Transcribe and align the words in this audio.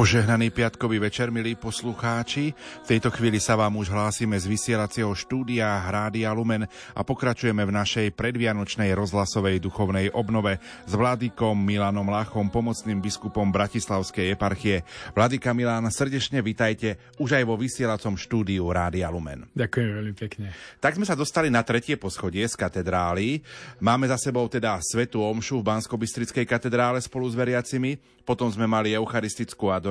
Požehnaný 0.00 0.48
piatkový 0.48 0.96
večer, 0.96 1.28
milí 1.28 1.60
poslucháči. 1.60 2.56
V 2.56 2.86
tejto 2.88 3.12
chvíli 3.12 3.36
sa 3.36 3.52
vám 3.52 3.76
už 3.76 3.92
hlásime 3.92 4.32
z 4.40 4.48
vysielacieho 4.48 5.12
štúdia 5.12 5.76
Hrádia 5.76 6.32
Lumen 6.32 6.64
a 6.96 7.04
pokračujeme 7.04 7.60
v 7.68 7.76
našej 7.76 8.16
predvianočnej 8.16 8.96
rozhlasovej 8.96 9.60
duchovnej 9.60 10.08
obnove 10.16 10.56
s 10.88 10.92
vládikom 10.96 11.52
Milanom 11.52 12.08
Lachom, 12.08 12.48
pomocným 12.48 12.96
biskupom 13.04 13.52
Bratislavskej 13.52 14.32
eparchie. 14.32 14.88
Vládika 15.12 15.52
Milán, 15.52 15.84
srdečne 15.92 16.40
vitajte 16.40 16.96
už 17.20 17.36
aj 17.36 17.44
vo 17.44 17.60
vysielacom 17.60 18.16
štúdiu 18.16 18.72
Rádia 18.72 19.12
Lumen. 19.12 19.52
Ďakujem 19.52 19.88
veľmi 20.00 20.14
pekne. 20.16 20.56
Tak 20.80 20.96
sme 20.96 21.04
sa 21.04 21.12
dostali 21.12 21.52
na 21.52 21.60
tretie 21.60 22.00
poschodie 22.00 22.48
z 22.48 22.56
katedrály. 22.56 23.44
Máme 23.84 24.08
za 24.08 24.16
sebou 24.16 24.48
teda 24.48 24.80
Svetu 24.80 25.20
Omšu 25.20 25.60
v 25.60 25.76
bansko 25.76 26.00
katedrále 26.48 27.04
spolu 27.04 27.28
s 27.28 27.36
veriacimi, 27.36 28.00
potom 28.24 28.48
sme 28.48 28.64
mali 28.64 28.96
eucharistickú 28.96 29.68
adoráciu 29.68 29.89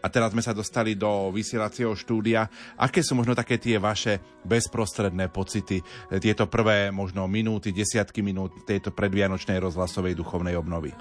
a 0.00 0.06
teraz 0.08 0.32
sme 0.32 0.40
sa 0.40 0.56
dostali 0.56 0.96
do 0.96 1.28
vysielacieho 1.28 1.92
štúdia. 1.92 2.48
Aké 2.80 3.04
sú 3.04 3.12
možno 3.12 3.36
také 3.36 3.60
tie 3.60 3.76
vaše 3.76 4.18
bezprostredné 4.46 5.28
pocity, 5.28 5.84
tieto 6.22 6.48
prvé 6.48 6.88
možno 6.88 7.28
minúty, 7.28 7.74
desiatky 7.74 8.24
minút 8.24 8.64
tejto 8.64 8.94
predvianočnej 8.94 9.60
rozhlasovej 9.60 10.16
duchovnej 10.16 10.56
obnovy? 10.56 10.92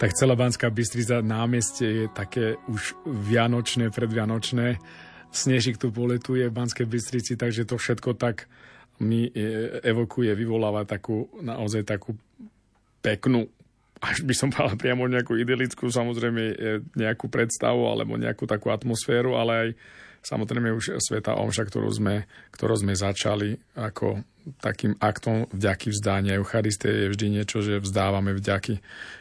Tak 0.00 0.16
celá 0.16 0.32
Banská 0.32 0.72
Bystrica 0.72 1.20
námestie 1.20 1.88
je 1.92 2.06
také 2.08 2.56
už 2.72 2.96
vianočné, 3.04 3.92
predvianočné. 3.92 4.80
Snežik 5.28 5.76
tu 5.76 5.92
poletuje 5.92 6.48
v 6.48 6.56
Banskej 6.56 6.88
Bystrici, 6.88 7.36
takže 7.36 7.68
to 7.68 7.76
všetko 7.76 8.16
tak 8.16 8.48
mi 9.04 9.28
e, 9.28 9.80
evokuje, 9.84 10.32
vyvoláva 10.32 10.88
takú, 10.88 11.28
naozaj 11.44 11.84
takú 11.84 12.16
peknú 13.04 13.48
až 14.00 14.24
by 14.24 14.34
som 14.34 14.48
povedal 14.48 14.80
priamo 14.80 15.04
nejakú 15.04 15.36
idylickú, 15.36 15.92
samozrejme 15.92 16.42
nejakú 16.96 17.28
predstavu 17.28 17.84
alebo 17.84 18.16
nejakú 18.16 18.48
takú 18.48 18.72
atmosféru, 18.72 19.36
ale 19.36 19.52
aj 19.52 19.68
samozrejme 20.24 20.72
už 20.72 21.00
Sveta 21.00 21.36
Omša, 21.36 21.68
ktorú 21.68 21.88
sme, 21.92 22.24
ktorú 22.52 22.80
sme 22.80 22.96
začali 22.96 23.56
ako 23.76 24.24
takým 24.60 24.96
aktom 24.96 25.48
vďaky 25.52 25.92
vzdania. 25.92 26.40
Eucharistie 26.40 27.08
je 27.08 27.12
vždy 27.12 27.26
niečo, 27.40 27.60
že 27.60 27.80
vzdávame 27.80 28.32
vďaky 28.32 28.80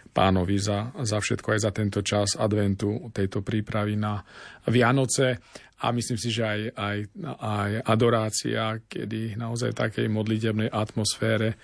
pánovi 0.10 0.58
za, 0.58 0.90
za 1.06 1.22
všetko, 1.22 1.48
aj 1.54 1.62
za 1.62 1.72
tento 1.72 2.00
čas 2.02 2.34
adventu, 2.40 3.14
tejto 3.14 3.46
prípravy 3.46 3.94
na 3.94 4.24
Vianoce 4.66 5.38
a 5.80 5.96
myslím 5.96 6.20
si, 6.20 6.34
že 6.34 6.44
aj, 6.44 6.62
aj, 6.76 6.98
aj 7.40 7.72
adorácia, 7.88 8.84
kedy 8.84 9.40
naozaj 9.40 9.72
takej 9.72 10.12
modlitebnej 10.12 10.68
atmosfére 10.68 11.56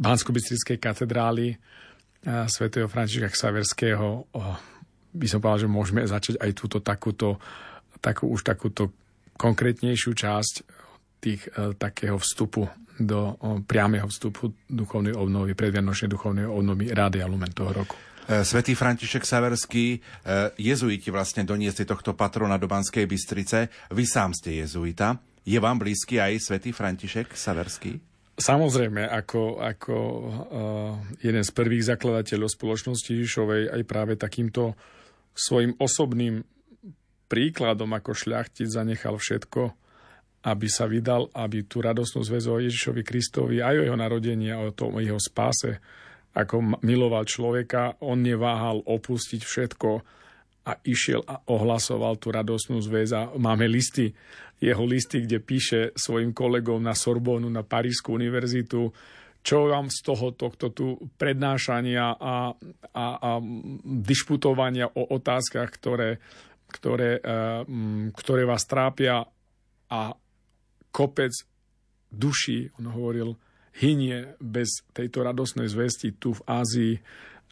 bansko 0.00 0.32
katedrály 0.80 1.60
svätého 2.48 2.88
Františka 2.88 3.28
Xaverského 3.28 4.26
by 5.12 5.26
som 5.28 5.38
povedal, 5.44 5.68
že 5.68 5.68
môžeme 5.68 6.00
začať 6.08 6.40
aj 6.40 6.50
túto 6.56 6.78
takúto, 6.80 7.36
takú, 8.00 8.32
už 8.32 8.40
takúto 8.42 8.96
konkrétnejšiu 9.36 10.12
časť 10.16 10.54
tých, 11.20 11.44
e, 11.52 11.76
takého 11.76 12.16
vstupu 12.16 12.64
do 12.96 13.36
priameho 13.66 14.06
vstupu 14.08 14.52
duchovnej 14.68 15.16
obnovy, 15.16 15.56
predvianočnej 15.56 16.12
duchovnej 16.12 16.44
obnovy 16.44 16.92
Rádia 16.92 17.24
Lumen 17.24 17.50
toho 17.50 17.72
roku. 17.72 17.96
Svetý 18.22 18.78
František 18.78 19.26
Saverský, 19.26 19.98
jezuiti 20.54 21.10
vlastne 21.10 21.42
doniesli 21.42 21.82
tohto 21.82 22.14
patrona 22.14 22.54
do 22.54 22.70
Banskej 22.70 23.08
Bystrice. 23.08 23.66
Vy 23.90 24.04
sám 24.06 24.30
ste 24.30 24.62
jezuita. 24.62 25.18
Je 25.42 25.58
vám 25.58 25.82
blízky 25.82 26.22
aj 26.22 26.38
Svetý 26.38 26.70
František 26.70 27.34
Saverský? 27.34 28.11
Samozrejme, 28.42 29.06
ako, 29.06 29.62
ako 29.62 29.94
uh, 29.94 30.28
jeden 31.22 31.46
z 31.46 31.50
prvých 31.54 31.94
zakladateľov 31.94 32.50
spoločnosti 32.50 33.14
Ježišovej 33.14 33.70
aj 33.70 33.82
práve 33.86 34.18
takýmto 34.18 34.74
svojim 35.30 35.78
osobným 35.78 36.42
príkladom 37.30 37.88
ako 37.94 38.12
šľachtic 38.12 38.66
zanechal 38.66 39.14
všetko, 39.14 39.62
aby 40.42 40.66
sa 40.66 40.90
vydal, 40.90 41.30
aby 41.30 41.64
tú 41.70 41.80
radosnú 41.80 42.26
zväzu 42.26 42.50
o 42.50 42.58
Ježišovi 42.58 43.06
Kristovi 43.06 43.62
aj 43.62 43.78
o 43.78 43.84
jeho 43.86 43.98
narodení 43.98 44.50
a 44.50 44.58
o 44.58 44.74
tom 44.74 44.98
jeho 44.98 45.22
spáse, 45.22 45.78
ako 46.34 46.82
miloval 46.82 47.22
človeka, 47.22 48.02
on 48.02 48.26
neváhal 48.26 48.82
opustiť 48.82 49.40
všetko 49.40 49.90
a 50.66 50.72
išiel 50.82 51.22
a 51.30 51.40
ohlasoval 51.46 52.18
tú 52.18 52.34
radosnú 52.34 52.82
zväz 52.82 53.14
a 53.14 53.30
máme 53.38 53.70
listy, 53.70 54.10
jeho 54.62 54.84
listy, 54.86 55.26
kde 55.26 55.42
píše 55.42 55.80
svojim 55.98 56.30
kolegom 56.30 56.78
na 56.78 56.94
Sorbonu, 56.94 57.50
na 57.50 57.66
Parísku 57.66 58.14
univerzitu, 58.14 58.94
čo 59.42 59.66
vám 59.66 59.90
z 59.90 59.98
toho 60.06 60.30
tohto 60.38 60.70
tu 60.70 60.94
prednášania 61.18 62.14
a, 62.14 62.54
a, 62.94 63.06
a 63.18 63.30
dišputovania 63.82 64.86
o 64.86 65.02
otázkach, 65.18 65.66
ktoré, 65.66 66.22
ktoré, 66.70 67.18
uh, 67.18 67.66
ktoré 68.14 68.46
vás 68.46 68.62
trápia 68.70 69.26
a 69.90 70.00
kopec 70.94 71.34
duší, 72.06 72.70
on 72.78 72.94
hovoril, 72.94 73.34
hynie 73.82 74.38
bez 74.38 74.86
tejto 74.94 75.26
radosnej 75.26 75.66
zvesti 75.66 76.14
tu 76.14 76.38
v 76.38 76.44
Ázii, 76.46 76.94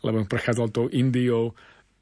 lebo 0.06 0.24
prechádzal 0.30 0.68
tou 0.70 0.86
Indiou, 0.92 1.58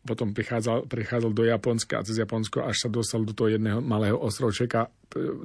potom 0.09 0.33
prichádzal, 0.33 0.89
prichádzal 0.89 1.33
do 1.37 1.45
Japonska 1.45 2.01
a 2.01 2.07
cez 2.09 2.17
Japonsko 2.17 2.65
až 2.65 2.77
sa 2.81 2.89
dostal 2.89 3.21
do 3.29 3.37
toho 3.37 3.53
jedného 3.53 3.85
malého 3.85 4.17
ostrovčeka 4.17 4.89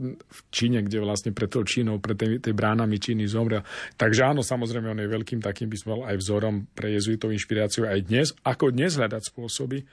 v 0.08 0.40
Číne, 0.48 0.80
kde 0.80 1.04
vlastne 1.04 1.36
pred 1.36 1.52
tou 1.52 1.68
Čínou, 1.68 2.00
pred 2.00 2.16
tej, 2.16 2.40
tej 2.40 2.56
bránami 2.56 2.96
Číny 2.96 3.28
zomrel. 3.28 3.68
Takže 4.00 4.24
áno, 4.24 4.40
samozrejme, 4.40 4.96
on 4.96 5.04
je 5.04 5.12
veľkým 5.12 5.44
takým, 5.44 5.68
by 5.68 5.76
som 5.76 6.08
aj 6.08 6.16
vzorom 6.16 6.72
pre 6.72 6.96
jezuitov 6.96 7.36
inšpiráciu 7.36 7.84
aj 7.84 8.00
dnes. 8.08 8.32
Ako 8.48 8.72
dnes 8.72 8.96
hľadať 8.96 9.22
spôsoby, 9.28 9.84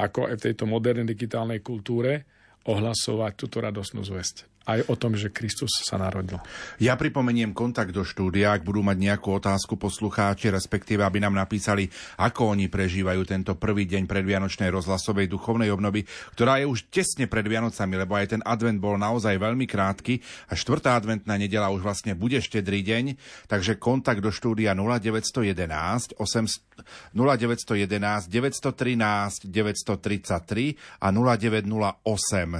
ako 0.00 0.32
aj 0.32 0.40
v 0.40 0.44
tejto 0.48 0.64
modernej 0.64 1.04
digitálnej 1.04 1.60
kultúre 1.60 2.24
ohlasovať 2.64 3.32
túto 3.36 3.60
radosnú 3.60 4.00
zväzť 4.00 4.55
aj 4.66 4.90
o 4.90 4.94
tom, 4.98 5.14
že 5.14 5.30
Kristus 5.30 5.70
sa 5.86 5.94
narodil. 5.96 6.42
Ja 6.82 6.98
pripomeniem 6.98 7.54
kontakt 7.54 7.94
do 7.94 8.02
štúdia, 8.02 8.50
ak 8.50 8.66
budú 8.66 8.82
mať 8.82 8.98
nejakú 8.98 9.30
otázku 9.38 9.78
poslucháči, 9.78 10.50
respektíve 10.50 11.06
aby 11.06 11.22
nám 11.22 11.38
napísali, 11.38 11.86
ako 12.18 12.58
oni 12.58 12.66
prežívajú 12.66 13.22
tento 13.22 13.54
prvý 13.54 13.86
deň 13.86 14.10
predvianočnej 14.10 14.68
rozhlasovej 14.74 15.30
duchovnej 15.30 15.70
obnovy, 15.70 16.02
ktorá 16.34 16.58
je 16.58 16.66
už 16.66 16.90
tesne 16.90 17.30
pred 17.30 17.46
Vianocami, 17.46 17.94
lebo 17.94 18.18
aj 18.18 18.34
ten 18.34 18.42
advent 18.42 18.82
bol 18.82 18.98
naozaj 18.98 19.38
veľmi 19.38 19.70
krátky 19.70 20.18
a 20.50 20.58
štvrtá 20.58 20.98
adventná 20.98 21.38
nedela 21.38 21.70
už 21.70 21.86
vlastne 21.86 22.18
bude 22.18 22.42
štedrý 22.42 22.82
deň, 22.82 23.04
takže 23.46 23.78
kontakt 23.78 24.18
do 24.18 24.34
štúdia 24.34 24.74
0911 24.74 26.18
8, 26.18 27.14
0911 27.14 28.26
913 28.28 29.46
933 29.46 30.74
a 30.98 31.08
0908 31.14 32.02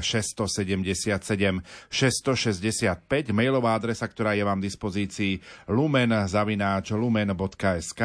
677 0.00 1.95
665, 1.96 3.32
mailová 3.32 3.72
adresa, 3.72 4.04
ktorá 4.04 4.36
je 4.36 4.44
vám 4.44 4.60
v 4.60 4.68
dispozícii 4.68 5.40
lumen.lumen.sk 5.72 8.02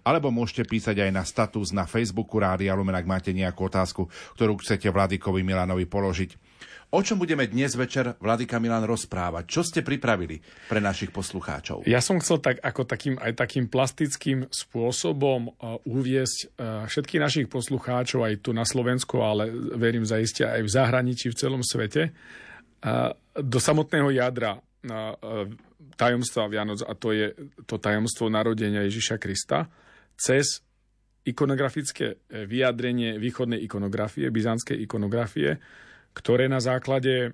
alebo 0.00 0.32
môžete 0.32 0.64
písať 0.64 1.04
aj 1.04 1.10
na 1.12 1.28
status 1.28 1.76
na 1.76 1.84
Facebooku 1.84 2.40
Rádia 2.40 2.72
Lumen, 2.72 2.96
ak 2.96 3.04
máte 3.04 3.36
nejakú 3.36 3.68
otázku, 3.68 4.08
ktorú 4.40 4.56
chcete 4.64 4.88
Vladikovi 4.88 5.44
Milanovi 5.44 5.84
položiť. 5.84 6.40
O 6.94 7.02
čom 7.02 7.18
budeme 7.18 7.50
dnes 7.50 7.74
večer, 7.74 8.14
Vladika 8.22 8.62
Milan, 8.62 8.86
rozprávať? 8.86 9.50
Čo 9.50 9.66
ste 9.66 9.82
pripravili 9.82 10.38
pre 10.70 10.78
našich 10.78 11.10
poslucháčov? 11.10 11.82
Ja 11.90 11.98
som 11.98 12.22
chcel 12.22 12.38
tak 12.38 12.62
ako 12.62 12.86
takým, 12.86 13.18
aj 13.18 13.34
takým 13.34 13.66
plastickým 13.66 14.46
spôsobom 14.46 15.50
uh, 15.50 15.74
uviesť 15.90 16.54
uh, 16.54 16.86
všetkých 16.86 17.18
našich 17.18 17.50
poslucháčov 17.50 18.22
aj 18.22 18.46
tu 18.46 18.54
na 18.54 18.62
Slovensku, 18.62 19.26
ale 19.26 19.50
verím 19.74 20.06
zaiste 20.06 20.46
aj 20.46 20.62
v 20.62 20.70
zahraničí, 20.70 21.34
v 21.34 21.34
celom 21.34 21.66
svete, 21.66 22.14
do 23.34 23.58
samotného 23.58 24.14
jadra 24.14 24.62
tajomstva 25.96 26.50
Vianoc, 26.50 26.84
a 26.84 26.92
to 26.94 27.14
je 27.14 27.32
to 27.64 27.80
tajomstvo 27.80 28.28
narodenia 28.28 28.84
Ježiša 28.84 29.16
Krista, 29.16 29.70
cez 30.14 30.60
ikonografické 31.24 32.20
e, 32.28 32.44
vyjadrenie 32.44 33.16
východnej 33.16 33.64
ikonografie, 33.64 34.28
byzantskej 34.28 34.76
ikonografie, 34.84 35.56
ktoré 36.12 36.52
na 36.52 36.60
základe 36.60 37.14
e, 37.16 37.30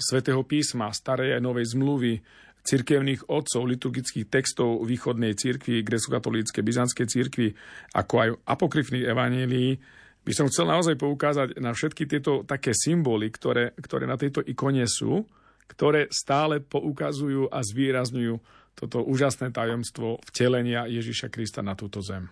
svätého 0.00 0.40
písma, 0.48 0.88
starej 0.96 1.36
a 1.36 1.44
novej 1.44 1.76
zmluvy, 1.76 2.24
cirkevných 2.60 3.28
otcov, 3.28 3.64
liturgických 3.68 4.28
textov 4.28 4.84
východnej 4.84 5.32
cirkvi, 5.36 5.80
grecko-katolíckej, 5.80 6.60
byzantskej 6.60 7.06
cirkvi, 7.08 7.48
ako 7.96 8.14
aj 8.20 8.28
apokryfných 8.44 9.08
evanílií, 9.08 9.80
by 10.20 10.32
som 10.36 10.46
chcel 10.52 10.68
naozaj 10.68 11.00
poukázať 11.00 11.56
na 11.58 11.72
všetky 11.72 12.04
tieto 12.04 12.44
také 12.44 12.76
symboly, 12.76 13.32
ktoré, 13.32 13.72
ktoré 13.80 14.04
na 14.04 14.20
tejto 14.20 14.44
ikone 14.44 14.84
sú, 14.84 15.24
ktoré 15.70 16.10
stále 16.10 16.60
poukazujú 16.60 17.48
a 17.48 17.62
zvýrazňujú 17.62 18.34
toto 18.74 19.04
úžasné 19.04 19.52
tajomstvo 19.52 20.20
vtelenia 20.28 20.88
Ježiša 20.88 21.28
Krista 21.28 21.60
na 21.60 21.76
túto 21.76 22.00
zem. 22.00 22.28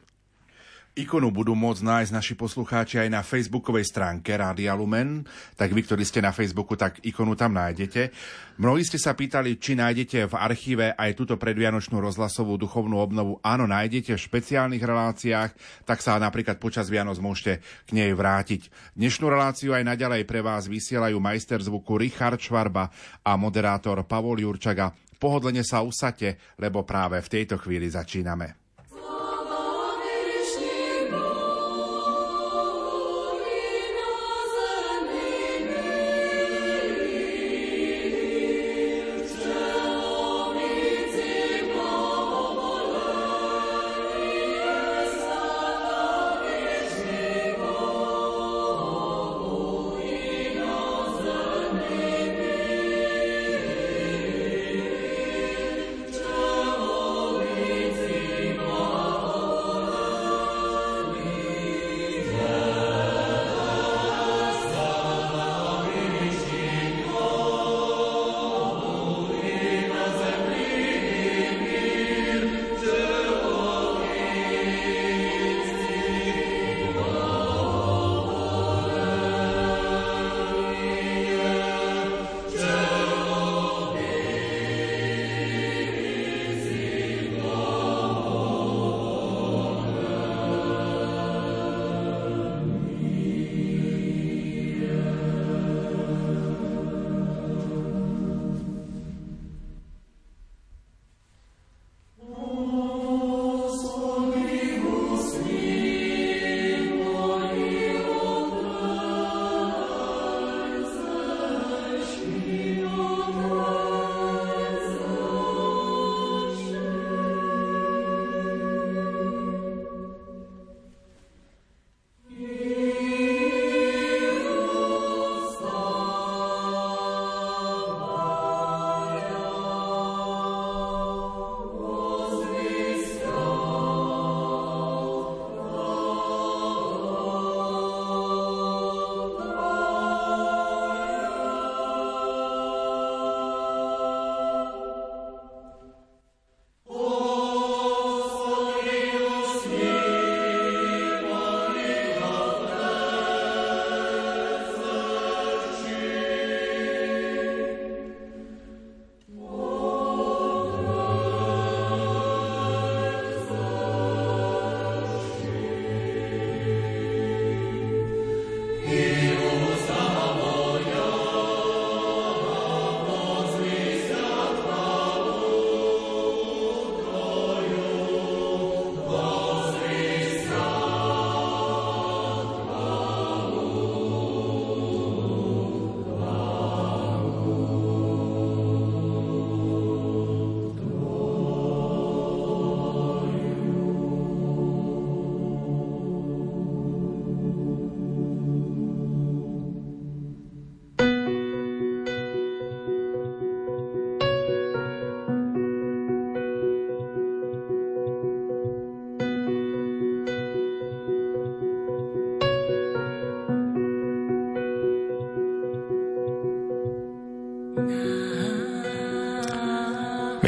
Ikonu 0.99 1.31
budú 1.31 1.55
môcť 1.55 1.87
nájsť 1.87 2.11
naši 2.11 2.35
poslucháči 2.35 2.99
aj 2.99 3.07
na 3.07 3.23
facebookovej 3.23 3.87
stránke 3.87 4.35
Rádia 4.35 4.75
Lumen, 4.75 5.23
tak 5.55 5.71
vy, 5.71 5.87
ktorí 5.87 6.03
ste 6.03 6.19
na 6.19 6.35
Facebooku, 6.35 6.75
tak 6.75 6.99
ikonu 7.07 7.39
tam 7.39 7.55
nájdete. 7.55 8.11
Mnohí 8.59 8.83
ste 8.83 8.99
sa 8.99 9.15
pýtali, 9.15 9.63
či 9.63 9.79
nájdete 9.79 10.27
v 10.27 10.35
archíve 10.35 10.99
aj 10.99 11.15
túto 11.15 11.39
predvianočnú 11.39 12.03
rozhlasovú 12.03 12.59
duchovnú 12.59 12.99
obnovu. 12.99 13.39
Áno, 13.47 13.71
nájdete 13.71 14.19
v 14.19 14.25
špeciálnych 14.27 14.83
reláciách, 14.83 15.55
tak 15.87 16.03
sa 16.03 16.19
napríklad 16.19 16.59
počas 16.59 16.91
Vianoc 16.91 17.23
môžete 17.23 17.63
k 17.87 17.91
nej 17.95 18.11
vrátiť. 18.11 18.67
Dnešnú 18.99 19.31
reláciu 19.31 19.79
aj 19.79 19.87
naďalej 19.87 20.27
pre 20.27 20.43
vás 20.43 20.67
vysielajú 20.67 21.15
majster 21.23 21.63
zvuku 21.63 21.95
Richard 21.95 22.43
Švarba 22.43 22.91
a 23.23 23.39
moderátor 23.39 24.03
Pavol 24.03 24.43
Jurčaga. 24.43 24.91
Pohodlne 25.15 25.63
sa 25.63 25.79
usate, 25.87 26.59
lebo 26.59 26.83
práve 26.83 27.23
v 27.23 27.31
tejto 27.31 27.55
chvíli 27.55 27.87
začíname. 27.87 28.68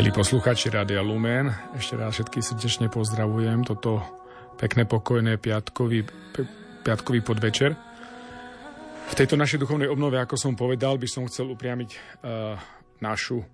Milí 0.00 0.16
posluchači 0.16 0.72
Radia 0.72 1.04
Lumen, 1.04 1.52
ešte 1.76 1.92
raz 1.92 2.16
všetky 2.16 2.40
srdečne 2.40 2.88
pozdravujem 2.88 3.68
toto 3.68 4.00
pekné 4.56 4.88
pokojné 4.88 5.36
piatkový, 5.36 6.08
piatkový 6.80 7.20
podvečer. 7.20 7.76
V 9.12 9.12
tejto 9.12 9.36
našej 9.36 9.60
duchovnej 9.60 9.92
obnove, 9.92 10.16
ako 10.16 10.40
som 10.40 10.56
povedal, 10.56 10.96
by 10.96 11.04
som 11.04 11.28
chcel 11.28 11.52
upriamiť 11.52 11.90
uh, 11.92 12.56
našu 13.04 13.44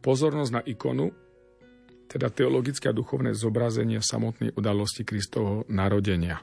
pozornosť 0.00 0.52
na 0.56 0.64
ikonu, 0.64 1.12
teda 2.08 2.32
teologické 2.32 2.88
a 2.88 2.96
duchovné 2.96 3.36
zobrazenie 3.36 4.00
samotnej 4.00 4.56
udalosti 4.56 5.04
Kristovho 5.04 5.68
narodenia. 5.68 6.40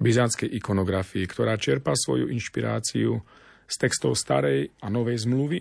Byzantskej 0.00 0.48
ikonografii, 0.48 1.28
ktorá 1.28 1.60
čerpa 1.60 1.92
svoju 1.92 2.32
inšpiráciu 2.32 3.20
z 3.68 3.74
textov 3.76 4.16
starej 4.16 4.72
a 4.80 4.88
novej 4.88 5.28
zmluvy, 5.28 5.60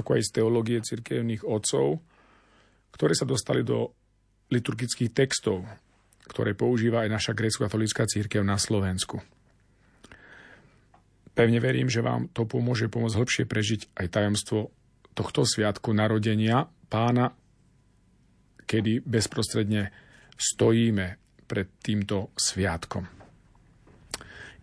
ako 0.00 0.16
aj 0.16 0.22
z 0.24 0.30
teológie 0.40 0.80
cirkevných 0.80 1.44
otcov, 1.44 2.13
ktoré 2.94 3.18
sa 3.18 3.26
dostali 3.26 3.66
do 3.66 3.90
liturgických 4.54 5.10
textov, 5.10 5.66
ktoré 6.30 6.54
používa 6.54 7.02
aj 7.02 7.10
naša 7.10 7.32
grécko-katolická 7.34 8.06
církev 8.06 8.46
na 8.46 8.54
Slovensku. 8.54 9.18
Pevne 11.34 11.58
verím, 11.58 11.90
že 11.90 11.98
vám 11.98 12.30
to 12.30 12.46
pomôže 12.46 12.86
pomôcť 12.86 13.18
hĺbšie 13.18 13.44
prežiť 13.50 13.80
aj 13.98 14.06
tajomstvo 14.06 14.70
tohto 15.18 15.42
sviatku 15.42 15.90
narodenia 15.90 16.70
pána, 16.86 17.34
kedy 18.62 19.02
bezprostredne 19.02 19.90
stojíme 20.38 21.18
pred 21.50 21.68
týmto 21.82 22.30
sviatkom. 22.38 23.10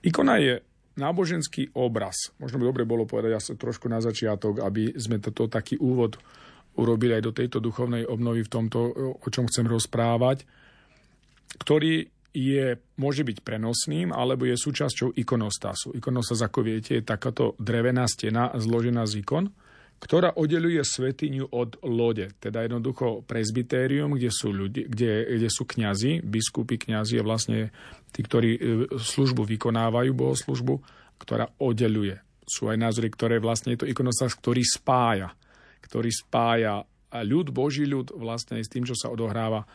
Ikona 0.02 0.40
je 0.40 0.64
náboženský 0.98 1.76
obraz. 1.78 2.34
Možno 2.40 2.58
by 2.58 2.66
dobre 2.68 2.84
bolo 2.88 3.04
povedať 3.04 3.32
asi 3.38 3.52
trošku 3.60 3.92
na 3.92 4.00
začiatok, 4.00 4.64
aby 4.64 4.96
sme 4.96 5.20
toto 5.20 5.52
taký 5.52 5.78
úvod 5.78 6.18
urobili 6.82 7.16
aj 7.16 7.24
do 7.24 7.36
tejto 7.36 7.62
duchovnej 7.62 8.10
obnovy 8.10 8.44
v 8.44 8.52
tomto, 8.52 8.80
o 9.22 9.28
čom 9.30 9.46
chcem 9.46 9.70
rozprávať, 9.70 10.44
ktorý 11.62 12.10
je, 12.32 12.80
môže 12.96 13.28
byť 13.28 13.44
prenosným, 13.44 14.16
alebo 14.16 14.48
je 14.48 14.56
súčasťou 14.56 15.20
ikonostasu. 15.20 15.92
Ikonostas, 15.96 16.40
ako 16.40 16.64
viete, 16.64 17.00
je 17.00 17.04
takáto 17.04 17.60
drevená 17.60 18.08
stena 18.08 18.56
zložená 18.56 19.04
z 19.04 19.20
ikon, 19.20 19.52
ktorá 20.02 20.34
oddeluje 20.34 20.82
svetiňu 20.82 21.54
od 21.54 21.78
lode, 21.86 22.34
teda 22.42 22.66
jednoducho 22.66 23.22
presbytérium, 23.22 24.18
kde 24.18 24.34
sú, 24.34 24.50
ľudí, 24.50 24.90
kde, 24.90 25.38
kde 25.38 25.50
sú 25.52 25.70
kňazi, 25.70 26.26
biskupy, 26.26 26.82
kňazi 26.82 27.22
a 27.22 27.28
vlastne 27.28 27.70
tí, 28.10 28.26
ktorí 28.26 28.52
e, 28.58 28.60
službu 28.98 29.46
vykonávajú, 29.46 30.10
bohoslužbu, 30.18 30.76
ktorá 31.22 31.54
oddeluje. 31.62 32.18
Sú 32.50 32.74
aj 32.74 32.82
názory, 32.82 33.14
ktoré 33.14 33.38
vlastne 33.38 33.78
je 33.78 33.86
to 33.86 33.92
ikonostas, 33.92 34.34
ktorý 34.34 34.66
spája, 34.66 35.38
ktorý 35.84 36.10
spája 36.14 36.86
ľud, 37.12 37.52
Boží 37.52 37.84
ľud 37.84 38.16
vlastne 38.16 38.62
s 38.62 38.72
tým, 38.72 38.88
čo 38.88 38.96
sa 38.96 39.12
odohráva 39.12 39.68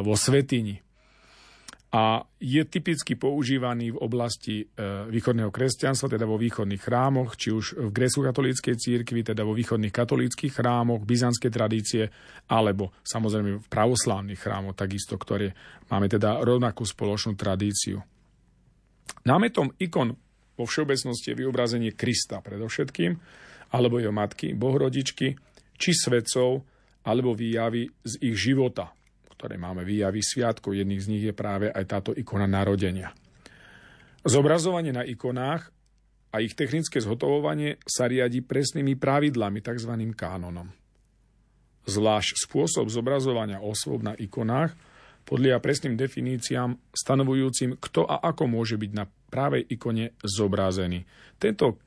vo 0.00 0.14
svetini 0.16 0.80
a 1.94 2.26
je 2.42 2.58
typicky 2.66 3.14
používaný 3.14 3.94
v 3.94 4.02
oblasti 4.02 4.66
e, 4.66 5.06
východného 5.06 5.54
kresťanstva, 5.54 6.18
teda 6.18 6.26
vo 6.26 6.34
východných 6.34 6.82
chrámoch, 6.82 7.38
či 7.38 7.54
už 7.54 7.78
v 7.78 7.94
grécko-katolíckej 7.94 8.74
církvi, 8.74 9.22
teda 9.22 9.46
vo 9.46 9.54
východných 9.54 9.94
katolíckých 9.94 10.58
chrámoch, 10.58 11.06
byzantskej 11.06 11.54
tradície, 11.54 12.10
alebo 12.50 12.90
samozrejme 13.06 13.62
v 13.62 13.70
pravoslávnych 13.70 14.42
chrámoch, 14.42 14.74
takisto, 14.74 15.14
ktoré 15.14 15.54
máme 15.86 16.10
teda 16.10 16.42
rovnakú 16.42 16.82
spoločnú 16.82 17.38
tradíciu. 17.38 18.02
Námetom 19.22 19.78
ikon 19.78 20.18
vo 20.58 20.64
všeobecnosti 20.66 21.30
je 21.30 21.46
vyobrazenie 21.46 21.94
Krista 21.94 22.42
predovšetkým, 22.42 23.22
alebo 23.74 23.98
jeho 23.98 24.14
matky, 24.14 24.54
bohrodičky, 24.54 25.34
či 25.74 25.90
svetcov, 25.90 26.62
alebo 27.04 27.34
výjavy 27.34 27.90
z 28.06 28.14
ich 28.22 28.38
života, 28.38 28.94
ktoré 29.34 29.58
máme 29.58 29.82
výjavy 29.82 30.22
sviatkov. 30.22 30.78
Jedných 30.78 31.02
z 31.02 31.10
nich 31.10 31.24
je 31.26 31.34
práve 31.34 31.68
aj 31.68 31.84
táto 31.84 32.10
ikona 32.14 32.46
narodenia. 32.46 33.10
Zobrazovanie 34.24 34.94
na 34.94 35.04
ikonách 35.04 35.68
a 36.32 36.40
ich 36.40 36.56
technické 36.56 37.02
zhotovovanie 37.02 37.76
sa 37.84 38.08
riadi 38.08 38.40
presnými 38.40 38.96
pravidlami, 38.96 39.60
tzv. 39.60 39.92
kánonom. 40.16 40.72
Zvlášť 41.84 42.48
spôsob 42.48 42.88
zobrazovania 42.88 43.60
osôb 43.60 44.00
na 44.00 44.16
ikonách 44.16 44.72
podľa 45.28 45.60
presným 45.60 45.96
definíciám 46.00 46.76
stanovujúcim, 46.92 47.76
kto 47.76 48.08
a 48.08 48.24
ako 48.24 48.48
môže 48.48 48.80
byť 48.80 48.90
na 48.96 49.04
právej 49.08 49.68
ikone 49.68 50.16
zobrazený. 50.24 51.04
Tento 51.36 51.80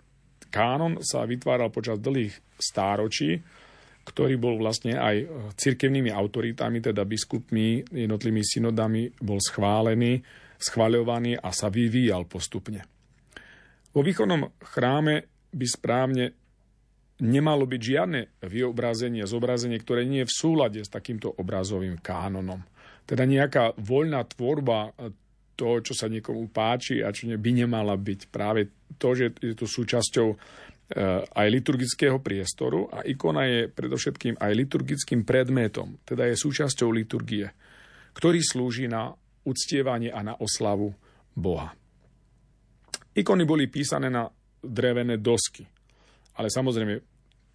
kánon 0.48 1.04
sa 1.04 1.28
vytváral 1.28 1.70
počas 1.70 2.02
dlhých 2.02 2.34
stáročí, 2.58 3.40
ktorý 4.08 4.40
bol 4.40 4.56
vlastne 4.56 4.96
aj 4.96 5.16
e, 5.20 5.26
cirkevnými 5.60 6.08
autoritami, 6.16 6.80
teda 6.80 7.04
biskupmi, 7.04 7.84
jednotlivými 7.92 8.44
synodami, 8.44 9.12
bol 9.20 9.44
schválený, 9.44 10.24
schváľovaný 10.56 11.36
a 11.44 11.52
sa 11.52 11.68
vyvíjal 11.68 12.24
postupne. 12.24 12.88
Vo 13.92 14.02
východnom 14.02 14.56
chráme 14.64 15.28
by 15.52 15.66
správne 15.68 16.26
nemalo 17.20 17.68
byť 17.68 17.82
žiadne 17.82 18.22
vyobrazenie, 18.48 19.26
zobrazenie, 19.28 19.82
ktoré 19.82 20.08
nie 20.08 20.24
je 20.24 20.30
v 20.30 20.38
súlade 20.38 20.80
s 20.80 20.90
takýmto 20.90 21.34
obrazovým 21.36 22.00
kánonom. 22.00 22.64
Teda 23.04 23.28
nejaká 23.28 23.76
voľná 23.76 24.24
tvorba 24.24 24.96
e, 24.96 25.12
toho, 25.58 25.82
čo 25.82 25.98
sa 25.98 26.08
niekomu 26.08 26.48
páči 26.54 27.02
a 27.02 27.10
čo 27.10 27.28
by 27.34 27.52
nemala 27.52 27.98
byť. 27.98 28.30
Práve 28.30 28.77
to, 28.96 29.10
že 29.12 29.36
je 29.44 29.54
to 29.54 29.68
súčasťou 29.68 30.28
Eh, 30.88 31.20
aj 31.20 31.48
liturgického 31.52 32.24
priestoru 32.24 32.88
a 32.88 33.04
ikona 33.04 33.44
je 33.44 33.68
predovšetkým 33.68 34.40
aj 34.40 34.52
liturgickým 34.56 35.28
predmetom, 35.28 36.00
teda 36.08 36.32
je 36.32 36.40
súčasťou 36.40 36.96
liturgie, 36.96 37.52
ktorý 38.16 38.40
slúži 38.40 38.88
na 38.88 39.12
uctievanie 39.44 40.16
a 40.16 40.24
na 40.24 40.40
oslavu 40.40 40.96
Boha. 41.36 41.76
Ikony 43.20 43.44
boli 43.44 43.68
písané 43.68 44.08
na 44.08 44.32
drevené 44.64 45.20
dosky, 45.20 45.68
ale 46.40 46.48
samozrejme 46.48 47.04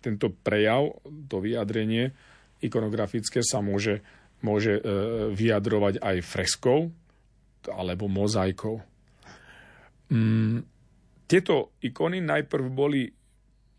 tento 0.05 0.29
prejav, 0.29 0.93
to 1.25 1.41
vyjadrenie 1.41 2.12
ikonografické 2.61 3.41
sa 3.41 3.65
môže, 3.65 4.05
môže 4.45 4.77
eh, 4.77 4.85
vyjadrovať 5.33 6.05
aj 6.05 6.17
freskou 6.21 6.93
alebo 7.65 8.12
mozaikou. 8.12 8.77
Mm, 10.12 10.69
tieto 11.26 11.76
ikony 11.81 12.21
najprv 12.21 12.67
boli 12.69 13.09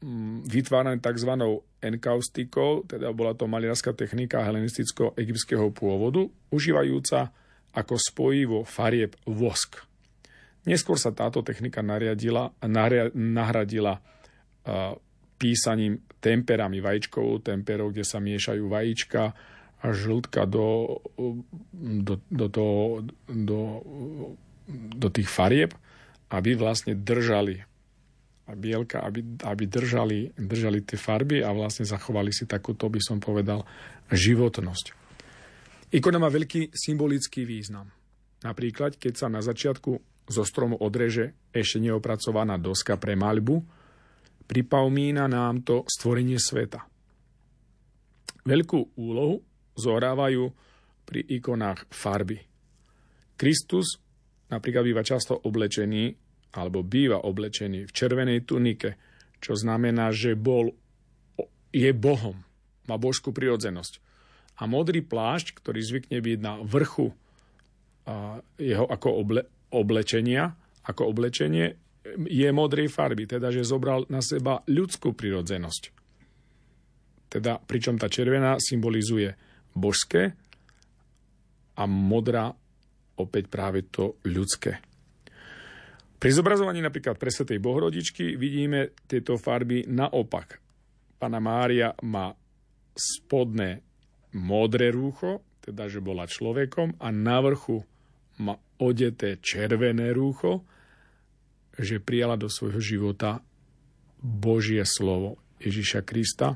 Mm, 0.04 0.44
vytvárané 0.44 1.00
tzv. 1.00 1.32
enkaustikou, 1.80 2.84
teda 2.84 3.16
bola 3.16 3.32
to 3.40 3.48
maliarská 3.48 3.96
technika 3.96 4.44
helenisticko-egyptského 4.44 5.72
pôvodu, 5.72 6.28
užívajúca 6.52 7.32
ako 7.72 7.96
spojivo 7.96 8.60
farieb 8.68 9.16
vosk. 9.24 9.80
Neskôr 10.68 11.00
sa 11.00 11.16
táto 11.16 11.40
technika 11.40 11.80
nariadila, 11.80 12.52
nahradila 13.16 14.00
písaním 15.40 16.04
temperami, 16.20 16.84
vajíčkovou 16.84 17.40
temperou, 17.40 17.92
kde 17.92 18.04
sa 18.04 18.20
miešajú 18.20 18.64
vajíčka 18.68 19.24
a 19.84 19.86
žltka 19.92 20.48
do, 20.48 21.00
do, 21.76 22.20
do, 22.28 22.46
do, 22.48 22.68
do, 23.28 23.60
do 24.72 25.08
tých 25.12 25.28
farieb, 25.32 25.76
aby 26.34 26.58
vlastne 26.58 26.98
držali 26.98 27.62
a 28.44 28.52
bielka, 28.58 29.00
aby, 29.06 29.40
aby 29.46 29.64
držali, 29.70 30.34
držali 30.36 30.84
tie 30.84 31.00
farby 31.00 31.40
a 31.46 31.56
vlastne 31.56 31.88
zachovali 31.88 32.34
si 32.36 32.44
takúto, 32.44 32.92
by 32.92 33.00
som 33.00 33.22
povedal, 33.24 33.64
životnosť. 34.12 34.86
Ikona 35.94 36.20
má 36.20 36.28
veľký 36.28 36.74
symbolický 36.74 37.46
význam. 37.46 37.88
Napríklad, 38.44 39.00
keď 39.00 39.14
sa 39.16 39.28
na 39.32 39.40
začiatku 39.40 39.92
zo 40.28 40.44
stromu 40.44 40.76
odreže 40.82 41.38
ešte 41.56 41.80
neopracovaná 41.80 42.60
doska 42.60 43.00
pre 43.00 43.16
maľbu, 43.16 43.64
pripomína 44.50 45.30
nám 45.32 45.64
to 45.64 45.88
stvorenie 45.88 46.42
sveta. 46.42 46.84
Veľkú 48.44 49.00
úlohu 49.00 49.40
zohrávajú 49.80 50.52
pri 51.08 51.22
ikonách 51.40 51.88
farby. 51.88 52.44
Kristus 53.40 54.04
napríklad 54.52 54.84
býva 54.84 55.04
často 55.06 55.40
oblečený 55.40 56.23
alebo 56.54 56.86
býva 56.86 57.26
oblečený 57.26 57.90
v 57.90 57.92
červenej 57.92 58.46
tunike, 58.46 58.96
čo 59.42 59.58
znamená, 59.58 60.14
že 60.14 60.38
bol, 60.38 60.72
je 61.74 61.92
Bohom, 61.92 62.46
má 62.86 62.96
božskú 62.96 63.34
prirodzenosť. 63.34 64.00
A 64.62 64.70
modrý 64.70 65.02
plášť, 65.02 65.58
ktorý 65.58 65.82
zvykne 65.82 66.22
byť 66.22 66.40
na 66.40 66.62
vrchu 66.62 67.10
jeho 68.60 68.86
ako 68.86 69.10
oble, 69.10 69.42
oblečenia, 69.74 70.54
ako 70.86 71.10
oblečenie, 71.10 71.74
je 72.28 72.50
modrej 72.52 72.92
farby, 72.92 73.24
teda 73.26 73.50
že 73.50 73.64
zobral 73.64 74.04
na 74.12 74.20
seba 74.20 74.60
ľudskú 74.68 75.16
prirodzenosť. 75.16 75.84
Teda, 77.32 77.58
pričom 77.58 77.98
tá 77.98 78.12
červená 78.12 78.60
symbolizuje 78.60 79.34
božské 79.74 80.36
a 81.74 81.84
modrá 81.90 82.54
opäť 83.18 83.50
práve 83.50 83.88
to 83.90 84.22
ľudské. 84.28 84.93
Pri 86.24 86.32
zobrazovaní 86.32 86.80
napríklad 86.80 87.20
presvetej 87.20 87.60
Bohrodičky 87.60 88.40
vidíme 88.40 88.96
tieto 89.12 89.36
farby 89.36 89.84
naopak. 89.92 90.56
Pana 91.20 91.44
Mária 91.44 91.92
má 92.00 92.32
spodné 92.96 93.84
modré 94.32 94.96
rúcho, 94.96 95.44
teda 95.60 95.92
že 95.92 96.00
bola 96.00 96.24
človekom, 96.24 96.96
a 97.04 97.12
na 97.12 97.44
vrchu 97.44 97.84
má 98.40 98.56
odeté 98.80 99.44
červené 99.44 100.16
rúcho, 100.16 100.64
že 101.76 102.00
prijala 102.00 102.40
do 102.40 102.48
svojho 102.48 102.80
života 102.80 103.44
Božie 104.24 104.88
slovo 104.88 105.44
Ježiša 105.60 106.08
Krista 106.08 106.56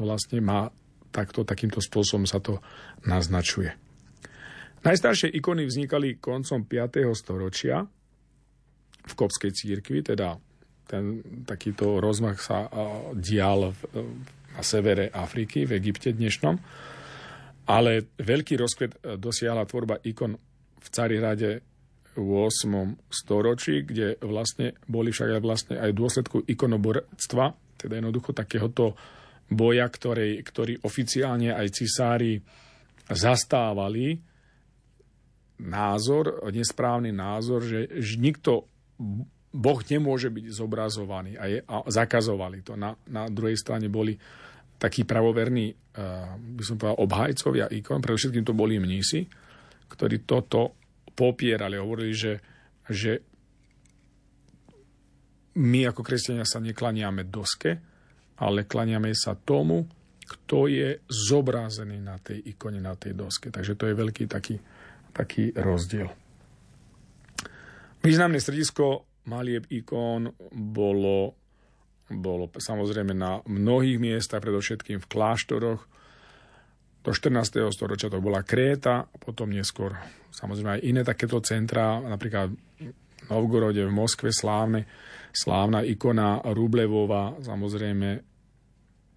vlastne 0.00 0.40
má 0.40 0.72
takto, 1.12 1.44
takýmto 1.44 1.84
spôsobom 1.84 2.24
sa 2.24 2.40
to 2.40 2.56
naznačuje. 3.04 3.68
Najstaršie 4.80 5.28
ikony 5.28 5.68
vznikali 5.68 6.16
koncom 6.16 6.64
5. 6.64 7.04
storočia 7.12 7.84
v 9.04 9.12
kopskej 9.12 9.52
církvi, 9.52 10.00
teda 10.00 10.40
ten 10.84 11.24
takýto 11.48 12.00
rozmach 12.00 12.40
sa 12.40 12.68
dial 13.16 13.72
v, 13.72 13.80
na 14.54 14.62
severe 14.62 15.08
Afriky, 15.08 15.64
v 15.64 15.80
Egypte 15.80 16.12
dnešnom. 16.12 16.56
Ale 17.64 18.12
veľký 18.20 18.60
rozkvet 18.60 18.92
e, 19.00 19.16
dosiahla 19.16 19.64
tvorba 19.64 19.96
ikon 20.04 20.36
v 20.84 20.88
Carihrade 20.92 21.64
v 22.14 22.28
8. 22.46 23.08
storočí, 23.08 23.82
kde 23.82 24.20
vlastne 24.20 24.76
boli 24.84 25.10
však 25.10 25.40
aj 25.40 25.42
vlastne 25.42 25.74
aj 25.80 25.96
dôsledku 25.96 26.44
ikonoborstva, 26.44 27.44
teda 27.80 27.94
jednoducho 27.98 28.36
takéhoto 28.36 28.94
boja, 29.48 29.88
ktorý, 29.88 30.44
ktorý 30.44 30.84
oficiálne 30.84 31.56
aj 31.56 31.66
cisári 31.72 32.38
zastávali, 33.08 34.20
názor, 35.64 36.44
nesprávny 36.52 37.10
názor, 37.10 37.64
že 37.64 37.88
nikto 38.20 38.73
Boh 39.54 39.80
nemôže 39.86 40.34
byť 40.34 40.46
zobrazovaný 40.50 41.38
a, 41.38 41.44
je, 41.46 41.58
a 41.62 41.86
zakazovali 41.86 42.66
to. 42.66 42.74
Na, 42.74 42.98
na 43.06 43.30
druhej 43.30 43.54
strane 43.54 43.86
boli 43.86 44.18
takí 44.82 45.06
pravoverní, 45.06 45.70
uh, 45.70 46.34
by 46.34 46.62
som 46.66 46.74
povedal, 46.74 46.98
obhajcovia 46.98 47.70
ikon, 47.70 48.02
všetkým 48.02 48.42
to 48.42 48.50
boli 48.50 48.82
mnísi, 48.82 49.22
ktorí 49.86 50.26
toto 50.26 50.74
popierali, 51.14 51.78
hovorili, 51.78 52.10
že, 52.10 52.32
že 52.90 53.22
my 55.54 55.86
ako 55.86 56.02
kresťania 56.02 56.42
sa 56.42 56.58
neklaniame 56.58 57.30
doske, 57.30 57.78
ale 58.42 58.66
klaniame 58.66 59.14
sa 59.14 59.38
tomu, 59.38 59.86
kto 60.24 60.66
je 60.66 60.98
zobrazený 61.06 62.02
na 62.02 62.18
tej 62.18 62.42
ikone, 62.50 62.82
na 62.82 62.98
tej 62.98 63.14
doske. 63.14 63.54
Takže 63.54 63.78
to 63.78 63.86
je 63.86 63.94
veľký 63.94 64.24
taký, 64.26 64.58
taký 65.14 65.54
rozdiel. 65.54 66.10
Významné 68.04 68.36
stredisko 68.36 69.08
malieb 69.32 69.64
ikón 69.72 70.28
bolo, 70.52 71.32
bolo 72.12 72.44
samozrejme 72.52 73.16
na 73.16 73.40
mnohých 73.48 73.96
miestach, 73.96 74.44
predovšetkým 74.44 75.00
v 75.00 75.08
kláštoroch. 75.08 75.80
Do 77.00 77.10
14. 77.12 77.64
storočia 77.72 78.12
to 78.12 78.20
bola 78.20 78.44
Kréta, 78.44 79.08
potom 79.08 79.48
neskôr 79.48 79.96
samozrejme 80.28 80.76
aj 80.76 80.84
iné 80.84 81.00
takéto 81.00 81.40
centrá, 81.40 81.96
napríklad 82.04 82.52
v 82.52 83.24
Novgorode, 83.32 83.80
v 83.80 83.96
Moskve 83.96 84.36
slávne, 84.36 84.84
slávna 85.32 85.80
ikona 85.80 86.44
Rublevova, 86.44 87.40
samozrejme 87.40 88.08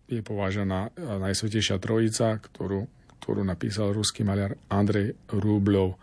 je 0.08 0.24
považená 0.24 0.96
Najsvetejšia 0.96 1.76
Trojica, 1.84 2.40
ktorú, 2.40 2.88
ktorú 3.20 3.44
napísal 3.44 3.92
ruský 3.92 4.24
maliar 4.24 4.56
Andrej 4.72 5.20
Rublov. 5.28 6.00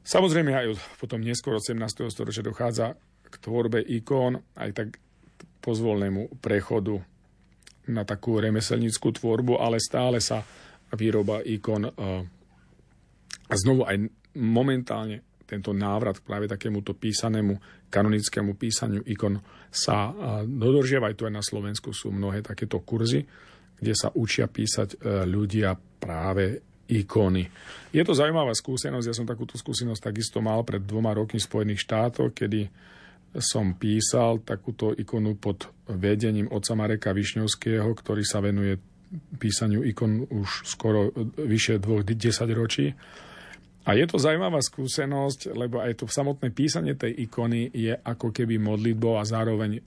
Samozrejme 0.00 0.50
aj 0.56 0.66
potom 0.96 1.20
neskôr 1.20 1.56
od 1.56 1.64
17. 1.64 2.08
storočia 2.08 2.42
dochádza 2.42 2.96
k 3.30 3.34
tvorbe 3.38 3.84
ikón, 3.84 4.40
aj 4.56 4.70
tak 4.72 4.88
pozvolnému 5.60 6.40
prechodu 6.40 6.98
na 7.92 8.02
takú 8.06 8.40
remeselnickú 8.40 9.12
tvorbu, 9.12 9.60
ale 9.60 9.82
stále 9.82 10.18
sa 10.18 10.40
výroba 10.96 11.44
ikon 11.44 11.82
e, 11.86 11.90
a 13.50 13.54
znovu 13.54 13.86
aj 13.86 13.96
momentálne 14.38 15.42
tento 15.46 15.74
návrat 15.74 16.22
k 16.22 16.26
práve 16.26 16.46
takémuto 16.46 16.94
písanému 16.94 17.86
kanonickému 17.90 18.54
písaniu 18.54 19.02
ikon 19.06 19.42
sa 19.70 20.10
e, 20.10 20.12
dodržiava. 20.46 21.10
Aj 21.10 21.16
tu 21.18 21.26
aj 21.26 21.34
na 21.34 21.44
Slovensku 21.44 21.90
sú 21.90 22.14
mnohé 22.14 22.42
takéto 22.42 22.82
kurzy, 22.82 23.26
kde 23.78 23.94
sa 23.94 24.14
učia 24.14 24.46
písať 24.46 24.88
e, 24.94 25.26
ľudia 25.26 25.74
práve 25.74 26.69
ikony. 26.90 27.46
Je 27.94 28.02
to 28.02 28.14
zaujímavá 28.14 28.50
skúsenosť, 28.54 29.06
ja 29.06 29.14
som 29.14 29.26
takúto 29.26 29.54
skúsenosť 29.54 30.10
takisto 30.10 30.42
mal 30.42 30.66
pred 30.66 30.82
dvoma 30.82 31.14
rokmi 31.14 31.38
v 31.38 31.48
Spojených 31.48 31.86
štátoch, 31.86 32.34
kedy 32.34 32.66
som 33.38 33.78
písal 33.78 34.42
takúto 34.42 34.90
ikonu 34.90 35.38
pod 35.38 35.70
vedením 35.86 36.50
otca 36.50 36.74
Mareka 36.74 37.14
Višňovského, 37.14 37.86
ktorý 37.86 38.26
sa 38.26 38.42
venuje 38.42 38.74
písaniu 39.38 39.82
ikon 39.86 40.26
už 40.30 40.66
skoro 40.66 41.10
vyše 41.38 41.82
dvoch 41.82 42.06
desať 42.06 42.48
ročí. 42.54 42.86
A 43.86 43.96
je 43.96 44.06
to 44.06 44.20
zaujímavá 44.20 44.60
skúsenosť, 44.60 45.56
lebo 45.56 45.82
aj 45.82 46.02
to 46.02 46.06
samotné 46.06 46.52
písanie 46.52 46.94
tej 46.94 47.26
ikony 47.26 47.70
je 47.74 47.90
ako 47.96 48.30
keby 48.30 48.60
modlitbou 48.60 49.18
a 49.18 49.26
zároveň 49.26 49.82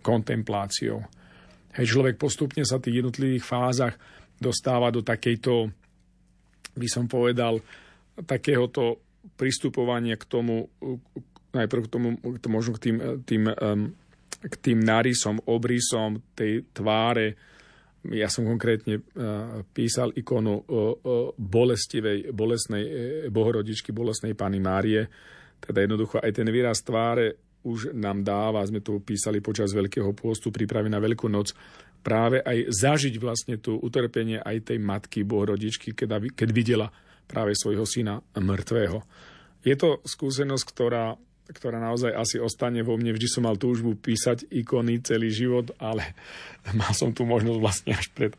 kontempláciou. 0.00 1.04
Hej, 1.76 1.86
človek 1.94 2.16
postupne 2.18 2.64
sa 2.64 2.80
v 2.80 2.88
tých 2.88 2.98
jednotlivých 3.04 3.44
fázach 3.44 3.94
dostáva 4.40 4.88
do 4.90 5.04
takejto 5.04 5.70
by 6.78 6.88
som 6.88 7.04
povedal, 7.10 7.60
takéhoto 8.22 9.02
pristupovania 9.34 10.14
k 10.14 10.24
tomu, 10.24 10.70
najprv 11.52 11.82
k 11.86 11.90
tomu, 11.90 12.08
možno 12.48 12.78
k 12.78 12.90
tým, 12.90 12.96
tým, 13.26 13.44
k 14.38 14.54
tým 14.62 14.78
nárysom, 14.78 15.42
obrysom 15.50 16.22
tej 16.38 16.70
tváre. 16.70 17.34
Ja 18.08 18.30
som 18.30 18.46
konkrétne 18.46 19.02
písal 19.74 20.14
ikonu 20.14 20.62
bolestivej, 21.34 22.30
bolesnej 22.30 22.84
bohorodičky, 23.28 23.90
bolesnej 23.90 24.38
Pany 24.38 24.62
Márie. 24.62 25.10
Teda 25.58 25.82
jednoducho 25.82 26.22
aj 26.22 26.30
ten 26.30 26.46
výraz 26.46 26.86
tváre 26.86 27.34
už 27.66 27.90
nám 27.90 28.22
dáva, 28.22 28.62
sme 28.62 28.78
to 28.78 29.02
písali 29.02 29.42
počas 29.42 29.74
Veľkého 29.74 30.14
pôstu, 30.14 30.54
prípravy 30.54 30.86
na 30.86 31.02
Veľkú 31.02 31.26
noc, 31.26 31.52
práve 32.02 32.40
aj 32.40 32.72
zažiť 32.72 33.14
vlastne 33.18 33.58
tú 33.58 33.76
utrpenie 33.76 34.40
aj 34.40 34.72
tej 34.72 34.78
matky 34.80 35.26
Bohrodičky, 35.26 35.92
keď, 35.92 36.32
keď 36.32 36.48
videla 36.54 36.88
práve 37.28 37.52
svojho 37.52 37.84
syna 37.84 38.24
mŕtvého. 38.32 39.04
Je 39.66 39.74
to 39.76 40.00
skúsenosť, 40.06 40.64
ktorá, 40.64 41.18
ktorá 41.52 41.76
naozaj 41.76 42.14
asi 42.14 42.36
ostane 42.40 42.80
vo 42.80 42.96
mne. 42.96 43.12
Vždy 43.12 43.28
som 43.28 43.44
mal 43.44 43.60
túžbu 43.60 43.98
písať 43.98 44.48
ikony 44.48 45.04
celý 45.04 45.28
život, 45.28 45.74
ale 45.76 46.16
mal 46.80 46.94
som 46.96 47.12
tu 47.12 47.28
možnosť 47.28 47.58
vlastne 47.60 47.92
až 47.92 48.08
pred, 48.16 48.32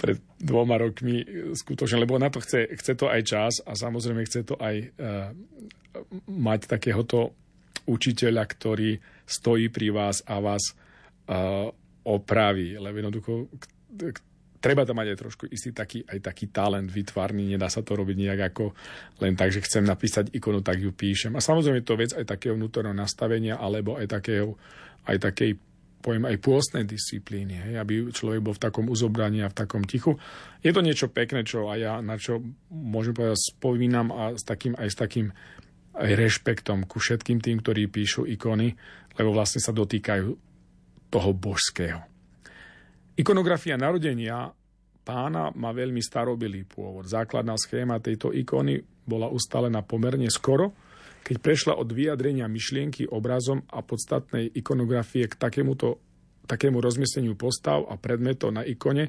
pred 0.00 0.18
dvoma 0.42 0.80
rokmi 0.80 1.22
skutočne, 1.54 2.02
lebo 2.02 2.18
na 2.18 2.32
to 2.32 2.42
chce, 2.42 2.74
chce 2.74 2.92
to 2.98 3.06
aj 3.06 3.22
čas 3.22 3.54
a 3.62 3.78
samozrejme 3.78 4.26
chce 4.26 4.42
to 4.42 4.58
aj 4.58 4.90
uh, 4.98 5.30
mať 6.26 6.66
takéhoto 6.66 7.34
učiteľa, 7.88 8.44
ktorý 8.44 9.00
stojí 9.24 9.72
pri 9.72 9.88
vás 9.94 10.20
a 10.28 10.40
vás 10.40 10.74
uh, 11.28 11.72
opraví, 12.08 12.80
lebo 12.80 12.96
jednoducho 12.96 13.32
treba 14.58 14.82
tam 14.82 14.98
mať 14.98 15.14
aj 15.14 15.18
trošku 15.18 15.44
istý 15.48 15.70
taký, 15.70 16.02
aj 16.02 16.18
taký 16.18 16.50
talent 16.50 16.90
vytvarný, 16.90 17.54
nedá 17.54 17.70
sa 17.70 17.82
to 17.84 17.94
robiť 17.94 18.16
nejak 18.18 18.40
ako 18.54 18.74
len 19.22 19.38
tak, 19.38 19.54
že 19.54 19.62
chcem 19.62 19.86
napísať 19.86 20.34
ikonu, 20.34 20.60
tak 20.60 20.82
ju 20.82 20.90
píšem. 20.90 21.34
A 21.38 21.40
samozrejme 21.40 21.86
to 21.86 21.94
vec 21.94 22.10
aj 22.14 22.26
takého 22.26 22.58
vnútorného 22.58 22.96
nastavenia, 22.96 23.54
alebo 23.60 23.94
aj 23.96 24.10
takého, 24.18 24.58
aj 25.06 25.16
takej 25.22 25.50
poviem 25.98 26.30
aj 26.30 26.38
pôstnej 26.38 26.86
disciplíny, 26.86 27.58
hej, 27.58 27.74
aby 27.82 28.14
človek 28.14 28.38
bol 28.38 28.54
v 28.54 28.62
takom 28.62 28.86
uzobraní 28.86 29.42
a 29.42 29.50
v 29.50 29.58
takom 29.58 29.82
tichu. 29.82 30.14
Je 30.62 30.70
to 30.70 30.78
niečo 30.78 31.10
pekné, 31.10 31.42
čo 31.42 31.66
aj 31.66 31.78
ja, 31.78 31.94
na 31.98 32.14
čo 32.14 32.38
môžem 32.70 33.18
povedať, 33.18 33.58
spomínam 33.58 34.14
a 34.14 34.38
s 34.38 34.46
takým, 34.46 34.78
aj 34.78 34.88
s 34.94 34.96
takým 34.96 35.26
aj 35.98 36.14
rešpektom 36.14 36.86
ku 36.86 37.02
všetkým 37.02 37.42
tým, 37.42 37.58
ktorí 37.58 37.90
píšu 37.90 38.30
ikony, 38.30 38.78
lebo 39.18 39.34
vlastne 39.34 39.58
sa 39.58 39.74
dotýkajú 39.74 40.47
toho 41.08 41.32
božského. 41.32 42.00
Ikonografia 43.18 43.74
narodenia 43.74 44.52
pána 45.02 45.50
má 45.56 45.72
veľmi 45.72 45.98
starobilý 46.04 46.68
pôvod. 46.68 47.08
Základná 47.08 47.56
schéma 47.56 47.98
tejto 47.98 48.30
ikony 48.30 48.78
bola 49.08 49.32
ustalená 49.32 49.80
pomerne 49.82 50.28
skoro, 50.28 50.76
keď 51.24 51.36
prešla 51.40 51.72
od 51.76 51.88
vyjadrenia 51.90 52.46
myšlienky 52.46 53.08
obrazom 53.08 53.64
a 53.72 53.80
podstatnej 53.80 54.52
ikonografie 54.52 55.26
k 55.28 55.34
takémuto, 55.34 56.00
takému 56.44 56.80
rozmiestneniu 56.80 57.34
postav 57.36 57.88
a 57.88 57.96
predmetov 57.96 58.52
na 58.52 58.64
ikone, 58.64 59.08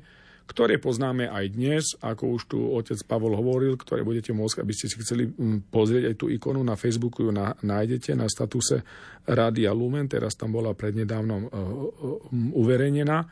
ktoré 0.49 0.81
poznáme 0.81 1.29
aj 1.29 1.45
dnes, 1.53 1.83
ako 2.01 2.23
už 2.33 2.41
tu 2.49 2.57
otec 2.73 2.97
Pavol 3.05 3.37
hovoril, 3.37 3.77
ktoré 3.77 4.01
budete 4.01 4.33
môcť, 4.33 4.65
aby 4.65 4.73
ste 4.73 4.89
si 4.89 4.97
chceli 4.97 5.29
mm, 5.29 5.69
pozrieť 5.69 6.03
aj 6.09 6.15
tú 6.17 6.25
ikonu 6.33 6.65
na 6.65 6.73
Facebooku, 6.73 7.21
ju 7.21 7.29
nájdete 7.61 8.17
na 8.17 8.25
statuse 8.25 8.81
Rádia 9.29 9.69
Lumen, 9.77 10.09
teraz 10.09 10.33
tam 10.33 10.49
bola 10.57 10.73
prednedávnom 10.73 11.41
uh, 11.45 11.49
uh, 11.53 12.57
uverejnená, 12.57 13.29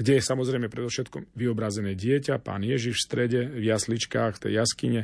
kde 0.00 0.16
je 0.16 0.24
samozrejme 0.24 0.72
predovšetkom 0.72 1.36
vyobrazené 1.36 1.92
dieťa, 1.92 2.40
pán 2.40 2.64
Ježiš 2.64 3.04
v 3.04 3.04
strede, 3.04 3.40
v 3.52 3.68
jasličkách, 3.68 4.40
v 4.40 4.42
tej 4.48 4.52
jaskyne, 4.56 5.02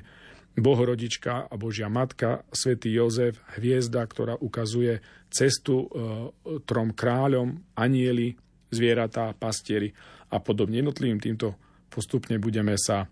Bohorodička 0.53 1.49
a 1.49 1.55
Božia 1.57 1.89
Matka, 1.89 2.45
svätý 2.53 2.93
Jozef, 2.93 3.41
hviezda, 3.57 4.05
ktorá 4.05 4.41
ukazuje 4.41 5.05
cestu 5.29 5.85
uh, 5.85 6.33
trom 6.65 6.97
kráľom, 6.97 7.61
anieli, 7.77 8.37
zvieratá, 8.73 9.37
pastieri 9.37 9.93
a 10.33 10.41
podobne. 10.41 10.81
Jednotlivým 10.81 11.21
týmto 11.21 11.55
postupne 11.93 12.41
budeme 12.41 12.75
sa, 12.81 13.05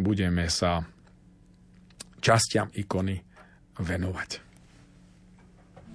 budeme 0.00 0.48
sa 0.48 0.80
častiam 2.24 2.72
ikony 2.72 3.20
venovať. 3.76 4.30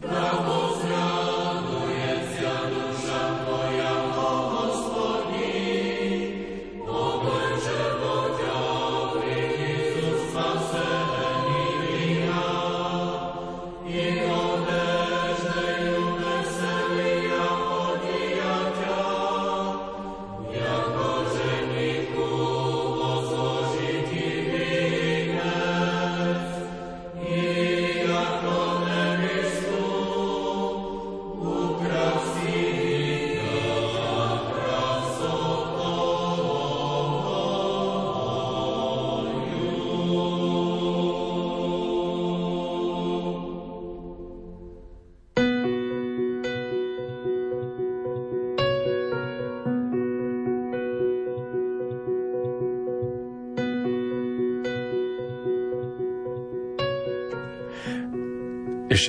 Blahozdrav. 0.02 0.31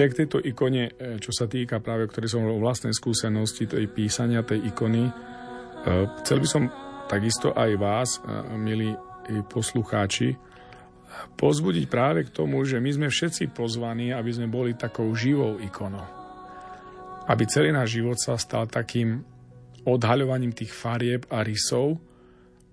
Ešte 0.02 0.18
k 0.18 0.20
tejto 0.26 0.38
ikone, 0.42 0.84
e, 0.98 1.22
čo 1.22 1.30
sa 1.30 1.46
týka 1.46 1.78
práve, 1.78 2.10
ktoré 2.10 2.26
som 2.26 2.42
o 2.42 2.58
vlastnej 2.58 2.90
skúsenosti, 2.90 3.70
tej 3.70 3.86
písania 3.86 4.42
tej 4.42 4.74
ikony, 4.74 5.06
e, 5.06 5.12
chcel 6.26 6.42
by 6.42 6.48
som 6.50 6.66
takisto 7.06 7.54
aj 7.54 7.70
vás, 7.78 8.18
e, 8.18 8.20
milí 8.58 8.90
poslucháči, 9.46 10.34
pozbudiť 11.38 11.86
práve 11.86 12.26
k 12.26 12.34
tomu, 12.34 12.66
že 12.66 12.82
my 12.82 12.90
sme 12.90 13.08
všetci 13.14 13.54
pozvaní, 13.54 14.10
aby 14.10 14.26
sme 14.34 14.50
boli 14.50 14.74
takou 14.74 15.06
živou 15.14 15.62
ikonou. 15.62 16.02
Aby 17.30 17.46
celý 17.46 17.70
náš 17.70 18.02
život 18.02 18.18
sa 18.18 18.34
stal 18.34 18.66
takým 18.66 19.22
odhaľovaním 19.86 20.50
tých 20.50 20.74
farieb 20.74 21.30
a 21.30 21.46
rysov, 21.46 22.02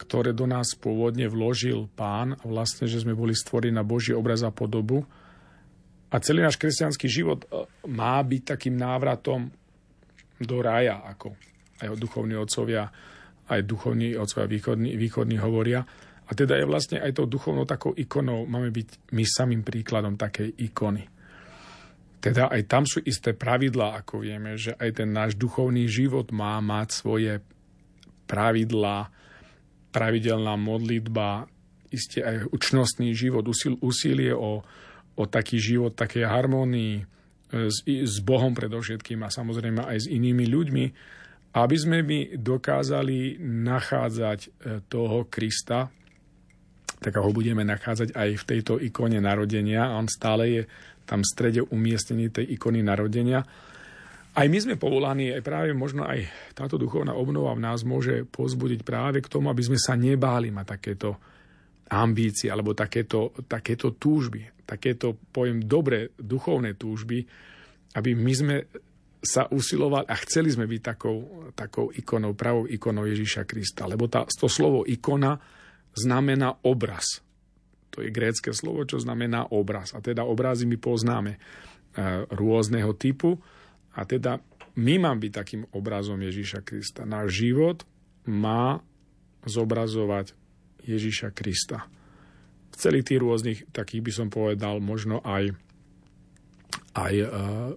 ktoré 0.01 0.33
do 0.33 0.49
nás 0.49 0.73
pôvodne 0.73 1.29
vložil 1.29 1.85
pán 1.93 2.41
vlastne, 2.41 2.89
že 2.89 3.05
sme 3.05 3.13
boli 3.13 3.37
stvorení 3.37 3.77
na 3.77 3.85
Boží 3.85 4.17
obraz 4.17 4.41
a 4.41 4.49
podobu, 4.49 5.05
a 6.09 6.15
celý 6.17 6.41
náš 6.41 6.57
kresťanský 6.57 7.05
život 7.05 7.45
e, 7.45 7.69
má 7.85 8.17
byť 8.21 8.41
takým 8.57 8.73
návratom 8.73 9.53
do 10.41 10.57
raja, 10.63 11.05
ako 11.05 11.37
aj 11.79 11.95
duchovní 11.95 12.35
otcovia, 12.35 12.89
aj 13.49 13.61
duchovní 13.63 14.17
otcovia 14.17 14.47
východní, 14.49 14.97
východní 14.97 15.37
hovoria. 15.37 15.85
A 16.29 16.31
teda 16.37 16.57
je 16.57 16.65
vlastne 16.65 16.97
aj 17.01 17.17
tou 17.17 17.25
duchovnou 17.25 17.65
takou 17.65 17.93
ikonou, 17.97 18.45
máme 18.45 18.69
byť 18.69 19.13
my 19.13 19.23
samým 19.25 19.61
príkladom 19.65 20.13
takej 20.17 20.53
ikony. 20.69 21.09
Teda 22.19 22.51
aj 22.51 22.61
tam 22.67 22.83
sú 22.83 22.99
isté 23.01 23.31
pravidlá, 23.31 24.03
ako 24.03 24.27
vieme, 24.27 24.59
že 24.59 24.75
aj 24.75 25.01
ten 25.01 25.09
náš 25.09 25.39
duchovný 25.39 25.87
život 25.87 26.29
má 26.35 26.59
mať 26.59 26.87
svoje 26.91 27.33
pravidlá, 28.27 29.09
pravidelná 29.89 30.53
modlitba, 30.53 31.49
isté 31.89 32.21
aj 32.21 32.53
učnostný 32.53 33.17
život, 33.17 33.47
úsilie 33.81 34.35
o 34.35 34.61
o 35.19 35.27
taký 35.27 35.59
život, 35.59 35.91
také 35.99 36.23
harmónii 36.23 36.95
e, 36.95 37.03
s, 37.67 37.83
s 37.83 38.15
Bohom 38.23 38.55
predovšetkým 38.55 39.19
a 39.27 39.29
samozrejme 39.29 39.83
aj 39.83 40.07
s 40.07 40.07
inými 40.07 40.47
ľuďmi, 40.47 40.85
aby 41.59 41.75
sme 41.75 41.99
my 42.07 42.39
dokázali 42.39 43.43
nachádzať 43.43 44.39
e, 44.39 44.49
toho 44.87 45.27
Krista, 45.27 45.91
tak 46.99 47.15
ho 47.19 47.31
budeme 47.35 47.67
nachádzať 47.67 48.15
aj 48.15 48.29
v 48.39 48.47
tejto 48.47 48.73
ikone 48.79 49.19
narodenia. 49.19 49.91
On 49.95 50.07
stále 50.07 50.43
je 50.47 50.61
tam 51.03 51.23
v 51.23 51.31
strede 51.31 51.61
umiestnený 51.63 52.31
tej 52.31 52.45
ikony 52.59 52.83
narodenia. 52.83 53.43
Aj 54.35 54.45
my 54.45 54.59
sme 54.61 54.79
povolaní, 54.79 55.33
aj 55.33 55.41
práve 55.41 55.71
možno 55.73 56.05
aj 56.05 56.27
táto 56.53 56.77
duchovná 56.77 57.17
obnova 57.17 57.55
v 57.57 57.65
nás 57.65 57.81
môže 57.81 58.29
pozbudiť 58.29 58.85
práve 58.85 59.19
k 59.19 59.31
tomu, 59.31 59.49
aby 59.49 59.63
sme 59.63 59.79
sa 59.79 59.97
nebáli 59.97 60.53
mať 60.53 60.65
takéto 60.79 61.17
ambície 61.89 62.53
alebo 62.53 62.77
takéto, 62.77 63.33
takéto 63.49 63.97
túžby 63.97 64.58
takéto, 64.69 65.17
pojem 65.33 65.65
dobre 65.65 66.13
duchovné 66.21 66.77
túžby, 66.77 67.25
aby 67.97 68.13
my 68.13 68.33
sme 68.37 68.55
sa 69.19 69.49
usilovali 69.49 70.05
a 70.05 70.15
chceli 70.21 70.53
sme 70.53 70.69
byť 70.69 70.81
takou, 70.85 71.49
takou 71.57 71.89
ikonou, 71.91 72.37
pravou 72.37 72.69
ikonou 72.69 73.09
Ježíša 73.09 73.43
Krista. 73.49 73.89
Lebo 73.89 74.05
tá, 74.05 74.23
to 74.29 74.47
slovo 74.47 74.85
ikona 74.85 75.41
znamená 75.97 76.61
obraz. 76.63 77.25
To 77.89 78.05
je 78.05 78.13
grécke 78.13 78.53
slovo, 78.53 78.85
čo 78.85 79.01
znamená 79.01 79.49
obraz. 79.51 79.91
A 79.97 79.99
teda 79.99 80.23
obrazy 80.23 80.69
my 80.69 80.77
poznáme 80.77 81.35
e, 81.35 81.39
rôzneho 82.31 82.95
typu. 82.95 83.41
A 83.97 84.05
teda 84.07 84.39
my 84.79 84.95
mám 85.01 85.19
byť 85.19 85.31
takým 85.33 85.63
obrazom 85.75 86.21
Ježíša 86.21 86.63
Krista. 86.63 87.03
Náš 87.03 87.43
život 87.43 87.83
má 88.29 88.79
zobrazovať 89.43 90.31
Ježíša 90.85 91.35
Krista 91.35 91.89
celých 92.79 93.11
tých 93.11 93.19
rôznych, 93.19 93.59
takých 93.75 94.01
by 94.01 94.11
som 94.15 94.27
povedal, 94.31 94.79
možno 94.79 95.19
aj, 95.27 95.51
aj 96.95 97.13
uh, 97.27 97.75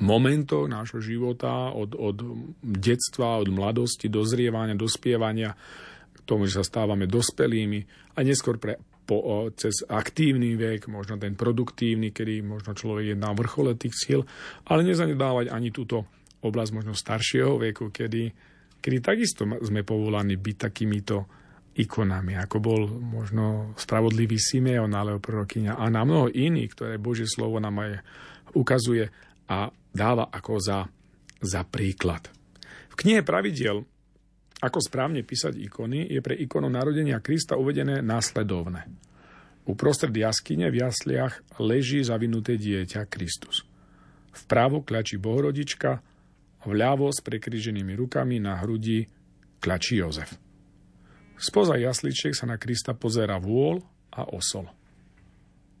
momentov 0.00 0.70
nášho 0.70 1.02
života, 1.02 1.74
od, 1.74 1.98
od 1.98 2.16
detstva, 2.62 3.42
od 3.42 3.50
mladosti, 3.50 4.06
dozrievania, 4.06 4.78
dospievania, 4.78 5.52
k 6.14 6.18
tomu, 6.22 6.46
že 6.46 6.62
sa 6.62 6.64
stávame 6.64 7.10
dospelými 7.10 8.12
a 8.16 8.22
neskôr 8.22 8.56
pre, 8.56 8.78
po, 9.08 9.48
cez 9.56 9.84
aktívny 9.88 10.56
vek, 10.56 10.88
možno 10.92 11.16
ten 11.16 11.32
produktívny, 11.32 12.12
kedy 12.12 12.44
možno 12.44 12.76
človek 12.76 13.12
je 13.12 13.16
na 13.16 13.32
vrchole 13.32 13.72
tých 13.74 13.96
síl, 13.96 14.20
ale 14.68 14.84
nezanedávať 14.84 15.48
ani 15.48 15.72
túto 15.72 16.04
oblasť 16.44 16.70
možno 16.76 16.92
staršieho 16.94 17.58
veku, 17.58 17.90
kedy, 17.90 18.30
kedy 18.78 18.96
takisto 19.00 19.42
sme 19.64 19.82
povolaní 19.82 20.38
byť 20.38 20.56
takýmito 20.56 21.26
ikonami, 21.78 22.34
ako 22.34 22.56
bol 22.58 22.82
možno 22.90 23.72
spravodlivý 23.78 24.34
Simeon 24.34 24.90
alebo 24.90 25.22
prorokyňa 25.22 25.78
a 25.78 25.84
na 25.86 26.02
mnoho 26.02 26.26
iných, 26.26 26.70
ktoré 26.74 26.94
Božie 26.98 27.30
slovo 27.30 27.62
nám 27.62 27.78
aj 27.78 28.02
ukazuje 28.58 29.06
a 29.46 29.70
dáva 29.94 30.26
ako 30.28 30.58
za, 30.58 30.78
za 31.38 31.62
príklad. 31.62 32.26
V 32.90 32.94
knihe 32.98 33.22
pravidiel 33.22 33.86
ako 34.58 34.82
správne 34.82 35.22
písať 35.22 35.54
ikony, 35.54 36.10
je 36.10 36.18
pre 36.18 36.34
ikonu 36.34 36.66
narodenia 36.66 37.22
Krista 37.22 37.54
uvedené 37.54 38.02
následovné. 38.02 38.90
Uprostred 39.70 40.10
jaskyne 40.10 40.66
v 40.72 40.82
jasliach 40.82 41.62
leží 41.62 42.02
zavinuté 42.02 42.58
dieťa 42.58 43.06
Kristus. 43.06 43.62
Vpravo 44.34 44.82
klačí 44.82 45.14
Bohorodička, 45.14 46.02
vľavo 46.66 47.06
s 47.14 47.22
prekryženými 47.22 47.94
rukami 47.94 48.42
na 48.42 48.58
hrudi 48.58 49.06
klačí 49.62 50.02
Jozef. 50.02 50.47
Spoza 51.38 51.78
jasličiek 51.78 52.34
sa 52.34 52.50
na 52.50 52.58
Krista 52.58 52.98
pozera 52.98 53.38
vôľ 53.38 53.78
a 54.10 54.26
osol. 54.34 54.66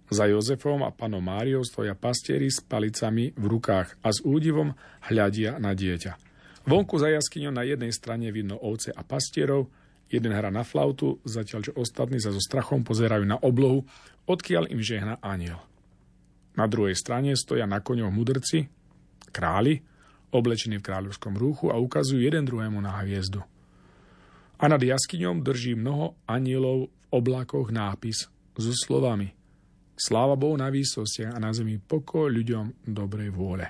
Za 0.08 0.24
Jozefom 0.30 0.86
a 0.86 0.94
panom 0.94 1.20
Máriou 1.20 1.66
stoja 1.66 1.92
pastieri 1.92 2.48
s 2.48 2.64
palicami 2.64 3.34
v 3.36 3.44
rukách 3.44 4.00
a 4.00 4.08
s 4.08 4.24
údivom 4.24 4.72
hľadia 5.10 5.60
na 5.60 5.76
dieťa. 5.76 6.16
Vonku 6.64 6.96
za 6.96 7.12
jaskyňou 7.12 7.52
na 7.52 7.66
jednej 7.66 7.92
strane 7.92 8.30
vidno 8.30 8.56
ovce 8.56 8.94
a 8.94 9.02
pastierov, 9.04 9.68
jeden 10.08 10.32
hra 10.32 10.48
na 10.48 10.64
flautu, 10.64 11.20
zatiaľ 11.26 11.60
čo 11.68 11.72
ostatní 11.76 12.22
sa 12.22 12.32
so 12.32 12.40
strachom 12.40 12.86
pozerajú 12.86 13.26
na 13.26 13.36
oblohu, 13.36 13.84
odkiaľ 14.30 14.72
im 14.72 14.80
žehna 14.80 15.20
aniel. 15.20 15.60
Na 16.56 16.64
druhej 16.70 16.96
strane 16.96 17.36
stoja 17.36 17.68
na 17.68 17.82
koňoch 17.82 18.14
mudrci, 18.14 18.70
králi, 19.34 19.82
oblečení 20.32 20.80
v 20.80 20.86
kráľovskom 20.86 21.34
rúchu 21.36 21.68
a 21.68 21.76
ukazujú 21.76 22.22
jeden 22.22 22.46
druhému 22.46 22.80
na 22.80 22.96
hviezdu. 23.02 23.44
A 24.58 24.64
nad 24.66 24.82
jaskyňom 24.82 25.46
drží 25.46 25.78
mnoho 25.78 26.18
anielov 26.26 26.90
v 26.90 26.94
oblakoch 27.14 27.70
nápis 27.70 28.26
so 28.58 28.74
slovami 28.74 29.38
Sláva 29.98 30.38
Bohu 30.38 30.54
na 30.54 30.70
výsostiach 30.70 31.34
a 31.34 31.42
na 31.42 31.50
zemi 31.50 31.82
pokoj 31.82 32.30
ľuďom 32.30 32.86
dobrej 32.86 33.34
vôle. 33.34 33.66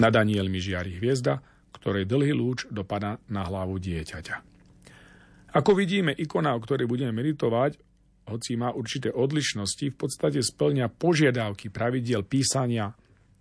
Nad 0.00 0.14
anielmi 0.16 0.56
žiari 0.56 0.96
hviezda, 0.96 1.36
ktorej 1.76 2.08
dlhý 2.08 2.32
lúč 2.32 2.64
dopada 2.72 3.20
na 3.28 3.44
hlavu 3.44 3.76
dieťaťa. 3.76 4.36
Ako 5.52 5.76
vidíme, 5.76 6.16
ikona, 6.16 6.56
o 6.56 6.60
ktorej 6.60 6.88
budeme 6.88 7.12
meditovať, 7.12 7.76
hoci 8.28 8.56
má 8.60 8.72
určité 8.72 9.08
odlišnosti, 9.12 9.84
v 9.92 9.96
podstate 9.96 10.40
splňa 10.44 10.92
požiadavky 10.92 11.72
pravidiel 11.72 12.24
písania 12.24 12.92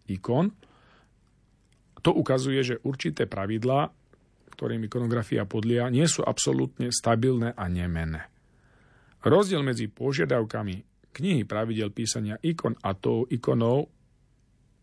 ikon. 0.07 0.51
To 2.03 2.12
ukazuje, 2.15 2.63
že 2.63 2.79
určité 2.88 3.27
pravidlá 3.27 3.91
ktorým 4.58 4.89
ikonografia 4.89 5.46
podlia, 5.46 5.86
nie 5.93 6.10
sú 6.10 6.26
absolútne 6.26 6.89
stabilné 6.89 7.54
a 7.54 7.70
nemenné. 7.70 8.26
Rozdiel 9.22 9.62
medzi 9.62 9.86
požiadavkami 9.86 10.82
knihy 11.13 11.46
pravidel 11.46 11.93
písania 11.93 12.41
ikon 12.41 12.74
a 12.82 12.98
tou 12.98 13.30
ikonou, 13.30 13.86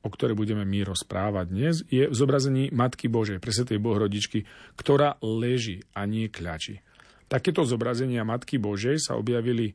o 0.04 0.08
ktorej 0.08 0.38
budeme 0.38 0.62
my 0.62 0.86
rozprávať 0.86 1.46
dnes, 1.50 1.74
je 1.90 2.06
v 2.06 2.14
zobrazení 2.14 2.70
Matky 2.70 3.10
Božej, 3.10 3.42
presvetej 3.42 3.82
Bohrodičky, 3.82 4.46
ktorá 4.78 5.18
leží 5.18 5.82
a 5.90 6.06
nie 6.06 6.30
kľačí. 6.30 6.78
Takéto 7.26 7.66
zobrazenia 7.66 8.22
Matky 8.22 8.62
Božej 8.62 9.02
sa 9.02 9.18
objavili 9.18 9.74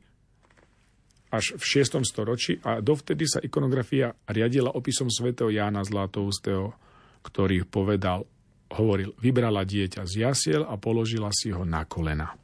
až 1.28 1.60
v 1.60 1.64
6. 1.84 2.00
storočí 2.08 2.56
a 2.64 2.80
dovtedy 2.80 3.28
sa 3.28 3.44
ikonografia 3.44 4.16
riadila 4.32 4.72
opisom 4.72 5.12
svätého 5.12 5.52
Jána 5.52 5.84
Zlatoustého, 5.84 6.72
ktorý 7.20 7.68
povedal 7.68 8.24
hovoril, 8.70 9.14
vybrala 9.18 9.66
dieťa 9.66 10.06
z 10.06 10.26
jasiel 10.26 10.62
a 10.62 10.78
položila 10.78 11.30
si 11.34 11.50
ho 11.50 11.66
na 11.66 11.82
kolena. 11.84 12.34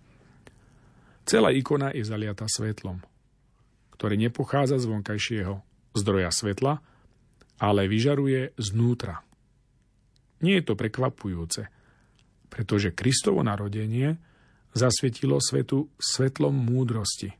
Celá 1.26 1.50
ikona 1.50 1.90
je 1.90 2.06
zaliata 2.06 2.46
svetlom, 2.46 3.02
ktoré 3.94 4.14
nepochádza 4.14 4.78
z 4.78 4.86
vonkajšieho 4.86 5.54
zdroja 5.96 6.30
svetla, 6.30 6.78
ale 7.58 7.90
vyžaruje 7.90 8.54
znútra. 8.60 9.26
Nie 10.44 10.60
je 10.60 10.64
to 10.70 10.74
prekvapujúce, 10.76 11.66
pretože 12.52 12.94
Kristovo 12.94 13.40
narodenie 13.42 14.20
zasvietilo 14.76 15.40
svetu 15.40 15.88
svetlom 15.96 16.52
múdrosti. 16.52 17.32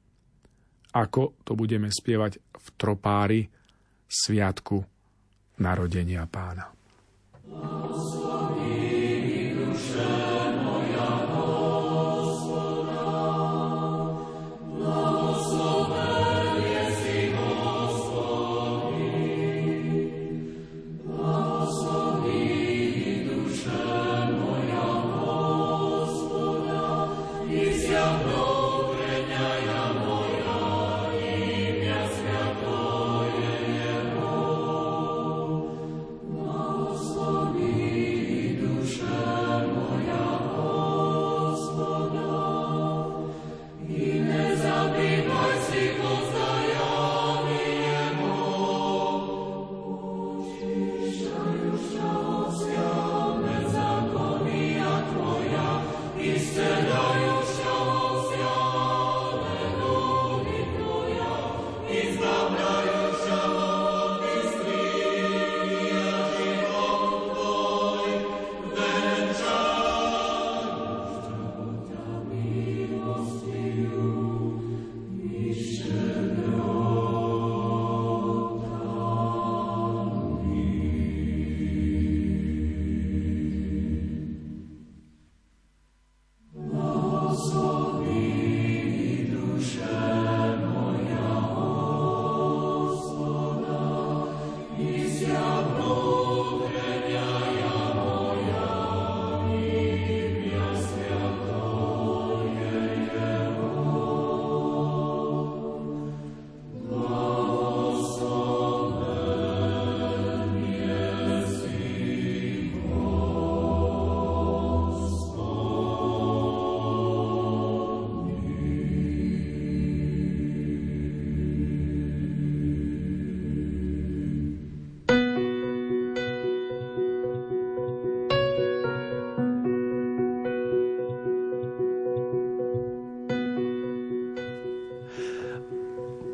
Ako 0.96 1.36
to 1.44 1.52
budeme 1.52 1.92
spievať 1.92 2.40
v 2.40 2.66
tropári 2.80 3.40
sviatku 4.08 4.80
narodenia 5.60 6.24
pána. 6.24 6.72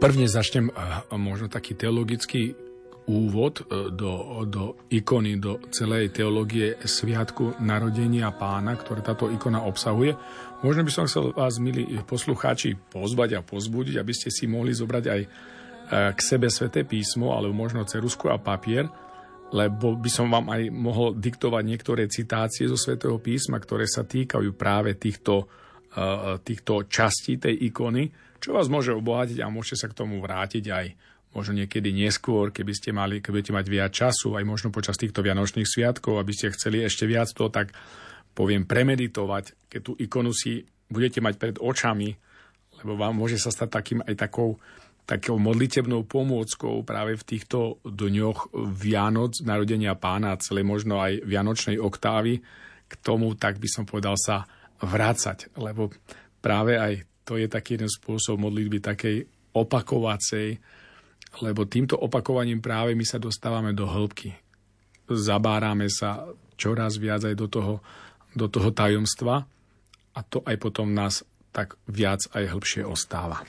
Prvne 0.03 0.27
začnem 0.27 0.67
možno 1.15 1.47
taký 1.47 1.79
teologický 1.79 2.59
úvod 3.07 3.63
e, 3.63 3.95
do, 3.95 4.43
do 4.51 4.75
ikony, 4.91 5.39
do 5.39 5.63
celej 5.71 6.11
teológie 6.11 6.75
Sviatku 6.83 7.63
narodenia 7.63 8.35
pána, 8.35 8.75
ktoré 8.75 8.99
táto 8.99 9.31
ikona 9.31 9.63
obsahuje. 9.63 10.19
Možno 10.67 10.83
by 10.83 10.91
som 10.91 11.07
chcel 11.07 11.31
vás, 11.31 11.63
milí 11.63 11.87
poslucháči, 12.03 12.75
pozvať 12.75 13.39
a 13.39 13.47
pozbudiť, 13.47 13.95
aby 14.03 14.11
ste 14.11 14.35
si 14.35 14.51
mohli 14.51 14.75
zobrať 14.75 15.05
aj 15.07 15.21
e, 15.23 15.29
k 16.15 16.19
sebe 16.19 16.51
sveté 16.51 16.83
písmo, 16.83 17.39
alebo 17.39 17.55
možno 17.55 17.87
cerusku 17.87 18.27
a 18.27 18.43
papier, 18.43 18.91
lebo 19.55 19.95
by 19.95 20.11
som 20.11 20.27
vám 20.27 20.51
aj 20.51 20.67
mohol 20.75 21.15
diktovať 21.15 21.63
niektoré 21.63 22.11
citácie 22.11 22.67
zo 22.67 22.75
svetého 22.75 23.23
písma, 23.23 23.63
ktoré 23.63 23.87
sa 23.87 24.03
týkajú 24.03 24.51
práve 24.59 24.99
týchto, 24.99 25.47
týchto 26.41 26.89
častí 26.89 27.37
tej 27.37 27.69
ikony, 27.69 28.32
čo 28.43 28.51
vás 28.51 28.67
môže 28.67 28.91
obohatiť 28.91 29.39
a 29.39 29.53
môžete 29.53 29.87
sa 29.87 29.87
k 29.87 29.97
tomu 30.03 30.19
vrátiť 30.19 30.65
aj 30.67 30.87
možno 31.33 31.57
niekedy 31.57 31.95
neskôr, 31.97 32.53
keby 32.53 32.73
ste 32.77 32.91
mali, 32.93 33.25
keby 33.25 33.41
budete 33.41 33.57
mať 33.57 33.67
viac 33.71 33.93
času, 33.95 34.37
aj 34.37 34.45
možno 34.45 34.69
počas 34.69 35.01
týchto 35.01 35.25
vianočných 35.25 35.65
sviatkov, 35.65 36.21
aby 36.21 36.33
ste 36.35 36.53
chceli 36.53 36.85
ešte 36.85 37.09
viac 37.09 37.31
to, 37.33 37.49
tak 37.49 37.73
poviem 38.37 38.69
premeditovať, 38.69 39.71
keď 39.73 39.81
tú 39.81 39.93
ikonu 39.97 40.35
si 40.37 40.67
budete 40.93 41.25
mať 41.25 41.35
pred 41.41 41.57
očami, 41.57 42.13
lebo 42.83 42.99
vám 43.01 43.17
môže 43.17 43.41
sa 43.41 43.49
stať 43.49 43.69
takým 43.73 44.01
aj 44.05 44.29
takou, 44.29 44.61
takou 45.09 45.41
modlitebnou 45.41 46.05
pomôckou 46.05 46.85
práve 46.85 47.17
v 47.17 47.25
týchto 47.25 47.81
dňoch 47.81 48.53
Vianoc, 48.77 49.41
narodenia 49.41 49.97
pána, 49.97 50.37
celé 50.37 50.61
možno 50.61 51.01
aj 51.01 51.25
Vianočnej 51.25 51.81
oktávy, 51.81 52.45
k 52.93 52.95
tomu, 53.01 53.33
tak 53.41 53.57
by 53.57 53.69
som 53.73 53.89
povedal, 53.89 54.21
sa 54.21 54.45
vrácať, 54.85 55.57
lebo 55.57 55.89
práve 56.45 56.77
aj 56.77 57.09
to 57.33 57.41
je 57.41 57.49
taký 57.49 57.81
jeden 57.81 57.89
spôsob 57.89 58.37
modlitby 58.37 58.85
takej 58.85 59.25
opakovacej, 59.57 60.61
lebo 61.41 61.65
týmto 61.65 61.97
opakovaním 61.97 62.61
práve 62.61 62.93
my 62.93 63.09
sa 63.09 63.17
dostávame 63.17 63.73
do 63.73 63.89
hĺbky. 63.89 64.37
Zabárame 65.09 65.89
sa 65.89 66.29
čoraz 66.61 67.01
viac 67.01 67.25
aj 67.25 67.33
do 67.33 67.49
toho, 67.49 67.81
do 68.37 68.53
toho 68.53 68.69
tajomstva 68.69 69.49
a 70.13 70.21
to 70.21 70.45
aj 70.45 70.61
potom 70.61 70.93
nás 70.93 71.25
tak 71.57 71.81
viac 71.89 72.21
aj 72.37 72.53
hĺbšie 72.53 72.85
ostáva. 72.85 73.41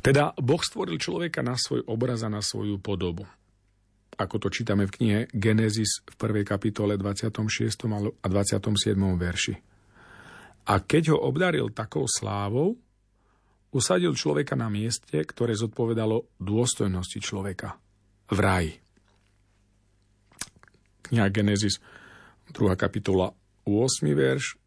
Teda 0.00 0.32
Boh 0.40 0.64
stvoril 0.64 0.96
človeka 0.96 1.44
na 1.44 1.60
svoj 1.60 1.84
obraz 1.84 2.24
a 2.24 2.32
na 2.32 2.40
svoju 2.40 2.80
podobu. 2.80 3.28
Ako 4.16 4.40
to 4.40 4.48
čítame 4.48 4.88
v 4.88 4.94
knihe 4.96 5.18
Genesis 5.36 6.00
v 6.08 6.40
1. 6.40 6.48
kapitole 6.48 6.96
26. 6.96 7.84
a 8.16 8.26
27. 8.32 8.96
verši. 8.96 9.68
A 10.68 10.84
keď 10.84 11.16
ho 11.16 11.18
obdaril 11.24 11.72
takou 11.72 12.04
slávou, 12.04 12.76
usadil 13.72 14.12
človeka 14.12 14.52
na 14.52 14.68
mieste, 14.68 15.16
ktoré 15.16 15.56
zodpovedalo 15.56 16.28
dôstojnosti 16.36 17.18
človeka. 17.24 17.80
V 18.28 18.38
ráji. 18.38 18.72
Kniha 21.08 21.32
Genesis, 21.32 21.80
2. 22.52 22.76
kapitola, 22.76 23.32
8. 23.64 24.04
verš 24.12 24.60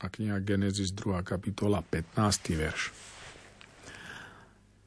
a 0.00 0.08
kniha 0.08 0.40
Genesis, 0.40 0.96
2. 0.96 1.20
kapitola, 1.20 1.84
15. 1.84 2.16
verš. 2.56 2.82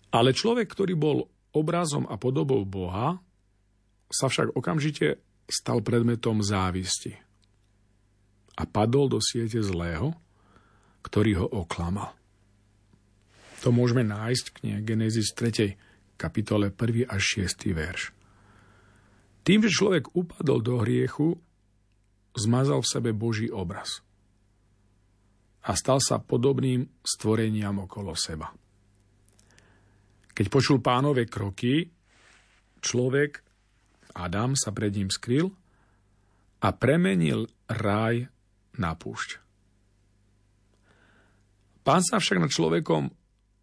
Ale 0.10 0.34
človek, 0.34 0.74
ktorý 0.74 0.93
bol 0.97 1.17
obrazom 1.54 2.10
a 2.10 2.17
podobou 2.17 2.65
Boha, 2.65 3.21
sa 4.10 4.26
však 4.26 4.58
okamžite 4.58 5.21
stal 5.45 5.86
predmetom 5.86 6.41
závisti 6.41 7.31
a 8.62 8.69
padol 8.69 9.10
do 9.10 9.17
siete 9.17 9.58
zlého, 9.65 10.13
ktorý 11.02 11.41
ho 11.41 11.47
oklamal. 11.65 12.13
To 13.65 13.74
môžeme 13.74 14.06
nájsť 14.06 14.43
v 14.45 14.56
knihe 14.62 14.80
Genesis 14.86 15.34
3. 15.34 15.74
kapitole 16.17 16.69
1. 16.69 17.10
až 17.10 17.41
6. 17.41 17.74
verš. 17.74 18.13
Tým, 19.41 19.65
že 19.65 19.74
človek 19.74 20.13
upadol 20.13 20.62
do 20.62 20.78
hriechu, 20.86 21.41
zmazal 22.38 22.86
v 22.86 22.91
sebe 22.93 23.10
Boží 23.17 23.50
obraz 23.50 24.06
a 25.62 25.78
stal 25.78 26.02
sa 26.02 26.21
podobným 26.21 26.86
stvoreniam 27.02 27.86
okolo 27.86 28.13
seba. 28.17 28.50
Keď 30.32 30.45
počul 30.47 30.82
pánové 30.82 31.30
kroky, 31.30 31.86
človek, 32.82 33.32
Adam, 34.17 34.58
sa 34.58 34.74
pred 34.74 34.93
ním 34.95 35.10
skryl 35.12 35.54
a 36.62 36.69
premenil 36.74 37.45
ráj 37.69 38.26
na 38.77 38.95
púšť. 38.95 39.41
Pán 41.81 42.05
sa 42.05 42.21
však 42.21 42.38
nad 42.38 42.53
človekom 42.53 43.10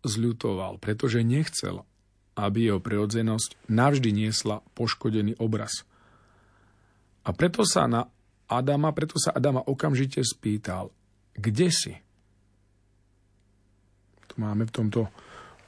zľutoval, 0.02 0.82
pretože 0.82 1.22
nechcel, 1.22 1.86
aby 2.34 2.70
jeho 2.70 2.82
prirodzenosť 2.82 3.70
navždy 3.70 4.10
niesla 4.10 4.62
poškodený 4.74 5.38
obraz. 5.38 5.86
A 7.26 7.34
preto 7.34 7.62
sa 7.62 7.86
na 7.86 8.06
Adama, 8.48 8.94
preto 8.96 9.20
sa 9.20 9.34
Adama 9.34 9.60
okamžite 9.60 10.24
spýtal, 10.24 10.90
kde 11.36 11.68
si? 11.70 11.94
Tu 14.26 14.34
máme 14.40 14.64
v 14.66 14.74
tomto 14.74 15.00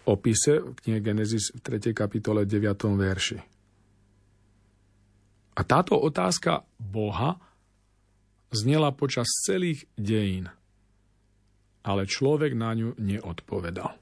opise 0.09 0.59
v 0.59 0.75
knihe 0.81 0.99
Genesis 1.05 1.53
v 1.55 1.61
3. 1.61 1.93
kapitole 1.93 2.49
9. 2.49 2.65
verši. 2.97 3.39
A 5.55 5.61
táto 5.67 5.99
otázka 6.01 6.65
Boha 6.81 7.37
znela 8.51 8.91
počas 8.91 9.31
celých 9.47 9.87
dejín, 9.95 10.51
ale 11.87 12.07
človek 12.07 12.53
na 12.55 12.75
ňu 12.75 12.99
neodpovedal. 12.99 13.97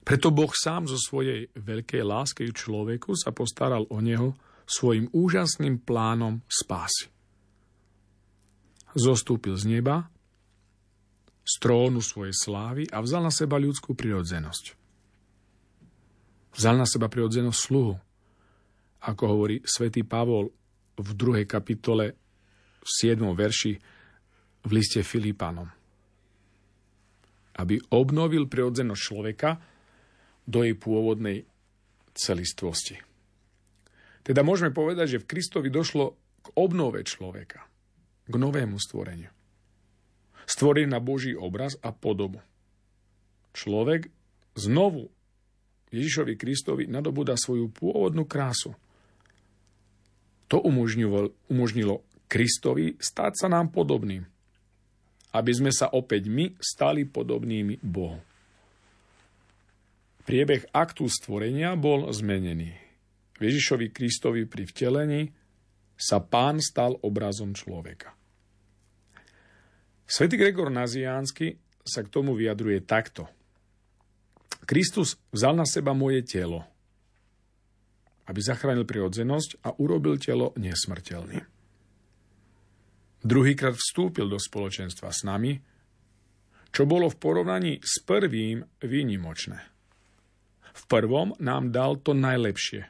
Preto 0.00 0.32
Boh 0.34 0.50
sám 0.50 0.90
zo 0.90 0.98
svojej 0.98 1.52
veľkej 1.54 2.02
láske 2.02 2.42
človeku 2.50 3.14
sa 3.14 3.30
postaral 3.30 3.86
o 3.92 4.00
neho 4.02 4.34
svojim 4.66 5.06
úžasným 5.12 5.78
plánom 5.84 6.42
spásy. 6.50 7.12
Zostúpil 8.96 9.54
z 9.54 9.70
neba, 9.70 10.10
z 11.46 11.54
trónu 11.62 12.02
svojej 12.02 12.34
slávy 12.34 12.82
a 12.90 12.98
vzal 12.98 13.22
na 13.22 13.30
seba 13.30 13.58
ľudskú 13.58 13.94
prirodzenosť. 13.94 14.64
Vzal 16.58 16.74
na 16.74 16.86
seba 16.86 17.06
prirodzenosť 17.06 17.58
sluhu, 17.58 17.94
ako 19.06 19.22
hovorí 19.30 19.62
svätý 19.62 20.02
Pavol 20.02 20.50
v 20.98 21.10
druhej 21.14 21.46
kapitole 21.46 22.18
v 22.18 22.29
7. 22.90 23.22
verši 23.34 23.72
v 24.66 24.70
liste 24.74 25.00
Filipánom. 25.06 25.68
Aby 27.60 27.78
obnovil 27.92 28.50
prirodzenosť 28.50 29.02
človeka, 29.02 29.50
do 30.50 30.66
jej 30.66 30.74
pôvodnej 30.74 31.46
celistvosti. 32.10 32.98
Teda 34.26 34.42
môžeme 34.42 34.74
povedať, 34.74 35.16
že 35.16 35.20
v 35.22 35.30
Kristovi 35.30 35.70
došlo 35.70 36.18
k 36.42 36.46
obnove 36.58 37.06
človeka, 37.06 37.62
k 38.26 38.34
novému 38.34 38.76
stvoreniu. 38.76 39.30
Stvorený 40.44 40.90
na 40.90 40.98
Boží 40.98 41.32
obraz 41.38 41.78
a 41.78 41.94
podobu. 41.94 42.42
Človek 43.54 44.10
znovu 44.58 45.14
Ježišovi 45.94 46.34
Kristovi 46.34 46.84
nadobúda 46.90 47.38
svoju 47.38 47.70
pôvodnú 47.70 48.26
krásu. 48.26 48.74
To 50.50 50.58
umožnilo, 50.58 52.02
Kristovi 52.30 52.94
stať 52.94 53.32
sa 53.34 53.46
nám 53.50 53.74
podobným, 53.74 54.22
aby 55.34 55.50
sme 55.50 55.74
sa 55.74 55.90
opäť 55.90 56.30
my 56.30 56.54
stali 56.62 57.02
podobnými 57.02 57.82
Bohu. 57.82 58.22
Priebeh 60.22 60.70
aktu 60.70 61.10
stvorenia 61.10 61.74
bol 61.74 62.06
zmenený. 62.06 62.70
Ježišovi 63.42 63.90
Kristovi 63.90 64.46
pri 64.46 64.62
vtelení 64.68 65.22
sa 65.98 66.22
pán 66.22 66.62
stal 66.62 66.94
obrazom 67.02 67.50
človeka. 67.50 68.14
Svetý 70.06 70.38
Gregor 70.38 70.70
Naziánsky 70.70 71.58
sa 71.82 72.06
k 72.06 72.12
tomu 72.12 72.38
vyjadruje 72.38 72.86
takto. 72.86 73.26
Kristus 74.70 75.18
vzal 75.34 75.58
na 75.58 75.66
seba 75.66 75.96
moje 75.98 76.22
telo, 76.22 76.62
aby 78.30 78.38
zachránil 78.38 78.86
prirodzenosť 78.86 79.66
a 79.66 79.74
urobil 79.82 80.14
telo 80.20 80.54
nesmrteľným. 80.54 81.59
Druhýkrát 83.20 83.76
vstúpil 83.76 84.32
do 84.32 84.40
spoločenstva 84.40 85.12
s 85.12 85.28
nami, 85.28 85.60
čo 86.70 86.88
bolo 86.88 87.10
v 87.10 87.20
porovnaní 87.20 87.72
s 87.82 88.00
prvým 88.00 88.64
výnimočné. 88.80 89.60
V 90.70 90.82
prvom 90.88 91.36
nám 91.42 91.74
dal 91.74 92.00
to 92.00 92.16
najlepšie 92.16 92.88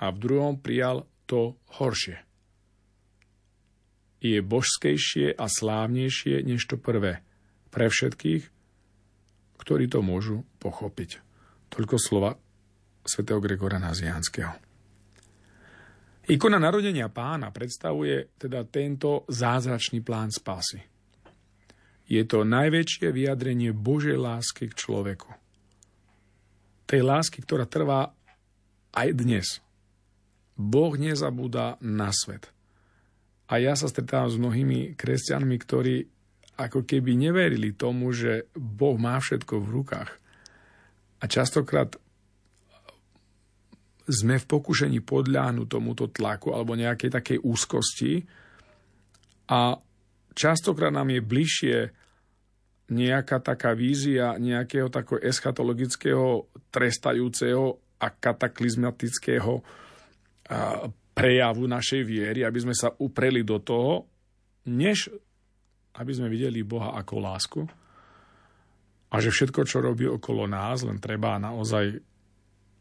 a 0.00 0.04
v 0.08 0.16
druhom 0.16 0.56
prijal 0.56 1.04
to 1.28 1.60
horšie. 1.80 2.22
Je 4.20 4.40
božskejšie 4.44 5.32
a 5.32 5.48
slávnejšie 5.48 6.44
než 6.44 6.64
to 6.68 6.76
prvé 6.76 7.24
pre 7.72 7.88
všetkých, 7.88 8.44
ktorí 9.60 9.84
to 9.88 10.04
môžu 10.04 10.44
pochopiť. 10.60 11.20
Toľko 11.72 11.96
slova 11.96 12.36
svätého 13.04 13.40
Gregora 13.40 13.80
Nazianského. 13.80 14.69
Ikona 16.30 16.62
narodenia 16.62 17.10
pána 17.10 17.50
predstavuje 17.50 18.38
teda 18.38 18.62
tento 18.62 19.26
zázračný 19.26 19.98
plán 19.98 20.30
spásy. 20.30 20.78
Je 22.06 22.22
to 22.22 22.46
najväčšie 22.46 23.10
vyjadrenie 23.10 23.74
Božej 23.74 24.14
lásky 24.14 24.70
k 24.70 24.78
človeku. 24.78 25.26
Tej 26.86 27.02
lásky, 27.02 27.42
ktorá 27.42 27.66
trvá 27.66 28.14
aj 28.94 29.08
dnes. 29.10 29.58
Boh 30.54 30.94
nezabúda 30.94 31.82
na 31.82 32.14
svet. 32.14 32.46
A 33.50 33.58
ja 33.58 33.74
sa 33.74 33.90
stretávam 33.90 34.30
s 34.30 34.38
mnohými 34.38 34.94
kresťanmi, 34.94 35.56
ktorí 35.58 36.06
ako 36.62 36.86
keby 36.86 37.18
neverili 37.18 37.74
tomu, 37.74 38.14
že 38.14 38.46
Boh 38.54 38.94
má 38.94 39.18
všetko 39.18 39.66
v 39.66 39.72
rukách. 39.82 40.10
A 41.18 41.24
častokrát 41.26 41.98
sme 44.10 44.42
v 44.42 44.48
pokušení 44.50 45.00
podľahnuť 45.06 45.66
tomuto 45.70 46.10
tlaku 46.10 46.50
alebo 46.50 46.74
nejakej 46.74 47.10
takej 47.14 47.38
úzkosti. 47.40 48.26
A 49.50 49.78
častokrát 50.34 50.90
nám 50.90 51.14
je 51.14 51.22
bližšie 51.22 51.76
nejaká 52.90 53.38
taká 53.38 53.70
vízia 53.78 54.34
nejakého 54.34 54.90
takého 54.90 55.22
eschatologického, 55.22 56.50
trestajúceho 56.74 57.78
a 58.02 58.06
kataklizmatického 58.10 59.62
prejavu 61.14 61.64
našej 61.70 62.02
viery, 62.02 62.42
aby 62.42 62.58
sme 62.58 62.74
sa 62.74 62.90
upreli 62.90 63.46
do 63.46 63.62
toho, 63.62 64.10
než 64.66 65.06
aby 65.94 66.10
sme 66.10 66.26
videli 66.26 66.66
Boha 66.66 66.98
ako 66.98 67.14
lásku 67.22 67.60
a 69.10 69.16
že 69.18 69.30
všetko, 69.34 69.66
čo 69.66 69.82
robí 69.82 70.06
okolo 70.06 70.46
nás, 70.46 70.86
len 70.86 71.02
treba 71.02 71.38
naozaj 71.38 71.98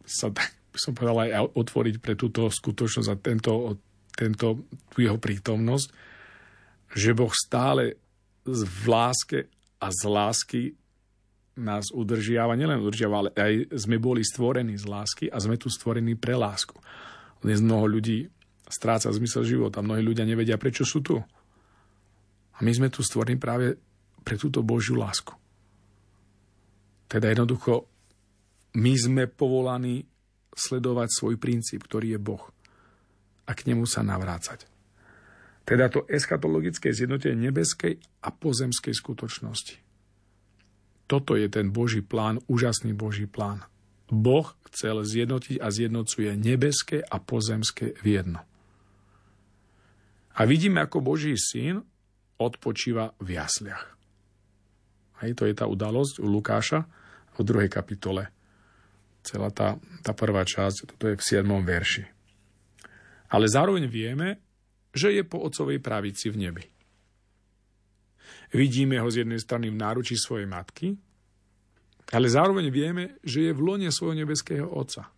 sa 0.06 0.30
tak 0.30 0.59
by 0.70 0.78
som 0.80 0.94
povedal 0.94 1.26
aj 1.26 1.56
otvoriť 1.58 1.96
pre 1.98 2.14
túto 2.14 2.48
skutočnosť 2.48 3.10
a 3.10 3.16
tento, 3.18 3.54
tento 4.14 4.48
jeho 4.96 5.18
prítomnosť, 5.18 5.88
že 6.94 7.18
Boh 7.18 7.34
stále 7.34 7.98
v 8.46 8.84
láske 8.90 9.50
a 9.80 9.88
z 9.90 10.02
lásky 10.10 10.64
nás 11.60 11.92
udržiava, 11.92 12.56
nielen 12.56 12.80
udržiava, 12.80 13.16
ale 13.20 13.30
aj 13.36 13.54
sme 13.76 14.00
boli 14.00 14.24
stvorení 14.24 14.80
z 14.80 14.88
lásky 14.88 15.26
a 15.28 15.38
sme 15.38 15.60
tu 15.60 15.68
stvorení 15.68 16.16
pre 16.16 16.34
lásku. 16.34 16.74
Dnes 17.44 17.60
mnoho 17.60 18.00
ľudí 18.00 18.32
stráca 18.70 19.12
zmysel 19.12 19.44
života. 19.44 19.84
Mnohí 19.84 20.06
ľudia 20.06 20.24
nevedia, 20.24 20.62
prečo 20.62 20.86
sú 20.88 21.04
tu. 21.04 21.20
A 21.20 22.60
my 22.62 22.72
sme 22.72 22.88
tu 22.88 23.02
stvorení 23.04 23.42
práve 23.42 23.76
pre 24.24 24.36
túto 24.38 24.64
Božiu 24.64 24.96
lásku. 25.00 25.34
Teda 27.10 27.32
jednoducho, 27.34 27.90
my 28.78 28.94
sme 28.94 29.24
povolaní 29.26 30.06
sledovať 30.60 31.10
svoj 31.16 31.36
princíp, 31.40 31.88
ktorý 31.88 32.16
je 32.16 32.20
Boh 32.20 32.44
a 33.50 33.52
k 33.58 33.66
nemu 33.74 33.90
sa 33.90 34.06
navrácať. 34.06 34.70
Teda 35.66 35.90
to 35.90 36.06
eschatologické 36.06 36.94
zjednotenie 36.94 37.50
nebeskej 37.50 37.98
a 38.22 38.30
pozemskej 38.30 38.94
skutočnosti. 38.94 39.82
Toto 41.10 41.34
je 41.34 41.50
ten 41.50 41.74
Boží 41.74 42.06
plán, 42.06 42.38
úžasný 42.46 42.94
Boží 42.94 43.26
plán. 43.26 43.66
Boh 44.10 44.54
chcel 44.70 45.02
zjednotiť 45.02 45.58
a 45.58 45.74
zjednocuje 45.74 46.38
nebeské 46.38 47.02
a 47.02 47.18
pozemské 47.18 47.98
v 48.02 48.22
jedno. 48.22 48.42
A 50.38 50.46
vidíme, 50.46 50.82
ako 50.82 51.02
Boží 51.02 51.34
syn 51.38 51.82
odpočíva 52.38 53.18
v 53.18 53.38
jasliach. 53.38 53.98
Hej, 55.26 55.36
to 55.36 55.44
je 55.50 55.54
tá 55.58 55.68
udalosť 55.68 56.22
u 56.24 56.28
Lukáša 56.30 56.86
v 57.36 57.42
druhej 57.44 57.70
kapitole. 57.70 58.32
Celá 59.30 59.54
tá, 59.54 59.78
tá 60.02 60.10
prvá 60.18 60.42
časť, 60.42 60.90
toto 60.90 61.06
je 61.06 61.14
v 61.14 61.22
7. 61.22 61.46
verši. 61.46 62.02
Ale 63.30 63.46
zároveň 63.46 63.86
vieme, 63.86 64.42
že 64.90 65.14
je 65.14 65.22
po 65.22 65.38
otcovej 65.46 65.78
pravici 65.78 66.34
v 66.34 66.50
nebi. 66.50 66.66
Vidíme 68.50 68.98
ho 68.98 69.06
z 69.06 69.22
jednej 69.22 69.38
strany 69.38 69.70
v 69.70 69.78
náručí 69.78 70.18
svojej 70.18 70.50
matky, 70.50 70.98
ale 72.10 72.26
zároveň 72.26 72.74
vieme, 72.74 73.22
že 73.22 73.46
je 73.46 73.52
v 73.54 73.62
lone 73.62 73.90
svojho 73.94 74.18
nebeského 74.18 74.66
Otca. 74.66 75.14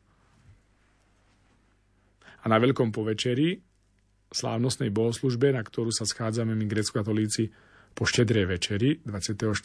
A 2.43 2.45
na 2.51 2.59
Veľkom 2.59 2.91
povečeri, 2.91 3.63
slávnostnej 4.27 4.91
bohoslužbe, 4.91 5.55
na 5.55 5.63
ktorú 5.63 5.87
sa 5.95 6.03
schádzame 6.03 6.51
my 6.51 6.67
grecko-katolíci 6.67 7.47
po 7.95 8.03
štedrej 8.03 8.59
večeri 8.59 8.99
24. 9.07 9.55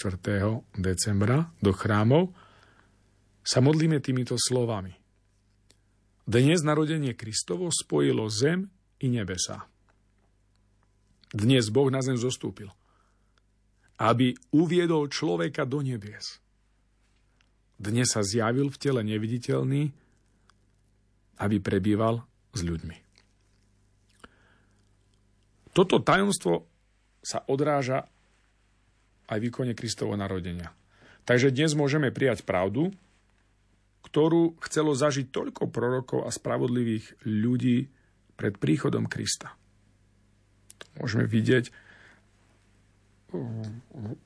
decembra 0.79 1.51
do 1.59 1.75
chrámov, 1.75 2.31
sa 3.47 3.63
modlíme 3.63 4.03
týmito 4.03 4.35
slovami. 4.35 4.91
Dnes 6.27 6.67
narodenie 6.67 7.15
Kristovo 7.15 7.71
spojilo 7.71 8.27
zem 8.27 8.67
i 8.99 9.07
nebesa. 9.07 9.71
Dnes 11.31 11.71
Boh 11.71 11.87
na 11.87 12.03
zem 12.03 12.19
zostúpil, 12.19 12.75
aby 14.03 14.35
uviedol 14.51 15.07
človeka 15.07 15.63
do 15.63 15.79
nebies 15.87 16.43
dnes 17.77 18.09
sa 18.09 18.25
zjavil 18.25 18.73
v 18.73 18.81
tele 18.81 19.01
neviditeľný, 19.05 19.93
aby 21.37 21.57
prebýval 21.61 22.25
s 22.57 22.61
ľuďmi. 22.65 22.97
Toto 25.77 26.01
tajomstvo 26.01 26.65
sa 27.21 27.45
odráža 27.45 28.09
aj 29.29 29.39
výkone 29.45 29.77
Kristovo 29.77 30.17
narodenia. 30.17 30.73
Takže 31.29 31.53
dnes 31.53 31.77
môžeme 31.77 32.09
prijať 32.09 32.49
pravdu, 32.49 32.97
ktorú 34.07 34.57
chcelo 34.63 34.95
zažiť 34.95 35.35
toľko 35.35 35.69
prorokov 35.69 36.23
a 36.23 36.31
spravodlivých 36.31 37.27
ľudí 37.27 37.91
pred 38.39 38.55
príchodom 38.55 39.11
Krista. 39.11 39.59
Môžeme 40.97 41.27
vidieť 41.27 41.75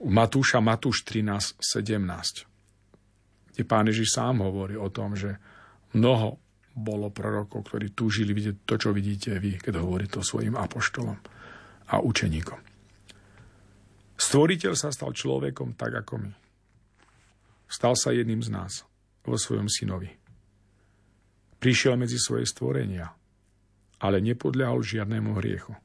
Matúša 0.04 0.60
Matúš 0.60 1.02
13, 1.08 1.58
17 1.58 2.50
kde 3.60 3.68
pán 3.68 3.84
Ježiš 3.92 4.16
sám 4.16 4.40
hovorí 4.40 4.78
o 4.78 4.88
tom, 4.88 5.12
že 5.12 5.36
mnoho 5.92 6.40
bolo 6.72 7.12
prorokov, 7.12 7.68
ktorí 7.68 7.92
túžili 7.92 8.32
vidieť 8.32 8.64
to, 8.64 8.80
čo 8.80 8.94
vidíte 8.94 9.36
vy, 9.36 9.60
keď 9.60 9.84
hovorí 9.84 10.08
to 10.08 10.24
svojim 10.24 10.56
apoštolom 10.56 11.18
a 11.92 12.00
učeníkom. 12.00 12.56
Stvoriteľ 14.16 14.72
sa 14.78 14.88
stal 14.94 15.12
človekom 15.12 15.76
tak 15.76 15.92
ako 15.92 16.24
my. 16.24 16.32
Stal 17.68 17.92
sa 18.00 18.16
jedným 18.16 18.40
z 18.40 18.48
nás 18.48 18.88
vo 19.24 19.36
svojom 19.36 19.68
synovi. 19.68 20.10
Prišiel 21.60 21.96
medzi 22.00 22.16
svoje 22.16 22.48
stvorenia, 22.48 23.12
ale 24.00 24.24
nepodľahol 24.24 24.80
žiadnemu 24.80 25.30
hriechu. 25.36 25.76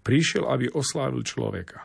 Prišiel, 0.00 0.48
aby 0.48 0.72
oslávil 0.72 1.20
človeka, 1.26 1.84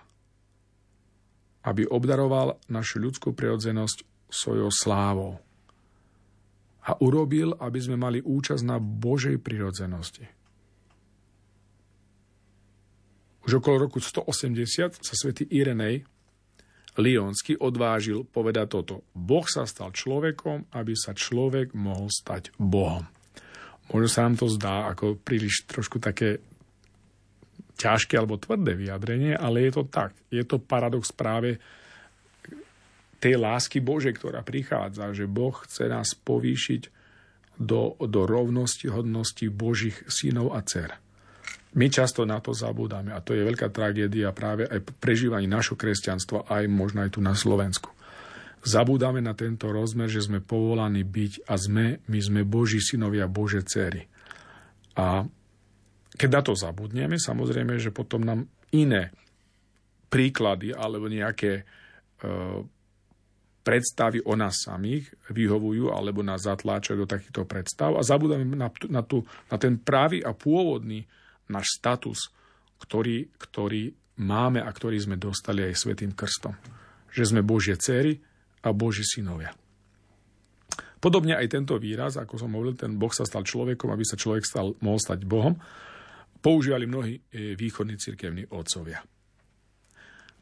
aby 1.67 1.83
obdaroval 1.89 2.61
našu 2.71 3.03
ľudskú 3.03 3.35
prirodzenosť 3.35 4.29
svojou 4.31 4.71
slávou. 4.71 5.43
A 6.81 6.97
urobil, 6.97 7.53
aby 7.61 7.77
sme 7.77 7.99
mali 7.99 8.23
účasť 8.23 8.63
na 8.65 8.81
Božej 8.81 9.37
prirodzenosti. 9.37 10.25
Už 13.45 13.57
okolo 13.57 13.89
roku 13.89 13.97
180 14.01 15.01
sa 15.01 15.13
svätý 15.17 15.45
Irenej 15.49 16.05
Lionsky 16.99 17.55
odvážil 17.55 18.27
povedať 18.27 18.67
toto. 18.67 19.07
Boh 19.15 19.47
sa 19.47 19.63
stal 19.63 19.95
človekom, 19.95 20.75
aby 20.75 20.91
sa 20.91 21.15
človek 21.15 21.71
mohol 21.71 22.11
stať 22.11 22.51
Bohom. 22.59 23.07
Možno 23.91 24.07
sa 24.11 24.27
nám 24.27 24.35
to 24.39 24.47
zdá 24.51 24.91
ako 24.91 25.19
príliš 25.19 25.67
trošku 25.67 26.03
také 26.03 26.43
ťažké 27.79 28.19
alebo 28.19 28.39
tvrdé 28.39 28.75
vyjadrenie, 28.75 29.33
ale 29.35 29.67
je 29.67 29.71
to 29.79 29.83
tak. 29.87 30.11
Je 30.27 30.43
to 30.43 30.59
paradox 30.59 31.15
práve 31.15 31.57
tej 33.21 33.37
lásky 33.37 33.79
Božej, 33.79 34.17
ktorá 34.17 34.41
prichádza, 34.41 35.13
že 35.13 35.29
Boh 35.29 35.53
chce 35.53 35.87
nás 35.87 36.11
povýšiť 36.13 36.81
do, 37.61 37.93
do 38.01 38.25
rovnosti, 38.25 38.89
hodnosti 38.89 39.45
Božích 39.53 40.01
synov 40.09 40.57
a 40.57 40.65
dcer. 40.65 40.97
My 41.71 41.87
často 41.87 42.27
na 42.27 42.43
to 42.43 42.51
zabúdame 42.51 43.15
a 43.15 43.23
to 43.23 43.31
je 43.31 43.47
veľká 43.47 43.71
tragédia 43.71 44.35
práve 44.35 44.67
aj 44.67 44.91
prežívaní 44.99 45.47
našho 45.47 45.79
kresťanstva, 45.79 46.51
aj 46.51 46.67
možno 46.67 47.07
aj 47.07 47.15
tu 47.15 47.23
na 47.23 47.31
Slovensku. 47.31 47.95
Zabúdame 48.61 49.23
na 49.23 49.33
tento 49.33 49.71
rozmer, 49.71 50.11
že 50.11 50.21
sme 50.21 50.43
povolaní 50.43 51.07
byť 51.07 51.47
a 51.47 51.55
sme, 51.55 52.03
my 52.05 52.19
sme 52.19 52.41
Boží 52.43 52.83
synovia, 52.83 53.31
Bože 53.31 53.63
céry. 53.65 54.05
A 54.99 55.25
keď 56.13 56.29
na 56.29 56.41
to 56.43 56.53
zabudneme, 56.53 57.15
samozrejme, 57.15 57.79
že 57.79 57.95
potom 57.95 58.21
nám 58.21 58.45
iné 58.75 59.15
príklady 60.11 60.75
alebo 60.75 61.07
nejaké 61.07 61.63
uh, 61.63 62.59
predstavy 63.63 64.19
o 64.27 64.35
nás 64.35 64.67
samých 64.67 65.07
vyhovujú 65.31 65.93
alebo 65.93 66.19
nás 66.19 66.43
zatláčajú 66.43 67.05
do 67.05 67.07
takýchto 67.07 67.47
predstav 67.47 67.95
a 67.95 68.03
zabudáme 68.03 68.43
na, 68.43 68.67
na, 68.91 69.01
tu, 69.01 69.23
na 69.47 69.55
ten 69.55 69.79
právý 69.79 70.19
a 70.19 70.35
pôvodný 70.35 71.07
náš 71.51 71.75
status, 71.75 72.31
ktorý, 72.81 73.29
ktorý 73.37 73.93
máme 74.23 74.63
a 74.63 74.69
ktorý 74.71 74.97
sme 74.97 75.19
dostali 75.19 75.67
aj 75.67 75.75
Svetým 75.75 76.15
krstom. 76.15 76.55
Že 77.11 77.35
sme 77.35 77.41
Božie 77.43 77.75
céry 77.75 78.17
a 78.63 78.71
Boží 78.71 79.03
synovia. 79.03 79.51
Podobne 81.01 81.33
aj 81.33 81.49
tento 81.49 81.75
výraz, 81.81 82.15
ako 82.21 82.37
som 82.37 82.53
hovoril, 82.53 82.77
ten 82.77 82.93
Boh 82.93 83.09
sa 83.09 83.25
stal 83.25 83.41
človekom, 83.41 83.89
aby 83.89 84.05
sa 84.05 84.15
človek 84.15 84.45
stal, 84.45 84.77
mohol 84.85 85.01
stať 85.01 85.25
Bohom, 85.25 85.57
používali 86.45 86.85
mnohí 86.85 87.17
e, 87.17 87.57
východní 87.57 87.97
cirkevní 87.97 88.45
otcovia. 88.53 89.01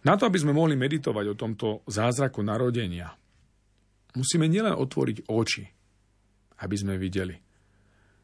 Na 0.03 0.15
to, 0.19 0.27
aby 0.27 0.39
sme 0.39 0.55
mohli 0.55 0.75
meditovať 0.75 1.25
o 1.31 1.39
tomto 1.39 1.67
zázraku 1.87 2.43
narodenia, 2.43 3.11
musíme 4.15 4.47
nielen 4.51 4.75
otvoriť 4.75 5.27
oči, 5.31 5.63
aby 6.59 6.75
sme 6.75 6.99
videli, 6.99 7.35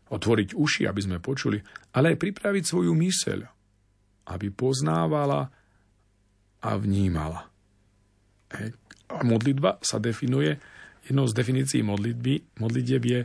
otvoriť 0.10 0.54
uši, 0.54 0.86
aby 0.86 1.02
sme 1.02 1.18
počuli, 1.24 1.58
ale 1.98 2.14
aj 2.14 2.22
pripraviť 2.22 2.64
svoju 2.64 2.94
myseľ, 2.94 3.40
aby 4.30 4.48
poznávala 4.54 5.50
a 6.62 6.70
vnímala. 6.78 7.50
A 9.10 9.22
modlitba 9.26 9.82
sa 9.82 9.98
definuje, 9.98 10.58
jednou 11.06 11.26
z 11.30 11.34
definícií 11.38 11.82
modlitby, 11.86 12.58
modlitieb 12.62 13.04
je 13.06 13.20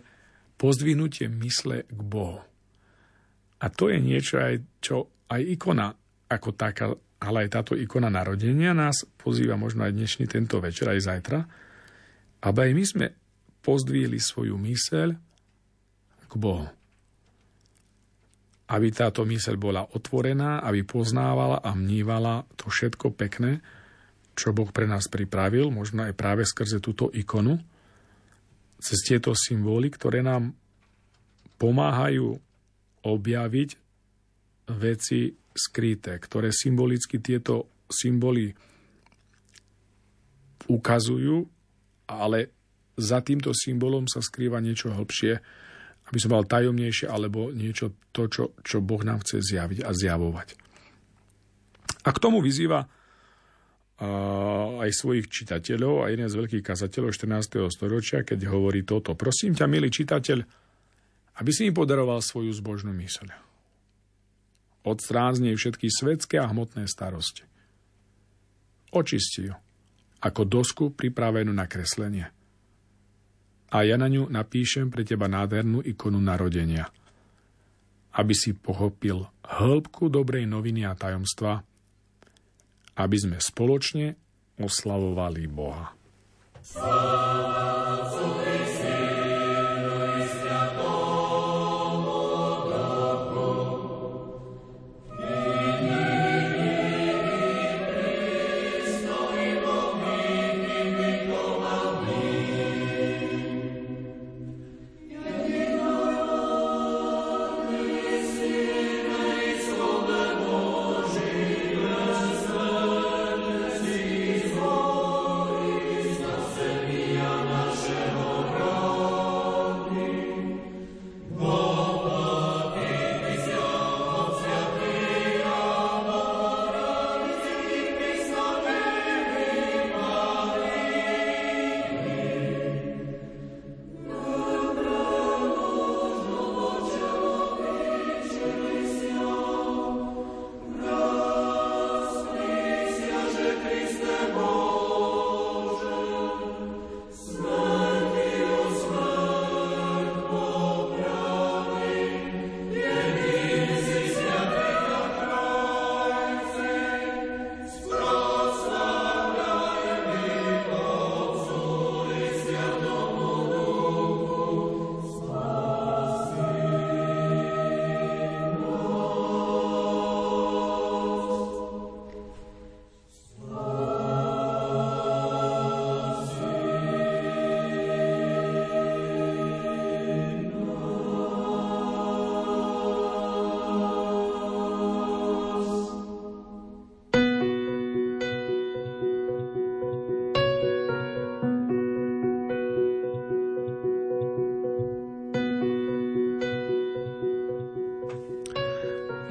pozdvihnutie 0.60 1.28
mysle 1.40 1.88
k 1.88 2.00
Bohu. 2.00 2.44
A 3.60 3.66
to 3.68 3.92
je 3.92 4.00
niečo, 4.00 4.40
aj, 4.40 4.80
čo 4.80 5.08
aj 5.28 5.40
ikona 5.40 5.92
ako 6.32 6.48
taká, 6.56 6.92
ale 7.20 7.44
aj 7.44 7.48
táto 7.52 7.72
ikona 7.76 8.08
narodenia 8.08 8.72
nás 8.72 9.04
pozýva 9.20 9.60
možno 9.60 9.84
aj 9.84 9.92
dnešný 9.92 10.24
tento 10.28 10.56
večer, 10.60 10.88
aj 10.88 11.00
zajtra, 11.04 11.40
aby 12.40 12.58
aj 12.60 12.72
my 12.72 12.84
sme 12.84 13.06
pozdvihli 13.60 14.16
svoju 14.16 14.56
myseľ 14.56 15.29
k 16.30 16.34
Bohu. 16.38 16.70
Aby 18.70 18.94
táto 18.94 19.26
myseľ 19.26 19.56
bola 19.58 19.82
otvorená, 19.82 20.62
aby 20.62 20.86
poznávala 20.86 21.58
a 21.58 21.74
mnívala 21.74 22.46
to 22.54 22.70
všetko 22.70 23.10
pekné, 23.18 23.58
čo 24.38 24.54
Boh 24.54 24.70
pre 24.70 24.86
nás 24.86 25.10
pripravil, 25.10 25.74
možno 25.74 26.06
aj 26.06 26.14
práve 26.14 26.46
skrze 26.46 26.78
túto 26.78 27.10
ikonu, 27.10 27.58
cez 28.80 29.02
tieto 29.04 29.34
symboly, 29.34 29.90
ktoré 29.92 30.22
nám 30.24 30.56
pomáhajú 31.60 32.40
objaviť 33.04 33.70
veci 34.80 35.34
skryté, 35.52 36.16
ktoré 36.16 36.54
symbolicky 36.54 37.20
tieto 37.20 37.84
symboly 37.90 38.54
ukazujú, 40.70 41.44
ale 42.06 42.54
za 42.94 43.18
týmto 43.20 43.50
symbolom 43.50 44.06
sa 44.06 44.22
skrýva 44.22 44.62
niečo 44.62 44.94
hlbšie, 44.94 45.42
aby 46.10 46.18
som 46.18 46.34
mal 46.34 46.42
tajomnejšie, 46.42 47.06
alebo 47.06 47.54
niečo 47.54 47.94
to, 48.10 48.26
čo, 48.26 48.44
čo 48.66 48.82
Boh 48.82 49.00
nám 49.06 49.22
chce 49.22 49.38
zjaviť 49.40 49.86
a 49.86 49.90
zjavovať. 49.94 50.48
A 52.02 52.10
k 52.10 52.18
tomu 52.18 52.42
vyzýva 52.42 52.82
aj 54.80 54.90
svojich 54.96 55.28
čitateľov 55.28 56.02
a 56.02 56.10
jeden 56.10 56.24
z 56.24 56.34
veľkých 56.40 56.64
kazateľov 56.64 57.12
14. 57.12 57.68
storočia, 57.68 58.24
keď 58.24 58.48
hovorí 58.48 58.80
toto. 58.80 59.12
Prosím 59.12 59.52
ťa, 59.52 59.68
milý 59.68 59.92
čitateľ, 59.92 60.38
aby 61.36 61.50
si 61.52 61.68
mi 61.68 61.72
podaroval 61.76 62.24
svoju 62.24 62.50
zbožnú 62.56 62.96
myseľ 62.96 63.28
Odstrán 64.80 65.36
z 65.36 65.44
nej 65.44 65.54
všetky 65.60 65.92
svetské 65.92 66.40
a 66.40 66.48
hmotné 66.48 66.88
starosti. 66.88 67.44
Očisti 68.96 69.52
ju, 69.52 69.54
ako 70.24 70.48
dosku 70.48 70.84
pripravenú 70.96 71.52
na 71.52 71.68
kreslenie. 71.68 72.32
A 73.70 73.86
ja 73.86 73.94
na 73.94 74.10
ňu 74.10 74.26
napíšem 74.26 74.90
pre 74.90 75.06
teba 75.06 75.30
nádhernú 75.30 75.82
ikonu 75.86 76.18
narodenia. 76.18 76.90
Aby 78.10 78.34
si 78.34 78.50
pochopil 78.58 79.22
hĺbku 79.46 80.10
dobrej 80.10 80.46
noviny 80.50 80.82
a 80.82 80.98
tajomstva, 80.98 81.62
aby 82.98 83.16
sme 83.16 83.38
spoločne 83.38 84.18
oslavovali 84.58 85.46
Boha. 85.46 85.94
Sláva 86.60 88.19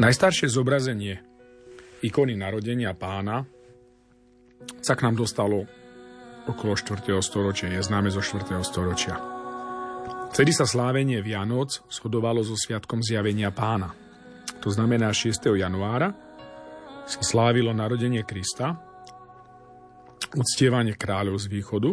Najstaršie 0.09 0.49
zobrazenie 0.49 1.21
ikony 2.01 2.33
narodenia 2.33 2.97
pána 2.97 3.45
sa 4.81 4.97
k 4.97 5.05
nám 5.05 5.21
dostalo 5.21 5.69
okolo 6.49 6.73
4. 6.73 7.13
storočia, 7.21 7.69
je 7.69 7.77
známe 7.77 8.09
zo 8.09 8.17
4. 8.17 8.57
storočia. 8.65 9.21
Vtedy 10.33 10.49
sa 10.49 10.65
slávenie 10.65 11.21
Vianoc 11.21 11.85
shodovalo 11.93 12.41
so 12.41 12.57
sviatkom 12.57 13.05
zjavenia 13.05 13.53
pána. 13.53 13.93
To 14.65 14.73
znamená 14.73 15.13
6. 15.13 15.45
januára 15.53 16.09
sa 17.05 17.21
slávilo 17.21 17.69
narodenie 17.69 18.25
Krista, 18.25 18.81
uctievanie 20.33 20.97
kráľov 20.97 21.37
z 21.37 21.53
východu, 21.53 21.91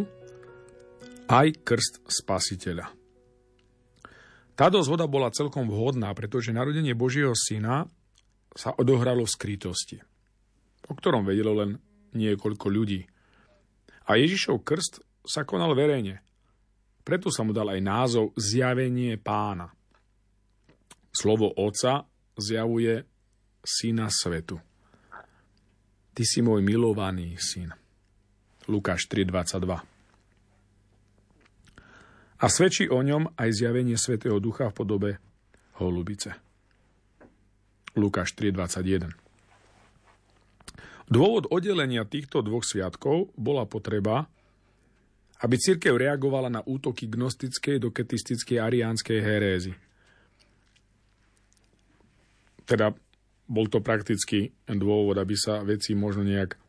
aj 1.29 1.53
krst 1.61 2.01
spasiteľa. 2.09 2.89
Táto 4.57 4.81
zhoda 4.81 5.05
bola 5.05 5.29
celkom 5.29 5.69
vhodná, 5.69 6.09
pretože 6.17 6.49
narodenie 6.49 6.97
Božieho 6.97 7.37
syna 7.37 7.85
sa 8.57 8.73
odohralo 8.73 9.21
v 9.21 9.29
skrytosti, 9.29 10.01
o 10.89 10.93
ktorom 10.97 11.29
vedelo 11.29 11.53
len 11.61 11.77
niekoľko 12.17 12.67
ľudí. 12.73 13.05
A 14.09 14.17
Ježišov 14.17 14.65
krst 14.65 15.05
sa 15.21 15.45
konal 15.45 15.77
verejne. 15.77 16.25
Preto 17.05 17.29
sa 17.29 17.45
mu 17.45 17.53
dal 17.53 17.69
aj 17.69 17.81
názov 17.85 18.33
Zjavenie 18.33 19.15
pána. 19.21 19.69
Slovo 21.13 21.53
Otca 21.53 22.03
zjavuje 22.33 23.05
syna 23.61 24.09
svetu. 24.09 24.57
Ty 26.17 26.23
si 26.25 26.41
môj 26.41 26.65
milovaný 26.65 27.37
syn. 27.37 27.69
Lukáš 28.67 29.07
3.22 29.07 29.69
A 32.41 32.45
svedčí 32.49 32.89
o 32.89 32.99
ňom 32.99 33.37
aj 33.37 33.49
zjavenie 33.53 33.95
Svetého 33.95 34.41
Ducha 34.41 34.67
v 34.73 34.75
podobe 34.75 35.11
holubice. 35.79 36.46
Lukáš 37.97 38.37
3.21. 38.37 39.09
Dôvod 41.09 41.49
oddelenia 41.49 42.05
týchto 42.05 42.45
dvoch 42.45 42.61
sviatkov 42.61 43.33
bola 43.33 43.65
potreba, 43.65 44.29
aby 45.41 45.55
církev 45.57 45.97
reagovala 45.97 46.51
na 46.51 46.61
útoky 46.61 47.09
gnostickej, 47.09 47.81
doketistickej, 47.81 48.57
ariánskej 48.61 49.19
herézy. 49.21 49.73
Teda 52.67 52.91
bol 53.47 53.71
to 53.71 53.79
prakticky 53.79 54.51
dôvod, 54.67 55.15
aby 55.15 55.33
sa 55.39 55.63
veci 55.63 55.95
možno 55.95 56.27
nejak 56.27 56.59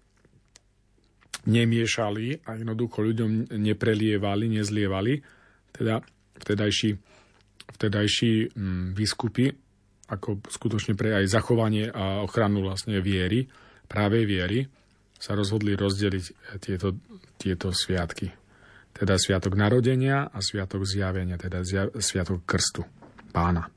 nemiešali 1.48 2.46
a 2.46 2.54
jednoducho 2.54 3.02
ľuďom 3.02 3.50
neprelievali, 3.58 4.46
nezlievali, 4.52 5.18
teda 5.74 5.98
vtedajší, 6.38 6.90
vtedajší 7.74 8.54
mm, 8.54 8.86
biskupy, 8.94 9.50
ako 10.08 10.40
skutočne 10.48 10.96
pre 10.96 11.12
aj 11.20 11.28
zachovanie 11.28 11.92
a 11.92 12.24
ochranu 12.24 12.64
vlastne 12.64 12.98
viery, 13.04 13.44
práve 13.84 14.24
viery, 14.24 14.64
sa 15.18 15.34
rozhodli 15.34 15.74
rozdeliť 15.74 16.24
tieto, 16.62 16.96
tieto 17.36 17.68
sviatky. 17.74 18.30
Teda 18.94 19.18
sviatok 19.18 19.54
narodenia 19.54 20.30
a 20.30 20.38
sviatok 20.40 20.86
zjavenia, 20.88 21.36
teda 21.38 21.62
zja, 21.62 21.90
sviatok 21.98 22.42
krstu 22.46 22.82
pána. 23.30 23.68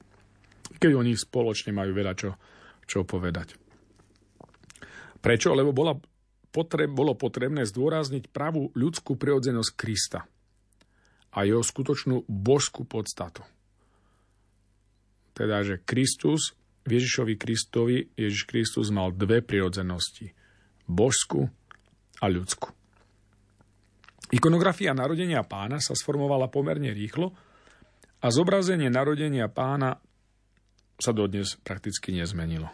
Keď 0.82 0.92
oni 0.98 1.14
spoločne 1.14 1.76
majú 1.76 1.94
veľa 1.94 2.14
čo, 2.18 2.32
čo 2.90 3.06
povedať. 3.06 3.54
Prečo? 5.22 5.54
Lebo 5.54 5.70
bola 5.70 5.94
potreb, 6.50 6.90
bolo 6.90 7.14
potrebné 7.14 7.70
zdôrazniť 7.70 8.34
pravú 8.34 8.74
ľudskú 8.74 9.14
prirodzenosť 9.16 9.72
Krista 9.78 10.26
a 11.32 11.40
jeho 11.46 11.62
skutočnú 11.62 12.26
božskú 12.28 12.84
podstatu. 12.84 13.46
Teda, 15.42 15.66
že 15.66 15.82
Kristus, 15.82 16.54
Ježišovi 16.86 17.34
Kristovi, 17.34 18.14
Ježiš 18.14 18.46
Kristus 18.46 18.94
mal 18.94 19.10
dve 19.10 19.42
prirodzenosti. 19.42 20.38
Božskú 20.86 21.50
a 22.22 22.26
ľudskú. 22.30 22.70
Ikonografia 24.30 24.94
narodenia 24.94 25.42
pána 25.42 25.82
sa 25.82 25.98
sformovala 25.98 26.46
pomerne 26.54 26.94
rýchlo 26.94 27.34
a 28.22 28.30
zobrazenie 28.30 28.94
narodenia 28.94 29.50
pána 29.50 29.98
sa 31.02 31.10
dodnes 31.10 31.58
prakticky 31.66 32.14
nezmenilo. 32.14 32.70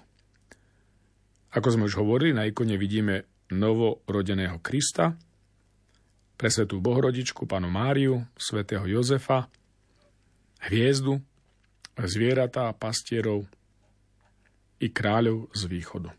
Ako 1.55 1.71
sme 1.71 1.87
už 1.87 1.95
hovorili, 2.03 2.35
na 2.35 2.43
ikone 2.43 2.75
vidíme 2.75 3.31
novorodeného 3.47 4.59
Krista, 4.59 5.15
presvetú 6.35 6.83
Bohorodičku, 6.83 7.47
panu 7.47 7.71
Máriu, 7.71 8.27
svätého 8.35 8.83
Jozefa, 8.83 9.47
hviezdu, 10.67 11.23
zvieratá, 12.05 12.69
pastierov 12.77 13.49
i 14.77 14.93
kráľov 14.93 15.49
z 15.57 15.61
východu. 15.65 16.09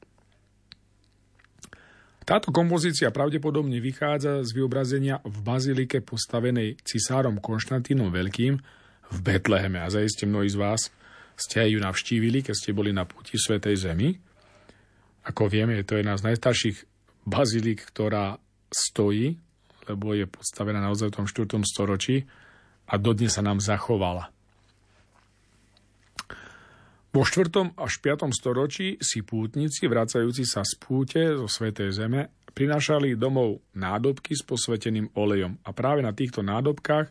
Táto 2.28 2.52
kompozícia 2.52 3.08
pravdepodobne 3.08 3.80
vychádza 3.80 4.44
z 4.44 4.50
vyobrazenia 4.52 5.22
v 5.24 5.36
bazilike 5.40 6.04
postavenej 6.04 6.76
cisárom 6.84 7.40
Konštantínom 7.40 8.12
Veľkým 8.12 8.60
v 9.08 9.18
Betleheme 9.24 9.80
a 9.80 9.88
zaiste 9.88 10.28
mnohí 10.28 10.52
z 10.52 10.60
vás 10.60 10.92
ste 11.38 11.70
ju 11.70 11.78
navštívili, 11.78 12.42
keď 12.42 12.54
ste 12.58 12.74
boli 12.74 12.90
na 12.90 13.06
púti 13.06 13.38
Svetej 13.38 13.78
Zemi. 13.78 14.10
Ako 15.24 15.46
vieme, 15.46 15.78
je 15.78 15.86
to 15.86 15.96
jedna 15.96 16.18
z 16.18 16.26
najstarších 16.34 16.76
bazilík, 17.24 17.86
ktorá 17.94 18.42
stojí, 18.68 19.38
lebo 19.86 20.12
je 20.12 20.26
postavená 20.26 20.82
naozaj 20.82 21.14
v 21.14 21.16
tom 21.22 21.26
4. 21.30 21.62
storočí 21.64 22.26
a 22.90 22.98
dodnes 22.98 23.32
sa 23.32 23.40
nám 23.40 23.62
zachovala. 23.62 24.34
Vo 27.08 27.24
4. 27.24 27.72
až 27.72 27.92
5. 28.04 28.28
storočí 28.36 29.00
si 29.00 29.24
pútnici, 29.24 29.88
vracajúci 29.88 30.44
sa 30.44 30.60
z 30.60 30.76
púte 30.76 31.24
zo 31.24 31.48
Svetej 31.48 31.96
Zeme, 31.96 32.28
prinášali 32.52 33.16
domov 33.16 33.64
nádobky 33.72 34.36
s 34.36 34.44
posveteným 34.44 35.16
olejom 35.16 35.56
a 35.64 35.72
práve 35.72 36.04
na 36.04 36.12
týchto 36.12 36.44
nádobkách 36.44 37.08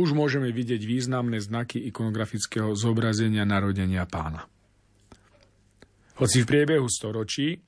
už 0.00 0.16
môžeme 0.16 0.48
vidieť 0.48 0.80
významné 0.80 1.44
znaky 1.44 1.84
ikonografického 1.92 2.72
zobrazenia 2.72 3.44
narodenia 3.44 4.08
pána. 4.08 4.48
Hoci 6.16 6.40
v 6.40 6.48
priebehu 6.48 6.88
storočí 6.88 7.60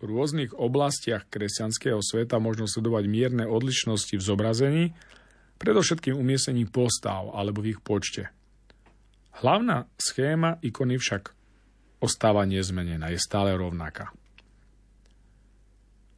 v 0.00 0.02
rôznych 0.02 0.58
oblastiach 0.58 1.30
kresťanského 1.30 2.02
sveta 2.02 2.42
možno 2.42 2.66
sledovať 2.66 3.04
mierne 3.06 3.44
odlišnosti 3.46 4.18
v 4.18 4.26
zobrazení, 4.26 4.84
predovšetkým 5.62 6.18
umiestnení 6.18 6.66
postav 6.66 7.30
alebo 7.30 7.62
v 7.62 7.78
ich 7.78 7.80
počte. 7.84 8.32
Hlavná 9.38 9.86
schéma 9.94 10.58
ikony 10.58 10.98
však 10.98 11.30
ostáva 12.02 12.42
nezmenená, 12.48 13.12
je 13.14 13.20
stále 13.20 13.54
rovnaká. 13.54 14.10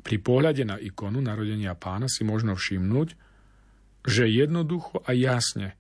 Pri 0.03 0.19
pohľade 0.19 0.67
na 0.67 0.77
ikonu 0.83 1.23
narodenia 1.23 1.79
pána 1.79 2.11
si 2.11 2.27
možno 2.27 2.59
všimnúť, 2.59 3.15
že 4.03 4.27
jednoducho 4.27 5.05
a 5.07 5.15
jasne 5.15 5.79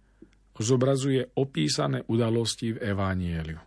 zobrazuje 0.62 1.26
opísané 1.34 2.06
udalosti 2.06 2.78
v 2.78 2.94
Evánieliu. 2.94 3.58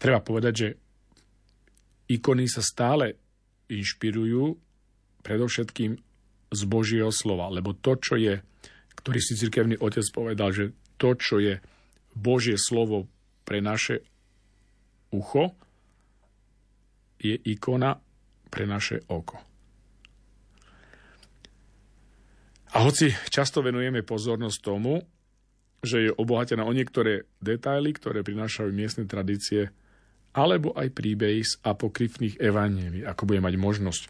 Treba 0.00 0.18
povedať, 0.18 0.54
že 0.56 0.68
ikony 2.10 2.50
sa 2.50 2.64
stále 2.64 3.14
inšpirujú 3.70 4.58
predovšetkým 5.22 5.92
z 6.50 6.60
Božieho 6.66 7.14
slova, 7.14 7.46
lebo 7.52 7.78
to, 7.78 7.94
čo 7.94 8.18
je, 8.18 8.42
ktorý 8.98 9.18
si 9.22 9.38
cirkevný 9.38 9.78
otec 9.78 10.02
povedal, 10.10 10.50
že 10.50 10.74
to, 11.00 11.16
čo 11.16 11.40
je 11.40 11.56
Božie 12.12 12.60
slovo 12.60 13.08
pre 13.48 13.64
naše 13.64 14.04
ucho, 15.16 15.56
je 17.16 17.40
ikona 17.48 17.96
pre 18.52 18.68
naše 18.68 19.00
oko. 19.08 19.40
A 22.70 22.86
hoci 22.86 23.10
často 23.32 23.64
venujeme 23.64 24.06
pozornosť 24.06 24.58
tomu, 24.62 25.02
že 25.80 26.06
je 26.06 26.10
obohatená 26.12 26.62
o 26.62 26.76
niektoré 26.76 27.26
detaily, 27.40 27.96
ktoré 27.96 28.20
prinášajú 28.20 28.70
miestne 28.70 29.08
tradície, 29.08 29.72
alebo 30.30 30.70
aj 30.78 30.94
príbehy 30.94 31.42
z 31.42 31.58
apokryfných 31.66 32.38
evanílií, 32.38 33.02
ako 33.02 33.26
bude 33.26 33.42
mať 33.42 33.54
možnosť 33.58 34.02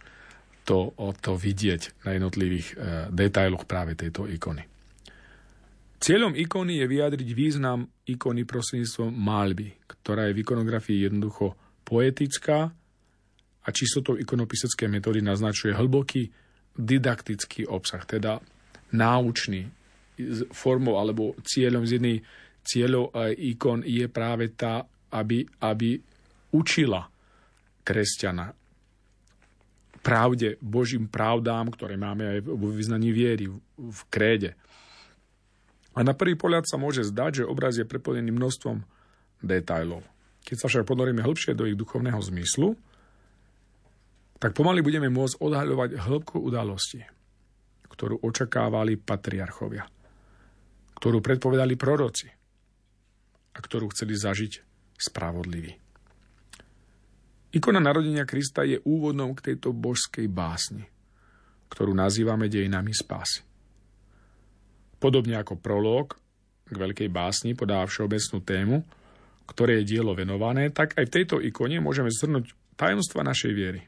to, 0.68 0.92
to 1.24 1.32
vidieť 1.40 2.04
na 2.04 2.20
jednotlivých 2.20 2.68
e, 2.68 2.74
detailoch 3.08 3.64
práve 3.64 3.96
tejto 3.96 4.28
ikony. 4.28 4.69
Cieľom 6.00 6.32
ikony 6.32 6.80
je 6.80 6.86
vyjadriť 6.88 7.28
význam 7.36 7.84
ikony 8.08 8.48
prostredníctvom 8.48 9.12
malby, 9.12 9.68
ktorá 9.84 10.32
je 10.32 10.36
v 10.36 10.42
ikonografii 10.42 11.04
jednoducho 11.04 11.52
poetická 11.84 12.72
a 13.60 13.68
čistotou 13.68 14.16
ikonopiseckej 14.16 14.88
metódy 14.88 15.20
naznačuje 15.20 15.76
hlboký 15.76 16.32
didaktický 16.72 17.68
obsah, 17.68 18.00
teda 18.08 18.40
náučný 18.96 19.68
formou 20.56 20.96
alebo 20.96 21.36
cieľom 21.44 21.84
z 21.84 22.00
jednej 22.00 22.16
cieľov 22.64 23.12
ikon 23.36 23.84
je 23.84 24.08
práve 24.08 24.56
tá, 24.56 24.88
aby, 25.12 25.44
aby 25.60 26.00
učila 26.56 27.12
kresťana 27.84 28.56
pravde, 30.00 30.56
Božím 30.64 31.06
pravdám, 31.08 31.68
ktoré 31.72 32.00
máme 32.00 32.24
aj 32.24 32.38
vo 32.48 32.68
vyznaní 32.72 33.12
viery, 33.12 33.52
v 33.76 34.00
kréde. 34.08 34.56
A 35.94 36.06
na 36.06 36.14
prvý 36.14 36.38
pohľad 36.38 36.70
sa 36.70 36.78
môže 36.78 37.02
zdať, 37.02 37.42
že 37.42 37.48
obraz 37.50 37.74
je 37.74 37.88
preplnený 37.88 38.30
množstvom 38.30 38.86
detajlov. 39.42 40.06
Keď 40.46 40.56
sa 40.56 40.66
však 40.70 40.86
ponoríme 40.86 41.20
hĺbšie 41.20 41.52
do 41.58 41.66
ich 41.66 41.76
duchovného 41.76 42.20
zmyslu, 42.22 42.78
tak 44.40 44.56
pomaly 44.56 44.80
budeme 44.80 45.12
môcť 45.12 45.36
odhaľovať 45.36 45.90
hĺbku 46.00 46.40
udalosti, 46.40 47.04
ktorú 47.92 48.24
očakávali 48.24 48.96
patriarchovia, 48.96 49.84
ktorú 50.96 51.20
predpovedali 51.20 51.76
proroci 51.76 52.32
a 53.52 53.58
ktorú 53.60 53.92
chceli 53.92 54.16
zažiť 54.16 54.52
spravodliví. 54.96 55.72
Ikona 57.50 57.82
narodenia 57.82 58.22
Krista 58.24 58.62
je 58.62 58.78
úvodom 58.86 59.34
k 59.34 59.52
tejto 59.52 59.74
božskej 59.74 60.30
básni, 60.30 60.86
ktorú 61.68 61.92
nazývame 61.92 62.46
dejinami 62.46 62.94
spásy. 62.94 63.49
Podobne 65.00 65.40
ako 65.40 65.56
prolog 65.56 66.14
k 66.68 66.76
veľkej 66.76 67.08
básni 67.10 67.56
podá 67.56 67.82
všeobecnú 67.82 68.38
tému, 68.44 68.76
ktoré 69.48 69.82
je 69.82 69.96
dielo 69.96 70.14
venované, 70.14 70.70
tak 70.70 70.94
aj 70.94 71.08
v 71.08 71.14
tejto 71.16 71.36
ikone 71.42 71.82
môžeme 71.82 72.12
zhrnúť 72.12 72.54
tajomstva 72.78 73.26
našej 73.26 73.52
viery. 73.56 73.82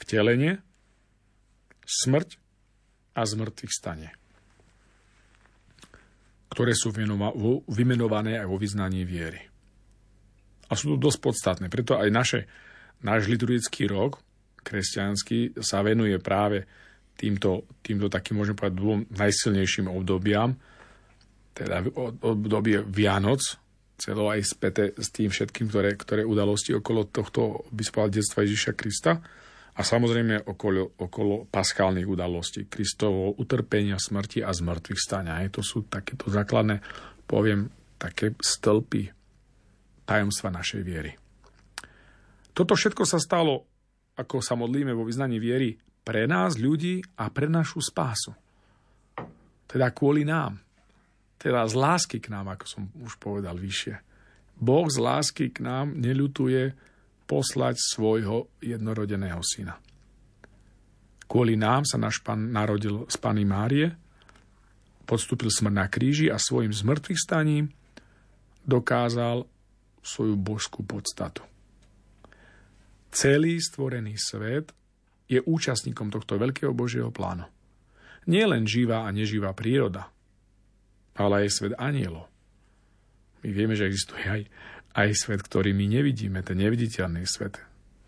Vtelenie, 0.00 0.58
smrť 1.86 2.40
a 3.14 3.22
zmrtvých 3.22 3.70
stane 3.70 4.10
ktoré 6.54 6.70
sú 6.70 6.94
vymenované 7.66 8.38
aj 8.38 8.46
vo 8.46 8.62
vyznaní 8.62 9.02
viery. 9.02 9.42
A 10.70 10.78
sú 10.78 10.94
tu 10.94 10.96
dosť 11.02 11.18
podstatné. 11.18 11.66
Preto 11.66 11.98
aj 11.98 12.08
naše 12.14 12.40
náš 13.02 13.26
liturgický 13.26 13.90
rok 13.90 14.22
kresťanský 14.62 15.58
sa 15.58 15.82
venuje 15.82 16.14
práve 16.22 16.62
týmto, 17.14 17.66
týmto 17.80 18.10
takým, 18.10 18.42
môžem 18.42 18.54
povedať, 18.58 18.78
dvom 18.78 19.00
najsilnejším 19.10 19.86
obdobiam, 19.90 20.54
teda 21.54 21.86
obdobie 22.22 22.82
Vianoc, 22.82 23.40
celo 23.94 24.26
aj 24.26 24.42
späté 24.42 24.90
s 24.98 25.14
tým 25.14 25.30
všetkým, 25.30 25.70
ktoré, 25.70 25.94
ktoré 25.94 26.22
udalosti 26.26 26.74
okolo 26.74 27.06
tohto, 27.06 27.62
by 27.70 27.82
povedal, 27.86 28.18
detstva 28.18 28.42
Ježiša 28.42 28.72
Krista 28.74 29.22
a 29.74 29.80
samozrejme 29.80 30.50
okolo, 30.50 30.98
okolo 30.98 31.46
paskálnych 31.46 32.06
udalostí, 32.06 32.66
Kristovo 32.66 33.38
utrpenia, 33.38 34.02
smrti 34.02 34.42
a 34.42 34.50
zmrtvých 34.50 35.00
stania. 35.00 35.38
To 35.54 35.62
sú 35.62 35.86
takéto 35.86 36.26
základné, 36.26 36.82
poviem, 37.30 37.70
také 37.94 38.34
stĺpy 38.34 39.14
tajomstva 40.02 40.50
našej 40.50 40.82
viery. 40.82 41.14
Toto 42.50 42.74
všetko 42.74 43.06
sa 43.06 43.22
stalo 43.22 43.66
ako 44.14 44.38
sa 44.38 44.54
modlíme 44.54 44.94
vo 44.94 45.02
vyznaní 45.02 45.42
viery, 45.42 45.74
pre 46.04 46.28
nás 46.28 46.60
ľudí 46.60 47.00
a 47.16 47.32
pre 47.32 47.48
našu 47.48 47.80
spásu. 47.80 48.36
Teda 49.64 49.90
kvôli 49.90 50.22
nám. 50.22 50.60
Teda 51.40 51.64
z 51.64 51.74
lásky 51.74 52.20
k 52.20 52.30
nám, 52.30 52.52
ako 52.52 52.64
som 52.68 52.82
už 53.00 53.16
povedal 53.16 53.56
vyššie. 53.56 53.96
Boh 54.60 54.86
z 54.86 55.00
lásky 55.00 55.50
k 55.50 55.64
nám 55.64 55.96
neľutuje 55.98 56.76
poslať 57.24 57.80
svojho 57.80 58.52
jednorodeného 58.60 59.40
syna. 59.42 59.80
Kvôli 61.24 61.56
nám 61.56 61.88
sa 61.88 61.96
náš 61.96 62.20
pán 62.20 62.52
narodil 62.52 63.08
z 63.08 63.16
Pany 63.16 63.48
Márie, 63.48 63.96
podstúpil 65.08 65.48
smrť 65.48 65.74
na 65.74 65.86
kríži 65.88 66.26
a 66.28 66.36
svojim 66.36 66.72
zmrtvých 66.72 67.20
staním 67.20 67.72
dokázal 68.64 69.48
svoju 70.04 70.36
božskú 70.36 70.84
podstatu. 70.84 71.44
Celý 73.08 73.60
stvorený 73.60 74.20
svet 74.20 74.72
je 75.28 75.40
účastníkom 75.40 76.12
tohto 76.12 76.36
veľkého 76.36 76.72
Božieho 76.76 77.08
plánu. 77.08 77.48
Nie 78.24 78.48
len 78.48 78.64
živá 78.64 79.04
a 79.04 79.12
neživá 79.12 79.52
príroda, 79.52 80.08
ale 81.16 81.44
aj 81.44 81.60
svet 81.60 81.74
anielov. 81.76 82.28
My 83.44 83.48
vieme, 83.52 83.76
že 83.76 83.88
existuje 83.88 84.24
aj, 84.24 84.42
aj 84.96 85.08
svet, 85.12 85.40
ktorý 85.44 85.76
my 85.76 85.84
nevidíme, 86.00 86.40
ten 86.40 86.56
neviditeľný 86.56 87.28
svet. 87.28 87.60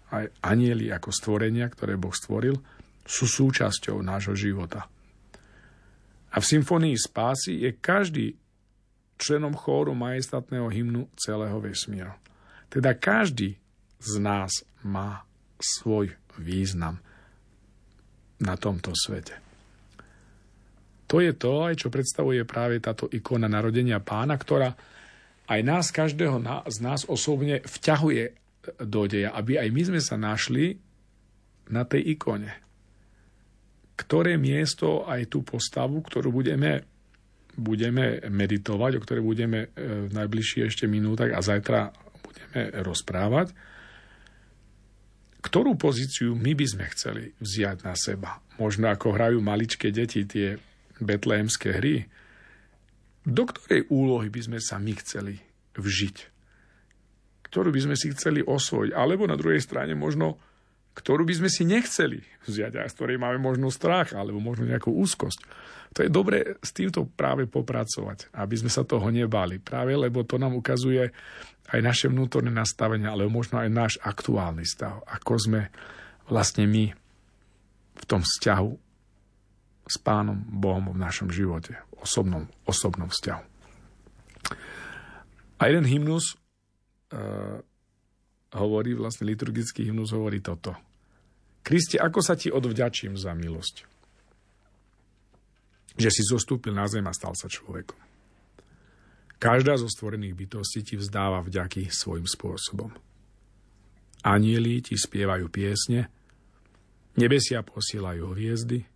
Aj 0.09 0.25
anieli 0.41 0.89
ako 0.89 1.13
stvorenia, 1.13 1.69
ktoré 1.69 2.01
Boh 2.01 2.15
stvoril, 2.15 2.57
sú 3.05 3.29
súčasťou 3.29 4.01
nášho 4.01 4.33
života. 4.33 4.89
A 6.33 6.37
v 6.41 6.47
symfonii 6.47 6.97
spásy 6.97 7.65
je 7.65 7.71
každý 7.77 8.27
členom 9.17 9.57
chóru 9.57 9.97
majestatného 9.97 10.69
hymnu 10.69 11.09
celého 11.17 11.57
vesmíru. 11.61 12.13
Teda 12.69 12.93
každý 12.93 13.57
z 14.01 14.13
nás 14.21 14.53
má 14.85 15.25
svoj 15.57 16.13
význam 16.41 17.01
na 18.41 18.55
tomto 18.57 18.93
svete. 18.93 19.47
To 21.07 21.23
je 21.23 21.33
to, 21.39 21.71
aj 21.71 21.87
čo 21.87 21.89
predstavuje 21.89 22.43
práve 22.43 22.83
táto 22.83 23.07
ikona 23.07 23.47
narodenia 23.47 24.03
pána, 24.03 24.35
ktorá 24.35 24.75
aj 25.47 25.61
nás, 25.63 25.95
každého 25.95 26.43
z 26.67 26.79
nás 26.83 27.07
osobne 27.07 27.63
vťahuje 27.63 28.35
do 28.83 29.07
deja, 29.07 29.31
aby 29.31 29.63
aj 29.63 29.69
my 29.71 29.83
sme 29.87 30.01
sa 30.03 30.19
našli 30.19 30.75
na 31.71 31.87
tej 31.87 32.19
ikone. 32.19 32.51
Ktoré 33.95 34.35
miesto 34.37 35.07
aj 35.07 35.31
tú 35.31 35.47
postavu, 35.47 36.03
ktorú 36.03 36.35
budeme, 36.35 36.83
budeme 37.55 38.27
meditovať, 38.27 38.93
o 38.99 39.03
ktorej 39.07 39.23
budeme 39.23 39.59
e, 39.71 40.11
v 40.11 40.13
najbližších 40.13 40.67
ešte 40.67 40.85
minútach 40.91 41.31
a 41.31 41.41
zajtra 41.41 41.95
budeme 42.21 42.61
rozprávať, 42.83 43.55
ktorú 45.47 45.79
pozíciu 45.79 46.35
my 46.35 46.59
by 46.59 46.67
sme 46.67 46.85
chceli 46.91 47.31
vziať 47.39 47.87
na 47.87 47.95
seba. 47.95 48.43
Možno 48.59 48.91
ako 48.91 49.15
hrajú 49.15 49.39
maličké 49.39 49.95
deti 49.95 50.27
tie 50.27 50.59
betlémske 50.99 51.71
hry. 51.71 52.03
Do 53.23 53.47
ktorej 53.47 53.87
úlohy 53.87 54.27
by 54.27 54.41
sme 54.43 54.59
sa 54.59 54.83
my 54.83 54.91
chceli 54.99 55.39
vžiť? 55.79 56.17
Ktorú 57.47 57.71
by 57.71 57.81
sme 57.87 57.95
si 57.95 58.11
chceli 58.11 58.43
osvojiť? 58.43 58.91
Alebo 58.91 59.31
na 59.31 59.39
druhej 59.39 59.63
strane 59.63 59.95
možno, 59.95 60.43
ktorú 60.97 61.29
by 61.29 61.45
sme 61.45 61.49
si 61.53 61.69
nechceli 61.69 62.25
vziať 62.49 62.81
a 62.81 62.89
z 62.89 62.97
ktorej 62.97 63.21
máme 63.21 63.37
možno 63.37 63.69
strach 63.69 64.17
alebo 64.17 64.41
možno 64.41 64.65
nejakú 64.65 64.89
úzkosť. 64.89 65.45
To 65.93 66.05
je 66.05 66.11
dobre 66.13 66.57
s 66.65 66.73
týmto 66.73 67.05
práve 67.05 67.45
popracovať, 67.45 68.33
aby 68.33 68.55
sme 68.57 68.73
sa 68.73 68.85
toho 68.85 69.09
nebali. 69.13 69.61
Práve 69.61 69.93
lebo 69.93 70.25
to 70.25 70.41
nám 70.41 70.57
ukazuje 70.57 71.13
aj 71.69 71.81
naše 71.85 72.07
vnútorné 72.09 72.49
nastavenie, 72.49 73.09
ale 73.09 73.29
možno 73.29 73.61
aj 73.61 73.69
náš 73.69 73.95
aktuálny 74.01 74.65
stav. 74.65 75.05
Ako 75.05 75.37
sme 75.37 75.61
vlastne 76.33 76.65
my 76.65 76.93
v 77.97 78.05
tom 78.09 78.25
vzťahu 78.25 78.71
s 79.87 79.97
Pánom 80.03 80.37
Bohom 80.49 80.91
v 80.91 80.99
našom 80.99 81.31
živote, 81.31 81.79
osobnom, 82.03 82.51
osobnom 82.67 83.13
vzťahu. 83.13 83.45
A 85.57 85.63
jeden 85.73 85.89
hymnus 85.89 86.37
uh, 87.15 87.63
hovorí, 88.53 88.93
vlastne 88.93 89.25
liturgický 89.25 89.89
hymnus 89.89 90.13
hovorí 90.13 90.45
toto. 90.45 90.77
Kriste, 91.67 91.99
ako 91.99 92.23
sa 92.23 92.39
ti 92.39 92.47
odvďačím 92.47 93.19
za 93.19 93.35
milosť? 93.35 93.83
Že 95.99 96.11
si 96.15 96.23
zostúpil 96.23 96.71
na 96.71 96.87
zem 96.87 97.03
a 97.03 97.11
stal 97.11 97.35
sa 97.35 97.51
človekom. 97.51 97.99
Každá 99.43 99.75
zo 99.75 99.91
stvorených 99.91 100.39
bytostí 100.39 100.87
ti 100.87 100.95
vzdáva 100.95 101.43
vďaky 101.43 101.91
svojim 101.91 102.23
spôsobom. 102.23 102.95
Anieli 104.23 104.79
ti 104.79 104.95
spievajú 104.95 105.51
piesne, 105.51 106.07
nebesia 107.19 107.67
posielajú 107.67 108.31
hviezdy, 108.31 108.87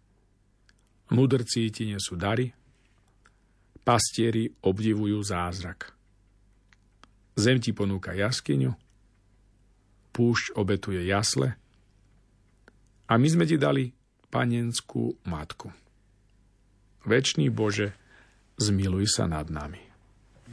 mudrci 1.10 1.74
ti 1.74 1.90
nesú 1.90 2.14
dary, 2.14 2.54
pastieri 3.82 4.46
obdivujú 4.62 5.18
zázrak. 5.18 5.90
Zem 7.34 7.58
ti 7.58 7.74
ponúka 7.74 8.14
jaskyňu, 8.14 8.78
púšť 10.14 10.54
obetuje 10.54 11.02
jasle 11.10 11.58
a 13.10 13.18
my 13.18 13.26
sme 13.26 13.42
ti 13.42 13.58
dali 13.58 13.90
panenskú 14.30 15.18
matku. 15.26 15.74
Večný 17.02 17.50
Bože, 17.50 17.90
zmiluj 18.54 19.10
sa 19.10 19.26
nad 19.26 19.50
nami. 19.50 19.82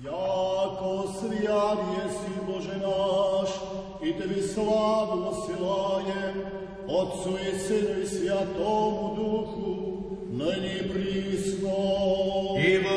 Jako 0.02 1.14
sviat 1.22 1.80
jesi 1.94 2.34
Bože 2.46 2.78
náš, 2.82 3.50
i 4.02 4.14
Tebi 4.14 4.42
slávu 4.42 5.18
osilajem, 5.30 6.36
Otcu 6.86 7.34
i 7.38 7.52
Synu 7.60 7.94
i 8.02 8.06
Svjatomu 8.08 9.06
Duhu, 9.18 9.74
není 10.38 10.86
prísno. 10.86 11.78
I 12.58 12.78
vo 12.78 12.96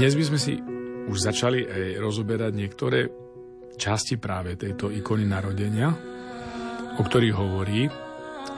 Dnes 0.00 0.16
by 0.16 0.24
sme 0.32 0.40
si 0.40 0.56
už 1.12 1.28
začali 1.28 1.60
aj 1.60 2.00
rozoberať 2.00 2.56
niektoré 2.56 3.04
časti 3.76 4.16
práve 4.16 4.56
tejto 4.56 4.88
ikony 4.88 5.28
narodenia, 5.28 5.92
o 6.96 7.02
ktorých 7.04 7.36
hovorí 7.36 7.84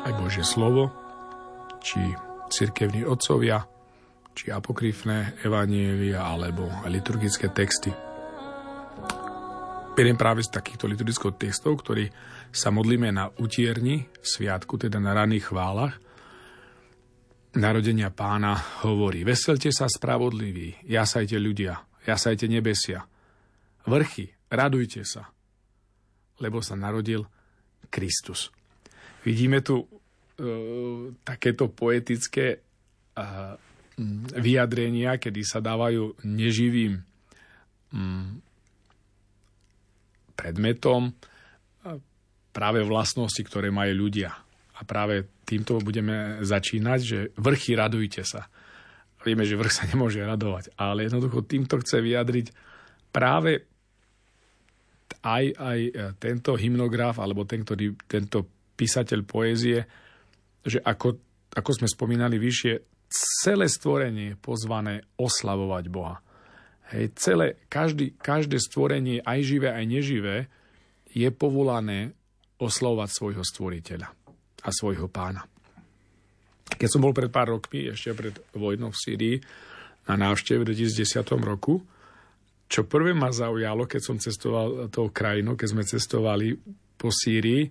aj 0.06 0.12
Božie 0.22 0.46
slovo, 0.46 0.94
či 1.82 1.98
cirkevní 2.46 3.02
otcovia, 3.02 3.58
či 4.38 4.54
apokryfné 4.54 5.42
evanielia, 5.42 6.22
alebo 6.22 6.70
liturgické 6.86 7.50
texty. 7.50 7.90
Beriem 9.98 10.14
práve 10.14 10.46
z 10.46 10.54
takýchto 10.54 10.86
liturgických 10.86 11.42
textov, 11.42 11.82
ktorý 11.82 12.06
sa 12.54 12.70
modlíme 12.70 13.10
na 13.10 13.34
utierni 13.42 14.06
sviatku, 14.22 14.78
teda 14.78 15.02
na 15.02 15.10
raných 15.10 15.50
chválach, 15.50 15.98
narodenia 17.56 18.08
pána 18.12 18.56
hovorí 18.84 19.24
Veselte 19.24 19.68
sa 19.72 19.88
spravodliví, 19.88 20.88
jasajte 20.88 21.36
ľudia, 21.36 21.84
jasajte 22.08 22.48
nebesia. 22.48 23.04
Vrchy, 23.84 24.30
radujte 24.48 25.02
sa, 25.02 25.28
lebo 26.38 26.62
sa 26.62 26.78
narodil 26.78 27.26
Kristus. 27.90 28.54
Vidíme 29.26 29.60
tu 29.60 29.82
uh, 29.82 29.88
takéto 31.26 31.68
poetické 31.68 32.62
uh, 33.18 33.54
vyjadrenia, 34.38 35.18
kedy 35.20 35.42
sa 35.44 35.60
dávajú 35.60 36.24
neživým 36.24 37.02
um, 37.92 38.40
predmetom 40.38 41.10
uh, 41.10 41.98
práve 42.54 42.80
vlastnosti, 42.86 43.42
ktoré 43.44 43.68
majú 43.74 44.08
ľudia. 44.08 44.30
A 44.82 44.88
práve 44.88 45.30
týmto 45.46 45.78
budeme 45.78 46.42
začínať, 46.42 46.98
že 46.98 47.18
vrchy 47.38 47.78
radujte 47.78 48.26
sa. 48.26 48.50
Vieme, 49.22 49.46
že 49.46 49.54
vrch 49.54 49.70
sa 49.70 49.86
nemôže 49.86 50.18
radovať, 50.18 50.74
ale 50.74 51.06
jednoducho 51.06 51.46
týmto 51.46 51.78
chce 51.78 52.02
vyjadriť 52.02 52.50
práve 53.14 53.62
aj, 55.22 55.44
aj 55.54 55.78
e, 55.78 55.90
tento 56.18 56.58
hymnograf 56.58 57.22
alebo 57.22 57.46
ten, 57.46 57.62
ktorý, 57.62 57.94
tento 58.10 58.42
písateľ 58.74 59.22
poézie, 59.22 59.86
že 60.66 60.82
ako, 60.82 61.14
ako 61.54 61.70
sme 61.78 61.86
spomínali 61.86 62.42
vyššie, 62.42 63.06
celé 63.46 63.70
stvorenie 63.70 64.34
je 64.34 64.40
pozvané 64.42 65.06
oslavovať 65.14 65.84
Boha. 65.94 66.18
Hej, 66.90 67.14
celé, 67.14 67.46
každý, 67.70 68.18
každé 68.18 68.58
stvorenie, 68.58 69.22
aj 69.22 69.46
živé, 69.46 69.70
aj 69.70 69.84
neživé, 69.86 70.36
je 71.14 71.30
povolané 71.30 72.18
oslavovať 72.58 73.08
svojho 73.14 73.44
stvoriteľa 73.46 74.21
a 74.62 74.68
svojho 74.70 75.10
pána. 75.10 75.44
Keď 76.72 76.88
som 76.88 77.04
bol 77.04 77.12
pred 77.12 77.28
pár 77.28 77.52
rokmi, 77.52 77.90
ešte 77.90 78.16
pred 78.16 78.34
vojnou 78.56 78.90
v 78.94 78.98
Sýrii, 78.98 79.36
na 80.08 80.18
návšteve 80.18 80.66
v 80.66 80.68
2010 80.74 81.22
roku, 81.46 81.78
čo 82.66 82.88
prvé 82.88 83.12
ma 83.12 83.28
zaujalo, 83.28 83.84
keď 83.84 84.00
som 84.00 84.16
cestoval 84.16 84.88
tou 84.88 85.12
krajinou, 85.12 85.54
keď 85.54 85.68
sme 85.68 85.84
cestovali 85.84 86.56
po 86.96 87.12
Sýrii, 87.12 87.68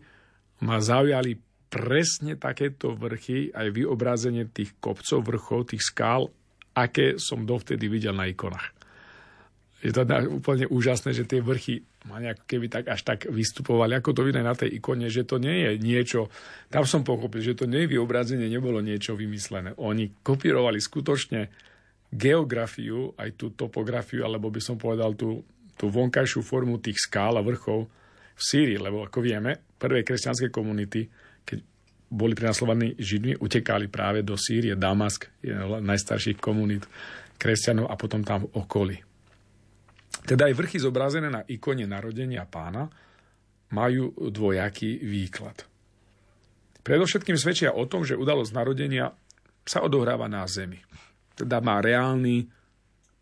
ma 0.62 0.78
zaujali 0.78 1.34
presne 1.72 2.38
takéto 2.38 2.94
vrchy, 2.94 3.50
aj 3.50 3.68
vyobrazenie 3.74 4.46
tých 4.54 4.78
kopcov, 4.78 5.26
vrchov, 5.26 5.74
tých 5.74 5.82
skál, 5.82 6.30
aké 6.78 7.18
som 7.18 7.48
dovtedy 7.48 7.90
videl 7.90 8.14
na 8.14 8.30
ikonách. 8.30 8.81
Je 9.82 9.90
to 9.90 10.06
úplne 10.30 10.70
úžasné, 10.70 11.10
že 11.18 11.26
tie 11.26 11.42
vrchy 11.42 11.82
ma 12.06 12.22
nejak 12.22 12.46
keby 12.46 12.70
tak 12.70 12.86
až 12.86 13.02
tak 13.02 13.26
vystupovali, 13.26 13.98
ako 13.98 14.14
to 14.14 14.22
vidno 14.22 14.46
na 14.46 14.54
tej 14.54 14.78
ikone, 14.78 15.10
že 15.10 15.26
to 15.26 15.42
nie 15.42 15.66
je 15.66 15.72
niečo, 15.82 16.30
tam 16.70 16.86
som 16.86 17.02
pochopil, 17.02 17.42
že 17.42 17.58
to 17.58 17.66
nie 17.66 17.90
je 17.90 17.98
vyobrazenie, 17.98 18.46
nebolo 18.46 18.78
niečo 18.78 19.18
vymyslené. 19.18 19.74
Oni 19.82 20.22
kopírovali 20.22 20.78
skutočne 20.78 21.50
geografiu, 22.14 23.18
aj 23.18 23.34
tú 23.34 23.58
topografiu, 23.58 24.22
alebo 24.22 24.54
by 24.54 24.62
som 24.62 24.78
povedal 24.78 25.18
tú, 25.18 25.42
tú 25.74 25.90
vonkajšiu 25.90 26.46
formu 26.46 26.78
tých 26.78 27.02
skál 27.02 27.42
a 27.42 27.46
vrchov 27.46 27.90
v 28.38 28.42
Sýrii, 28.42 28.78
lebo 28.78 29.02
ako 29.02 29.18
vieme, 29.18 29.58
prvé 29.82 30.06
kresťanské 30.06 30.54
komunity, 30.54 31.10
keď 31.42 31.58
boli 32.12 32.38
prenasledovaní 32.38 33.00
Židmi, 33.02 33.40
utekali 33.42 33.90
práve 33.90 34.22
do 34.22 34.38
Sýrie, 34.38 34.78
Damask 34.78 35.26
je 35.42 35.58
najstarších 35.58 36.38
komunít 36.38 36.86
kresťanov 37.42 37.90
a 37.90 37.98
potom 37.98 38.22
tam 38.22 38.46
v 38.46 38.62
okolí. 38.62 39.11
Teda 40.22 40.48
aj 40.48 40.54
vrchy 40.54 40.78
zobrazené 40.78 41.28
na 41.30 41.42
ikone 41.48 41.86
narodenia 41.90 42.46
pána 42.46 42.88
majú 43.74 44.14
dvojaký 44.18 45.02
výklad. 45.02 45.66
Predovšetkým 46.82 47.38
svedčia 47.38 47.74
o 47.74 47.86
tom, 47.86 48.06
že 48.06 48.18
udalosť 48.18 48.52
narodenia 48.54 49.14
sa 49.62 49.86
odohráva 49.86 50.26
na 50.26 50.46
zemi 50.50 50.82
teda 51.42 51.58
má 51.58 51.82
reálny 51.82 52.46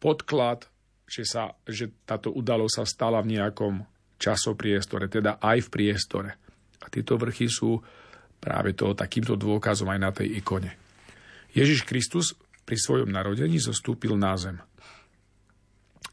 podklad, 0.03 0.67
že, 1.07 1.23
sa, 1.23 1.55
že 1.63 1.87
táto 2.03 2.35
udalosť 2.35 2.75
sa 2.75 2.85
stala 2.85 3.23
v 3.23 3.39
nejakom 3.39 3.87
časopriestore, 4.19 5.07
teda 5.07 5.39
aj 5.39 5.57
v 5.63 5.69
priestore. 5.71 6.31
A 6.83 6.91
tieto 6.91 7.15
vrchy 7.15 7.47
sú 7.47 7.79
práve 8.39 8.75
to 8.75 8.91
takýmto 8.91 9.39
dôkazom 9.39 9.87
aj 9.87 9.99
na 9.99 10.11
tej 10.11 10.43
ikone. 10.43 10.75
Ježiš 11.55 11.87
Kristus 11.87 12.35
pri 12.67 12.77
svojom 12.77 13.09
narodení 13.09 13.57
zostúpil 13.57 14.13
na 14.19 14.35
zem. 14.35 14.59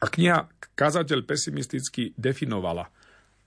A 0.00 0.06
kniha 0.08 0.48
Kazateľ 0.76 1.24
pesimisticky 1.24 2.12
definovala 2.16 2.88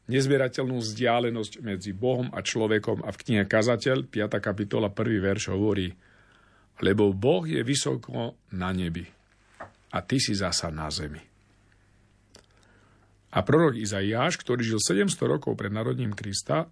nezbierateľnú 0.09 0.81
vzdialenosť 0.81 1.61
medzi 1.61 1.93
Bohom 1.93 2.33
a 2.33 2.41
človekom 2.41 3.05
a 3.05 3.13
v 3.13 3.17
knihe 3.21 3.43
Kazateľ, 3.45 4.09
5. 4.09 4.41
kapitola, 4.41 4.89
1. 4.89 5.21
verš 5.21 5.53
hovorí– 5.53 5.93
lebo 6.79 7.11
Boh 7.11 7.43
je 7.43 7.59
vysoko 7.63 8.39
na 8.55 8.71
nebi 8.71 9.03
a 9.91 9.97
ty 9.99 10.17
si 10.21 10.31
zasa 10.35 10.71
na 10.71 10.87
zemi. 10.87 11.19
A 13.29 13.45
prorok 13.45 13.77
Izaiáš, 13.77 14.41
ktorý 14.41 14.65
žil 14.65 14.81
700 14.81 15.13
rokov 15.29 15.53
pred 15.53 15.69
narodním 15.69 16.17
Krista, 16.17 16.65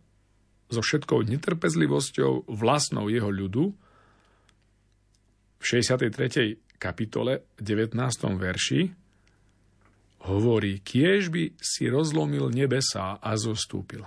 so 0.67 0.81
všetkou 0.81 1.21
netrpezlivosťou 1.27 2.49
vlastnou 2.49 3.07
jeho 3.07 3.29
ľudu, 3.29 3.71
v 5.57 5.63
63. 5.65 6.77
kapitole 6.77 7.49
19. 7.57 7.97
verši 8.37 8.81
hovorí, 10.25 10.81
kiež 10.81 11.29
by 11.29 11.53
si 11.61 11.85
rozlomil 11.91 12.49
nebesá 12.49 13.21
a 13.21 13.31
zostúpil. 13.37 14.05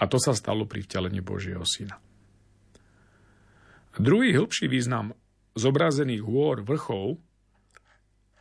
A 0.00 0.04
to 0.08 0.18
sa 0.18 0.32
stalo 0.32 0.64
pri 0.66 0.82
vtelení 0.82 1.20
Božieho 1.20 1.62
syna. 1.62 2.00
Druhý 4.00 4.32
hĺbší 4.32 4.72
význam 4.72 5.12
zobrazených 5.52 6.24
hôr 6.24 6.64
vrchov 6.64 7.20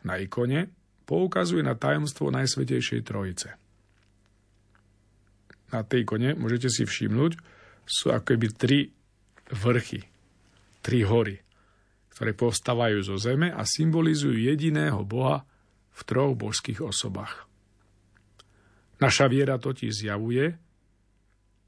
na 0.08 0.18
ikone 0.18 0.72
poukazuje 1.04 1.60
na 1.62 1.76
tajomstvo 1.76 2.32
Najsvetejšej 2.32 3.02
Trojice. 3.04 3.50
Na 5.76 5.84
tej 5.84 6.08
ikone 6.08 6.40
môžete 6.40 6.72
si 6.72 6.88
všimnúť, 6.88 7.36
sú 7.84 8.16
akoby 8.16 8.48
tri 8.56 8.80
vrchy, 9.52 10.08
tri 10.80 11.04
hory, 11.04 11.44
ktoré 12.22 12.38
povstávajú 12.38 13.02
zo 13.02 13.18
zeme 13.18 13.50
a 13.50 13.66
symbolizujú 13.66 14.38
jediného 14.38 15.02
Boha 15.02 15.42
v 15.90 16.02
troch 16.06 16.38
božských 16.38 16.78
osobách. 16.78 17.50
Naša 19.02 19.26
viera 19.26 19.58
totiž 19.58 20.06
zjavuje, 20.06 20.54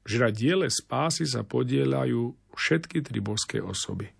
že 0.06 0.16
na 0.22 0.30
diele 0.30 0.70
spásy 0.70 1.26
sa 1.26 1.42
podielajú 1.42 2.38
všetky 2.54 3.02
tri 3.02 3.18
božské 3.18 3.58
osoby. 3.58 4.14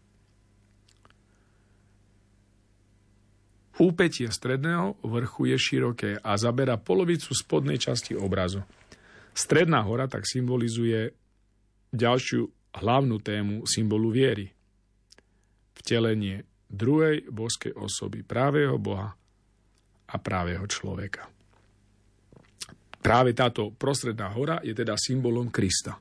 Úpetie 3.79 4.27
stredného 4.27 4.99
vrchu 5.07 5.55
je 5.55 5.57
široké 5.63 6.11
a 6.19 6.35
zabera 6.35 6.75
polovicu 6.75 7.31
spodnej 7.31 7.79
časti 7.79 8.19
obrazu. 8.19 8.67
Stredná 9.39 9.87
hora 9.87 10.11
tak 10.11 10.27
symbolizuje 10.27 11.15
ďalšiu 11.95 12.75
hlavnú 12.75 13.23
tému 13.23 13.71
symbolu 13.71 14.11
viery. 14.11 14.51
Vtelenie 15.75 16.47
druhej 16.71 17.31
božskej 17.31 17.75
osoby, 17.77 18.27
právého 18.27 18.79
Boha 18.81 19.15
a 20.11 20.17
právého 20.19 20.67
človeka. 20.67 21.31
Práve 23.05 23.37
táto 23.37 23.69
prostredná 23.77 24.33
hora 24.33 24.65
je 24.65 24.73
teda 24.73 24.97
symbolom 24.97 25.53
Krista. 25.53 26.01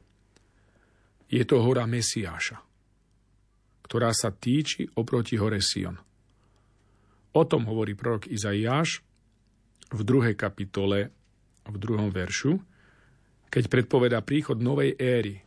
Je 1.27 1.43
to 1.43 1.59
hora 1.59 1.83
Mesiáša, 1.83 2.57
ktorá 3.83 4.15
sa 4.15 4.31
týči 4.31 4.87
oproti 4.95 5.35
hore 5.35 5.59
Sion. 5.59 5.99
O 7.33 7.43
tom 7.43 7.65
hovorí 7.67 7.97
prorok 7.97 8.29
Izaiáš 8.29 9.01
v 9.91 10.01
druhej 10.05 10.37
kapitole, 10.37 11.11
v 11.65 11.75
druhom 11.75 12.13
veršu, 12.13 12.55
keď 13.49 13.63
predpoveda 13.67 14.21
príchod 14.23 14.61
novej 14.61 14.95
éry, 14.95 15.41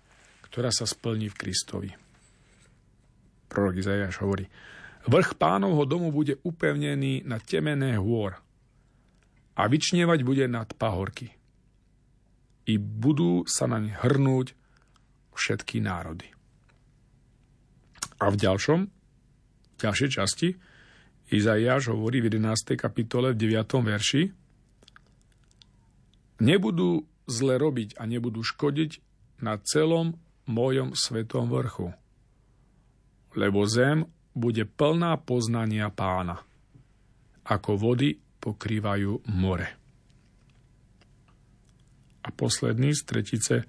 ktorá 0.51 0.69
sa 0.71 0.85
splní 0.85 1.31
v 1.33 1.39
Kristovi. 1.39 1.91
Prorok 3.57 3.81
Izaiáš 3.81 4.21
hovorí, 4.21 4.45
vrch 5.09 5.41
pánovho 5.41 5.89
domu 5.89 6.13
bude 6.13 6.37
upevnený 6.45 7.25
na 7.25 7.41
temené 7.41 7.97
hôr 7.97 8.37
a 9.57 9.63
vyčnievať 9.65 10.21
bude 10.21 10.45
nad 10.45 10.69
pahorky. 10.77 11.33
I 12.69 12.77
budú 12.77 13.49
sa 13.49 13.65
naň 13.65 13.97
hrnúť 14.05 14.53
všetky 15.33 15.81
národy. 15.81 16.29
A 18.21 18.29
v 18.29 18.37
ďalšom, 18.37 18.81
v 18.85 19.79
ďalšej 19.81 20.11
časti 20.13 20.53
Izaiáš 21.33 21.97
hovorí 21.97 22.21
v 22.21 22.37
11. 22.37 22.77
kapitole 22.77 23.33
v 23.33 23.41
9. 23.41 23.81
verši 23.81 24.23
Nebudú 26.45 27.09
zle 27.25 27.57
robiť 27.57 27.97
a 27.97 28.05
nebudú 28.05 28.45
škodiť 28.45 29.01
na 29.41 29.57
celom 29.57 30.21
mojom 30.45 30.93
svetom 30.93 31.49
vrchu, 31.49 31.97
lebo 33.37 33.69
zem 33.69 34.09
bude 34.33 34.65
plná 34.65 35.17
poznania 35.21 35.93
pána, 35.93 36.41
ako 37.45 37.77
vody 37.77 38.17
pokrývajú 38.41 39.33
more. 39.33 39.69
A 42.27 42.29
posledný 42.35 42.91
z 42.93 43.03
tretice 43.07 43.57
e, 43.63 43.67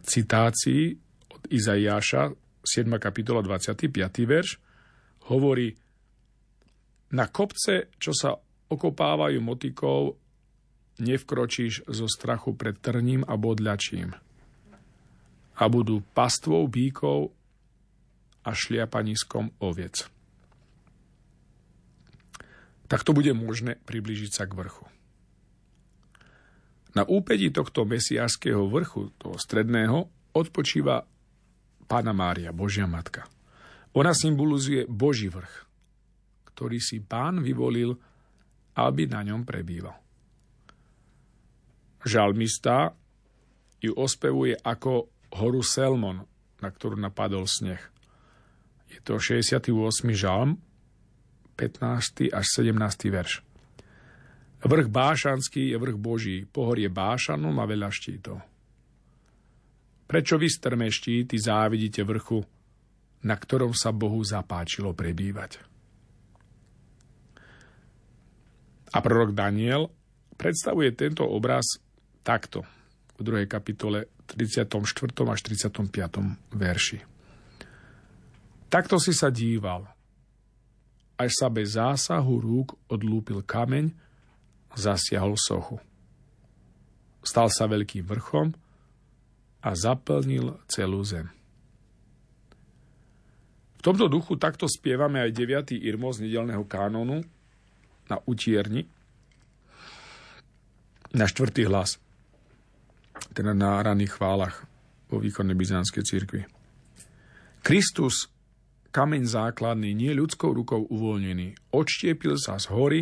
citácií 0.00 0.96
od 1.28 1.42
Izaiáša, 1.50 2.32
7. 2.64 2.88
kapitola 2.96 3.44
25. 3.44 3.86
verš, 4.24 4.58
hovorí 5.28 5.76
Na 7.12 7.28
kopce, 7.28 7.88
čo 7.96 8.12
sa 8.12 8.36
okopávajú 8.68 9.40
motikou, 9.40 10.16
nevkročíš 11.00 11.88
zo 11.88 12.04
strachu 12.04 12.52
pred 12.52 12.76
trním 12.76 13.24
a 13.24 13.38
bodľačím. 13.38 14.12
A 15.58 15.64
budú 15.72 16.04
pastvou 16.12 16.68
bíkov 16.68 17.37
a 18.48 18.56
šliapaniskom 18.56 19.52
oviec. 19.60 20.08
Tak 22.88 23.04
to 23.04 23.12
bude 23.12 23.36
možné 23.36 23.76
priblížiť 23.84 24.32
sa 24.32 24.48
k 24.48 24.56
vrchu. 24.56 24.88
Na 26.96 27.04
úpedi 27.04 27.52
tohto 27.52 27.84
mesiášského 27.84 28.64
vrchu, 28.72 29.12
toho 29.20 29.36
stredného, 29.36 30.08
odpočíva 30.32 31.04
Pána 31.84 32.16
Mária, 32.16 32.48
Božia 32.56 32.88
Matka. 32.88 33.28
Ona 33.92 34.16
symbolizuje 34.16 34.88
Boží 34.88 35.28
vrch, 35.28 35.68
ktorý 36.48 36.80
si 36.80 37.04
pán 37.04 37.44
vyvolil, 37.44 37.92
aby 38.72 39.04
na 39.04 39.20
ňom 39.20 39.44
prebýval. 39.44 39.96
Žalmista 42.08 42.96
ju 43.84 43.92
ospevuje 43.92 44.56
ako 44.56 45.12
horu 45.36 45.60
Selmon, 45.60 46.24
na 46.64 46.68
ktorú 46.72 46.96
napadol 46.96 47.44
sneh. 47.44 47.80
To 49.08 49.16
68. 49.16 49.72
žalm, 50.12 50.60
15. 51.56 52.28
až 52.28 52.46
17. 52.60 53.08
verš. 53.08 53.40
Vrch 54.60 54.88
Bášanský 54.92 55.72
je 55.72 55.76
vrch 55.80 55.96
Boží, 55.96 56.36
pohorie 56.44 56.92
Bášanom 56.92 57.56
a 57.56 57.64
veľa 57.64 57.88
štítov. 57.88 58.36
Prečo 60.04 60.36
vy 60.36 60.48
strme 60.52 60.92
štíty 60.92 61.40
závidíte 61.40 62.04
vrchu, 62.04 62.44
na 63.24 63.32
ktorom 63.32 63.72
sa 63.72 63.96
Bohu 63.96 64.20
zapáčilo 64.20 64.92
prebývať? 64.92 65.56
A 68.92 68.98
prorok 69.00 69.32
Daniel 69.32 69.88
predstavuje 70.36 70.92
tento 70.92 71.24
obraz 71.24 71.80
takto 72.20 72.60
v 73.16 73.24
druhej 73.24 73.48
kapitole 73.48 74.12
34. 74.28 74.68
až 75.32 75.40
35. 75.48 75.96
verši. 76.52 77.17
Takto 78.68 79.00
si 79.00 79.16
sa 79.16 79.32
díval, 79.32 79.88
až 81.16 81.32
sa 81.32 81.48
bez 81.48 81.74
zásahu 81.74 82.36
rúk 82.36 82.76
odlúpil 82.92 83.40
kameň 83.40 83.90
a 84.68 84.76
zasiahol 84.76 85.40
sochu. 85.40 85.80
Stal 87.24 87.48
sa 87.48 87.64
veľkým 87.64 88.04
vrchom 88.04 88.52
a 89.64 89.70
zaplnil 89.72 90.60
celú 90.68 91.00
zem. 91.02 91.32
V 93.78 93.82
tomto 93.82 94.06
duchu 94.06 94.36
takto 94.36 94.68
spievame 94.68 95.24
aj 95.24 95.30
9. 95.32 95.74
irmo 95.80 96.12
z 96.12 96.28
nedelného 96.28 96.62
kánonu 96.68 97.24
na 98.10 98.16
utierni, 98.28 98.84
na 101.16 101.24
štvrtý 101.24 101.64
hlas, 101.72 101.96
teda 103.32 103.56
na 103.56 103.80
raných 103.80 104.12
chválach 104.18 104.68
vo 105.08 105.16
východnej 105.16 105.56
byzantskej 105.56 106.04
cirkvi. 106.04 106.42
Kristus 107.64 108.28
kameň 108.90 109.22
základný, 109.28 109.92
nie 109.92 110.12
ľudskou 110.16 110.52
rukou 110.52 110.88
uvoľnený, 110.88 111.72
odštiepil 111.74 112.40
sa 112.40 112.56
z 112.56 112.66
hory 112.72 113.00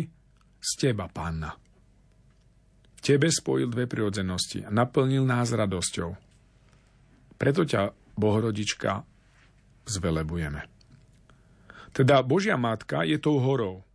z 0.59 0.69
teba, 0.79 1.07
panna. 1.07 1.55
Tebe 2.99 3.31
spojil 3.31 3.71
dve 3.71 3.87
prirodzenosti 3.87 4.67
a 4.67 4.69
naplnil 4.73 5.23
nás 5.23 5.53
radosťou. 5.53 6.11
Preto 7.37 7.61
ťa, 7.63 7.93
Bohorodička, 8.17 9.05
zvelebujeme. 9.85 10.65
Teda 11.93 12.19
Božia 12.25 12.57
Matka 12.57 13.05
je 13.05 13.17
tou 13.21 13.39
horou 13.39 13.85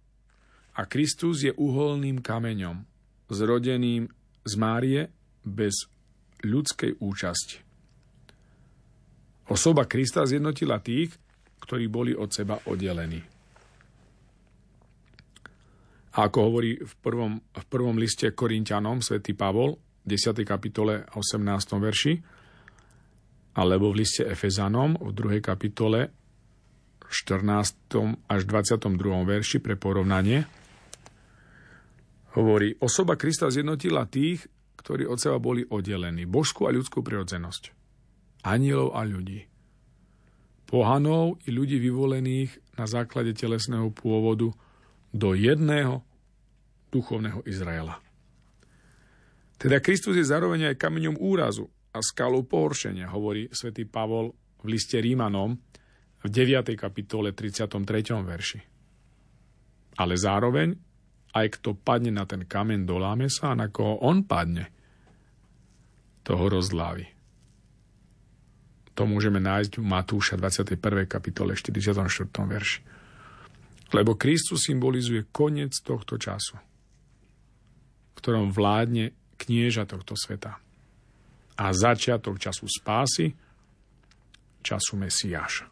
a 0.72 0.88
Kristus 0.88 1.44
je 1.44 1.52
uholným 1.52 2.22
kameňom, 2.22 2.86
zrodeným 3.28 4.08
z 4.42 4.52
Márie 4.56 5.00
bez 5.44 5.86
ľudskej 6.42 6.98
účasti. 6.98 7.62
Osoba 9.50 9.84
Krista 9.84 10.24
zjednotila 10.24 10.80
tých, 10.80 11.14
ktorí 11.62 11.86
boli 11.86 12.10
od 12.12 12.34
seba 12.34 12.58
oddelení. 12.66 13.22
A 16.12 16.28
ako 16.28 16.38
hovorí 16.50 16.76
v 16.76 16.94
prvom, 17.00 17.40
v 17.40 17.64
prvom 17.70 17.96
liste 17.96 18.34
Korintianom 18.34 19.00
svätý 19.00 19.32
Pavol, 19.32 19.80
10. 20.04 20.42
kapitole 20.44 21.08
18. 21.14 21.40
verši, 21.78 22.12
alebo 23.56 23.94
v 23.94 24.04
liste 24.04 24.26
Efezanom 24.26 24.98
v 24.98 25.10
2. 25.14 25.40
kapitole 25.40 26.10
14. 27.08 28.28
až 28.28 28.40
22. 28.44 28.92
verši 29.24 29.62
pre 29.62 29.78
porovnanie, 29.78 30.44
hovorí, 32.36 32.76
osoba 32.80 33.16
Krista 33.16 33.48
zjednotila 33.48 34.08
tých, 34.08 34.48
ktorí 34.80 35.08
od 35.08 35.20
seba 35.20 35.36
boli 35.36 35.64
oddelení, 35.64 36.24
božskú 36.28 36.68
a 36.68 36.74
ľudskú 36.74 37.04
prirodzenosť, 37.04 37.72
anielov 38.48 38.96
a 38.96 39.04
ľudí 39.04 39.51
pohanov 40.72 41.36
i 41.44 41.52
ľudí 41.52 41.76
vyvolených 41.76 42.80
na 42.80 42.88
základe 42.88 43.36
telesného 43.36 43.92
pôvodu 43.92 44.48
do 45.12 45.36
jedného 45.36 46.00
duchovného 46.88 47.44
Izraela. 47.44 48.00
Teda 49.60 49.84
Kristus 49.84 50.16
je 50.16 50.24
zároveň 50.24 50.72
aj 50.72 50.80
kameňom 50.80 51.20
úrazu 51.20 51.68
a 51.92 52.00
skalou 52.00 52.48
pohoršenia, 52.48 53.12
hovorí 53.12 53.52
svätý 53.52 53.84
Pavol 53.84 54.32
v 54.64 54.72
liste 54.72 54.96
Rímanom 54.96 55.60
v 56.24 56.26
9. 56.26 56.72
kapitole 56.72 57.36
33. 57.36 57.76
verši. 58.24 58.60
Ale 60.00 60.16
zároveň, 60.16 60.72
aj 61.36 61.46
kto 61.60 61.76
padne 61.76 62.16
na 62.16 62.24
ten 62.24 62.48
kameň, 62.48 62.88
doláme 62.88 63.28
sa 63.28 63.52
a 63.52 63.58
na 63.60 63.68
koho 63.68 64.00
on 64.00 64.24
padne, 64.24 64.72
toho 66.24 66.48
rozlávi. 66.48 67.11
To 68.92 69.08
môžeme 69.08 69.40
nájsť 69.40 69.80
v 69.80 69.84
Matúša 69.88 70.34
21. 70.36 70.76
kapitole 71.08 71.56
44. 71.56 72.28
verši. 72.28 72.80
Lebo 73.92 74.16
Kristus 74.16 74.68
symbolizuje 74.68 75.28
koniec 75.32 75.76
tohto 75.80 76.16
času, 76.16 76.56
v 78.12 78.16
ktorom 78.16 78.52
vládne 78.52 79.12
knieža 79.40 79.88
tohto 79.88 80.16
sveta. 80.16 80.60
A 81.56 81.64
začiatok 81.72 82.40
času 82.40 82.64
spásy, 82.68 83.36
času 84.64 84.96
Mesiáša. 84.96 85.66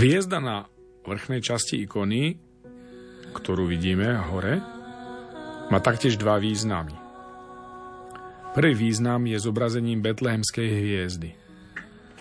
Hviezda 0.00 0.40
na 0.40 0.64
vrchnej 1.04 1.44
časti 1.44 1.84
ikony, 1.84 2.32
ktorú 3.36 3.68
vidíme 3.68 4.16
hore, 4.32 4.56
má 5.68 5.76
taktiež 5.76 6.16
dva 6.16 6.40
významy. 6.40 6.96
Prvý 8.56 8.72
význam 8.80 9.28
je 9.28 9.36
zobrazením 9.36 10.00
betlehemskej 10.00 10.68
hviezdy, 10.72 11.36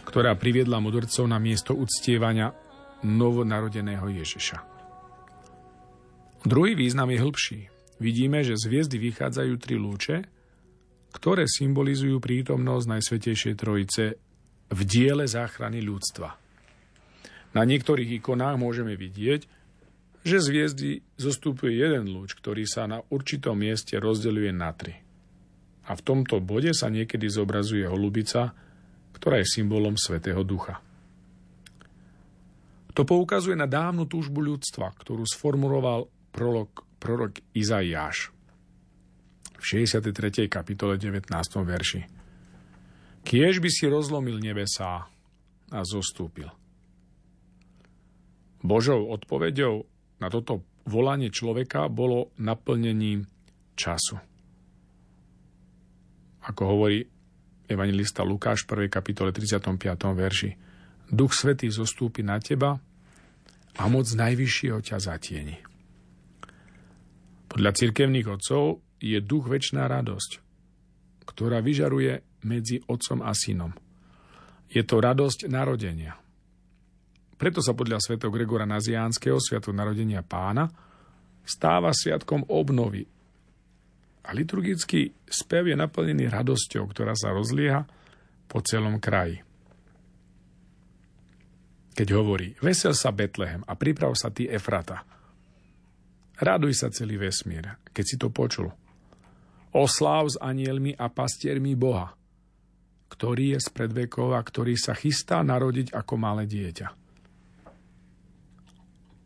ktorá 0.03 0.36
priviedla 0.36 0.84
mudrcov 0.84 1.23
na 1.23 1.39
miesto 1.39 1.71
uctievania 1.71 2.51
novonarodeného 3.07 4.11
Ježiša. 4.11 4.59
Druhý 6.43 6.75
význam 6.75 7.15
je 7.15 7.23
hĺbší. 7.23 7.59
Vidíme, 8.03 8.43
že 8.43 8.59
z 8.59 8.75
hviezdy 8.75 8.99
vychádzajú 9.07 9.53
tri 9.55 9.80
lúče, 9.80 10.27
ktoré 11.15 11.47
symbolizujú 11.47 12.19
prítomnosť 12.19 12.86
Najsvetejšej 12.91 13.55
Trojice 13.55 14.19
v 14.67 14.80
diele 14.84 15.23
záchrany 15.32 15.80
ľudstva. 15.80 16.48
Na 17.53 17.65
niektorých 17.65 18.21
ikonách 18.21 18.61
môžeme 18.61 18.93
vidieť, 18.93 19.41
že 20.21 20.37
z 20.37 20.47
hviezdy 20.51 20.89
zostupuje 21.15 21.79
jeden 21.79 22.11
lúč, 22.11 22.35
ktorý 22.37 22.67
sa 22.67 22.85
na 22.85 22.99
určitom 23.09 23.55
mieste 23.57 23.97
rozdeľuje 23.97 24.51
na 24.51 24.69
tri. 24.75 24.99
A 25.89 25.97
v 25.97 26.05
tomto 26.05 26.37
bode 26.43 26.69
sa 26.75 26.91
niekedy 26.91 27.25
zobrazuje 27.25 27.87
holubica, 27.87 28.53
ktorá 29.15 29.41
je 29.41 29.47
symbolom 29.49 29.97
Svetého 29.97 30.45
Ducha. 30.45 30.77
To 32.93 33.07
poukazuje 33.07 33.55
na 33.55 33.65
dávnu 33.65 34.05
túžbu 34.05 34.43
ľudstva, 34.43 34.91
ktorú 34.91 35.23
sformuloval 35.23 36.11
prorok, 36.35 36.83
prorok 36.99 37.39
Izaiáš 37.55 38.35
v 39.59 39.63
63. 39.63 40.47
kapitole 40.47 40.95
19. 40.95 41.27
verši. 41.67 42.01
Kiež 43.23 43.59
by 43.59 43.69
si 43.71 43.85
rozlomil 43.91 44.39
nebesá 44.39 45.11
a 45.69 45.79
zostúpil. 45.83 46.59
Božou 48.60 49.07
odpoveďou 49.12 49.88
na 50.20 50.28
toto 50.28 50.68
volanie 50.84 51.32
človeka 51.32 51.88
bolo 51.88 52.36
naplnením 52.41 53.24
času. 53.80 54.20
Ako 56.43 56.62
hovorí 56.66 57.07
evangelista 57.70 58.26
Lukáš 58.26 58.66
v 58.66 58.89
1. 58.89 58.91
kapitole 58.91 59.30
35. 59.32 59.80
verši. 60.18 60.51
Duch 61.10 61.32
Svetý 61.32 61.72
zostúpi 61.72 62.26
na 62.26 62.41
teba 62.41 62.76
a 63.80 63.84
moc 63.88 64.05
najvyššieho 64.10 64.80
ťa 64.84 64.97
zatieni. 64.99 65.57
Podľa 67.49 67.72
cirkevných 67.74 68.28
otcov 68.30 68.84
je 68.99 69.18
duch 69.24 69.47
väčšiná 69.47 69.88
radosť, 69.88 70.32
ktorá 71.26 71.64
vyžaruje 71.64 72.43
medzi 72.45 72.84
otcom 72.86 73.24
a 73.24 73.32
synom. 73.32 73.72
Je 74.70 74.84
to 74.86 75.01
radosť 75.01 75.49
narodenia. 75.49 76.18
Preto 77.39 77.63
sa 77.63 77.71
podľa 77.71 78.03
svätého 78.03 78.27
Gregora 78.27 78.67
Naziánskeho, 78.67 79.39
sviatok 79.39 79.71
narodenia 79.71 80.19
pána, 80.19 80.67
stáva 81.47 81.95
sviatkom 81.95 82.43
obnovy. 82.51 83.07
A 84.27 84.35
liturgický 84.35 85.15
spev 85.23 85.71
je 85.71 85.79
naplnený 85.79 86.27
radosťou, 86.27 86.83
ktorá 86.91 87.15
sa 87.15 87.31
rozlieha 87.31 87.87
po 88.51 88.59
celom 88.59 88.99
kraji. 88.99 89.39
Keď 91.95 92.07
hovorí, 92.11 92.59
vesel 92.59 92.91
sa 92.91 93.15
Betlehem 93.15 93.63
a 93.63 93.73
priprav 93.79 94.11
sa 94.19 94.27
ty 94.29 94.43
Efrata. 94.51 95.07
Raduj 96.43 96.75
sa 96.75 96.91
celý 96.91 97.15
vesmír, 97.15 97.79
keď 97.95 98.03
si 98.03 98.15
to 98.19 98.27
počul 98.27 98.71
osláv 99.73 100.33
s 100.33 100.37
anielmi 100.41 100.97
a 100.97 101.09
pastiermi 101.09 101.77
Boha, 101.77 102.13
ktorý 103.09 103.57
je 103.57 103.59
z 103.61 103.69
predvekov 103.69 104.33
a 104.33 104.41
ktorý 104.41 104.73
sa 104.77 104.97
chystá 104.97 105.45
narodiť 105.45 105.93
ako 105.93 106.13
malé 106.17 106.49
dieťa. 106.49 107.09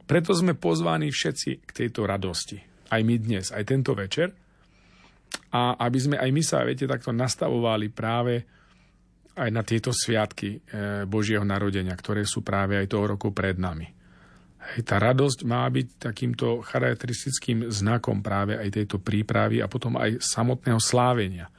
Preto 0.03 0.35
sme 0.35 0.53
pozvaní 0.53 1.09
všetci 1.09 1.63
k 1.63 1.71
tejto 1.71 2.03
radosti. 2.03 2.59
Aj 2.91 2.99
my 2.99 3.15
dnes, 3.17 3.49
aj 3.55 3.63
tento 3.63 3.95
večer. 3.95 4.35
A 5.53 5.79
aby 5.79 5.99
sme 5.99 6.15
aj 6.19 6.29
my 6.29 6.43
sa, 6.43 6.65
viete, 6.67 6.85
takto 6.85 7.09
nastavovali 7.15 7.89
práve 7.89 8.43
aj 9.33 9.49
na 9.49 9.65
tieto 9.65 9.89
sviatky 9.89 10.49
eh, 10.53 10.59
Božieho 11.09 11.41
narodenia, 11.41 11.97
ktoré 11.97 12.21
sú 12.27 12.45
práve 12.45 12.77
aj 12.77 12.91
toho 12.91 13.17
roku 13.17 13.33
pred 13.33 13.57
nami. 13.57 13.89
Hej, 14.63 14.87
tá 14.87 14.95
radosť 15.01 15.43
má 15.43 15.67
byť 15.67 15.87
takýmto 15.99 16.63
charakteristickým 16.63 17.67
znakom 17.67 18.23
práve 18.23 18.55
aj 18.55 18.69
tejto 18.71 19.01
prípravy 19.01 19.59
a 19.59 19.67
potom 19.67 19.99
aj 19.99 20.23
samotného 20.23 20.79
slávenia. 20.79 21.51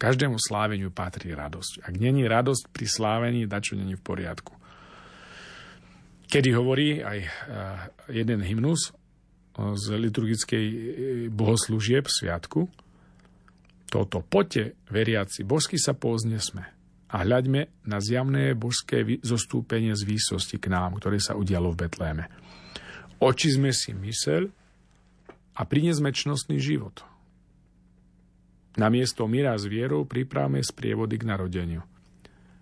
Každému 0.00 0.40
sláveniu 0.40 0.88
patrí 0.88 1.32
radosť. 1.32 1.84
Ak 1.84 1.94
není 1.96 2.24
radosť 2.24 2.72
pri 2.72 2.86
slávení, 2.88 3.40
dačo 3.44 3.76
není 3.76 3.96
v 3.96 4.04
poriadku. 4.04 4.59
Kedy 6.30 6.50
hovorí 6.54 7.02
aj 7.02 7.18
eh, 7.18 7.30
jeden 8.22 8.38
hymnus 8.46 8.94
z 9.58 9.86
liturgickej 9.98 10.64
eh, 10.64 10.76
bohoslúžieb 11.26 12.06
sviatku, 12.06 12.70
toto 13.90 14.22
poďte, 14.22 14.78
veriaci, 14.86 15.42
božsky 15.42 15.74
sa 15.74 15.98
sme 16.38 16.64
a 17.10 17.26
hľaďme 17.26 17.82
na 17.90 17.98
zjavné 17.98 18.54
božské 18.54 19.02
zostúpenie 19.18 19.98
z 19.98 20.06
výsosti 20.06 20.62
k 20.62 20.70
nám, 20.70 21.02
ktoré 21.02 21.18
sa 21.18 21.34
udialo 21.34 21.74
v 21.74 21.80
Betléme. 21.82 22.24
Očizme 23.18 23.74
si 23.74 23.90
myseľ 23.90 24.46
a 25.58 25.62
prinesme 25.66 26.14
čnostný 26.14 26.62
život. 26.62 27.02
Na 28.78 28.86
miesto 28.86 29.26
mira 29.26 29.58
s 29.58 29.66
vierou 29.66 30.06
pripravme 30.06 30.62
sprievody 30.62 31.18
k 31.18 31.26
narodeniu. 31.26 31.82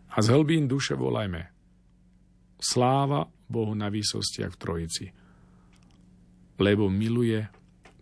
A 0.08 0.24
z 0.24 0.32
hlbín 0.32 0.64
duše 0.64 0.96
volajme. 0.96 1.52
Sláva 2.56 3.28
Bohu 3.48 3.72
na 3.72 3.88
výsostiach 3.88 4.52
v 4.54 4.60
Trojici, 4.60 5.06
lebo 6.60 6.92
miluje 6.92 7.40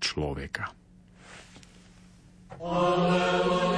človeka. 0.03 0.75
Alleluja. 2.59 3.76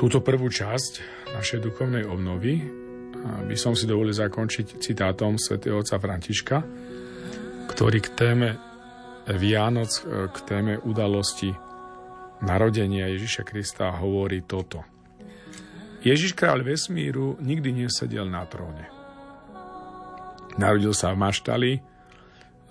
Túto 0.00 0.24
prvú 0.24 0.48
časť 0.48 1.04
našej 1.36 1.60
duchovnej 1.60 2.08
obnovy 2.08 2.56
by 3.20 3.52
som 3.52 3.76
si 3.76 3.84
dovolil 3.84 4.16
zakončiť 4.16 4.80
citátom 4.80 5.36
svätého 5.36 5.76
otca 5.76 6.00
Františka, 6.00 6.56
ktorý 7.68 8.00
k 8.00 8.08
téme 8.16 8.56
Vianoc, 9.28 9.92
k 10.08 10.36
téme 10.48 10.80
udalosti 10.80 11.52
narodenia 12.40 13.12
Ježiša 13.12 13.44
Krista 13.44 13.92
hovorí 13.92 14.40
toto. 14.48 14.80
Ježiš 16.00 16.32
kráľ 16.32 16.64
vesmíru 16.64 17.36
nikdy 17.36 17.84
nesedel 17.84 18.24
na 18.24 18.48
tróne. 18.48 18.88
Narodil 20.56 20.96
sa 20.96 21.12
v 21.12 21.20
maštali, 21.28 21.72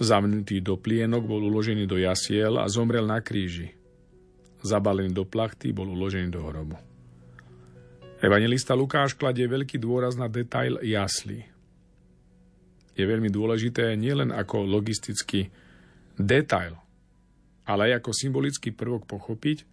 zamnutý 0.02 0.66
do 0.66 0.82
plienok, 0.82 1.30
bol 1.30 1.46
uložený 1.46 1.86
do 1.86 2.02
jasiel 2.02 2.58
a 2.58 2.66
zomrel 2.66 3.06
na 3.06 3.22
kríži. 3.22 3.70
Zabalený 4.66 5.14
do 5.14 5.30
plachty, 5.30 5.70
bol 5.70 5.94
uložený 5.94 6.34
do 6.34 6.42
hrobu. 6.42 6.89
Evangelista 8.20 8.76
Lukáš 8.76 9.16
kladie 9.16 9.48
veľký 9.48 9.80
dôraz 9.80 10.20
na 10.20 10.28
detail 10.28 10.76
jasly. 10.84 11.48
Je 12.92 13.08
veľmi 13.08 13.32
dôležité 13.32 13.96
nielen 13.96 14.36
ako 14.36 14.68
logistický 14.68 15.48
detail, 16.20 16.76
ale 17.64 17.82
aj 17.88 18.04
ako 18.04 18.12
symbolický 18.12 18.76
prvok 18.76 19.08
pochopiť, 19.08 19.64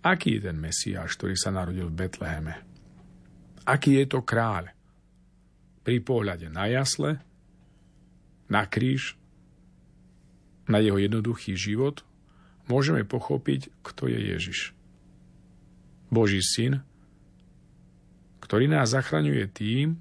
aký 0.00 0.40
je 0.40 0.48
ten 0.48 0.56
Mesiáš, 0.56 1.20
ktorý 1.20 1.36
sa 1.36 1.52
narodil 1.52 1.92
v 1.92 1.98
Betleheme. 2.08 2.54
Aký 3.68 4.00
je 4.00 4.08
to 4.08 4.24
kráľ. 4.24 4.72
Pri 5.84 6.00
pohľade 6.00 6.48
na 6.48 6.72
jasle, 6.72 7.20
na 8.48 8.64
kríž, 8.64 9.20
na 10.64 10.80
jeho 10.80 10.96
jednoduchý 10.96 11.52
život, 11.52 12.00
môžeme 12.64 13.04
pochopiť, 13.04 13.68
kto 13.84 14.08
je 14.08 14.20
Ježiš. 14.32 14.72
Boží 16.08 16.40
syn, 16.40 16.80
ktorý 18.48 18.72
nás 18.72 18.96
zachraňuje 18.96 19.44
tým, 19.52 20.00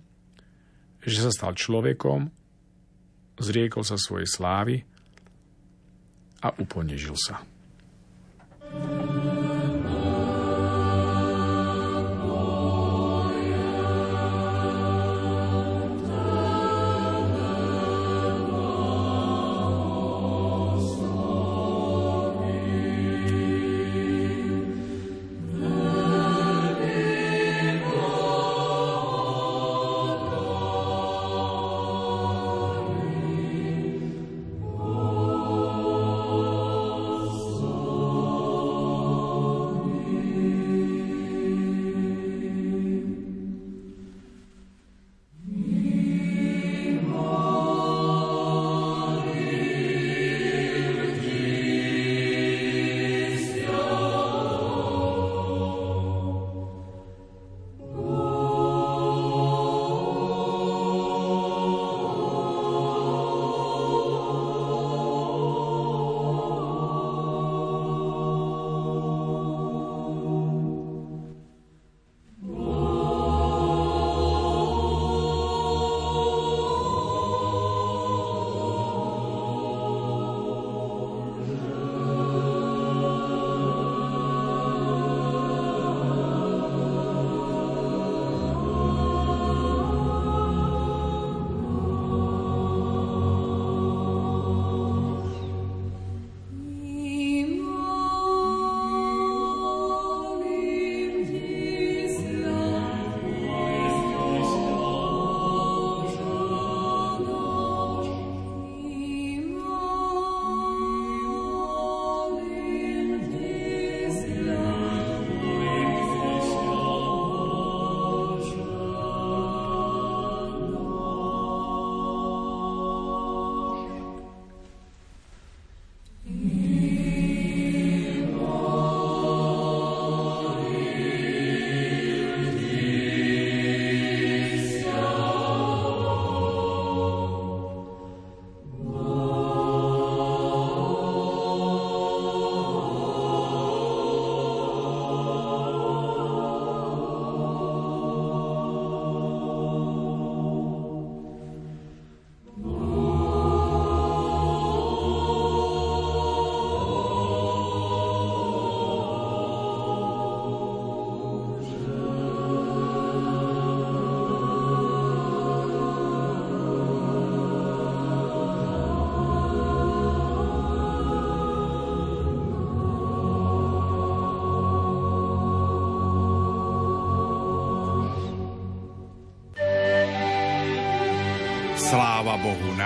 že 1.04 1.20
sa 1.20 1.32
stal 1.36 1.52
človekom, 1.52 2.32
zriekol 3.44 3.84
sa 3.84 4.00
svojej 4.00 4.24
slávy 4.24 4.88
a 6.40 6.56
uponežil 6.56 7.20
sa. 7.20 7.44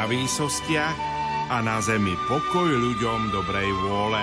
Na 0.01 0.09
výsostiach 0.09 0.97
a 1.53 1.61
na 1.61 1.77
zemi 1.77 2.17
pokoj 2.25 2.65
ľuďom 2.65 3.29
dobrej 3.29 3.69
vôle. 3.85 4.17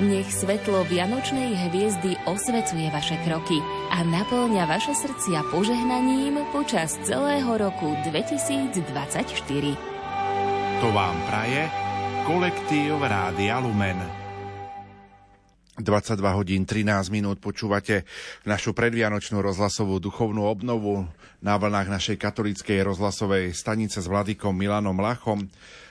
Nech 0.00 0.32
svetlo 0.32 0.88
Vianočnej 0.88 1.68
hviezdy 1.68 2.16
osvecuje 2.24 2.88
vaše 2.88 3.20
kroky 3.28 3.60
a 3.92 4.00
naplňa 4.00 4.64
vaše 4.64 4.96
srdcia 4.96 5.44
požehnaním 5.52 6.48
počas 6.48 6.96
celého 7.04 7.60
roku 7.60 7.92
2024. 8.08 8.80
To 10.80 10.88
vám 10.96 11.16
praje 11.28 11.68
kolektív 12.24 13.04
Rádia 13.04 13.60
Lumen. 13.60 14.00
22 15.76 16.24
hodín 16.40 16.64
13 16.64 17.12
minút 17.12 17.36
počúvate 17.36 18.08
našu 18.48 18.72
predvianočnú 18.72 19.44
rozhlasovú 19.44 20.00
duchovnú 20.00 20.48
obnovu 20.48 21.04
na 21.40 21.56
vlnách 21.56 21.88
našej 21.88 22.16
katolíckej 22.20 22.84
rozhlasovej 22.84 23.56
stanice 23.56 24.04
s 24.04 24.06
Vladikom 24.08 24.52
Milanom 24.52 24.96
Lachom. 25.00 25.48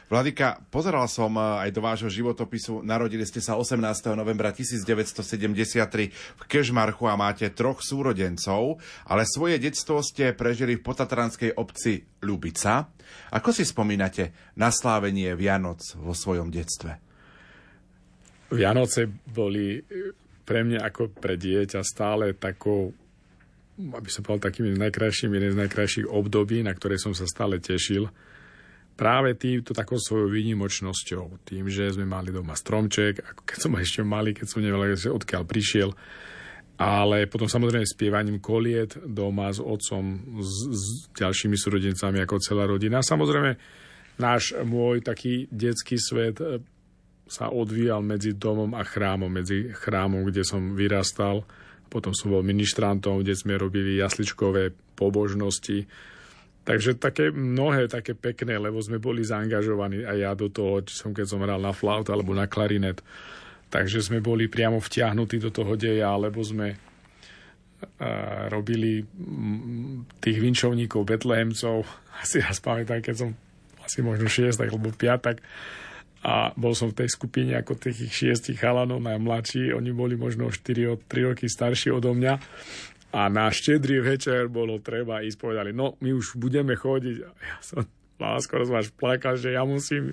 Vladika, 0.10 0.58
pozeral 0.74 1.06
som 1.06 1.38
eh, 1.38 1.66
aj 1.66 1.70
do 1.70 1.82
vášho 1.86 2.10
životopisu. 2.10 2.82
Narodili 2.82 3.22
ste 3.30 3.38
sa 3.42 3.58
18. 3.62 3.78
novembra 4.18 4.50
1973 4.50 5.86
v 6.10 6.44
Kežmarchu 6.50 7.06
a 7.06 7.14
máte 7.14 7.46
troch 7.54 7.86
súrodencov, 7.86 8.82
ale 9.06 9.30
svoje 9.30 9.62
detstvo 9.62 10.02
ste 10.02 10.34
prežili 10.34 10.82
v 10.82 10.86
potatranskej 10.86 11.54
obci 11.54 12.02
Ľubica. 12.26 12.90
Ako 13.38 13.54
si 13.54 13.62
spomínate 13.66 14.34
na 14.58 14.74
slávenie 14.74 15.38
Vianoc 15.38 15.86
vo 15.94 16.18
svojom 16.18 16.50
detstve? 16.50 16.98
Vianoce 18.50 19.06
boli 19.30 19.78
pre 20.42 20.66
mňa 20.66 20.82
ako 20.90 21.14
pre 21.14 21.38
dieťa 21.38 21.86
stále 21.86 22.34
takou 22.34 22.90
aby 23.80 24.10
som 24.12 24.28
povedal 24.28 24.52
takými 24.52 24.76
najkrajšími, 24.76 25.34
jeden 25.40 25.56
z 25.56 25.62
najkrajších 25.64 26.08
období, 26.12 26.60
na 26.60 26.76
ktoré 26.76 27.00
som 27.00 27.16
sa 27.16 27.24
stále 27.24 27.64
tešil. 27.64 28.12
Práve 29.00 29.32
týmto 29.40 29.72
takou 29.72 29.96
svojou 29.96 30.28
výnimočnosťou, 30.28 31.48
tým, 31.48 31.72
že 31.72 31.96
sme 31.96 32.04
mali 32.04 32.36
doma 32.36 32.52
stromček, 32.52 33.24
ako 33.24 33.42
keď 33.48 33.58
som 33.64 33.72
ešte 33.80 34.04
malý, 34.04 34.36
keď 34.36 34.46
som 34.52 34.60
nevedel, 34.60 35.16
odkiaľ 35.16 35.44
prišiel, 35.48 35.96
ale 36.80 37.28
potom 37.32 37.48
samozrejme 37.48 37.88
spievaním 37.88 38.40
koliet 38.44 39.00
doma 39.00 39.52
s 39.52 39.64
otcom, 39.64 40.36
s, 40.40 40.52
s 40.68 40.84
ďalšími 41.16 41.56
súrodencami 41.56 42.24
ako 42.24 42.44
celá 42.44 42.68
rodina. 42.68 43.00
Samozrejme, 43.00 43.56
náš 44.20 44.56
môj 44.64 45.04
taký 45.04 45.48
detský 45.52 45.96
svet 46.00 46.40
e, 46.40 46.64
sa 47.28 47.52
odvíjal 47.52 48.00
medzi 48.04 48.36
domom 48.36 48.76
a 48.76 48.84
chrámom, 48.88 49.28
medzi 49.28 49.72
chrámom, 49.76 50.28
kde 50.28 50.44
som 50.48 50.76
vyrastal, 50.76 51.48
potom 51.90 52.14
som 52.14 52.30
bol 52.30 52.46
ministrantom, 52.46 53.20
kde 53.20 53.34
sme 53.34 53.58
robili 53.58 53.98
jasličkové 53.98 54.72
pobožnosti. 54.94 55.90
Takže 56.64 57.02
také 57.02 57.34
mnohé, 57.34 57.90
také 57.90 58.14
pekné, 58.14 58.62
lebo 58.62 58.78
sme 58.78 59.02
boli 59.02 59.26
zaangažovaní 59.26 60.06
aj 60.06 60.18
ja 60.22 60.32
do 60.38 60.54
toho, 60.54 60.86
či 60.86 60.94
som 60.94 61.12
keď 61.12 61.26
som 61.26 61.42
hral 61.42 61.58
na 61.58 61.74
flaut 61.74 62.06
alebo 62.14 62.38
na 62.38 62.46
klarinet. 62.46 63.02
Takže 63.74 64.06
sme 64.06 64.22
boli 64.22 64.46
priamo 64.46 64.78
vtiahnutí 64.78 65.42
do 65.42 65.50
toho 65.50 65.74
deja, 65.74 66.14
alebo 66.14 66.46
sme 66.46 66.78
robili 68.50 69.04
tých 70.20 70.38
vinčovníkov, 70.40 71.08
betlehemcov. 71.08 71.88
Asi 72.22 72.44
raz 72.44 72.60
pamätám, 72.60 73.00
keď 73.00 73.16
som 73.16 73.30
asi 73.80 74.06
možno 74.06 74.30
6 74.30 74.60
alebo 74.60 74.92
5, 74.94 75.00
tak 75.24 75.42
a 76.20 76.52
bol 76.60 76.76
som 76.76 76.92
v 76.92 77.04
tej 77.04 77.10
skupine 77.16 77.56
ako 77.56 77.80
tých 77.80 78.12
šiestich 78.12 78.60
chalanov 78.60 79.00
najmladší, 79.00 79.72
oni 79.72 79.92
boli 79.96 80.20
možno 80.20 80.52
4 80.52 81.08
3 81.08 81.30
roky 81.32 81.48
starší 81.48 81.96
odo 81.96 82.12
mňa 82.12 82.34
a 83.16 83.22
na 83.32 83.50
štedrý 83.50 84.04
večer 84.04 84.52
bolo 84.52 84.78
treba 84.84 85.24
ísť, 85.24 85.40
povedali, 85.40 85.72
no 85.72 85.96
my 86.04 86.12
už 86.14 86.36
budeme 86.38 86.76
chodiť. 86.76 87.16
Ja 87.24 87.60
som 87.64 87.88
som 88.20 88.76
až 88.76 88.92
plakal, 89.00 89.40
že 89.40 89.56
ja 89.56 89.64
musím 89.64 90.12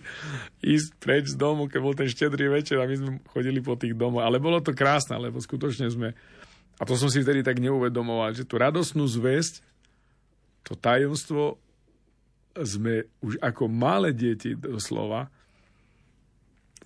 ísť 0.63 0.95
preč 1.03 1.35
z 1.35 1.37
domu, 1.37 1.67
keď 1.67 1.81
bol 1.83 1.95
ten 1.99 2.07
štedrý 2.07 2.47
večer 2.47 2.79
a 2.79 2.87
my 2.87 2.95
sme 2.95 3.11
chodili 3.27 3.59
po 3.59 3.75
tých 3.75 3.99
domoch. 3.99 4.23
Ale 4.23 4.39
bolo 4.39 4.63
to 4.63 4.71
krásne, 4.71 5.19
lebo 5.19 5.43
skutočne 5.43 5.91
sme, 5.91 6.15
a 6.79 6.83
to 6.87 6.95
som 6.95 7.11
si 7.11 7.19
vtedy 7.19 7.43
tak 7.43 7.59
neuvedomoval, 7.59 8.31
že 8.31 8.47
tú 8.47 8.63
radosnú 8.63 9.11
zväzť, 9.11 9.59
to 10.63 10.79
tajomstvo 10.79 11.59
sme 12.55 13.11
už 13.27 13.43
ako 13.43 13.67
malé 13.67 14.15
deti 14.15 14.55
doslova 14.55 15.27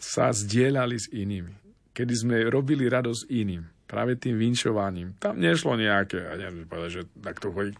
sa 0.00 0.32
zdieľali 0.32 0.96
s 0.96 1.06
inými. 1.12 1.52
Kedy 1.92 2.14
sme 2.16 2.36
robili 2.48 2.88
radosť 2.88 3.28
iným, 3.28 3.62
práve 3.84 4.16
tým 4.16 4.40
vinčovaním. 4.40 5.20
Tam 5.20 5.36
nešlo 5.36 5.76
nejaké, 5.76 6.16
ja 6.16 6.34
neviem 6.40 6.64
povedať, 6.64 6.90
že 6.90 7.02
tak 7.20 7.36
to 7.36 7.52
chodí, 7.52 7.76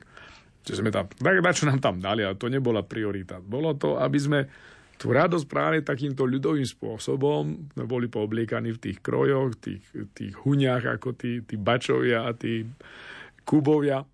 že 0.61 0.77
sme 0.77 0.93
tam, 0.93 1.09
tak 1.09 1.41
na 1.41 1.53
čo 1.57 1.65
nám 1.65 1.81
tam 1.81 1.97
dali, 1.97 2.21
ale 2.21 2.37
to 2.37 2.53
nebola 2.53 2.85
priorita. 2.85 3.41
Bolo 3.41 3.73
to, 3.81 3.97
aby 3.97 4.19
sme 4.21 4.41
tú 5.01 5.17
radosť 5.17 5.47
práve 5.49 5.81
takýmto 5.81 6.29
ľudovým 6.29 6.69
spôsobom 6.69 7.73
boli 7.89 8.13
poobliekaní 8.13 8.77
v 8.77 8.83
tých 8.85 8.99
krojoch, 9.01 9.57
tých, 9.57 9.81
tých 10.13 10.37
huňach, 10.45 10.85
ako 11.01 11.17
tí, 11.17 11.41
tí 11.41 11.57
bačovia 11.57 12.29
a 12.29 12.37
tí 12.37 12.69
kubovia. 13.49 14.05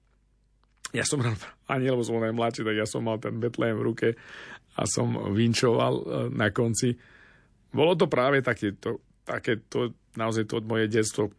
Ja 0.94 1.02
som 1.02 1.26
ani 1.74 1.90
lebo 1.90 2.06
som 2.06 2.22
najmladší, 2.22 2.62
tak 2.62 2.78
ja 2.78 2.86
som 2.86 3.02
mal 3.02 3.18
ten 3.18 3.42
Betlehem 3.42 3.82
v 3.82 3.86
ruke 3.90 4.08
a 4.78 4.82
som 4.86 5.34
vinčoval 5.34 5.94
e, 5.98 6.04
na 6.30 6.54
konci 6.54 6.94
bolo 7.70 7.92
to 7.98 8.06
práve 8.06 8.42
také, 8.42 8.74
to, 8.76 9.02
také 9.26 9.62
to, 9.66 9.94
naozaj 10.18 10.46
to 10.46 10.62
moje 10.64 10.90
detstvo 10.90 11.30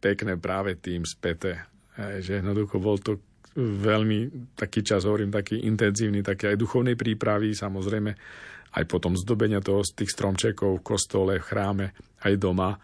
pekné 0.00 0.36
práve 0.40 0.76
tým 0.80 1.04
späté. 1.04 1.64
Že 1.96 2.40
jednoducho 2.40 2.80
bol 2.80 2.96
to 2.96 3.20
veľmi 3.58 4.52
taký 4.54 4.80
čas, 4.86 5.04
hovorím, 5.04 5.34
taký 5.34 5.66
intenzívny, 5.66 6.22
také 6.22 6.54
aj 6.54 6.60
duchovnej 6.60 6.94
prípravy, 6.94 7.52
samozrejme, 7.52 8.10
aj 8.70 8.84
potom 8.86 9.18
zdobenia 9.18 9.58
toho 9.58 9.82
z 9.82 9.98
tých 9.98 10.14
stromčekov 10.14 10.78
v 10.78 10.86
kostole, 10.86 11.42
v 11.42 11.46
chráme, 11.46 11.86
aj 12.22 12.34
doma. 12.38 12.78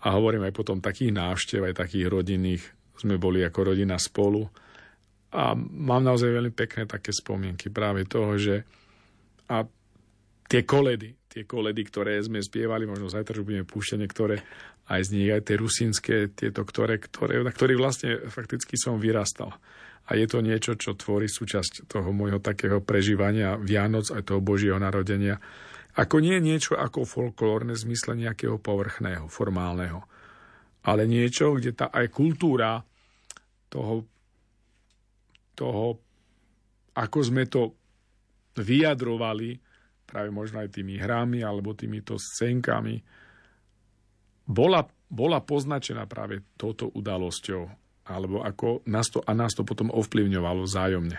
A 0.00 0.06
hovorím 0.16 0.44
aj 0.48 0.52
potom 0.52 0.80
takých 0.80 1.16
návštev, 1.16 1.72
aj 1.72 1.80
takých 1.80 2.06
rodinných. 2.12 2.64
Sme 3.00 3.16
boli 3.16 3.40
ako 3.40 3.72
rodina 3.72 3.96
spolu. 3.96 4.44
A 5.32 5.56
mám 5.56 6.04
naozaj 6.04 6.28
veľmi 6.28 6.52
pekné 6.52 6.84
také 6.84 7.12
spomienky 7.16 7.72
práve 7.72 8.04
toho, 8.04 8.36
že 8.36 8.64
a 9.48 9.64
tie 10.46 10.62
koledy, 10.68 11.16
tie 11.30 11.46
koledy, 11.46 11.86
ktoré 11.86 12.18
sme 12.18 12.42
spievali, 12.42 12.90
možno 12.90 13.06
zajtra, 13.06 13.38
že 13.38 13.46
budeme 13.46 13.62
púšťať 13.62 13.98
niektoré 14.02 14.42
aj 14.90 15.00
z 15.06 15.10
nich, 15.14 15.30
aj 15.30 15.42
tie 15.46 15.56
rusínske, 15.56 16.14
tieto, 16.34 16.66
ktoré, 16.66 16.98
ktoré, 16.98 17.38
na 17.46 17.54
ktorých 17.54 17.78
vlastne 17.78 18.10
fakticky 18.26 18.74
som 18.74 18.98
vyrastal. 18.98 19.54
A 20.10 20.18
je 20.18 20.26
to 20.26 20.42
niečo, 20.42 20.74
čo 20.74 20.98
tvorí 20.98 21.30
súčasť 21.30 21.86
toho 21.86 22.10
môjho 22.10 22.42
takého 22.42 22.82
prežívania 22.82 23.54
Vianoc 23.54 24.10
aj 24.10 24.26
toho 24.26 24.42
Božieho 24.42 24.82
narodenia. 24.82 25.38
Ako 25.94 26.18
nie 26.18 26.34
niečo 26.42 26.74
ako 26.74 27.06
folklórne 27.06 27.78
zmysle 27.78 28.18
nejakého 28.18 28.58
povrchného, 28.58 29.30
formálneho, 29.30 30.02
ale 30.82 31.06
niečo, 31.06 31.54
kde 31.54 31.78
tá 31.78 31.86
aj 31.94 32.10
kultúra 32.10 32.82
toho, 33.70 34.02
toho 35.54 36.02
ako 36.98 37.18
sme 37.22 37.46
to 37.46 37.70
vyjadrovali, 38.58 39.69
práve 40.10 40.34
možno 40.34 40.58
aj 40.58 40.74
tými 40.74 40.98
hrami 40.98 41.46
alebo 41.46 41.78
týmito 41.78 42.18
scénkami, 42.18 42.98
bola, 44.50 44.82
bola 45.06 45.38
poznačená 45.38 46.10
práve 46.10 46.42
touto 46.58 46.90
udalosťou. 46.90 47.62
Alebo 48.10 48.42
ako 48.42 48.82
nás 48.90 49.06
to, 49.06 49.22
a 49.22 49.30
nás 49.38 49.54
to 49.54 49.62
potom 49.62 49.94
ovplyvňovalo 49.94 50.66
vzájomne. 50.66 51.18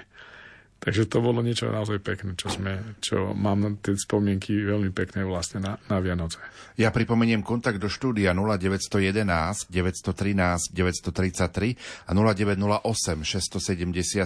Takže 0.82 1.06
to 1.06 1.22
bolo 1.22 1.46
niečo 1.46 1.70
naozaj 1.70 2.02
pekné, 2.02 2.34
čo, 2.34 2.50
sme, 2.50 2.98
čo 3.06 3.38
mám 3.38 3.78
tie 3.86 3.94
spomienky 3.94 4.66
veľmi 4.66 4.90
pekné 4.90 5.22
vlastne 5.22 5.62
na, 5.62 5.78
na 5.86 6.02
Vianoce. 6.02 6.42
Ja 6.74 6.90
pripomeniem 6.90 7.46
kontakt 7.46 7.78
do 7.78 7.86
štúdia 7.86 8.34
0911 8.34 9.70
913 9.70 10.74
933 10.74 12.10
a 12.10 12.12
0908 12.18 13.22
677 13.22 14.26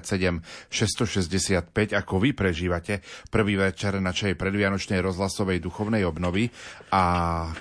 665, 0.71 1.91
ako 1.91 2.13
vy 2.23 2.31
prežívate 2.31 3.03
prvý 3.27 3.59
večer 3.59 3.99
našej 3.99 4.39
predvianočnej 4.39 5.03
rozhlasovej 5.03 5.59
duchovnej 5.59 6.07
obnovy 6.07 6.47
a 6.95 7.03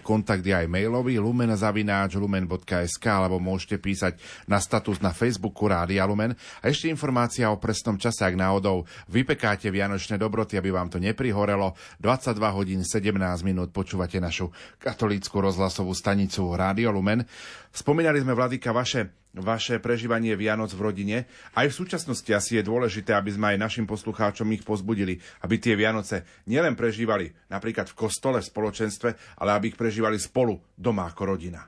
kontakt 0.06 0.46
je 0.46 0.54
aj 0.54 0.70
mailový 0.70 1.18
lumen.zavináč 1.18 2.14
lumen.sk 2.14 3.04
alebo 3.10 3.42
môžete 3.42 3.82
písať 3.82 4.22
na 4.46 4.62
status 4.62 5.02
na 5.02 5.10
Facebooku 5.10 5.66
Rádia 5.66 6.06
Lumen 6.06 6.38
a 6.62 6.70
ešte 6.70 6.86
informácia 6.86 7.50
o 7.50 7.58
presnom 7.58 7.98
čase, 7.98 8.22
ak 8.22 8.38
náhodou 8.38 8.83
vypekáte 9.10 9.68
vianočné 9.68 10.16
dobroty, 10.16 10.56
aby 10.56 10.70
vám 10.70 10.88
to 10.90 11.02
neprihorelo. 11.02 11.76
22 12.00 12.38
hodín 12.54 12.80
17 12.86 13.14
minút 13.44 13.74
počúvate 13.74 14.22
našu 14.22 14.50
katolícku 14.80 15.40
rozhlasovú 15.40 15.92
stanicu 15.92 16.54
Rádio 16.54 16.94
Lumen. 16.94 17.26
Spomínali 17.74 18.22
sme, 18.22 18.32
Vladika, 18.32 18.70
vaše 18.70 19.24
vaše 19.34 19.82
prežívanie 19.82 20.38
Vianoc 20.38 20.70
v 20.70 20.84
rodine. 20.86 21.16
Aj 21.58 21.66
v 21.66 21.74
súčasnosti 21.74 22.30
asi 22.30 22.62
je 22.62 22.62
dôležité, 22.62 23.18
aby 23.18 23.34
sme 23.34 23.54
aj 23.54 23.66
našim 23.66 23.86
poslucháčom 23.88 24.46
ich 24.54 24.62
pozbudili, 24.62 25.18
aby 25.42 25.58
tie 25.58 25.74
Vianoce 25.74 26.22
nielen 26.46 26.78
prežívali 26.78 27.34
napríklad 27.50 27.90
v 27.90 27.98
kostole, 27.98 28.38
v 28.38 28.46
spoločenstve, 28.46 29.10
ale 29.42 29.50
aby 29.58 29.74
ich 29.74 29.78
prežívali 29.78 30.22
spolu, 30.22 30.62
doma 30.78 31.10
ako 31.10 31.34
rodina. 31.34 31.66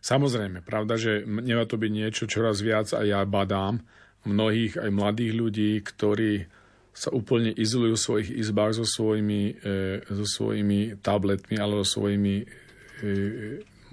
Samozrejme, 0.00 0.64
pravda, 0.64 0.96
že 0.96 1.24
nemá 1.28 1.68
to 1.68 1.76
byť 1.76 1.92
niečo 1.92 2.24
čoraz 2.24 2.64
viac 2.64 2.92
a 2.96 3.04
ja 3.04 3.20
badám, 3.24 3.84
mnohých 4.24 4.76
aj 4.76 4.90
mladých 4.92 5.32
ľudí, 5.32 5.70
ktorí 5.80 6.44
sa 6.90 7.08
úplne 7.14 7.54
izolujú 7.54 7.94
v 7.96 8.04
svojich 8.04 8.30
izbách 8.34 8.76
so 8.76 8.84
svojimi, 8.84 9.56
e, 9.56 10.04
so 10.04 10.26
svojimi 10.26 11.00
tabletmi 11.00 11.56
alebo 11.56 11.86
svojimi 11.86 12.34
e, 12.42 12.44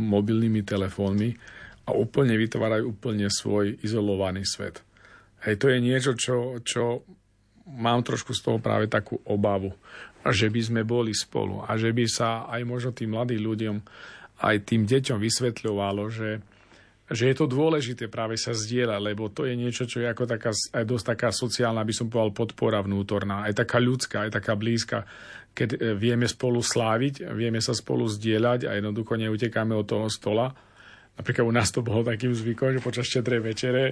mobilnými 0.01 0.61
telefónmi 0.65 1.29
a 1.87 1.95
úplne 1.95 2.35
vytvárajú 2.35 2.91
úplne 2.91 3.31
svoj 3.31 3.79
izolovaný 3.79 4.43
svet. 4.43 4.83
Hej, 5.47 5.55
to 5.61 5.71
je 5.71 5.77
niečo, 5.79 6.11
čo, 6.17 6.59
čo 6.65 7.07
mám 7.69 8.03
trošku 8.03 8.35
z 8.35 8.41
toho 8.43 8.57
práve 8.59 8.91
takú 8.91 9.21
obavu, 9.23 9.71
že 10.27 10.51
by 10.51 10.59
sme 10.59 10.81
boli 10.83 11.15
spolu 11.15 11.63
a 11.63 11.79
že 11.79 11.95
by 11.95 12.05
sa 12.09 12.49
aj 12.51 12.61
možno 12.67 12.91
tým 12.91 13.15
mladým 13.15 13.39
ľuďom, 13.39 13.75
aj 14.43 14.55
tým 14.67 14.83
deťom 14.83 15.17
vysvetľovalo, 15.17 16.03
že, 16.11 16.43
že 17.07 17.31
je 17.31 17.35
to 17.39 17.47
dôležité 17.47 18.11
práve 18.11 18.35
sa 18.35 18.51
zdieľať, 18.51 18.99
lebo 18.99 19.31
to 19.31 19.47
je 19.47 19.55
niečo, 19.55 19.87
čo 19.87 20.03
je 20.03 20.11
ako 20.11 20.27
taká, 20.27 20.51
aj 20.51 20.83
dosť 20.83 21.05
taká 21.15 21.29
sociálna, 21.31 21.87
by 21.87 21.93
som 21.95 22.11
povedal, 22.11 22.35
podpora 22.35 22.83
vnútorná, 22.83 23.47
aj 23.47 23.63
taká 23.63 23.79
ľudská, 23.79 24.27
aj 24.27 24.31
taká 24.35 24.59
blízka, 24.59 25.07
keď 25.55 25.69
e, 25.71 25.77
vieme 25.95 26.27
spolu 26.27 26.59
sláviť, 26.59 27.31
vieme 27.31 27.63
sa 27.63 27.71
spolu 27.71 28.11
zdieľať 28.11 28.67
a 28.67 28.75
jednoducho 28.75 29.15
neutekáme 29.15 29.71
od 29.71 29.87
toho 29.87 30.11
stola. 30.11 30.51
Napríklad 31.15 31.47
u 31.47 31.53
nás 31.55 31.71
to 31.71 31.79
bolo 31.79 32.03
takým 32.03 32.35
zvykom, 32.35 32.75
že 32.75 32.83
počas 32.83 33.07
štedrej 33.07 33.41
večere 33.41 33.83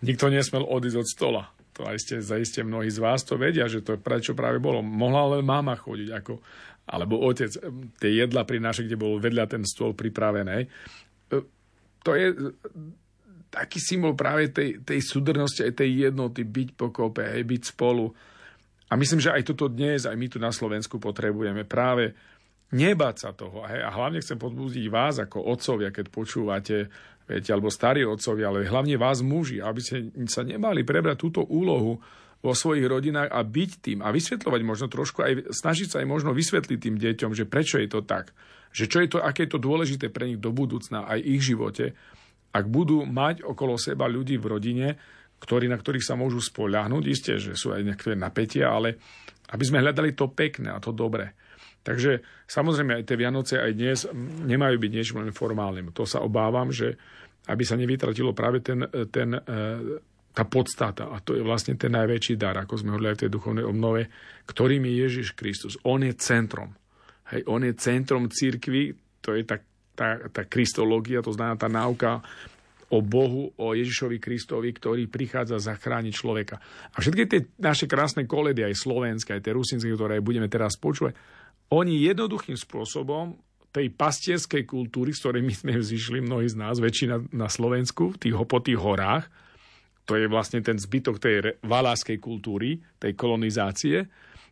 nikto 0.00 0.32
nesmel 0.32 0.64
odísť 0.64 0.96
od 0.96 1.06
stola. 1.06 1.42
To 1.76 1.84
aj 1.84 1.96
ste, 2.00 2.24
zaiste 2.24 2.64
mnohí 2.64 2.88
z 2.88 3.04
vás 3.04 3.20
to 3.20 3.36
vedia, 3.36 3.68
že 3.68 3.84
to 3.84 4.00
prečo 4.00 4.32
práve 4.32 4.56
bolo. 4.64 4.80
Mohla 4.80 5.36
len 5.36 5.44
máma 5.44 5.76
chodiť, 5.76 6.08
ako, 6.08 6.40
alebo 6.88 7.20
otec, 7.20 7.52
tie 8.00 8.10
jedla 8.16 8.48
prinášať, 8.48 8.88
kde 8.88 8.96
bol 8.96 9.20
vedľa 9.20 9.44
ten 9.44 9.62
stôl 9.68 9.92
pripravený 9.92 10.72
to 12.06 12.14
je 12.14 12.26
taký 13.50 13.82
symbol 13.82 14.14
práve 14.14 14.54
tej, 14.54 14.78
tej 14.86 15.02
súdrnosti, 15.02 15.66
aj 15.66 15.82
tej 15.82 16.06
jednoty, 16.06 16.46
byť 16.46 16.68
pokope, 16.78 17.26
aj 17.26 17.42
byť 17.42 17.62
spolu. 17.74 18.14
A 18.86 18.94
myslím, 18.94 19.18
že 19.18 19.34
aj 19.34 19.42
toto 19.50 19.66
dnes, 19.66 20.06
aj 20.06 20.14
my 20.14 20.26
tu 20.30 20.38
na 20.38 20.54
Slovensku 20.54 21.02
potrebujeme 21.02 21.66
práve 21.66 22.14
nebáť 22.70 23.16
sa 23.18 23.30
toho. 23.34 23.66
Hej? 23.66 23.82
A 23.82 23.90
hlavne 23.90 24.22
chcem 24.22 24.38
podbudiť 24.38 24.86
vás 24.86 25.18
ako 25.18 25.42
otcovia, 25.50 25.90
keď 25.90 26.06
počúvate, 26.10 26.76
viete, 27.26 27.50
alebo 27.50 27.74
starí 27.74 28.06
otcovia, 28.06 28.54
ale 28.54 28.70
hlavne 28.70 28.94
vás 28.94 29.22
muži, 29.26 29.58
aby 29.58 29.80
ste 29.82 30.14
sa 30.30 30.46
nemali 30.46 30.86
prebrať 30.86 31.16
túto 31.18 31.42
úlohu 31.42 31.98
vo 32.46 32.54
svojich 32.54 32.86
rodinách 32.86 33.34
a 33.34 33.42
byť 33.42 33.70
tým 33.82 33.98
a 34.06 34.14
vysvetľovať 34.14 34.60
možno 34.62 34.86
trošku, 34.86 35.26
aj 35.26 35.50
snažiť 35.50 35.88
sa 35.90 35.96
aj 35.98 36.06
možno 36.06 36.30
vysvetliť 36.30 36.78
tým 36.78 36.96
deťom, 37.02 37.34
že 37.34 37.50
prečo 37.50 37.82
je 37.82 37.90
to 37.90 38.06
tak 38.06 38.30
že 38.76 38.92
čo 38.92 39.00
je 39.00 39.08
to, 39.08 39.18
aké 39.24 39.48
je 39.48 39.56
to 39.56 39.64
dôležité 39.64 40.12
pre 40.12 40.28
nich 40.28 40.36
do 40.36 40.52
budúcna, 40.52 41.08
aj 41.08 41.24
ich 41.24 41.40
živote. 41.40 41.96
Ak 42.52 42.68
budú 42.68 43.08
mať 43.08 43.40
okolo 43.40 43.80
seba 43.80 44.04
ľudí 44.04 44.36
v 44.36 44.52
rodine, 44.52 44.88
ktorí, 45.40 45.64
na 45.64 45.80
ktorých 45.80 46.04
sa 46.04 46.12
môžu 46.12 46.44
spoľahnúť, 46.44 47.04
isté, 47.08 47.40
že 47.40 47.56
sú 47.56 47.72
aj 47.72 47.80
nejaké 47.80 48.12
napätia, 48.12 48.68
ale 48.68 49.00
aby 49.48 49.64
sme 49.64 49.80
hľadali 49.80 50.12
to 50.12 50.28
pekné 50.28 50.76
a 50.76 50.80
to 50.80 50.92
dobré. 50.92 51.32
Takže 51.80 52.44
samozrejme 52.44 53.00
aj 53.00 53.04
tie 53.08 53.16
Vianoce 53.16 53.54
aj 53.56 53.72
dnes 53.72 53.98
nemajú 54.44 54.76
byť 54.76 54.90
niečo 54.92 55.16
len 55.24 55.32
formálnym. 55.32 55.96
To 55.96 56.04
sa 56.04 56.20
obávam, 56.20 56.68
že 56.68 57.00
aby 57.48 57.62
sa 57.64 57.80
nevytratilo 57.80 58.36
práve 58.36 58.60
ten, 58.60 58.84
ten, 59.08 59.38
e, 59.38 59.40
tá 60.36 60.44
podstata. 60.44 61.08
A 61.08 61.24
to 61.24 61.32
je 61.32 61.40
vlastne 61.40 61.80
ten 61.80 61.96
najväčší 61.96 62.36
dar, 62.36 62.60
ako 62.60 62.76
sme 62.76 62.92
hovorili 62.92 63.08
aj 63.08 63.16
v 63.16 63.22
tej 63.24 63.30
duchovnej 63.32 63.64
obnove, 63.64 64.02
ktorým 64.44 64.84
je 64.84 64.94
Ježiš 65.08 65.28
Kristus. 65.32 65.80
On 65.88 65.96
je 66.04 66.12
centrom. 66.12 66.76
Hej, 67.32 67.48
on 67.48 67.64
je 67.64 67.72
centrom 67.80 68.28
církvy, 68.28 68.92
to 69.24 69.32
je 69.32 69.48
tá, 69.48 69.56
tá, 69.96 70.28
tá 70.28 70.44
kristológia, 70.44 71.24
to 71.24 71.32
znamená 71.32 71.56
tá 71.56 71.72
náuka 71.72 72.20
o 72.92 73.02
Bohu, 73.02 73.50
o 73.58 73.74
Ježišovi 73.74 74.22
Kristovi, 74.22 74.70
ktorý 74.70 75.10
prichádza 75.10 75.58
zachrániť 75.58 76.12
človeka. 76.14 76.60
A 76.94 77.02
všetky 77.02 77.22
tie 77.26 77.40
naše 77.58 77.90
krásne 77.90 78.28
koledy, 78.28 78.62
aj 78.62 78.78
slovenské, 78.78 79.40
aj 79.40 79.42
tie 79.42 79.56
rusinské, 79.56 79.90
ktoré 79.90 80.22
budeme 80.22 80.46
teraz 80.46 80.78
počúvať, 80.78 81.18
oni 81.74 81.98
jednoduchým 82.06 82.54
spôsobom 82.54 83.34
tej 83.74 83.90
pastierskej 83.90 84.62
kultúry, 84.62 85.10
z 85.10 85.20
ktorej 85.20 85.42
my 85.42 85.54
sme 85.56 85.72
zišli, 85.82 86.22
mnohí 86.22 86.46
z 86.46 86.56
nás, 86.56 86.78
väčšina 86.78 87.34
na 87.34 87.50
Slovensku, 87.50 88.14
tých, 88.14 88.38
po 88.46 88.62
tých 88.62 88.78
horách, 88.78 89.26
to 90.06 90.14
je 90.14 90.30
vlastne 90.30 90.62
ten 90.62 90.78
zbytok 90.78 91.18
tej 91.18 91.58
valáskej 91.66 92.22
kultúry, 92.22 92.78
tej 93.02 93.12
kolonizácie, 93.18 94.06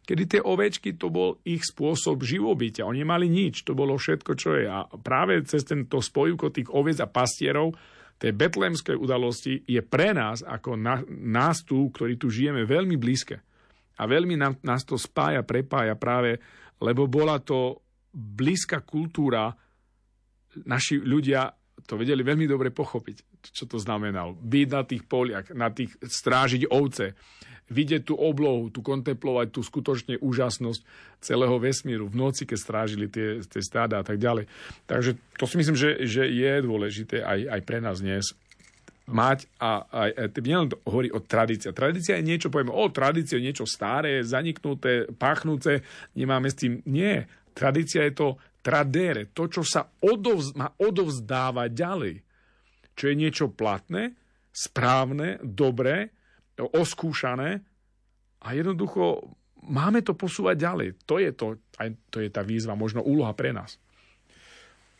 kedy 0.04 0.22
tie 0.28 0.40
ovečky 0.42 1.00
to 1.00 1.08
bol 1.08 1.40
ich 1.46 1.64
spôsob 1.64 2.26
živobytia. 2.26 2.84
Oni 2.84 3.06
mali 3.06 3.30
nič, 3.30 3.64
to 3.64 3.72
bolo 3.72 3.96
všetko, 3.96 4.32
čo 4.36 4.50
je. 4.60 4.66
A 4.68 4.84
práve 5.00 5.40
cez 5.48 5.64
tento 5.64 6.02
spojúko 6.02 6.52
tých 6.52 6.68
oviec 6.68 7.00
a 7.00 7.08
pastierov 7.08 7.72
tej 8.20 8.34
betlémskej 8.34 8.94
udalosti 8.94 9.64
je 9.64 9.80
pre 9.82 10.14
nás, 10.14 10.44
ako 10.44 10.78
na, 10.78 11.02
nás 11.08 11.66
tu, 11.66 11.90
ktorí 11.90 12.14
tu 12.20 12.30
žijeme, 12.30 12.62
veľmi 12.62 12.94
blízke. 12.94 13.42
A 13.94 14.02
veľmi 14.10 14.34
nám, 14.38 14.58
nás 14.66 14.82
to 14.82 14.98
spája, 14.98 15.46
prepája 15.46 15.94
práve, 15.94 16.38
lebo 16.82 17.06
bola 17.06 17.38
to 17.38 17.82
blízka 18.14 18.82
kultúra, 18.82 19.50
naši 20.66 21.02
ľudia 21.02 21.50
to 21.84 21.98
vedeli 21.98 22.22
veľmi 22.22 22.46
dobre 22.46 22.70
pochopiť, 22.70 23.33
čo 23.50 23.64
to 23.68 23.76
znamenalo. 23.76 24.38
Byť 24.38 24.68
na 24.70 24.82
tých 24.86 25.02
poliach, 25.04 25.46
na 25.52 25.68
tých 25.68 25.92
strážiť 26.00 26.70
ovce, 26.70 27.12
vidieť 27.72 28.04
tú 28.04 28.14
oblohu, 28.20 28.68
tu 28.68 28.84
kontemplovať 28.84 29.46
tú 29.48 29.60
skutočne 29.64 30.20
úžasnosť 30.20 30.80
celého 31.24 31.56
vesmíru 31.56 32.12
v 32.12 32.20
noci, 32.20 32.44
keď 32.44 32.58
strážili 32.60 33.06
tie, 33.08 33.40
tie 33.40 33.62
stáda 33.64 34.00
a 34.00 34.04
tak 34.04 34.20
ďalej. 34.20 34.44
Takže 34.84 35.16
to 35.40 35.44
si 35.48 35.56
myslím, 35.56 35.76
že, 35.76 36.04
že 36.04 36.28
je 36.28 36.52
dôležité 36.60 37.24
aj, 37.24 37.40
aj 37.48 37.60
pre 37.64 37.78
nás 37.80 38.04
dnes 38.04 38.36
mať 39.04 39.48
a 39.60 39.84
aj, 40.08 40.32
nielen 40.40 40.72
to 40.72 40.80
hovorí 40.88 41.12
o 41.12 41.20
tradícii. 41.20 41.76
Tradícia 41.76 42.16
je 42.16 42.24
niečo, 42.24 42.48
povieme, 42.48 42.72
o 42.72 42.88
tradícia 42.88 43.36
je 43.36 43.46
niečo 43.48 43.68
staré, 43.68 44.24
zaniknuté, 44.24 45.08
pachnúce, 45.16 45.84
nemáme 46.16 46.48
s 46.48 46.56
tým. 46.56 46.80
Nie. 46.88 47.28
Tradícia 47.52 48.04
je 48.08 48.12
to 48.16 48.28
tradere, 48.64 49.28
to, 49.36 49.44
čo 49.48 49.60
sa 49.60 49.84
odovz, 50.00 50.56
má 50.56 50.72
odovzdávať 50.80 51.70
ďalej. 51.72 52.14
Čo 52.94 53.10
je 53.10 53.14
niečo 53.18 53.50
platné, 53.50 54.14
správne, 54.54 55.42
dobré, 55.42 56.14
oskúšané 56.58 57.62
a 58.38 58.48
jednoducho 58.54 59.34
máme 59.66 60.04
to 60.04 60.14
posúvať 60.14 60.56
ďalej. 60.60 60.88
To 61.08 61.18
je, 61.18 61.30
to, 61.34 61.46
aj 61.80 61.88
to 62.12 62.22
je 62.22 62.30
tá 62.30 62.46
výzva, 62.46 62.78
možno 62.78 63.02
úloha 63.02 63.34
pre 63.34 63.50
nás. 63.50 63.80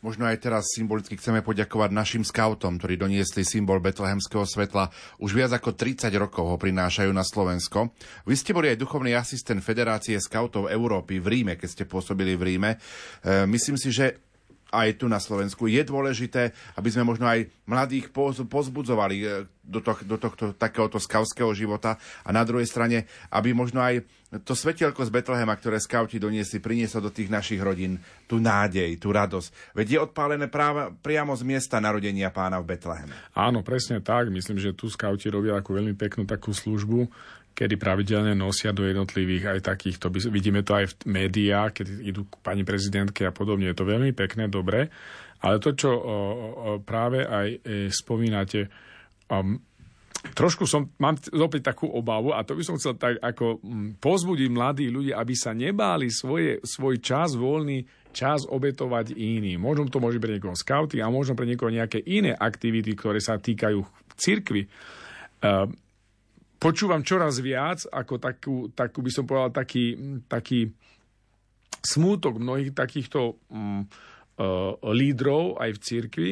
Možno 0.05 0.29
aj 0.29 0.37
teraz 0.37 0.69
symbolicky 0.77 1.17
chceme 1.17 1.41
poďakovať 1.41 1.89
našim 1.89 2.21
skautom, 2.21 2.77
ktorí 2.77 2.93
doniesli 2.93 3.41
symbol 3.41 3.81
betlehemského 3.81 4.45
svetla. 4.45 4.93
Už 5.17 5.33
viac 5.33 5.57
ako 5.57 5.73
30 5.73 6.13
rokov 6.21 6.45
ho 6.45 6.61
prinášajú 6.61 7.09
na 7.09 7.25
Slovensko. 7.25 7.89
Vy 8.29 8.37
ste 8.37 8.53
boli 8.53 8.69
aj 8.69 8.77
duchovný 8.77 9.17
asistent 9.17 9.65
Federácie 9.65 10.21
skautov 10.21 10.69
Európy 10.69 11.17
v 11.17 11.27
Ríme, 11.33 11.53
keď 11.57 11.69
ste 11.73 11.83
pôsobili 11.89 12.37
v 12.37 12.53
Ríme. 12.53 12.77
E, 12.77 13.49
myslím 13.49 13.81
si, 13.81 13.89
že 13.89 14.24
aj 14.75 14.99
tu 14.99 15.07
na 15.07 15.23
Slovensku. 15.23 15.71
Je 15.71 15.79
dôležité, 15.87 16.51
aby 16.75 16.89
sme 16.91 17.07
možno 17.07 17.25
aj 17.31 17.47
mladých 17.63 18.11
pozbudzovali 18.45 19.17
e, 19.23 19.25
do, 19.63 19.79
to, 19.79 19.95
do 20.03 20.19
tohto 20.19 20.51
takéhoto 20.53 20.99
skauského 20.99 21.49
života 21.55 21.95
a 22.21 22.29
na 22.35 22.43
druhej 22.43 22.67
strane, 22.67 23.07
aby 23.31 23.55
možno 23.55 23.79
aj 23.79 24.03
to 24.43 24.51
svetielko 24.51 24.99
z 25.07 25.13
Betlehema, 25.15 25.55
ktoré 25.55 25.79
skauti 25.79 26.19
doniesli, 26.19 26.59
prinieslo 26.59 26.99
do 26.99 27.13
tých 27.13 27.31
našich 27.31 27.61
rodín 27.63 27.95
tú 28.27 28.43
nádej, 28.43 28.99
tú 28.99 29.15
radosť. 29.15 29.71
Veď 29.71 29.87
je 29.87 29.99
odpálené 30.11 30.51
práve, 30.51 30.91
priamo 30.99 31.31
z 31.39 31.47
miesta 31.47 31.79
narodenia 31.79 32.33
pána 32.35 32.59
v 32.59 32.75
Betleheme. 32.75 33.15
Áno, 33.31 33.63
presne 33.63 34.03
tak. 34.03 34.27
Myslím, 34.27 34.59
že 34.59 34.75
tu 34.75 34.91
skauti 34.91 35.31
robia 35.31 35.55
ako 35.55 35.79
veľmi 35.79 35.95
peknú 35.95 36.27
takú 36.27 36.51
službu 36.51 37.07
kedy 37.55 37.79
pravidelne 37.79 38.35
nosia 38.35 38.75
do 38.75 38.83
jednotlivých 38.83 39.57
aj 39.57 39.59
takýchto, 39.63 40.11
vidíme 40.11 40.61
to 40.61 40.75
aj 40.75 40.91
v 40.91 40.95
médiách, 41.07 41.81
keď 41.81 41.87
idú 42.03 42.27
k 42.27 42.35
pani 42.43 42.67
prezidentke 42.67 43.23
a 43.23 43.31
podobne, 43.31 43.71
je 43.71 43.77
to 43.79 43.87
veľmi 43.87 44.11
pekné, 44.11 44.51
dobre, 44.51 44.91
ale 45.39 45.55
to, 45.63 45.71
čo 45.71 45.91
práve 46.83 47.23
aj 47.23 47.47
e, 47.47 47.57
spomínate, 47.93 48.65
um, 49.29 49.61
trošku 50.33 50.65
som, 50.65 50.89
mám 50.97 51.21
opäť 51.37 51.69
takú 51.75 51.85
obavu 51.85 52.33
a 52.33 52.41
to 52.41 52.57
by 52.57 52.63
som 52.65 52.79
chcel 52.81 52.97
tak 52.97 53.21
ako 53.21 53.61
um, 53.61 53.93
pozbudiť 53.93 54.49
mladí 54.49 54.89
ľudí, 54.89 55.13
aby 55.13 55.33
sa 55.37 55.53
nebáli 55.53 56.09
svoje, 56.09 56.57
svoj 56.65 56.97
čas, 56.97 57.37
voľný 57.37 57.85
čas 58.15 58.47
obetovať 58.47 59.13
iným. 59.13 59.61
Možno 59.61 59.91
to 59.91 60.01
môže 60.01 60.17
pre 60.17 60.39
niekoho 60.39 60.57
scouting 60.57 61.03
a 61.03 61.13
možno 61.13 61.37
pre 61.37 61.45
niekoho 61.45 61.69
nejaké 61.69 62.01
iné 62.01 62.33
aktivity, 62.33 62.95
ktoré 62.95 63.19
sa 63.21 63.37
týkajú 63.37 63.85
cirkvy. 64.17 64.65
Uh, 65.45 65.69
počúvam 66.65 67.05
čoraz 67.05 67.37
viac, 67.45 67.85
ako 67.85 68.17
takú, 68.17 68.55
takú 68.73 69.05
by 69.05 69.11
som 69.13 69.29
povedal, 69.29 69.53
taký, 69.53 69.93
taký 70.25 70.73
smútok 71.85 72.41
mnohých 72.41 72.73
takýchto 72.73 73.37
um, 73.53 73.85
uh, 73.85 74.73
lídrov 74.89 75.61
aj 75.61 75.77
v 75.77 75.83
cirkvi, 75.85 76.31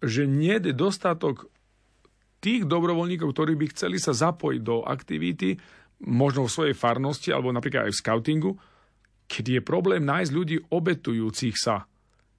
že 0.00 0.24
nie 0.24 0.56
je 0.56 0.72
dostatok 0.72 1.52
tých 2.40 2.64
dobrovoľníkov, 2.64 3.28
ktorí 3.28 3.60
by 3.60 3.66
chceli 3.76 4.00
sa 4.00 4.16
zapojiť 4.16 4.60
do 4.64 4.88
aktivity, 4.88 5.60
možno 6.08 6.48
v 6.48 6.54
svojej 6.54 6.76
farnosti, 6.78 7.28
alebo 7.28 7.52
napríklad 7.52 7.90
aj 7.90 7.92
v 7.92 8.00
scoutingu, 8.00 8.52
keď 9.28 9.60
je 9.60 9.60
problém 9.60 10.00
nájsť 10.00 10.32
ľudí 10.32 10.56
obetujúcich 10.72 11.58
sa. 11.60 11.84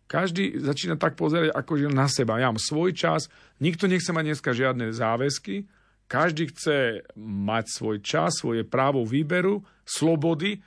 Každý 0.10 0.58
začína 0.58 0.98
tak 0.98 1.14
pozerať 1.14 1.54
akože 1.54 1.94
na 1.94 2.10
seba. 2.10 2.42
Ja 2.42 2.50
mám 2.50 2.58
svoj 2.58 2.98
čas, 2.98 3.30
nikto 3.62 3.86
nechce 3.86 4.10
mať 4.10 4.26
dneska 4.34 4.50
žiadne 4.58 4.90
záväzky, 4.90 5.70
každý 6.10 6.50
chce 6.50 7.06
mať 7.22 7.66
svoj 7.70 8.02
čas, 8.02 8.42
svoje 8.42 8.66
právo 8.66 9.06
výberu, 9.06 9.62
slobody, 9.86 10.58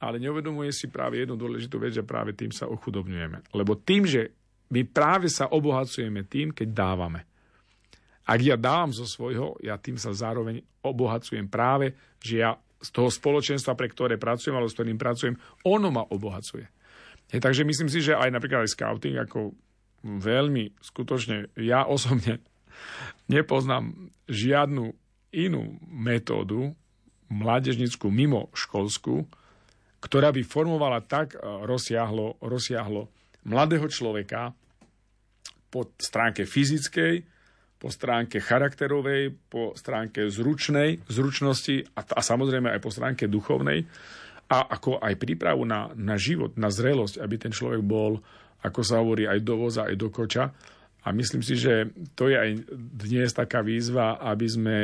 ale 0.00 0.16
neuvedomuje 0.16 0.72
si 0.72 0.88
práve 0.88 1.20
jednu 1.20 1.36
dôležitú 1.36 1.76
vec, 1.76 1.92
že 1.92 2.08
práve 2.08 2.32
tým 2.32 2.48
sa 2.48 2.64
ochudobňujeme. 2.72 3.52
Lebo 3.52 3.76
tým, 3.76 4.08
že 4.08 4.32
my 4.72 4.88
práve 4.88 5.28
sa 5.28 5.52
obohacujeme 5.52 6.24
tým, 6.24 6.56
keď 6.56 6.68
dávame. 6.72 7.20
Ak 8.28 8.40
ja 8.40 8.56
dávam 8.56 8.92
zo 8.92 9.04
svojho, 9.04 9.60
ja 9.60 9.76
tým 9.76 10.00
sa 10.00 10.12
zároveň 10.16 10.64
obohacujem 10.84 11.48
práve, 11.48 11.92
že 12.20 12.44
ja 12.44 12.56
z 12.78 12.88
toho 12.94 13.10
spoločenstva, 13.10 13.74
pre 13.74 13.90
ktoré 13.90 14.16
pracujem, 14.16 14.54
alebo 14.54 14.70
s 14.70 14.76
ktorým 14.76 15.00
pracujem, 15.00 15.34
ono 15.66 15.88
ma 15.90 16.04
obohacuje. 16.08 16.64
Je, 17.28 17.42
takže 17.42 17.66
myslím 17.66 17.90
si, 17.92 18.00
že 18.00 18.16
aj 18.16 18.30
napríklad 18.32 18.64
aj 18.64 18.72
scouting 18.72 19.20
ako 19.20 19.52
veľmi 20.06 20.78
skutočne, 20.80 21.52
ja 21.58 21.84
osobne 21.84 22.40
Nepoznám 23.28 24.12
žiadnu 24.28 24.92
inú 25.32 25.76
metódu 25.88 26.72
mládežnickú 27.28 28.08
mimo 28.08 28.48
školskú, 28.56 29.28
ktorá 30.00 30.32
by 30.32 30.42
formovala 30.46 31.04
tak 31.04 31.36
eh, 31.36 31.40
rozsiahlo, 31.42 32.40
rozsiahlo 32.40 33.08
mladého 33.44 33.86
človeka 33.88 34.56
po 35.68 35.92
stránke 36.00 36.48
fyzickej, 36.48 37.24
po 37.78 37.88
stránke 37.94 38.42
charakterovej, 38.42 39.36
po 39.52 39.76
stránke 39.78 40.26
zručnej, 40.32 40.98
zručnosti 41.06 41.86
a, 41.94 42.02
a 42.02 42.20
samozrejme 42.24 42.74
aj 42.74 42.80
po 42.82 42.90
stránke 42.90 43.30
duchovnej 43.30 43.86
a 44.48 44.58
ako 44.74 44.98
aj 44.98 45.14
prípravu 45.20 45.68
na, 45.68 45.92
na 45.94 46.16
život, 46.16 46.56
na 46.56 46.72
zrelosť, 46.72 47.20
aby 47.20 47.36
ten 47.36 47.52
človek 47.52 47.84
bol, 47.84 48.18
ako 48.64 48.80
sa 48.80 48.98
hovorí, 48.98 49.28
aj 49.28 49.44
do 49.44 49.54
voza, 49.60 49.86
aj 49.86 49.94
do 49.94 50.08
koča, 50.08 50.50
a 51.08 51.16
myslím 51.16 51.40
si, 51.40 51.56
že 51.56 51.88
to 52.12 52.28
je 52.28 52.36
aj 52.36 52.50
dnes 53.00 53.32
taká 53.32 53.64
výzva, 53.64 54.20
aby 54.20 54.44
sme 54.44 54.76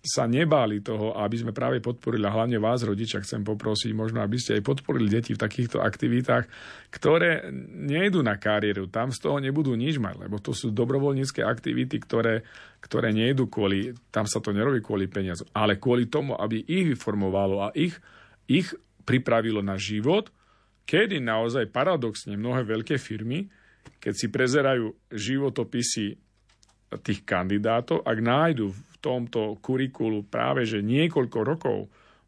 sa 0.00 0.24
nebáli 0.24 0.80
toho, 0.80 1.12
aby 1.12 1.36
sme 1.36 1.52
práve 1.52 1.82
podporili, 1.84 2.24
a 2.24 2.32
hlavne 2.32 2.56
vás, 2.56 2.80
rodičia, 2.80 3.20
chcem 3.20 3.44
poprosiť, 3.44 3.92
možno, 3.92 4.24
aby 4.24 4.40
ste 4.40 4.56
aj 4.56 4.64
podporili 4.64 5.12
deti 5.12 5.36
v 5.36 5.42
takýchto 5.42 5.82
aktivitách, 5.84 6.48
ktoré 6.88 7.52
nejdú 7.68 8.24
na 8.24 8.40
kariéru, 8.40 8.88
tam 8.88 9.12
z 9.12 9.20
toho 9.20 9.36
nebudú 9.44 9.76
nič 9.76 10.00
mať, 10.00 10.24
lebo 10.24 10.40
to 10.40 10.56
sú 10.56 10.72
dobrovoľnícke 10.72 11.44
aktivity, 11.44 12.00
ktoré, 12.00 12.48
ktoré 12.80 13.12
nejdú 13.12 13.52
kvôli, 13.52 13.92
tam 14.08 14.24
sa 14.24 14.40
to 14.40 14.56
nerobí 14.56 14.80
kvôli 14.80 15.04
peniazu, 15.04 15.44
ale 15.52 15.76
kvôli 15.76 16.08
tomu, 16.08 16.32
aby 16.32 16.64
ich 16.64 16.96
vyformovalo 16.96 17.68
a 17.68 17.74
ich, 17.76 17.92
ich 18.48 18.72
pripravilo 19.04 19.60
na 19.60 19.76
život, 19.76 20.32
kedy 20.88 21.20
naozaj 21.20 21.68
paradoxne 21.68 22.40
mnohé 22.40 22.64
veľké 22.64 22.96
firmy 22.96 23.52
keď 24.00 24.12
si 24.16 24.26
prezerajú 24.32 24.96
životopisy 25.12 26.06
tých 27.04 27.20
kandidátov, 27.22 28.02
ak 28.02 28.18
nájdu 28.18 28.72
v 28.72 28.94
tomto 28.98 29.60
kurikulu 29.62 30.26
práve, 30.26 30.66
že 30.66 30.82
niekoľko 30.82 31.38
rokov 31.44 31.78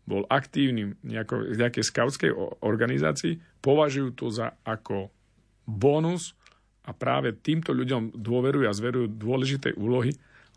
bol 0.02 0.26
aktívnym 0.26 0.98
v 1.02 1.56
nejakej 1.58 1.84
skautskej 1.86 2.30
organizácii, 2.62 3.38
považujú 3.62 4.08
to 4.18 4.26
za 4.30 4.54
ako 4.66 5.10
bonus 5.66 6.34
a 6.82 6.90
práve 6.90 7.30
týmto 7.38 7.70
ľuďom 7.70 8.18
dôverujú 8.18 8.66
a 8.66 8.74
zverujú 8.74 9.06
dôležité 9.14 9.78
úlohy, 9.78 10.10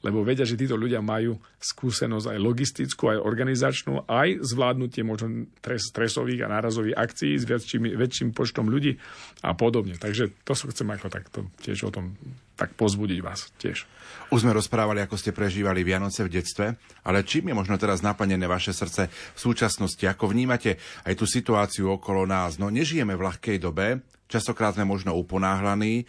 lebo 0.06 0.22
vedia, 0.22 0.46
že 0.46 0.54
títo 0.54 0.78
ľudia 0.78 1.02
majú 1.02 1.42
skúsenosť 1.58 2.30
aj 2.30 2.38
logistickú, 2.38 3.10
aj 3.10 3.26
organizačnú, 3.26 4.06
aj 4.06 4.46
zvládnutie 4.46 5.02
možno 5.02 5.50
stresových 5.66 6.46
a 6.46 6.52
nárazových 6.54 6.94
akcií 6.94 7.34
s 7.34 7.50
väčším, 7.50 7.98
väčším 7.98 8.30
počtom 8.38 8.70
ľudí 8.70 9.02
a 9.42 9.58
podobne. 9.58 9.98
Takže 9.98 10.46
to 10.46 10.54
som 10.54 10.70
chcem 10.70 10.86
ako 10.94 11.10
takto 11.10 11.40
tiež 11.66 11.90
o 11.90 11.92
tom 11.92 12.14
tak 12.56 12.78
pozbudiť 12.78 13.20
vás 13.20 13.52
tiež. 13.60 13.84
Už 14.32 14.48
sme 14.48 14.56
rozprávali, 14.56 15.04
ako 15.04 15.20
ste 15.20 15.36
prežívali 15.36 15.84
Vianoce 15.84 16.24
v 16.24 16.40
detstve, 16.40 16.80
ale 17.04 17.28
čím 17.28 17.52
je 17.52 17.58
možno 17.58 17.76
teraz 17.76 18.00
naplnené 18.00 18.48
vaše 18.48 18.72
srdce 18.72 19.12
v 19.12 19.40
súčasnosti? 19.40 20.02
Ako 20.08 20.32
vnímate 20.32 20.80
aj 21.04 21.14
tú 21.20 21.28
situáciu 21.28 22.00
okolo 22.00 22.24
nás? 22.24 22.56
No 22.56 22.72
nežijeme 22.72 23.14
v 23.18 23.26
ľahkej 23.28 23.58
dobe, 23.60 24.02
Častokrát 24.26 24.74
sme 24.74 24.90
možno 24.90 25.14
uponáhlaní. 25.14 26.02
E, 26.02 26.04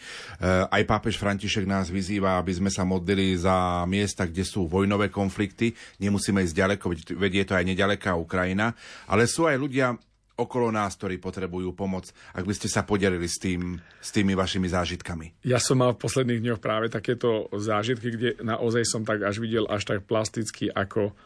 aj 0.69 0.83
pápež 0.89 1.21
František 1.21 1.69
nás 1.69 1.93
vyzýva, 1.93 2.41
aby 2.41 2.49
sme 2.49 2.73
sa 2.73 2.81
modlili 2.81 3.37
za 3.37 3.85
miesta, 3.85 4.25
kde 4.25 4.41
sú 4.41 4.65
vojnové 4.65 5.13
konflikty. 5.13 5.77
Nemusíme 6.01 6.41
ísť 6.41 6.55
ďaleko, 6.57 6.85
veď 7.13 7.31
je 7.43 7.45
to 7.45 7.53
aj 7.53 7.65
nedaleká 7.65 8.17
Ukrajina. 8.17 8.73
Ale 9.05 9.29
sú 9.29 9.45
aj 9.45 9.57
ľudia 9.61 9.93
okolo 10.37 10.69
nás, 10.69 10.93
ktorí 10.93 11.17
potrebujú 11.17 11.73
pomoc. 11.73 12.13
Ak 12.31 12.45
by 12.45 12.53
ste 12.53 12.69
sa 12.69 12.85
podelili 12.85 13.25
s, 13.25 13.41
tým, 13.41 13.81
s 13.97 14.13
tými 14.13 14.37
vašimi 14.37 14.69
zážitkami. 14.69 15.41
Ja 15.41 15.57
som 15.57 15.81
mal 15.81 15.97
v 15.97 16.05
posledných 16.05 16.41
dňoch 16.45 16.61
práve 16.61 16.93
takéto 16.93 17.49
zážitky, 17.49 18.13
kde 18.13 18.29
naozaj 18.45 18.85
som 18.85 19.01
tak 19.01 19.25
až 19.25 19.41
videl 19.41 19.65
až 19.65 19.89
tak 19.89 20.05
plasticky, 20.05 20.69
ako 20.69 21.17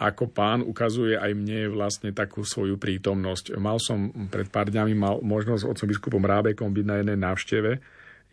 ako 0.00 0.32
pán 0.32 0.64
ukazuje 0.64 1.12
aj 1.12 1.36
mne 1.36 1.76
vlastne 1.76 2.16
takú 2.16 2.40
svoju 2.40 2.80
prítomnosť. 2.80 3.60
Mal 3.60 3.76
som 3.76 4.08
pred 4.32 4.48
pár 4.48 4.72
dňami 4.72 4.96
mal 4.96 5.20
možnosť 5.20 5.68
otcom 5.68 5.88
biskupom 5.92 6.24
Rábekom 6.24 6.72
byť 6.72 6.86
na 6.88 6.94
jednej 7.04 7.18
návšteve 7.20 7.70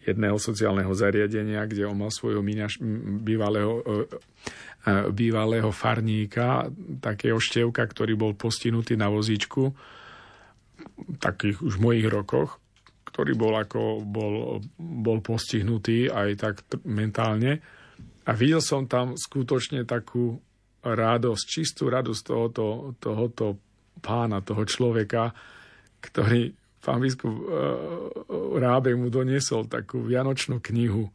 jedného 0.07 0.39
sociálneho 0.39 0.95
zariadenia, 0.95 1.67
kde 1.67 1.83
on 1.83 1.99
mal 1.99 2.07
svojho 2.07 2.39
míňaš, 2.39 2.79
bývalého, 3.27 3.83
e, 3.83 3.83
e, 3.83 5.11
bývalého 5.11 5.67
farníka, 5.75 6.71
takého 7.03 7.35
števka, 7.35 7.83
ktorý 7.83 8.15
bol 8.15 8.31
postihnutý 8.39 8.95
na 8.95 9.11
vozíčku, 9.11 9.75
takých 11.19 11.59
už 11.59 11.83
mojich 11.83 12.07
rokoch, 12.07 12.63
ktorý 13.11 13.35
bol, 13.35 13.59
ako, 13.59 13.99
bol, 14.07 14.63
bol 14.79 15.19
postihnutý 15.19 16.07
aj 16.07 16.29
tak 16.39 16.55
mentálne. 16.87 17.59
A 18.23 18.31
videl 18.31 18.63
som 18.63 18.87
tam 18.87 19.19
skutočne 19.19 19.83
takú 19.83 20.39
radosť, 20.93 21.43
čistú 21.43 21.89
radosť 21.91 22.21
tohoto, 22.23 22.65
tohoto 23.01 23.57
pána, 23.99 24.45
toho 24.45 24.63
človeka, 24.63 25.33
ktorý 25.99 26.53
pán 26.79 27.03
biskup 27.03 27.27
uh, 27.27 27.43
Rábe 28.55 28.95
mu 28.95 29.11
doniesol 29.11 29.67
takú 29.67 30.05
vianočnú 30.07 30.63
knihu, 30.63 31.11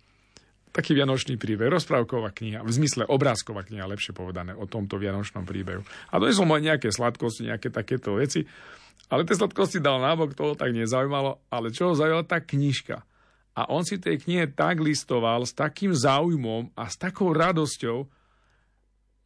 taký 0.68 0.92
vianočný 0.92 1.40
príbeh, 1.40 1.72
rozprávková 1.72 2.32
kniha, 2.36 2.60
v 2.60 2.70
zmysle 2.72 3.08
obrázková 3.08 3.64
kniha, 3.64 3.88
lepšie 3.88 4.12
povedané, 4.12 4.52
o 4.52 4.68
tomto 4.68 5.00
vianočnom 5.00 5.48
príbehu. 5.48 5.80
A 6.12 6.20
to 6.20 6.28
som 6.32 6.52
aj 6.52 6.60
nejaké 6.60 6.88
sladkosti, 6.92 7.48
nejaké 7.48 7.72
takéto 7.72 8.20
veci, 8.20 8.44
ale 9.08 9.28
tie 9.28 9.36
sladkosti 9.36 9.80
dal 9.80 10.00
nábok, 10.00 10.32
to 10.36 10.56
tak 10.56 10.72
nezaujímalo, 10.72 11.40
ale 11.52 11.72
čo 11.72 11.92
ho 11.92 11.94
zaujala 11.96 12.24
tá 12.24 12.40
knižka. 12.40 13.04
A 13.52 13.68
on 13.68 13.84
si 13.84 14.00
tej 14.00 14.16
knihe 14.24 14.48
tak 14.48 14.80
listoval 14.80 15.44
s 15.44 15.52
takým 15.52 15.92
záujmom 15.92 16.72
a 16.72 16.88
s 16.88 16.96
takou 16.96 17.36
radosťou, 17.36 18.08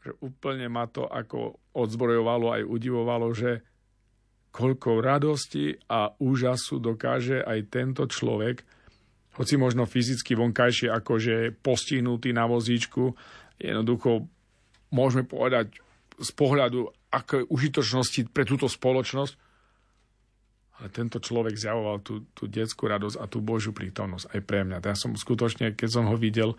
že 0.06 0.14
úplne 0.22 0.70
ma 0.70 0.86
to 0.86 1.02
ako 1.10 1.58
odzbrojovalo 1.74 2.54
aj 2.54 2.62
udivovalo, 2.62 3.34
že 3.34 3.66
koľko 4.54 5.02
radosti 5.02 5.76
a 5.90 6.14
úžasu 6.16 6.80
dokáže 6.80 7.42
aj 7.42 7.58
tento 7.68 8.06
človek, 8.08 8.62
hoci 9.36 9.60
možno 9.60 9.84
fyzicky 9.84 10.32
vonkajšie 10.32 10.88
akože 10.88 11.60
postihnutý 11.60 12.32
na 12.32 12.48
vozíčku, 12.48 13.12
jednoducho 13.60 14.24
môžeme 14.94 15.28
povedať 15.28 15.76
z 16.16 16.30
pohľadu 16.32 16.88
aké 17.12 17.44
užitočnosti 17.44 18.32
pre 18.32 18.48
túto 18.48 18.64
spoločnosť, 18.64 19.34
ale 20.76 20.92
tento 20.92 21.20
človek 21.20 21.56
zjavoval 21.56 22.04
tú, 22.04 22.28
tú 22.36 22.48
detskú 22.48 22.88
radosť 22.88 23.16
a 23.16 23.24
tú 23.28 23.40
Božiu 23.40 23.72
prítomnosť 23.72 24.32
aj 24.32 24.40
pre 24.44 24.60
mňa. 24.64 24.84
Ja 24.84 24.96
som 24.96 25.16
skutočne, 25.16 25.72
keď 25.72 25.88
som 25.88 26.04
ho 26.08 26.16
videl 26.16 26.56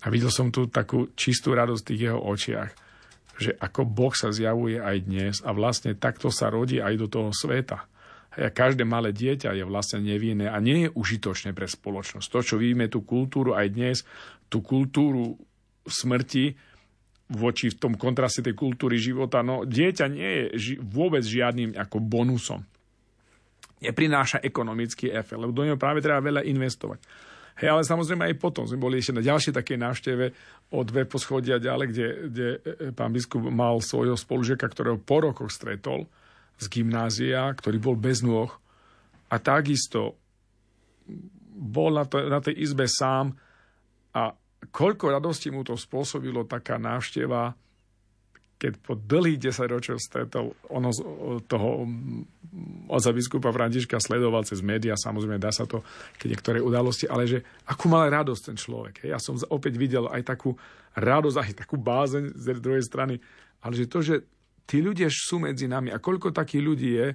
a 0.00 0.06
videl 0.08 0.32
som 0.32 0.48
tú 0.48 0.68
takú 0.68 1.12
čistú 1.16 1.52
radosť 1.52 1.80
v 1.84 1.88
tých 1.92 2.02
jeho 2.08 2.20
očiach, 2.20 2.70
že 3.38 3.54
ako 3.54 3.86
Boh 3.86 4.10
sa 4.12 4.34
zjavuje 4.34 4.82
aj 4.82 4.96
dnes 5.06 5.34
a 5.46 5.54
vlastne 5.54 5.94
takto 5.94 6.28
sa 6.28 6.50
rodí 6.50 6.82
aj 6.82 6.94
do 6.98 7.06
toho 7.06 7.30
sveta. 7.30 7.86
A 8.38 8.50
každé 8.50 8.82
malé 8.82 9.14
dieťa 9.14 9.54
je 9.54 9.64
vlastne 9.66 10.02
nevinné 10.02 10.50
a 10.50 10.58
nie 10.58 10.86
je 10.86 10.94
užitočné 10.94 11.54
pre 11.54 11.70
spoločnosť. 11.70 12.26
To, 12.28 12.38
čo 12.42 12.54
vidíme 12.58 12.90
tú 12.90 13.06
kultúru 13.06 13.54
aj 13.54 13.66
dnes, 13.70 13.96
tú 14.50 14.62
kultúru 14.62 15.38
smrti 15.86 16.54
voči 17.28 17.70
v 17.70 17.78
tom 17.78 17.94
kontraste 17.94 18.42
tej 18.42 18.56
kultúry 18.56 18.96
života, 18.98 19.44
no 19.44 19.62
dieťa 19.62 20.06
nie 20.10 20.30
je 20.30 20.44
ži- 20.58 20.78
vôbec 20.80 21.22
žiadnym 21.22 21.76
ako 21.76 22.00
bonusom. 22.00 22.64
Neprináša 23.78 24.42
ekonomický 24.42 25.14
efekt, 25.14 25.38
lebo 25.38 25.54
do 25.54 25.62
neho 25.62 25.78
práve 25.78 26.02
treba 26.02 26.18
veľa 26.18 26.42
investovať. 26.42 26.98
Hej, 27.58 27.74
ale 27.74 27.82
samozrejme 27.82 28.22
aj 28.30 28.38
potom 28.38 28.70
sme 28.70 28.78
boli 28.78 29.02
ešte 29.02 29.18
na 29.18 29.22
ďalšej 29.22 29.50
takej 29.58 29.78
návšteve 29.82 30.24
o 30.70 30.78
dve 30.86 31.02
poschodia 31.10 31.58
ďalej, 31.58 31.86
kde, 31.90 32.06
kde 32.30 32.48
e, 32.54 32.58
e, 32.62 32.88
pán 32.94 33.10
biskup 33.10 33.42
mal 33.50 33.82
svojho 33.82 34.14
spolužiaka, 34.14 34.70
ktorého 34.70 35.02
po 35.02 35.26
rokoch 35.26 35.50
stretol 35.50 36.06
z 36.54 36.66
gymnázia, 36.70 37.50
ktorý 37.50 37.82
bol 37.82 37.96
bez 37.98 38.22
nôh. 38.22 38.50
A 39.26 39.42
takisto 39.42 40.14
bol 41.58 41.98
na, 41.98 42.06
to, 42.06 42.22
na 42.30 42.38
tej 42.38 42.62
izbe 42.62 42.86
sám. 42.86 43.34
A 44.14 44.30
koľko 44.70 45.18
radosti 45.18 45.50
mu 45.50 45.66
to 45.66 45.74
spôsobilo 45.74 46.46
taká 46.46 46.78
návšteva 46.78 47.58
keď 48.58 48.72
po 48.82 48.98
dlhých 48.98 49.54
10 49.54 49.70
ročov 49.70 49.96
stretol 50.02 50.50
ono, 50.66 50.90
toho 51.46 51.86
oca 52.90 53.10
biskupa 53.14 53.54
Františka 53.54 54.02
sledoval 54.02 54.42
cez 54.42 54.58
médiá, 54.66 54.98
samozrejme 54.98 55.38
dá 55.38 55.54
sa 55.54 55.62
to, 55.62 55.86
keď 56.18 56.28
niektoré 56.34 56.58
udalosti, 56.58 57.06
ale 57.06 57.30
že 57.30 57.38
akú 57.70 57.86
mal 57.86 58.10
radosť 58.10 58.42
ten 58.50 58.56
človek. 58.58 58.94
Ja 59.06 59.22
som 59.22 59.38
opäť 59.54 59.78
videl 59.78 60.10
aj 60.10 60.26
takú 60.26 60.58
radosť, 60.98 61.36
aj 61.38 61.54
takú 61.54 61.78
bázeň 61.78 62.34
z 62.34 62.58
druhej 62.58 62.82
strany, 62.82 63.22
ale 63.62 63.72
že 63.78 63.86
to, 63.86 64.02
že 64.02 64.26
tí 64.66 64.82
ľudia 64.82 65.06
sú 65.06 65.38
medzi 65.38 65.70
nami 65.70 65.94
a 65.94 66.02
koľko 66.02 66.34
takých 66.34 66.62
ľudí 66.66 66.90
je, 66.98 67.08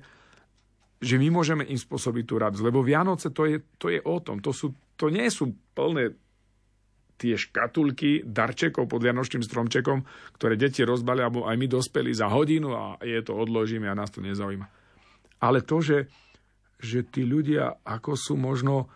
že 1.04 1.20
my 1.20 1.28
môžeme 1.28 1.68
im 1.68 1.76
spôsobiť 1.76 2.24
tú 2.24 2.40
radosť. 2.40 2.64
Lebo 2.64 2.80
Vianoce 2.80 3.36
to 3.36 3.44
je, 3.44 3.60
to 3.76 3.92
je 3.92 4.00
o 4.00 4.18
tom. 4.24 4.40
To, 4.40 4.56
sú, 4.56 4.72
to 4.96 5.12
nie 5.12 5.28
sú 5.28 5.52
plné 5.76 6.16
tie 7.18 7.38
škatulky 7.38 8.26
darčekov 8.26 8.90
pod 8.90 9.02
Vianočným 9.06 9.46
stromčekom, 9.46 10.04
ktoré 10.38 10.60
deti 10.60 10.84
rozbali, 10.84 11.22
alebo 11.22 11.46
aj 11.46 11.56
my 11.56 11.68
dospeli 11.70 12.12
za 12.12 12.28
hodinu 12.28 12.74
a 12.74 12.98
je 13.00 13.22
to 13.22 13.38
odložíme 13.38 13.88
a 13.88 13.98
nás 13.98 14.12
to 14.12 14.20
nezaujíma. 14.20 14.68
Ale 15.44 15.64
to, 15.64 15.80
že, 15.84 15.98
že 16.80 17.06
tí 17.08 17.24
ľudia 17.24 17.84
ako 17.84 18.16
sú 18.16 18.34
možno 18.36 18.90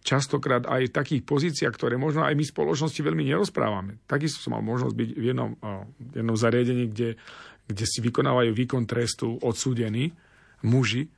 častokrát 0.00 0.64
aj 0.64 0.88
v 0.88 0.96
takých 0.96 1.22
pozíciách, 1.28 1.76
ktoré 1.76 2.00
možno 2.00 2.24
aj 2.24 2.32
my 2.32 2.44
spoločnosti 2.44 3.00
veľmi 3.04 3.28
nerozprávame. 3.28 4.00
Takisto 4.08 4.40
som 4.40 4.56
mal 4.56 4.64
možnosť 4.64 4.96
byť 4.96 5.10
v 5.12 5.24
jednom, 5.28 5.50
v 6.00 6.12
jednom 6.16 6.36
zariadení, 6.40 6.88
kde, 6.88 7.20
kde 7.68 7.84
si 7.84 8.00
vykonávajú 8.00 8.50
výkon 8.56 8.88
trestu 8.88 9.36
odsúdení 9.44 10.16
muži. 10.64 11.12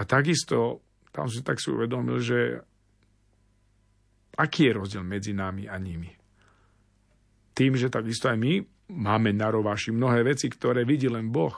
A 0.00 0.08
takisto 0.08 0.80
tam 1.12 1.28
si 1.28 1.44
tak 1.44 1.60
si 1.60 1.68
uvedomil, 1.68 2.22
že 2.22 2.64
Aký 4.38 4.70
je 4.70 4.76
rozdiel 4.78 5.04
medzi 5.06 5.34
nami 5.34 5.66
a 5.66 5.74
nimi? 5.80 6.10
Tým, 7.56 7.74
že 7.74 7.90
takisto 7.90 8.30
aj 8.30 8.38
my 8.38 8.52
máme 8.90 9.30
na 9.34 9.50
rovaši 9.50 9.94
mnohé 9.94 10.26
veci, 10.26 10.50
ktoré 10.50 10.82
vidí 10.86 11.06
len 11.10 11.30
Boh. 11.30 11.54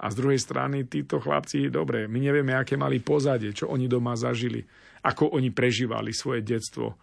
A 0.00 0.08
z 0.08 0.16
druhej 0.16 0.40
strany 0.40 0.88
títo 0.88 1.20
chlapci, 1.20 1.68
dobre, 1.68 2.08
my 2.08 2.18
nevieme, 2.20 2.56
aké 2.56 2.76
mali 2.80 3.04
pozadie, 3.04 3.52
čo 3.52 3.68
oni 3.68 3.84
doma 3.84 4.16
zažili, 4.16 4.64
ako 5.04 5.36
oni 5.36 5.52
prežívali 5.52 6.16
svoje 6.16 6.40
detstvo. 6.40 6.96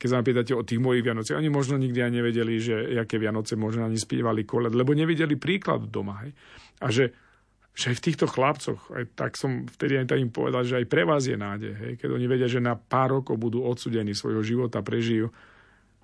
Keď 0.00 0.08
sa 0.08 0.24
pýtate 0.24 0.56
o 0.56 0.64
tých 0.64 0.80
mojich 0.80 1.04
Vianociach, 1.04 1.36
oni 1.36 1.52
možno 1.52 1.76
nikdy 1.76 2.00
aj 2.00 2.12
nevedeli, 2.16 2.54
že 2.56 2.96
aké 2.96 3.20
Vianoce 3.20 3.60
možno 3.60 3.84
ani 3.84 4.00
spievali 4.00 4.48
koled, 4.48 4.72
lebo 4.72 4.96
nevideli 4.96 5.36
príklad 5.36 5.92
doma. 5.92 6.24
Hej? 6.24 6.32
A 6.80 6.86
že 6.88 7.04
že 7.74 7.94
aj 7.94 7.96
v 7.96 8.04
týchto 8.10 8.26
chlapcoch, 8.26 8.80
aj 8.92 9.04
tak 9.14 9.38
som 9.38 9.64
vtedy 9.64 10.02
aj 10.02 10.18
im 10.18 10.28
povedal, 10.28 10.66
že 10.66 10.82
aj 10.82 10.86
pre 10.90 11.06
vás 11.06 11.24
je 11.24 11.38
nádej, 11.38 11.72
hej, 11.78 11.92
keď 12.02 12.08
oni 12.12 12.26
vedia, 12.26 12.50
že 12.50 12.60
na 12.60 12.74
pár 12.74 13.22
rokov 13.22 13.38
budú 13.38 13.62
odsudení 13.62 14.12
svojho 14.12 14.42
života, 14.42 14.82
prežijú, 14.82 15.30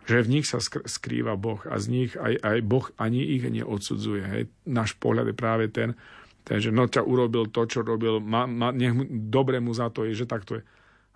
že 0.06 0.22
v 0.22 0.38
nich 0.38 0.47
sa 0.47 0.62
skrýva 0.62 1.34
Boh 1.34 1.59
a 1.66 1.82
z 1.82 1.86
nich 1.90 2.10
aj, 2.14 2.38
aj 2.38 2.59
Boh 2.62 2.86
ani 2.94 3.26
ich 3.26 3.43
neodsudzuje. 3.43 4.22
Hej. 4.22 4.43
Náš 4.70 4.94
pohľad 5.02 5.34
je 5.34 5.36
práve 5.36 5.66
ten, 5.66 5.98
ten 6.47 6.62
že 6.62 6.70
no 6.70 6.86
ťa 6.86 7.02
urobil 7.02 7.51
to, 7.51 7.66
čo 7.66 7.82
robil, 7.82 8.22
ma, 8.22 8.47
ma, 8.47 8.70
nech 8.70 8.94
mu, 8.94 9.02
dobre 9.10 9.59
mu 9.59 9.74
za 9.74 9.90
to 9.90 10.06
je, 10.06 10.14
že 10.14 10.30
takto 10.30 10.62
je. 10.62 10.64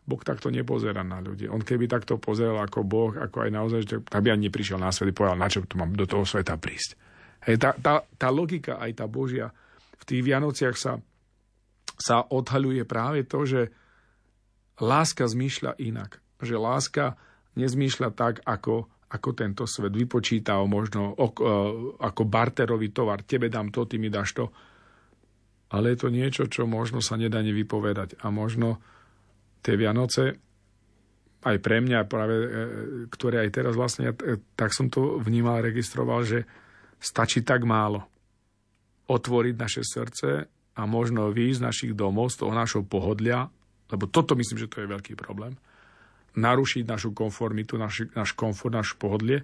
Boh 0.02 0.18
takto 0.26 0.50
nepozerá 0.50 1.06
na 1.06 1.22
ľudí. 1.22 1.46
On 1.46 1.62
keby 1.62 1.86
takto 1.86 2.18
pozeral 2.18 2.58
ako 2.66 2.82
Boh, 2.82 3.14
ako 3.14 3.46
aj 3.46 3.50
naozaj, 3.54 3.80
tak 4.10 4.20
by 4.26 4.34
ani 4.34 4.50
neprišiel 4.50 4.82
na 4.82 4.90
svet 4.90 5.14
a 5.14 5.14
povedal, 5.14 5.38
na 5.38 5.46
čo 5.46 5.62
tu 5.62 5.78
mám 5.78 5.94
do 5.94 6.02
toho 6.02 6.26
sveta 6.26 6.58
prísť. 6.58 6.98
Hej, 7.46 7.62
tá, 7.62 7.70
tá, 7.78 8.02
tá 8.18 8.28
logika, 8.34 8.82
aj 8.82 8.90
tá 8.98 9.06
Božia, 9.06 9.54
v 10.00 10.04
tých 10.08 10.22
Vianociach 10.24 10.76
sa, 10.80 10.96
sa 12.00 12.24
odhaľuje 12.24 12.88
práve 12.88 13.28
to, 13.28 13.44
že 13.44 13.68
láska 14.80 15.28
zmýšľa 15.28 15.76
inak. 15.76 16.24
Že 16.40 16.56
láska 16.56 17.04
nezmýšľa 17.60 18.08
tak, 18.16 18.40
ako, 18.48 18.88
ako 19.12 19.28
tento 19.36 19.68
svet 19.68 19.92
vypočítal 19.92 20.64
možno 20.64 21.12
e, 21.12 21.28
ako 22.00 22.22
barterový 22.24 22.88
tovar. 22.96 23.28
Tebe 23.28 23.52
dám 23.52 23.68
to, 23.68 23.84
ty 23.84 24.00
mi 24.00 24.08
dáš 24.08 24.32
to. 24.32 24.48
Ale 25.70 25.94
je 25.94 25.98
to 26.00 26.08
niečo, 26.08 26.48
čo 26.48 26.64
možno 26.64 27.04
sa 27.04 27.20
nedá 27.20 27.44
nevypovedať. 27.44 28.24
A 28.24 28.32
možno 28.32 28.80
tie 29.60 29.76
Vianoce 29.76 30.40
aj 31.40 31.56
pre 31.60 31.84
mňa, 31.84 32.08
práve, 32.08 32.36
e, 32.40 32.48
ktoré 33.12 33.44
aj 33.44 33.50
teraz 33.52 33.76
vlastne, 33.76 34.16
e, 34.16 34.40
tak 34.56 34.72
som 34.72 34.88
to 34.88 35.20
vnímal, 35.20 35.60
registroval, 35.60 36.24
že 36.24 36.48
stačí 36.96 37.44
tak 37.44 37.68
málo 37.68 38.08
otvoriť 39.10 39.54
naše 39.58 39.82
srdce 39.82 40.46
a 40.78 40.82
možno 40.86 41.34
výjsť 41.34 41.58
z 41.58 41.66
našich 41.66 41.92
domov, 41.98 42.30
z 42.30 42.46
toho 42.46 42.54
našho 42.54 42.86
pohodlia, 42.86 43.50
lebo 43.90 44.06
toto 44.06 44.38
myslím, 44.38 44.62
že 44.62 44.70
to 44.70 44.86
je 44.86 44.92
veľký 44.92 45.18
problém, 45.18 45.58
narušiť 46.38 46.86
našu 46.86 47.10
konformitu, 47.10 47.74
naš, 47.74 48.06
náš 48.14 48.38
komfort, 48.38 48.70
náš 48.70 48.94
pohodlie 48.94 49.42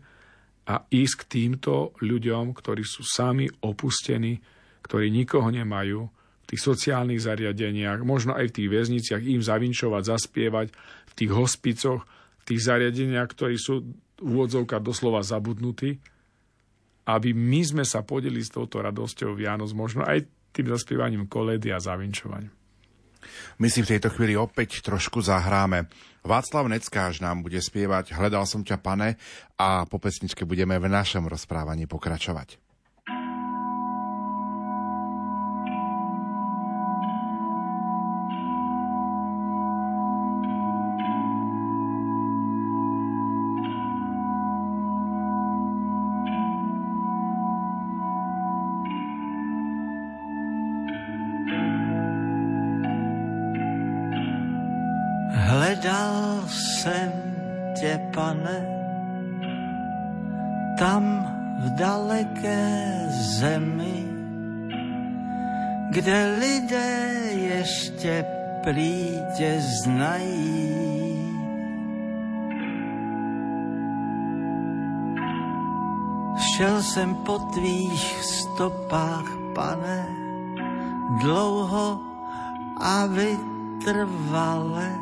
a 0.71 0.87
ísť 0.87 1.15
k 1.19 1.25
týmto 1.27 1.99
ľuďom, 1.99 2.55
ktorí 2.55 2.87
sú 2.87 3.03
sami 3.03 3.51
opustení, 3.67 4.39
ktorí 4.87 5.11
nikoho 5.11 5.51
nemajú, 5.51 6.07
tých 6.47 6.63
sociálnych 6.63 7.19
zariadeniach, 7.19 8.07
možno 8.07 8.39
aj 8.39 8.55
v 8.55 8.57
tých 8.63 8.69
väzniciach, 8.71 9.23
im 9.27 9.43
zavinčovať, 9.43 10.03
zaspievať, 10.07 10.67
v 11.11 11.13
tých 11.19 11.31
hospicoch, 11.35 12.07
v 12.07 12.43
tých 12.47 12.61
zariadeniach, 12.63 13.27
ktorí 13.35 13.59
sú 13.59 13.83
v 14.23 14.35
doslova 14.81 15.27
zabudnutí, 15.27 15.99
aby 17.07 17.31
my 17.31 17.63
sme 17.63 17.85
sa 17.87 18.03
podeli 18.03 18.43
s 18.43 18.51
touto 18.51 18.83
radosťou 18.83 19.39
Vianoc, 19.39 19.71
možno 19.73 20.03
aj 20.03 20.27
tým 20.51 20.67
zaspievaním 20.69 21.31
koledy 21.31 21.71
a 21.71 21.79
zavinčovaním. 21.79 22.51
My 23.59 23.67
si 23.71 23.83
v 23.83 23.97
tejto 23.97 24.13
chvíli 24.15 24.39
opäť 24.39 24.83
trošku 24.83 25.19
zahráme. 25.23 25.91
Václav 26.23 26.67
Neckáš 26.67 27.23
nám 27.23 27.43
bude 27.43 27.59
spievať 27.59 28.15
Hledal 28.15 28.47
som 28.47 28.63
ťa, 28.63 28.79
pane, 28.79 29.19
a 29.59 29.87
po 29.87 29.99
pesničke 29.99 30.47
budeme 30.47 30.79
v 30.79 30.91
našom 30.91 31.27
rozprávaní 31.27 31.87
pokračovať. 31.87 32.66
Po 77.27 77.39
tvých 77.39 78.23
stopách, 78.23 79.27
pane, 79.55 80.07
dlouho 81.21 82.01
a 82.79 83.07
vytrvale. 83.07 84.99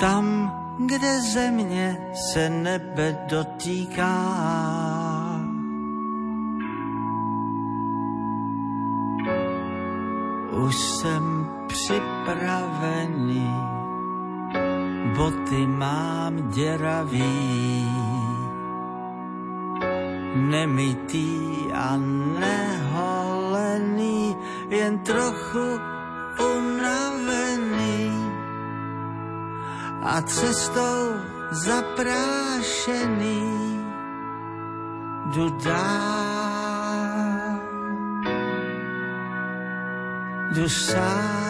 Tam 0.00 0.52
kde 0.86 1.20
země 1.20 1.98
se 2.14 2.50
nebe 2.50 3.26
dotýká. 3.28 4.18
Už 10.66 10.76
jsem 10.76 11.48
připravený, 11.66 13.50
boty 15.16 15.66
mám 15.66 16.50
děravý, 16.50 17.88
nemitý 20.34 21.68
a 21.74 21.96
neholený, 22.40 24.36
jen 24.68 24.98
trochu 24.98 25.80
unavený 26.38 28.10
a 30.02 30.22
cestou 30.22 31.16
zaprášený 31.50 33.42
jdu 35.32 35.48
dál. 35.64 36.42
Jdu 40.52 40.68
sám. 40.68 41.42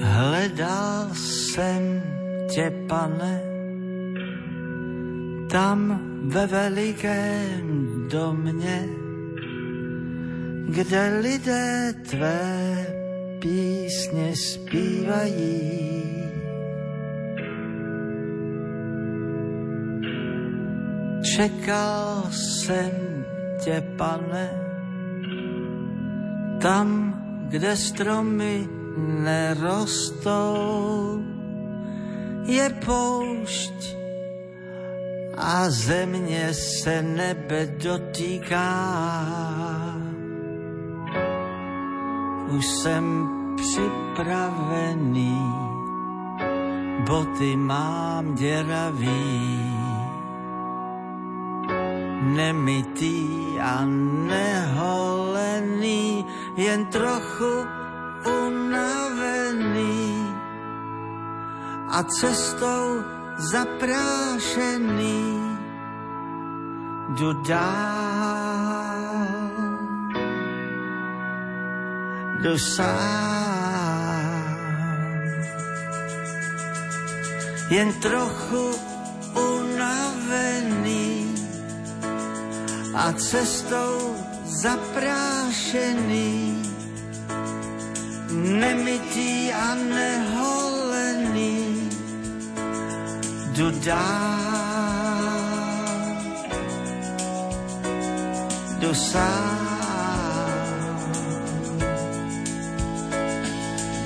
Hledal 0.00 1.08
jsem 1.12 2.17
tě, 2.54 2.72
pane, 2.88 3.42
tam 5.50 6.00
ve 6.24 6.46
velikém 6.46 8.08
domě, 8.10 8.88
kde 10.68 11.20
lidé 11.22 11.94
tvé 12.10 12.86
písně 13.38 14.36
zpívají. 14.36 15.98
Čekal 21.36 22.22
jsem 22.30 22.90
tě, 23.64 23.82
pane, 23.96 24.50
tam, 26.62 27.14
kde 27.48 27.76
stromy 27.76 28.68
nerostou, 29.24 31.22
je 32.48 32.70
poušť 32.84 33.96
a 35.36 35.70
země 35.70 36.54
se 36.54 37.02
nebe 37.02 37.66
dotýká. 37.76 38.68
už 42.50 42.66
jsem 42.66 43.28
připravený, 43.56 45.38
boty 47.06 47.56
mám 47.56 48.34
děravý, 48.34 49.60
nemitý 52.22 53.28
a 53.60 53.84
neholený, 54.28 55.44
jen 56.56 56.86
trochu 56.86 57.66
unavený 58.46 60.27
a 61.90 62.02
cestou 62.02 63.04
zaprášený 63.38 65.38
jdu 67.08 67.32
dál. 67.32 68.78
jdu 72.40 72.58
sám. 72.58 73.98
Jen 77.70 77.92
trochu 77.92 78.74
unavený 79.34 81.34
a 82.94 83.12
cestou 83.12 84.16
zaprášený, 84.44 86.62
nemitý 88.32 89.52
a 89.52 89.74
neholený, 89.74 90.67
dál, 93.64 94.38
jdu 98.78 98.94
sám. 98.94 99.68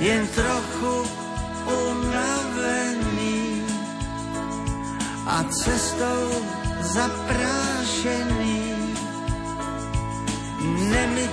jen 0.03 0.27
trochu 0.27 1.07
unavený 1.65 3.63
a 5.25 5.43
cestou 5.43 6.29
zaprášený, 6.81 8.75
nemitý 10.89 11.32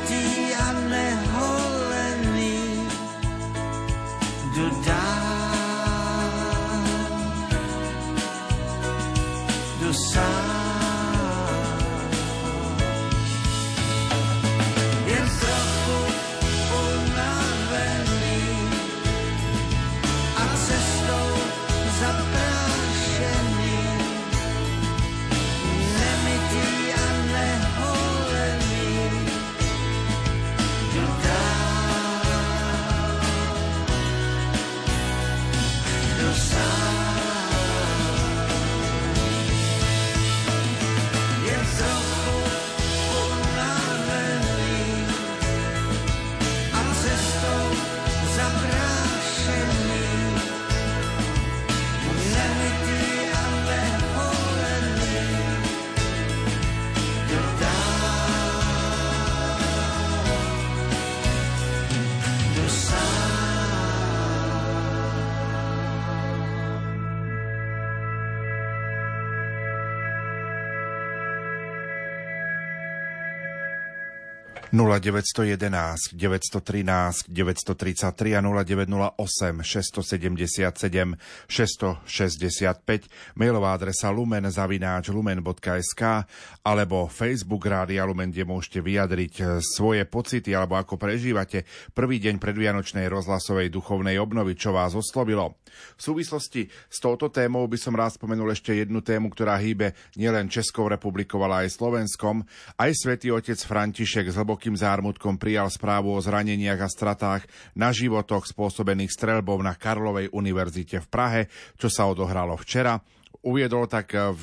0911 74.80 76.16
913 76.16 77.28
933 77.28 78.36
a 78.36 78.40
0908 78.40 79.60
677 79.60 81.16
665 81.48 83.36
mailová 83.36 83.76
adresa 83.76 84.08
lumen 84.08 84.48
zavináč 84.48 85.12
lumen.sk 85.12 86.24
alebo 86.64 87.08
Facebook 87.08 87.68
Rádia 87.68 88.08
Lumen, 88.08 88.32
kde 88.32 88.48
môžete 88.48 88.80
vyjadriť 88.80 89.34
e, 89.40 89.42
svoje 89.60 90.04
pocity 90.08 90.56
alebo 90.56 90.76
ako 90.76 90.96
prežívate 90.96 91.68
prvý 91.92 92.20
deň 92.20 92.40
predvianočnej 92.40 93.06
rozhlasovej 93.08 93.68
duchovnej 93.68 94.16
obnovy, 94.16 94.56
čo 94.56 94.72
vás 94.72 94.96
oslovilo. 94.96 95.60
V 95.96 96.02
súvislosti 96.02 96.68
s 96.90 96.98
touto 96.98 97.30
témou 97.30 97.64
by 97.70 97.78
som 97.78 97.94
rád 97.94 98.16
spomenul 98.16 98.50
ešte 98.52 98.74
jednu 98.74 99.00
tému, 99.00 99.30
ktorá 99.32 99.56
hýbe 99.60 99.94
nielen 100.18 100.50
Českou 100.50 100.90
republikou, 100.90 101.40
ale 101.46 101.66
aj 101.66 101.78
Slovenskom. 101.78 102.44
Aj 102.76 102.90
svätý 102.92 103.30
otec 103.30 103.56
František 103.56 104.28
s 104.30 104.36
hlbokým 104.36 104.69
zármutkom 104.74 105.38
prijal 105.38 105.70
správu 105.70 106.14
o 106.14 106.20
zraneniach 106.20 106.84
a 106.84 106.88
stratách 106.90 107.46
na 107.78 107.94
životoch 107.94 108.44
spôsobených 108.44 109.14
streľbou 109.14 109.58
na 109.62 109.78
Karlovej 109.78 110.34
univerzite 110.34 111.00
v 111.02 111.10
Prahe, 111.10 111.42
čo 111.78 111.86
sa 111.86 112.10
odohralo 112.10 112.58
včera. 112.58 112.98
Uviedol 113.40 113.88
tak 113.88 114.12
v 114.12 114.42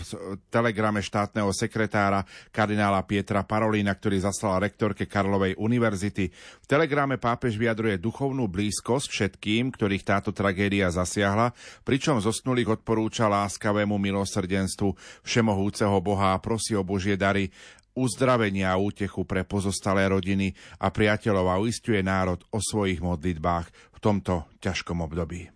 telegrame 0.49 1.05
štátneho 1.05 1.53
sekretára 1.53 2.25
kardinála 2.49 3.05
Pietra 3.05 3.45
Parolína, 3.45 3.93
ktorý 3.93 4.25
zaslal 4.25 4.57
rektorke 4.57 5.05
Karlovej 5.05 5.53
univerzity. 5.53 6.33
V 6.33 6.65
telegrame 6.65 7.21
pápež 7.21 7.61
vyjadruje 7.61 8.01
duchovnú 8.01 8.49
blízkosť 8.49 9.07
všetkým, 9.13 9.69
ktorých 9.69 10.01
táto 10.01 10.33
tragédia 10.33 10.89
zasiahla, 10.89 11.53
pričom 11.85 12.17
zosnulých 12.17 12.81
odporúča 12.81 13.29
láskavému 13.29 14.01
milosrdenstvu 14.01 14.97
všemohúceho 15.21 16.01
Boha 16.01 16.33
a 16.33 16.41
prosí 16.41 16.73
o 16.73 16.81
Božie 16.81 17.21
dary 17.21 17.53
uzdravenia 17.97 18.69
a 18.69 18.77
útechu 18.77 19.25
pre 19.25 19.41
pozostalé 19.41 20.05
rodiny 20.05 20.53
a 20.77 20.93
priateľov 20.93 21.45
a 21.49 21.57
uistuje 21.57 21.97
národ 22.05 22.37
o 22.53 22.61
svojich 22.61 23.01
modlitbách 23.01 23.67
v 23.67 23.97
tomto 23.97 24.45
ťažkom 24.61 25.01
období. 25.01 25.49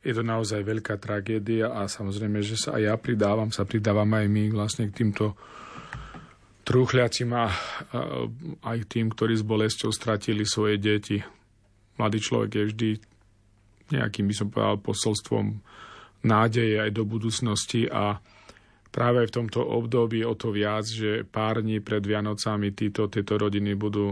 Je 0.00 0.16
to 0.16 0.24
naozaj 0.24 0.64
veľká 0.64 0.96
tragédia 0.96 1.74
a 1.76 1.84
samozrejme, 1.84 2.40
že 2.40 2.56
sa 2.56 2.78
aj 2.78 2.82
ja 2.88 2.94
pridávam, 2.96 3.52
sa 3.52 3.68
pridávam 3.68 4.08
aj 4.16 4.26
my 4.32 4.48
vlastne 4.54 4.88
k 4.88 5.04
týmto 5.04 5.36
trúchľacím 6.64 7.36
a, 7.36 7.52
aj 8.64 8.78
tým, 8.88 9.12
ktorí 9.12 9.36
s 9.36 9.44
bolesťou 9.44 9.92
stratili 9.92 10.48
svoje 10.48 10.80
deti. 10.80 11.20
Mladý 12.00 12.16
človek 12.16 12.50
je 12.54 12.64
vždy 12.72 12.90
nejakým, 13.92 14.24
by 14.30 14.34
som 14.38 14.48
povedal, 14.48 14.80
posolstvom 14.80 15.60
nádeje 16.24 16.80
aj 16.80 16.90
do 16.96 17.04
budúcnosti 17.04 17.84
a 17.90 18.22
práve 18.90 19.26
v 19.26 19.34
tomto 19.34 19.62
období 19.62 20.26
o 20.26 20.34
to 20.34 20.50
viac, 20.50 20.82
že 20.84 21.22
pár 21.22 21.62
dní 21.62 21.78
pred 21.78 22.02
Vianocami 22.02 22.74
títo, 22.74 23.06
tieto 23.06 23.38
rodiny 23.38 23.78
budú 23.78 24.06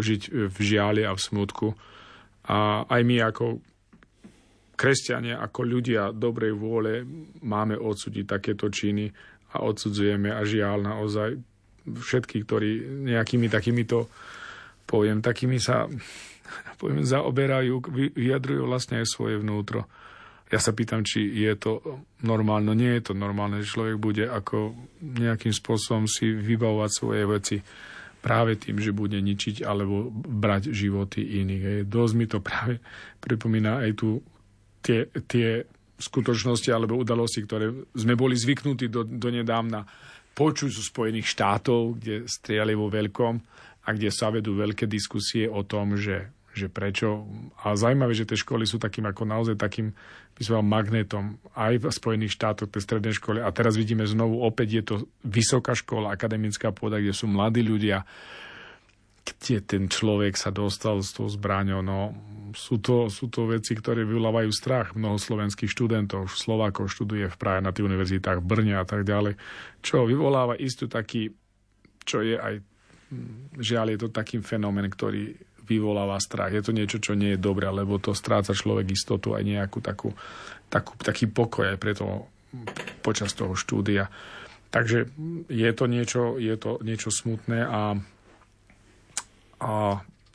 žiť 0.00 0.48
v 0.48 0.56
žiali 0.56 1.04
a 1.04 1.12
v 1.12 1.20
smutku. 1.20 1.68
A 2.48 2.88
aj 2.88 3.00
my 3.04 3.16
ako 3.22 3.60
kresťania, 4.74 5.38
ako 5.38 5.60
ľudia 5.62 6.10
dobrej 6.10 6.56
vôle 6.56 7.06
máme 7.44 7.76
odsúdiť 7.78 8.24
takéto 8.26 8.72
činy 8.72 9.12
a 9.52 9.62
odsudzujeme 9.62 10.32
a 10.32 10.42
žiaľ 10.42 10.82
naozaj 10.82 11.38
všetky, 11.86 12.42
ktorí 12.48 12.70
nejakými 13.12 13.52
takýmito, 13.52 14.08
poviem, 14.88 15.20
takými 15.20 15.60
sa 15.60 15.86
poviem, 16.80 17.04
zaoberajú, 17.04 17.84
vyjadrujú 18.16 18.62
vlastne 18.64 19.04
aj 19.04 19.06
svoje 19.12 19.38
vnútro. 19.38 19.86
Ja 20.52 20.60
sa 20.60 20.76
pýtam, 20.76 21.00
či 21.00 21.24
je 21.32 21.52
to 21.56 21.80
normálne. 22.20 22.68
No 22.68 22.76
nie 22.76 22.92
je 23.00 23.08
to 23.08 23.14
normálne, 23.16 23.64
že 23.64 23.72
človek 23.72 23.96
bude 23.96 24.28
ako 24.28 24.76
nejakým 25.00 25.50
spôsobom 25.50 26.04
si 26.04 26.28
vybavovať 26.28 26.90
svoje 26.92 27.22
veci 27.24 27.56
práve 28.22 28.60
tým, 28.60 28.76
že 28.78 28.92
bude 28.92 29.16
ničiť 29.16 29.64
alebo 29.64 30.12
brať 30.12 30.70
životy 30.70 31.40
iných. 31.42 31.64
Hej. 31.64 31.80
Dosť 31.88 32.14
mi 32.14 32.26
to 32.28 32.38
práve 32.44 32.78
pripomína 33.18 33.82
aj 33.82 33.90
tu 33.96 34.20
tie, 34.84 35.08
tie 35.26 35.64
skutočnosti 35.96 36.68
alebo 36.68 37.00
udalosti, 37.00 37.42
ktoré 37.42 37.72
sme 37.94 38.14
boli 38.18 38.34
zvyknutí 38.34 38.90
do, 38.90 39.08
do 39.08 39.28
nedávna 39.32 39.86
počuť 40.32 40.70
zo 40.70 40.82
Spojených 40.82 41.30
štátov, 41.32 41.96
kde 41.96 42.14
strieľali 42.26 42.74
vo 42.74 42.92
veľkom 42.92 43.34
a 43.82 43.88
kde 43.94 44.10
sa 44.10 44.28
vedú 44.30 44.58
veľké 44.58 44.86
diskusie 44.90 45.46
o 45.46 45.62
tom, 45.62 45.98
že, 45.98 46.30
že 46.52 46.68
prečo. 46.68 47.24
A 47.64 47.72
zaujímavé, 47.72 48.12
že 48.12 48.28
tie 48.28 48.36
školy 48.36 48.68
sú 48.68 48.76
takým 48.76 49.08
ako 49.08 49.24
naozaj 49.24 49.56
takým 49.56 49.96
by 50.32 50.42
som 50.44 50.64
magnetom 50.64 51.36
aj 51.52 51.80
v 51.80 51.84
Spojených 51.92 52.36
štátoch, 52.36 52.72
tie 52.72 52.80
stredné 52.80 53.12
školy. 53.12 53.44
A 53.44 53.52
teraz 53.52 53.76
vidíme 53.76 54.08
znovu, 54.08 54.40
opäť 54.40 54.68
je 54.72 54.84
to 54.84 54.94
vysoká 55.24 55.76
škola, 55.76 56.12
akademická 56.12 56.72
pôda, 56.72 56.96
kde 57.00 57.12
sú 57.12 57.28
mladí 57.28 57.60
ľudia, 57.60 58.04
kde 59.22 59.62
ten 59.62 59.82
človek 59.92 60.34
sa 60.34 60.48
dostal 60.48 61.04
s 61.04 61.12
tou 61.12 61.28
zbraňou. 61.28 61.84
No, 61.84 62.16
sú 62.56 62.80
to, 62.80 63.12
sú 63.12 63.28
to 63.28 63.48
veci, 63.48 63.76
ktoré 63.76 64.08
vyvolávajú 64.08 64.50
strach. 64.50 64.96
Mnoho 64.96 65.20
slovenských 65.20 65.68
študentov, 65.68 66.32
Slovákov 66.32 66.88
študuje 66.88 67.28
v 67.28 67.36
Prahe 67.36 67.60
na 67.60 67.70
tých 67.70 67.86
univerzitách, 67.86 68.40
v 68.40 68.48
Brne 68.48 68.74
a 68.80 68.86
tak 68.88 69.04
ďalej, 69.04 69.36
čo 69.84 70.08
vyvoláva 70.08 70.56
istú 70.56 70.88
taký, 70.88 71.28
čo 72.02 72.24
je 72.24 72.40
aj, 72.40 72.54
žiaľ, 73.60 73.94
je 73.94 73.98
to 74.00 74.08
taký 74.08 74.40
fenomén, 74.40 74.88
ktorý 74.88 75.36
vyvoláva 75.66 76.18
strach. 76.18 76.52
Je 76.52 76.62
to 76.62 76.74
niečo, 76.74 76.98
čo 76.98 77.14
nie 77.14 77.34
je 77.34 77.44
dobré, 77.44 77.70
lebo 77.70 77.98
to 78.02 78.12
stráca 78.12 78.52
človek 78.52 78.92
istotu 78.92 79.34
aj 79.34 79.42
nejakú 79.46 79.78
takú, 79.78 80.10
takú, 80.68 80.92
taký 80.98 81.30
pokoj 81.30 81.72
aj 81.72 81.78
preto 81.78 82.26
počas 83.00 83.32
toho 83.32 83.56
štúdia. 83.56 84.12
Takže 84.72 85.12
je 85.52 85.70
to 85.76 85.84
niečo, 85.84 86.40
je 86.40 86.56
to 86.56 86.80
niečo 86.80 87.12
smutné 87.12 87.60
a, 87.60 87.92
a 89.60 89.72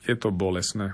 je 0.05 0.15
to 0.15 0.29
bolesné. 0.29 0.93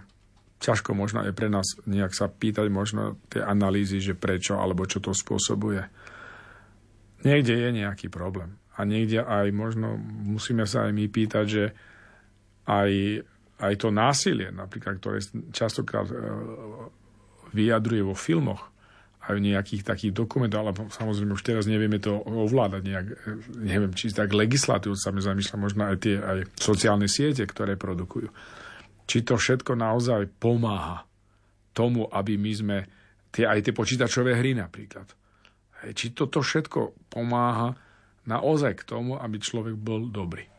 Ťažko 0.64 0.96
možno 0.96 1.28
je 1.28 1.36
pre 1.36 1.52
nás 1.52 1.76
nejak 1.84 2.16
sa 2.16 2.32
pýtať 2.32 2.72
možno 2.72 3.20
tie 3.28 3.44
analýzy, 3.44 4.00
že 4.00 4.16
prečo 4.16 4.56
alebo 4.56 4.88
čo 4.88 5.04
to 5.04 5.12
spôsobuje. 5.12 5.84
Niekde 7.28 7.56
je 7.56 7.70
nejaký 7.84 8.08
problém. 8.08 8.56
A 8.80 8.88
niekde 8.88 9.22
aj 9.22 9.52
možno 9.52 10.00
musíme 10.00 10.64
sa 10.64 10.88
aj 10.88 10.92
my 10.96 11.06
pýtať, 11.12 11.46
že 11.46 11.66
aj 12.64 13.22
aj 13.62 13.74
to 13.78 13.94
násilie, 13.94 14.50
napríklad, 14.50 14.98
ktoré 14.98 15.22
častokrát 15.54 16.10
e, 16.10 16.16
vyjadruje 17.54 18.02
vo 18.02 18.18
filmoch, 18.18 18.74
aj 19.24 19.40
v 19.40 19.46
nejakých 19.54 19.88
takých 19.88 20.12
dokumentoch, 20.12 20.60
ale 20.68 20.76
samozrejme 20.76 21.32
už 21.32 21.48
teraz 21.48 21.64
nevieme 21.64 21.96
to 21.96 22.12
ovládať 22.28 22.82
nejak, 22.84 23.08
e, 23.08 23.16
neviem, 23.62 23.92
či 23.94 24.12
tak 24.12 24.34
legislatívu 24.34 24.98
sa 24.98 25.14
mi 25.14 25.22
zamýšľa, 25.22 25.58
možno 25.62 25.82
aj 25.88 25.98
tie 26.02 26.16
aj 26.20 26.38
sociálne 26.60 27.08
siete, 27.08 27.46
ktoré 27.46 27.78
produkujú. 27.80 28.28
Či 29.04 29.18
to 29.24 29.36
všetko 29.40 29.76
naozaj 29.76 30.28
pomáha 30.40 31.08
tomu, 31.76 32.08
aby 32.10 32.40
my 32.40 32.52
sme, 32.52 32.78
tie, 33.32 33.48
aj 33.48 33.70
tie 33.70 33.74
počítačové 33.76 34.36
hry 34.40 34.56
napríklad, 34.58 35.08
či 35.92 36.16
toto 36.16 36.40
všetko 36.40 37.12
pomáha 37.12 37.76
naozaj 38.24 38.80
k 38.80 38.88
tomu, 38.88 39.20
aby 39.20 39.36
človek 39.36 39.76
bol 39.76 40.08
dobrý 40.08 40.53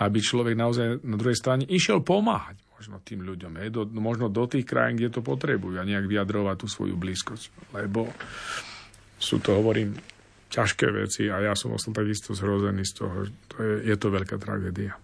aby 0.00 0.18
človek 0.24 0.56
naozaj 0.56 1.04
na 1.04 1.16
druhej 1.20 1.36
strane 1.36 1.68
išiel 1.68 2.00
pomáhať 2.00 2.56
možno 2.82 2.98
tým 2.98 3.22
ľuďom, 3.22 3.52
hej, 3.62 3.68
do, 3.70 3.86
možno 3.94 4.26
do 4.26 4.42
tých 4.50 4.66
krajín, 4.66 4.98
kde 4.98 5.14
to 5.14 5.22
potrebujú 5.22 5.78
a 5.78 5.86
nejak 5.86 6.10
vyjadrovať 6.10 6.56
tú 6.58 6.66
svoju 6.66 6.98
blízkosť. 6.98 7.70
Lebo 7.78 8.10
sú 9.22 9.38
to, 9.38 9.54
hovorím, 9.54 9.94
ťažké 10.50 10.90
veci 10.90 11.30
a 11.30 11.38
ja 11.38 11.54
som 11.54 11.70
vlastne 11.70 11.94
takisto 11.94 12.34
zhrozený 12.34 12.82
z 12.82 12.92
toho. 12.98 13.30
To 13.54 13.56
je, 13.62 13.74
je 13.86 13.96
to 13.96 14.08
veľká 14.10 14.36
tragédia. 14.36 14.98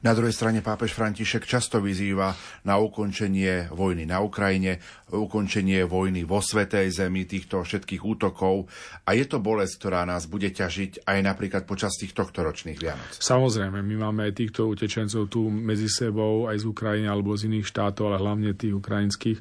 Na 0.00 0.16
druhej 0.16 0.32
strane 0.32 0.64
pápež 0.64 0.96
František 0.96 1.44
často 1.44 1.76
vyzýva 1.76 2.32
na 2.64 2.80
ukončenie 2.80 3.68
vojny 3.68 4.08
na 4.08 4.24
Ukrajine, 4.24 4.80
ukončenie 5.12 5.84
vojny 5.84 6.24
vo 6.24 6.40
Svetej 6.40 6.88
Zemi, 6.88 7.28
týchto 7.28 7.60
všetkých 7.60 8.00
útokov. 8.00 8.64
A 9.04 9.12
je 9.12 9.28
to 9.28 9.44
bolesť, 9.44 9.76
ktorá 9.76 10.08
nás 10.08 10.24
bude 10.24 10.48
ťažiť 10.48 11.04
aj 11.04 11.18
napríklad 11.20 11.68
počas 11.68 12.00
tých 12.00 12.16
tohto 12.16 12.40
ročných 12.40 12.80
Vianoc. 12.80 13.12
Samozrejme, 13.12 13.84
my 13.84 13.94
máme 14.08 14.32
aj 14.32 14.40
týchto 14.40 14.72
utečencov 14.72 15.28
tu 15.28 15.52
medzi 15.52 15.92
sebou, 15.92 16.48
aj 16.48 16.64
z 16.64 16.72
Ukrajiny 16.72 17.04
alebo 17.04 17.36
z 17.36 17.52
iných 17.52 17.68
štátov, 17.68 18.08
ale 18.08 18.24
hlavne 18.24 18.56
tých 18.56 18.72
ukrajinských 18.72 19.38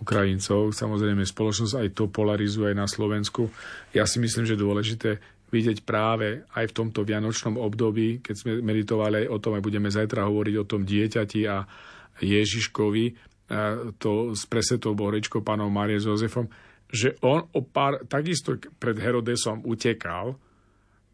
Ukrajincov. 0.00 0.72
Samozrejme, 0.72 1.28
spoločnosť 1.28 1.76
aj 1.76 1.88
to 1.92 2.08
polarizuje 2.08 2.72
aj 2.72 2.76
na 2.80 2.88
Slovensku. 2.88 3.52
Ja 3.92 4.08
si 4.08 4.16
myslím, 4.16 4.48
že 4.48 4.56
dôležité 4.56 5.20
vidieť 5.50 5.82
práve 5.82 6.46
aj 6.54 6.70
v 6.70 6.76
tomto 6.76 7.02
vianočnom 7.02 7.58
období, 7.58 8.22
keď 8.22 8.34
sme 8.34 8.52
meditovali 8.62 9.26
aj 9.26 9.28
o 9.28 9.38
tom, 9.42 9.58
aj 9.58 9.66
budeme 9.66 9.90
zajtra 9.90 10.26
hovoriť 10.30 10.54
o 10.56 10.68
tom 10.68 10.86
dieťati 10.86 11.40
a 11.50 11.66
Ježiškovi, 12.22 13.04
to 13.98 14.30
s 14.30 14.46
presetou 14.46 14.94
Bohorečkou 14.94 15.42
pánom 15.42 15.66
Márie 15.66 15.98
s 15.98 16.06
Jozefom, 16.06 16.46
že 16.86 17.18
on 17.22 17.42
o 17.50 17.60
pár, 17.66 18.06
takisto 18.06 18.58
pred 18.78 18.98
Herodesom 18.98 19.66
utekal 19.66 20.38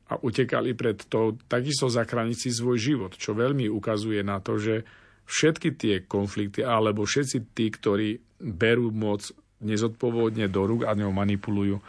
a 0.06 0.14
utekali 0.20 0.76
pred 0.76 1.00
to, 1.08 1.36
takisto 1.48 1.88
zachrániť 1.88 2.36
si 2.36 2.50
svoj 2.52 2.76
život, 2.76 3.12
čo 3.16 3.32
veľmi 3.32 3.68
ukazuje 3.72 4.20
na 4.20 4.40
to, 4.44 4.60
že 4.60 4.84
všetky 5.26 5.74
tie 5.74 5.94
konflikty, 6.04 6.62
alebo 6.62 7.08
všetci 7.08 7.56
tí, 7.56 7.66
ktorí 7.72 8.08
berú 8.40 8.92
moc 8.92 9.26
nezodpovodne 9.64 10.46
do 10.52 10.62
rúk 10.68 10.84
a 10.84 10.92
ňou 10.92 11.10
manipulujú, 11.10 11.80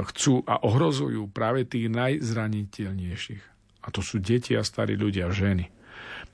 chcú 0.00 0.40
a 0.48 0.64
ohrozujú 0.64 1.28
práve 1.28 1.68
tých 1.68 1.92
najzraniteľnejších. 1.92 3.44
A 3.84 3.88
to 3.92 4.00
sú 4.00 4.22
deti 4.22 4.56
a 4.56 4.64
starí 4.64 4.96
ľudia, 4.96 5.28
ženy. 5.28 5.68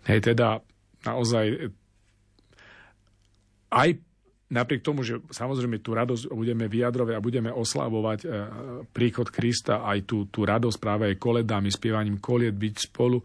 Hej, 0.06 0.30
teda 0.30 0.62
naozaj 1.02 1.74
aj 3.68 3.88
napriek 4.48 4.80
tomu, 4.80 5.04
že 5.04 5.20
samozrejme 5.28 5.80
tú 5.84 5.92
radosť 5.92 6.32
budeme 6.32 6.70
vyjadrovať 6.70 7.14
a 7.16 7.24
budeme 7.24 7.50
oslavovať 7.52 8.18
e, 8.24 8.26
príchod 8.88 9.28
Krista, 9.28 9.84
aj 9.84 10.08
tú, 10.08 10.24
tú 10.32 10.48
radosť 10.48 10.78
práve 10.80 11.04
aj 11.12 11.20
koledami, 11.20 11.68
spievaním 11.68 12.16
koliet, 12.16 12.56
byť 12.56 12.74
spolu 12.88 13.20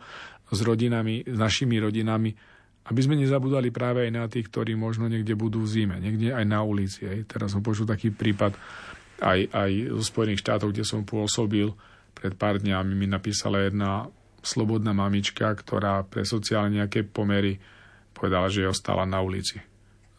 s 0.52 0.60
rodinami, 0.60 1.24
s 1.24 1.38
našimi 1.40 1.80
rodinami, 1.80 2.36
aby 2.84 3.00
sme 3.00 3.16
nezabudali 3.16 3.72
práve 3.72 4.04
aj 4.04 4.12
na 4.12 4.28
tých, 4.28 4.52
ktorí 4.52 4.76
možno 4.76 5.08
niekde 5.08 5.40
budú 5.40 5.64
v 5.64 5.72
zime, 5.72 5.96
niekde 6.04 6.36
aj 6.36 6.44
na 6.44 6.60
ulici. 6.60 7.08
Hej. 7.08 7.24
Teraz 7.32 7.56
som 7.56 7.64
počul 7.64 7.88
taký 7.88 8.12
prípad, 8.12 8.52
aj, 9.22 9.40
aj 9.54 9.72
zo 10.00 10.04
Spojených 10.04 10.42
štátov, 10.42 10.74
kde 10.74 10.86
som 10.88 11.06
pôsobil 11.06 11.70
pred 12.14 12.34
pár 12.38 12.62
dňami, 12.62 12.94
mi 12.96 13.08
napísala 13.10 13.66
jedna 13.66 14.08
slobodná 14.44 14.92
mamička, 14.92 15.50
ktorá 15.54 16.04
pre 16.04 16.28
sociálne 16.28 16.84
nejaké 16.84 17.08
pomery 17.08 17.58
povedala, 18.14 18.52
že 18.52 18.70
ostala 18.70 19.08
na 19.08 19.24
ulici 19.24 19.58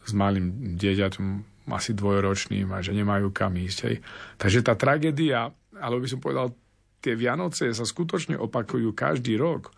s 0.05 0.11
malým 0.13 0.77
dieťaťom, 0.77 1.25
asi 1.65 1.97
dvojročným 1.97 2.69
a 2.69 2.81
že 2.85 2.93
nemajú 2.93 3.33
kam 3.33 3.57
ísť. 3.57 3.79
Hej. 3.89 3.95
Takže 4.37 4.59
tá 4.61 4.77
tragédia, 4.77 5.49
alebo 5.73 6.05
by 6.05 6.09
som 6.09 6.21
povedal, 6.21 6.53
tie 7.01 7.17
Vianoce 7.17 7.73
sa 7.73 7.85
skutočne 7.85 8.37
opakujú 8.37 8.93
každý 8.93 9.37
rok. 9.37 9.73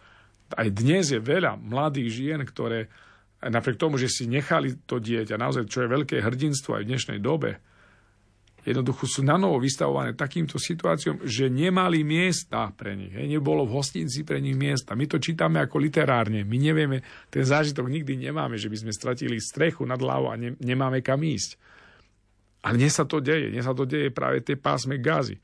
Aj 0.51 0.67
dnes 0.67 1.11
je 1.11 1.19
veľa 1.19 1.55
mladých 1.59 2.09
žien, 2.11 2.39
ktoré 2.43 2.91
napriek 3.43 3.79
tomu, 3.79 3.95
že 3.99 4.11
si 4.11 4.27
nechali 4.27 4.79
to 4.83 4.99
dieťa, 4.99 5.39
naozaj, 5.39 5.67
čo 5.67 5.83
je 5.85 5.93
veľké 5.93 6.19
hrdinstvo 6.23 6.75
aj 6.75 6.83
v 6.83 6.89
dnešnej 6.91 7.19
dobe, 7.19 7.59
jednoducho 8.67 9.07
sú 9.07 9.23
na 9.23 9.39
novo 9.39 9.63
vystavované 9.63 10.11
takýmto 10.11 10.59
situáciám, 10.59 11.23
že 11.23 11.47
nemali 11.47 12.03
miesta 12.03 12.67
pre 12.75 12.99
nich. 12.99 13.15
Hej. 13.15 13.39
Nebolo 13.39 13.63
v 13.63 13.79
hostinci 13.79 14.27
pre 14.27 14.43
nich 14.43 14.59
miesta. 14.59 14.91
My 14.91 15.07
to 15.07 15.23
čítame 15.23 15.63
ako 15.63 15.79
literárne. 15.79 16.43
My 16.43 16.59
nevieme, 16.59 16.99
ten 17.31 17.47
zážitok 17.47 17.87
nikdy 17.87 18.27
nemáme, 18.27 18.59
že 18.59 18.67
by 18.67 18.77
sme 18.83 18.91
stratili 18.91 19.39
strechu 19.39 19.87
nad 19.87 19.95
hlavou 19.95 20.29
a 20.29 20.35
ne, 20.35 20.59
nemáme 20.59 20.99
kam 20.99 21.23
ísť. 21.23 21.55
Ale 22.67 22.75
dnes 22.75 22.91
sa 22.91 23.07
to 23.07 23.23
deje. 23.23 23.55
Dnes 23.55 23.63
sa 23.63 23.71
to 23.71 23.87
deje 23.87 24.11
práve 24.11 24.43
tej 24.43 24.59
pásme 24.59 24.99
gazy, 24.99 25.39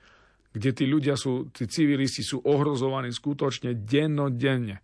kde 0.51 0.69
tí 0.75 0.83
ľudia 0.83 1.15
sú, 1.15 1.47
tí 1.55 1.63
civilisti 1.63 2.27
sú 2.27 2.43
ohrozovaní 2.43 3.07
skutočne 3.07 3.79
dennodenne. 3.87 4.83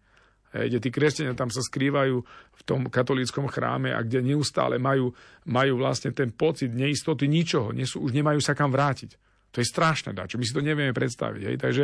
Kde 0.50 0.82
tí 0.82 0.90
kresťania 0.90 1.38
tam 1.38 1.54
sa 1.54 1.62
skrývajú 1.62 2.16
v 2.26 2.62
tom 2.66 2.90
katolíckom 2.90 3.46
chráme 3.46 3.94
a 3.94 4.02
kde 4.02 4.34
neustále 4.34 4.82
majú, 4.82 5.14
majú 5.46 5.74
vlastne 5.78 6.10
ten 6.10 6.34
pocit 6.34 6.74
neistoty 6.74 7.30
ničoho, 7.30 7.70
nie 7.70 7.86
sú, 7.86 8.02
už 8.02 8.18
nemajú 8.18 8.42
sa 8.42 8.58
kam 8.58 8.74
vrátiť. 8.74 9.14
To 9.54 9.62
je 9.62 9.68
strašné 9.70 10.14
dačo, 10.14 10.42
my 10.42 10.46
si 10.46 10.54
to 10.54 10.66
nevieme 10.66 10.94
predstaviť. 10.94 11.42
Hej, 11.46 11.58
takže 11.62 11.84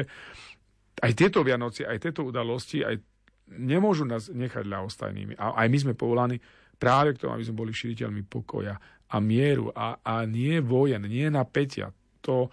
aj 1.02 1.12
tieto 1.14 1.46
Vianoci, 1.46 1.86
aj 1.86 1.98
tieto 2.02 2.26
udalosti 2.26 2.82
aj 2.82 2.98
nemôžu 3.54 4.10
nás 4.10 4.34
nechať 4.34 4.66
ľahostajnými. 4.66 5.38
A 5.38 5.62
aj 5.62 5.68
my 5.70 5.78
sme 5.78 5.94
povolaní 5.94 6.42
práve 6.78 7.14
k 7.14 7.22
tomu, 7.26 7.38
aby 7.38 7.46
sme 7.46 7.62
boli 7.62 7.72
širiteľmi 7.74 8.26
pokoja 8.26 8.76
a 9.06 9.18
mieru 9.22 9.70
a, 9.72 10.02
a 10.02 10.26
nie 10.26 10.58
vojen, 10.60 11.06
nie 11.06 11.30
napätia. 11.30 11.94
To, 12.26 12.50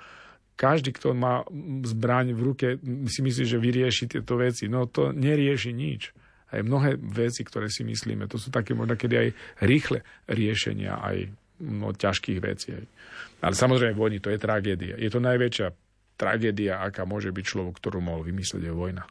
každý, 0.55 0.95
kto 0.95 1.17
má 1.17 1.43
zbraň 1.83 2.37
v 2.37 2.41
ruke, 2.41 2.67
si 3.09 3.21
myslí, 3.25 3.45
že 3.49 3.59
vyrieši 3.59 4.05
tieto 4.07 4.39
veci. 4.39 4.69
No 4.69 4.87
to 4.87 5.11
nerieši 5.11 5.73
nič. 5.73 6.13
Aj 6.53 6.61
mnohé 6.61 7.01
veci, 7.01 7.43
ktoré 7.43 7.73
si 7.73 7.81
myslíme, 7.83 8.29
to 8.29 8.37
sú 8.37 8.53
také 8.53 8.77
možno 8.77 8.95
kedy 8.95 9.15
aj 9.17 9.29
rýchle 9.65 10.05
riešenia 10.29 11.01
aj 11.01 11.33
no, 11.65 11.97
ťažkých 11.97 12.39
vecí. 12.45 12.77
Ale 13.41 13.55
samozrejme 13.57 13.97
vojny, 13.97 14.21
to 14.21 14.29
je 14.29 14.39
tragédia. 14.39 14.95
Je 15.01 15.09
to 15.09 15.19
najväčšia 15.19 15.73
tragédia, 16.21 16.85
aká 16.85 17.09
môže 17.09 17.33
byť 17.33 17.45
človek, 17.45 17.75
ktorú 17.81 18.05
mohol 18.05 18.29
vymyslieť, 18.29 18.69
je 18.69 18.75
vojna. 18.75 19.03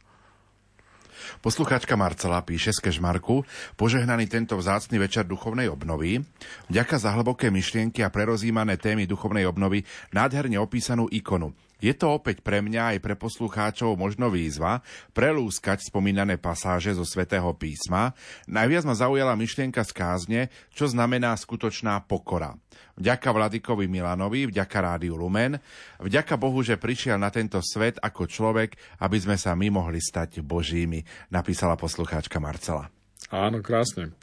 Poslucháčka 1.40 1.96
Marcela 1.96 2.44
píše 2.44 2.70
z 2.70 2.78
Kešmarku, 2.84 3.44
požehnaný 3.74 4.28
tento 4.28 4.54
vzácny 4.58 5.00
večer 5.00 5.26
duchovnej 5.26 5.72
obnovy. 5.72 6.22
Vďaka 6.68 6.96
za 6.98 7.10
hlboké 7.16 7.50
myšlienky 7.50 8.04
a 8.04 8.12
prerozímané 8.12 8.78
témy 8.78 9.08
duchovnej 9.08 9.48
obnovy 9.48 9.82
nádherne 10.12 10.60
opísanú 10.60 11.08
ikonu. 11.10 11.56
Je 11.82 11.90
to 11.90 12.14
opäť 12.14 12.46
pre 12.46 12.62
mňa 12.62 12.94
aj 12.94 12.98
pre 13.02 13.18
poslucháčov 13.18 13.98
možno 13.98 14.30
výzva 14.30 14.86
prelúskať 15.10 15.82
spomínané 15.82 16.38
pasáže 16.38 16.94
zo 16.94 17.02
svätého 17.02 17.50
písma. 17.58 18.14
Najviac 18.46 18.86
ma 18.86 18.94
zaujala 18.94 19.34
myšlienka 19.34 19.82
z 19.82 19.92
kázne, 19.92 20.40
čo 20.70 20.86
znamená 20.86 21.34
skutočná 21.34 22.06
pokora. 22.06 22.54
Vďaka 22.94 23.28
Vladikovi 23.34 23.90
Milanovi, 23.90 24.46
vďaka 24.46 24.78
Rádiu 24.78 25.18
Lumen, 25.18 25.58
vďaka 25.98 26.38
Bohu, 26.38 26.62
že 26.62 26.78
prišiel 26.78 27.18
na 27.18 27.34
tento 27.34 27.58
svet 27.58 27.98
ako 27.98 28.30
človek, 28.30 28.78
aby 29.02 29.18
sme 29.18 29.34
sa 29.34 29.58
my 29.58 29.66
mohli 29.74 29.98
stať 29.98 30.38
Božími, 30.38 31.02
napísala 31.34 31.74
poslucháčka 31.74 32.38
Marcela. 32.38 32.86
Áno, 33.34 33.58
krásne. 33.58 34.14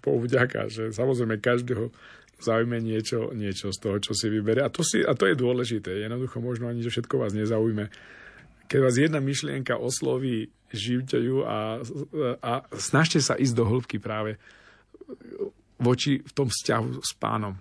Bohu 0.00 0.22
vďaka, 0.22 0.70
že 0.70 0.94
samozrejme 0.94 1.42
každého 1.42 1.90
zaujme 2.40 2.80
niečo, 2.80 3.32
niečo 3.32 3.72
z 3.72 3.78
toho, 3.80 3.96
čo 4.00 4.12
si 4.12 4.28
vyberie. 4.28 4.64
A 4.64 4.70
to, 4.72 4.84
si, 4.84 5.00
a 5.00 5.12
to 5.16 5.24
je 5.28 5.36
dôležité. 5.36 6.04
Jednoducho 6.04 6.40
možno 6.44 6.68
ani, 6.68 6.84
že 6.84 6.92
všetko 6.92 7.20
vás 7.20 7.32
nezaujme. 7.32 7.88
Keď 8.66 8.78
vás 8.82 8.96
jedna 8.98 9.22
myšlienka 9.22 9.78
osloví, 9.78 10.50
živte 10.74 11.16
ju 11.22 11.46
a, 11.46 11.80
a 12.42 12.52
snažte 12.74 13.22
sa 13.22 13.38
ísť 13.38 13.54
do 13.54 13.64
hĺbky 13.64 14.02
práve 14.02 14.36
voči 15.78 16.20
v 16.20 16.32
tom 16.34 16.48
vzťahu 16.50 17.00
s 17.00 17.12
pánom. 17.16 17.54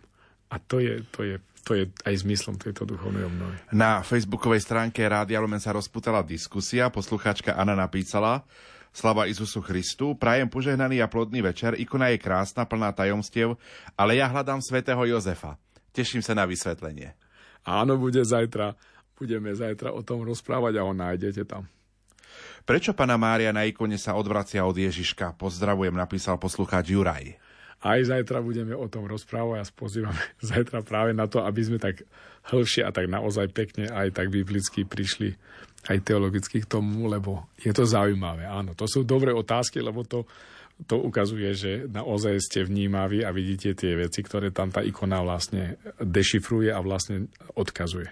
A 0.50 0.56
to 0.58 0.82
je, 0.82 1.04
to 1.14 1.22
je, 1.24 1.36
to 1.62 1.72
je 1.78 1.84
aj 2.06 2.26
zmyslom 2.26 2.56
tejto 2.58 2.88
duchovnej 2.88 3.26
obnovy. 3.28 3.56
Na 3.76 4.02
facebookovej 4.02 4.66
stránke 4.66 5.06
Rádia 5.06 5.42
Lumen 5.42 5.62
sa 5.62 5.76
rozputala 5.76 6.26
diskusia. 6.26 6.90
Poslucháčka 6.90 7.54
Anna 7.54 7.78
napísala, 7.78 8.46
Slava 8.96 9.28
Isusu 9.28 9.60
Christu, 9.60 10.16
prajem 10.16 10.48
požehnaný 10.48 11.04
a 11.04 11.12
plodný 11.12 11.44
večer, 11.44 11.76
ikona 11.76 12.16
je 12.16 12.24
krásna, 12.24 12.64
plná 12.64 12.96
tajomstiev, 12.96 13.60
ale 14.00 14.16
ja 14.16 14.32
hľadám 14.32 14.64
svätého 14.64 15.04
Jozefa. 15.04 15.60
Teším 15.92 16.24
sa 16.24 16.32
na 16.32 16.48
vysvetlenie. 16.48 17.12
Áno, 17.68 18.00
bude 18.00 18.24
zajtra. 18.24 18.72
Budeme 19.20 19.52
zajtra 19.52 19.92
o 19.92 20.00
tom 20.00 20.24
rozprávať 20.24 20.80
a 20.80 20.88
ho 20.88 20.96
nájdete 20.96 21.44
tam. 21.44 21.68
Prečo 22.64 22.96
pana 22.96 23.20
Mária 23.20 23.52
na 23.52 23.68
ikone 23.68 24.00
sa 24.00 24.16
odvracia 24.16 24.64
od 24.64 24.80
Ježiška? 24.80 25.36
Pozdravujem, 25.36 25.92
napísal 25.92 26.40
poslucháč 26.40 26.96
Juraj. 26.96 27.36
Aj 27.84 28.00
zajtra 28.00 28.40
budeme 28.40 28.80
o 28.80 28.88
tom 28.88 29.12
rozprávať 29.12 29.60
a 29.60 29.68
spozývame 29.68 30.24
zajtra 30.56 30.88
práve 30.88 31.12
na 31.12 31.28
to, 31.28 31.44
aby 31.44 31.62
sme 31.68 31.84
tak 31.84 32.08
hĺbšie 32.48 32.88
a 32.88 32.96
tak 32.96 33.12
naozaj 33.12 33.52
pekne 33.52 33.92
aj 33.92 34.16
tak 34.16 34.32
biblicky 34.32 34.88
prišli 34.88 35.36
aj 35.86 35.98
teologicky 36.02 36.66
k 36.66 36.70
tomu, 36.70 37.06
lebo 37.06 37.46
je 37.62 37.70
to 37.70 37.86
zaujímavé. 37.86 38.46
Áno, 38.50 38.74
to 38.74 38.90
sú 38.90 39.06
dobré 39.06 39.30
otázky, 39.30 39.82
lebo 39.82 40.02
to, 40.02 40.26
to 40.90 40.98
ukazuje, 40.98 41.54
že 41.54 41.72
naozaj 41.86 42.42
ste 42.42 42.60
vnímaví 42.66 43.22
a 43.22 43.30
vidíte 43.30 43.78
tie 43.78 43.94
veci, 43.94 44.26
ktoré 44.26 44.50
tam 44.50 44.74
tá 44.74 44.82
ikona 44.82 45.22
vlastne 45.22 45.78
dešifruje 46.02 46.74
a 46.74 46.82
vlastne 46.82 47.30
odkazuje. 47.54 48.10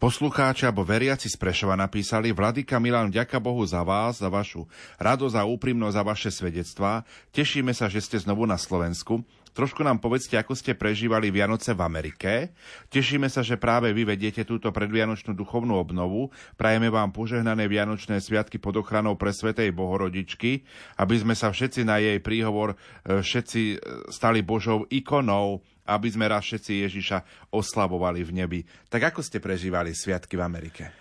Poslucháči 0.00 0.64
alebo 0.64 0.80
veriaci 0.80 1.28
z 1.28 1.36
Prešova 1.36 1.76
napísali 1.76 2.32
Vladyka 2.32 2.80
Milan, 2.80 3.12
ďaká 3.12 3.36
Bohu 3.36 3.60
za 3.68 3.84
vás, 3.84 4.16
za 4.16 4.32
vašu 4.32 4.64
radosť 4.96 5.36
a 5.36 5.44
úprimnosť, 5.44 5.92
za 5.92 6.02
vaše 6.02 6.30
svedectvá. 6.32 7.04
Tešíme 7.36 7.76
sa, 7.76 7.84
že 7.84 8.00
ste 8.00 8.16
znovu 8.16 8.48
na 8.48 8.56
Slovensku. 8.56 9.20
Trošku 9.50 9.82
nám 9.82 9.98
povedzte, 9.98 10.38
ako 10.38 10.54
ste 10.54 10.78
prežívali 10.78 11.28
Vianoce 11.34 11.74
v 11.74 11.82
Amerike. 11.82 12.54
Tešíme 12.86 13.26
sa, 13.26 13.42
že 13.42 13.58
práve 13.58 13.90
vy 13.90 14.06
vediete 14.06 14.46
túto 14.46 14.70
predvianočnú 14.70 15.34
duchovnú 15.34 15.74
obnovu. 15.74 16.30
Prajeme 16.54 16.86
vám 16.86 17.10
požehnané 17.10 17.66
Vianočné 17.66 18.22
sviatky 18.22 18.62
pod 18.62 18.78
ochranou 18.78 19.18
pre 19.18 19.34
Svetej 19.34 19.74
Bohorodičky, 19.74 20.62
aby 21.02 21.14
sme 21.18 21.34
sa 21.34 21.50
všetci 21.50 21.82
na 21.82 21.98
jej 21.98 22.22
príhovor 22.22 22.78
e, 23.02 23.22
všetci 23.22 23.62
e, 23.74 23.76
stali 24.14 24.46
Božou 24.46 24.86
ikonou 24.86 25.62
aby 25.90 26.06
sme 26.06 26.30
raz 26.30 26.46
všetci 26.46 26.86
Ježiša 26.86 27.18
oslavovali 27.50 28.22
v 28.22 28.30
nebi. 28.30 28.60
Tak 28.86 29.10
ako 29.10 29.26
ste 29.26 29.42
prežívali 29.42 29.90
sviatky 29.90 30.38
v 30.38 30.46
Amerike? 30.46 30.99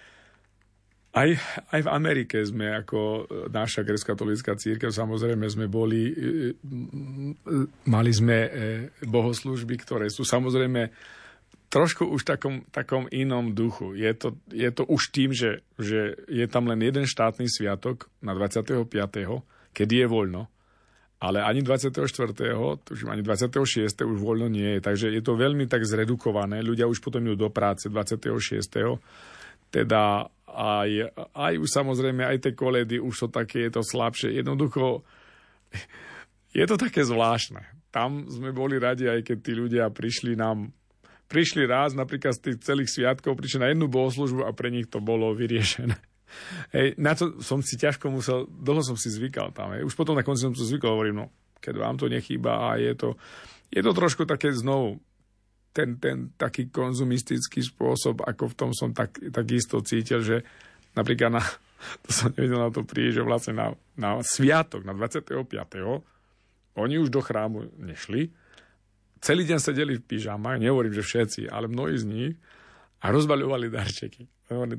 Aj, 1.19 1.29
aj 1.75 1.81
v 1.83 1.89
Amerike 1.91 2.39
sme 2.47 2.71
ako 2.79 3.27
naša 3.51 3.83
grecko-katolická 3.83 4.55
církev, 4.55 4.87
samozrejme 4.87 5.43
sme 5.51 5.67
boli, 5.67 6.15
e, 6.15 6.55
mali 7.91 8.11
sme 8.15 8.37
e, 8.39 8.49
bohoslužby, 9.03 9.75
ktoré 9.83 10.07
sú 10.07 10.23
samozrejme 10.23 10.87
trošku 11.67 12.07
už 12.07 12.23
takom, 12.23 12.63
takom 12.71 13.11
inom 13.11 13.51
duchu. 13.51 13.99
Je 13.99 14.15
to, 14.15 14.39
je 14.47 14.71
to 14.71 14.87
už 14.87 15.11
tým, 15.11 15.35
že, 15.35 15.59
že 15.75 16.15
je 16.31 16.45
tam 16.47 16.71
len 16.71 16.79
jeden 16.79 17.03
štátny 17.03 17.51
sviatok 17.51 18.07
na 18.23 18.31
25., 18.31 18.87
kedy 19.75 19.93
je 20.05 20.07
voľno 20.07 20.47
ale 21.19 21.43
ani 21.43 21.59
24. 21.59 21.99
tužím, 22.79 23.11
ani 23.11 23.19
26. 23.19 23.59
už 23.91 24.17
voľno 24.23 24.47
nie 24.47 24.79
je. 24.79 24.79
Takže 24.79 25.11
je 25.11 25.19
to 25.19 25.35
veľmi 25.35 25.67
tak 25.67 25.83
zredukované. 25.83 26.63
Ľudia 26.63 26.87
už 26.87 27.03
potom 27.03 27.19
idú 27.27 27.35
do 27.35 27.49
práce 27.51 27.91
26. 27.91 28.23
Teda 29.69 30.27
aj, 30.49 31.13
aj 31.33 31.53
už 31.61 31.69
samozrejme, 31.69 32.25
aj 32.25 32.37
tie 32.41 32.53
koledy 32.57 32.97
už 32.97 33.15
sú 33.15 33.27
také, 33.29 33.69
je 33.69 33.79
to 33.79 33.83
slabšie. 33.85 34.33
Jednoducho, 34.33 35.05
je 36.57 36.65
to 36.65 36.75
také 36.75 37.05
zvláštne. 37.05 37.61
Tam 37.89 38.25
sme 38.29 38.53
boli 38.53 38.77
radi, 38.77 39.09
aj 39.09 39.25
keď 39.25 39.37
tí 39.41 39.53
ľudia 39.53 39.85
prišli 39.89 40.37
nám 40.37 40.73
prišli 41.29 41.69
raz 41.69 41.93
napríklad 41.93 42.33
z 42.33 42.41
tých 42.41 42.57
celých 42.65 42.89
sviatkov, 42.89 43.37
prišli 43.37 43.61
na 43.61 43.69
jednu 43.69 43.85
bohoslužbu 43.85 44.49
a 44.49 44.51
pre 44.51 44.73
nich 44.73 44.89
to 44.89 44.97
bolo 44.97 45.29
vyriešené. 45.37 45.93
Hej, 46.75 46.97
na 46.97 47.13
to 47.13 47.37
som 47.45 47.61
si 47.61 47.77
ťažko 47.77 48.09
musel, 48.09 48.49
dlho 48.49 48.81
som 48.81 48.97
si 48.97 49.13
zvykal 49.13 49.53
tam. 49.53 49.77
Hej. 49.77 49.85
Už 49.85 49.93
potom 49.93 50.17
na 50.17 50.25
konci 50.25 50.49
som 50.49 50.53
to 50.57 50.65
zvykal, 50.65 50.97
hovorím, 50.97 51.25
no, 51.25 51.27
keď 51.61 51.73
vám 51.77 51.95
to 52.01 52.09
nechýba 52.09 52.73
a 52.73 52.81
je 52.81 52.97
to, 52.97 53.09
je 53.69 53.81
to 53.85 53.91
trošku 53.93 54.25
také 54.25 54.49
znovu 54.49 54.97
ten, 55.73 56.01
ten 56.01 56.33
taký 56.35 56.73
konzumistický 56.73 57.61
spôsob, 57.61 58.25
ako 58.25 58.43
v 58.51 58.55
tom 58.57 58.71
som 58.73 58.89
tak, 58.91 59.17
takisto 59.29 59.79
cítil, 59.85 60.21
že 60.25 60.41
napríklad 60.97 61.39
na, 61.39 61.43
to 62.03 62.09
som 62.09 62.33
nevedel 62.33 62.59
na 62.59 62.71
to 62.73 62.83
prísť, 62.83 63.21
že 63.21 63.23
vlastne 63.23 63.53
na, 63.55 63.67
na 63.95 64.19
sviatok, 64.25 64.83
na 64.83 64.93
25. 64.97 65.29
Oni 66.79 66.95
už 66.97 67.09
do 67.11 67.21
chrámu 67.21 67.69
nešli, 67.77 68.31
celý 69.19 69.43
deň 69.43 69.59
sedeli 69.59 69.93
v 69.99 70.05
pyžamách, 70.05 70.63
nehovorím, 70.63 70.95
že 70.95 71.03
všetci, 71.03 71.41
ale 71.51 71.67
mnohí 71.67 71.95
z 71.99 72.05
nich, 72.07 72.33
a 72.99 73.05
rozbaľovali 73.15 73.71
darčeky. 73.71 74.27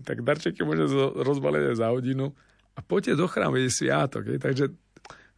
Tak 0.05 0.21
darčeky 0.21 0.61
môže 0.61 0.93
rozbaliť 1.25 1.73
aj 1.73 1.77
za 1.79 1.89
hodinu 1.89 2.29
a 2.77 2.81
poďte 2.85 3.17
do 3.17 3.25
chrámu, 3.25 3.57
je 3.57 3.73
sviatok. 3.73 4.29
Je. 4.29 4.37
Takže 4.37 4.65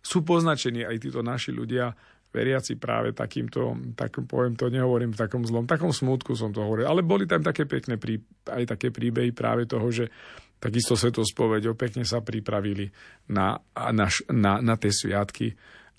sú 0.02 0.26
poznačení 0.26 0.82
aj 0.82 0.98
títo 0.98 1.22
naši 1.22 1.54
ľudia, 1.54 1.94
veriaci 2.32 2.80
práve 2.80 3.12
takýmto, 3.12 3.92
tak 3.92 4.24
poviem 4.24 4.56
to, 4.56 4.72
nehovorím 4.72 5.12
v 5.12 5.20
takom 5.20 5.44
zlom, 5.44 5.68
takom 5.68 5.92
smutku 5.92 6.32
som 6.32 6.50
to 6.50 6.64
hovoril, 6.64 6.88
ale 6.88 7.04
boli 7.04 7.28
tam 7.28 7.44
také 7.44 7.68
pekné 7.68 8.00
prí, 8.00 8.16
aj 8.48 8.72
také 8.76 8.88
príbehy 8.88 9.36
práve 9.36 9.68
toho, 9.68 9.84
že 9.92 10.08
takisto 10.56 10.96
svetospovedou 10.96 11.76
pekne 11.76 12.08
sa 12.08 12.24
pripravili 12.24 12.88
na, 13.30 13.60
na, 13.92 14.06
na, 14.32 14.52
na 14.64 14.74
tie 14.80 14.88
sviatky, 14.88 15.52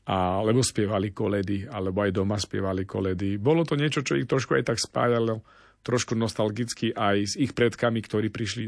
a, 0.09 0.41
lebo 0.41 0.65
spievali 0.65 1.13
koledy, 1.13 1.69
alebo 1.69 2.03
aj 2.03 2.11
doma 2.11 2.35
spievali 2.35 2.83
koledy. 2.83 3.37
Bolo 3.37 3.63
to 3.63 3.77
niečo, 3.77 4.01
čo 4.01 4.17
ich 4.17 4.27
trošku 4.27 4.57
aj 4.57 4.73
tak 4.73 4.79
spájalo 4.81 5.45
trošku 5.83 6.15
nostalgicky 6.15 6.95
aj 6.95 7.17
s 7.27 7.33
ich 7.35 7.51
predkami, 7.51 7.99
ktorí 7.99 8.31
prišli 8.31 8.63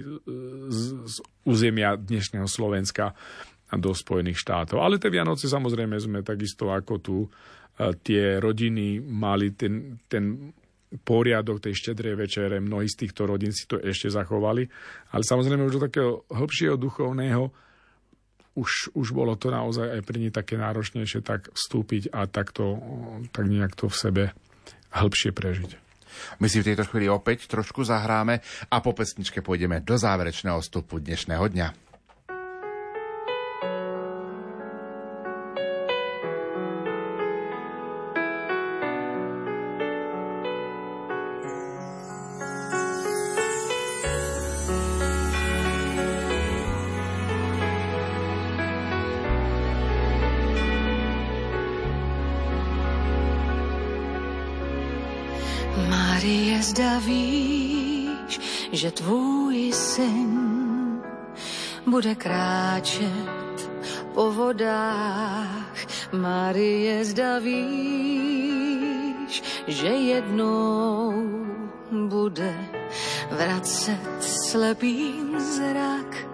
z, 0.67 0.79
z 1.07 1.15
územia 1.47 1.95
dnešného 1.95 2.43
Slovenska 2.43 3.15
do 3.73 3.91
Spojených 3.91 4.41
štátov. 4.41 4.77
Ale 4.77 5.01
tie 5.01 5.09
Vianoce 5.09 5.49
samozrejme 5.49 5.97
sme 5.97 6.19
takisto 6.21 6.69
ako 6.69 6.93
tu 7.01 7.17
e, 7.25 7.27
tie 8.05 8.37
rodiny 8.37 9.01
mali 9.01 9.57
ten, 9.57 9.97
ten 10.05 10.53
poriadok 11.01 11.59
tej 11.59 11.73
štedrej 11.75 12.15
večere, 12.15 12.61
mnohí 12.61 12.87
z 12.87 13.05
týchto 13.05 13.25
rodín 13.25 13.51
si 13.51 13.65
to 13.65 13.81
ešte 13.81 14.13
zachovali, 14.13 14.63
ale 15.11 15.23
samozrejme 15.25 15.65
už 15.67 15.81
do 15.81 15.85
takého 15.89 16.11
hĺbšieho 16.29 16.77
duchovného 16.77 17.51
už, 18.55 18.95
už 18.95 19.11
bolo 19.11 19.35
to 19.35 19.51
naozaj 19.51 19.83
aj 19.83 20.01
pri 20.07 20.17
ní 20.23 20.29
také 20.31 20.55
náročnejšie 20.55 21.19
tak 21.19 21.51
vstúpiť 21.51 22.15
a 22.15 22.23
takto, 22.23 22.79
tak 23.35 23.51
nejak 23.51 23.75
to 23.75 23.91
v 23.91 23.95
sebe 23.99 24.23
hĺbšie 24.95 25.35
prežiť. 25.35 25.71
My 26.39 26.47
si 26.47 26.63
v 26.63 26.71
tejto 26.71 26.87
chvíli 26.87 27.11
opäť 27.11 27.51
trošku 27.51 27.83
zahráme 27.83 28.39
a 28.71 28.77
po 28.79 28.95
pesničke 28.95 29.43
pôjdeme 29.43 29.83
do 29.83 29.99
záverečného 29.99 30.63
vstupu 30.63 31.03
dnešného 31.03 31.43
dňa. 31.51 31.84
Že 58.75 58.91
tvůj 58.91 59.71
syn 59.73 61.01
bude 61.85 62.15
kráčet 62.15 63.71
po 64.13 64.31
vodách. 64.31 65.75
Marie, 66.11 67.05
zda 67.05 67.39
víš, 67.39 69.43
že 69.67 69.87
jednou 69.87 71.13
bude 71.91 72.55
vracet 73.31 74.17
slepý 74.19 75.13
zrak. 75.37 76.27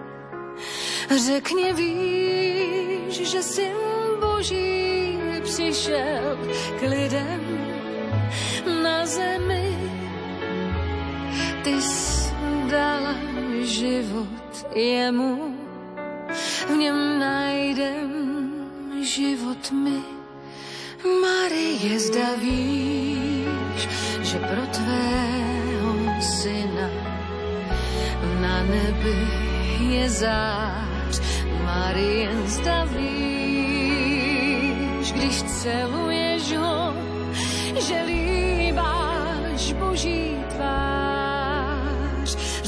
Řekni, 1.26 1.72
víš, 1.72 3.30
že 3.30 3.42
syn 3.42 3.76
Boží 4.20 5.18
přišel 5.42 6.38
k 6.80 6.82
lidem 6.82 7.40
na 8.82 9.06
zemi 9.06 9.78
ty 11.62 11.82
jsi 11.82 12.11
dala 12.72 13.14
život 13.64 14.66
jemu, 14.74 15.56
v 16.68 16.70
něm 16.76 17.18
najdem 17.18 18.08
život 19.04 19.70
my. 19.72 20.00
Marie, 21.22 22.00
zda 22.00 22.34
víš, 22.40 23.88
že 24.22 24.38
pro 24.38 24.66
tvého 24.72 26.20
syna 26.20 26.88
na 28.40 28.62
nebi 28.62 29.28
je 29.92 30.08
zář. 30.08 31.20
Marie, 31.64 32.30
zda 32.46 32.84
víš, 32.84 33.52
když 35.12 35.42
celuješ 35.42 36.56
ho, 36.56 36.94
že 37.80 38.02
líbáš 38.06 39.72
Boží 39.72 40.36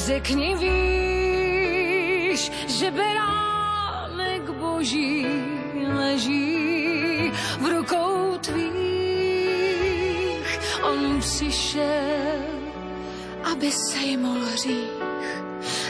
Řekni, 0.05 0.55
víš, 0.61 2.53
že 2.67 2.91
beránek 2.91 4.51
boží 4.51 5.27
leží 5.97 7.33
v 7.61 7.65
rukou 7.71 8.39
tvých. 8.41 8.69
On 10.83 11.21
přišel, 11.21 12.45
aby 13.53 13.73
sejmul 13.73 14.41
hřích 14.53 15.03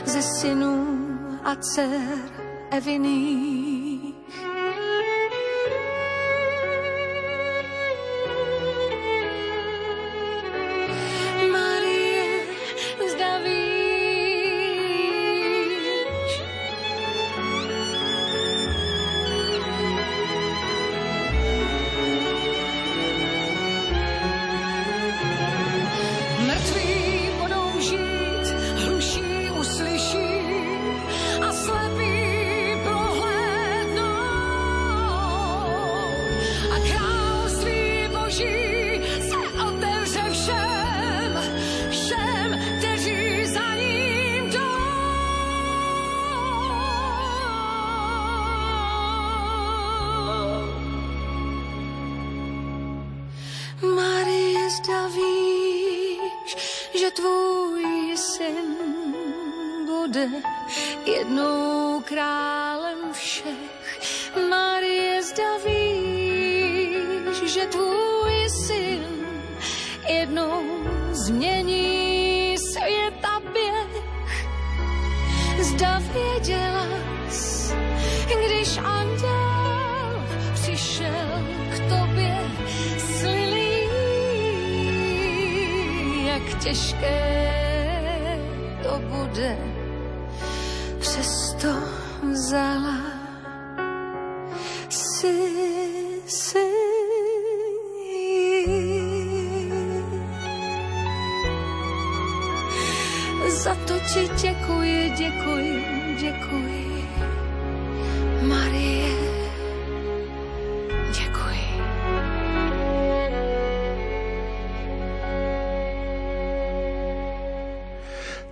ze 0.05 0.23
synů 0.23 0.99
a 1.45 1.55
dcer 1.55 2.19
Eviných. 2.70 3.84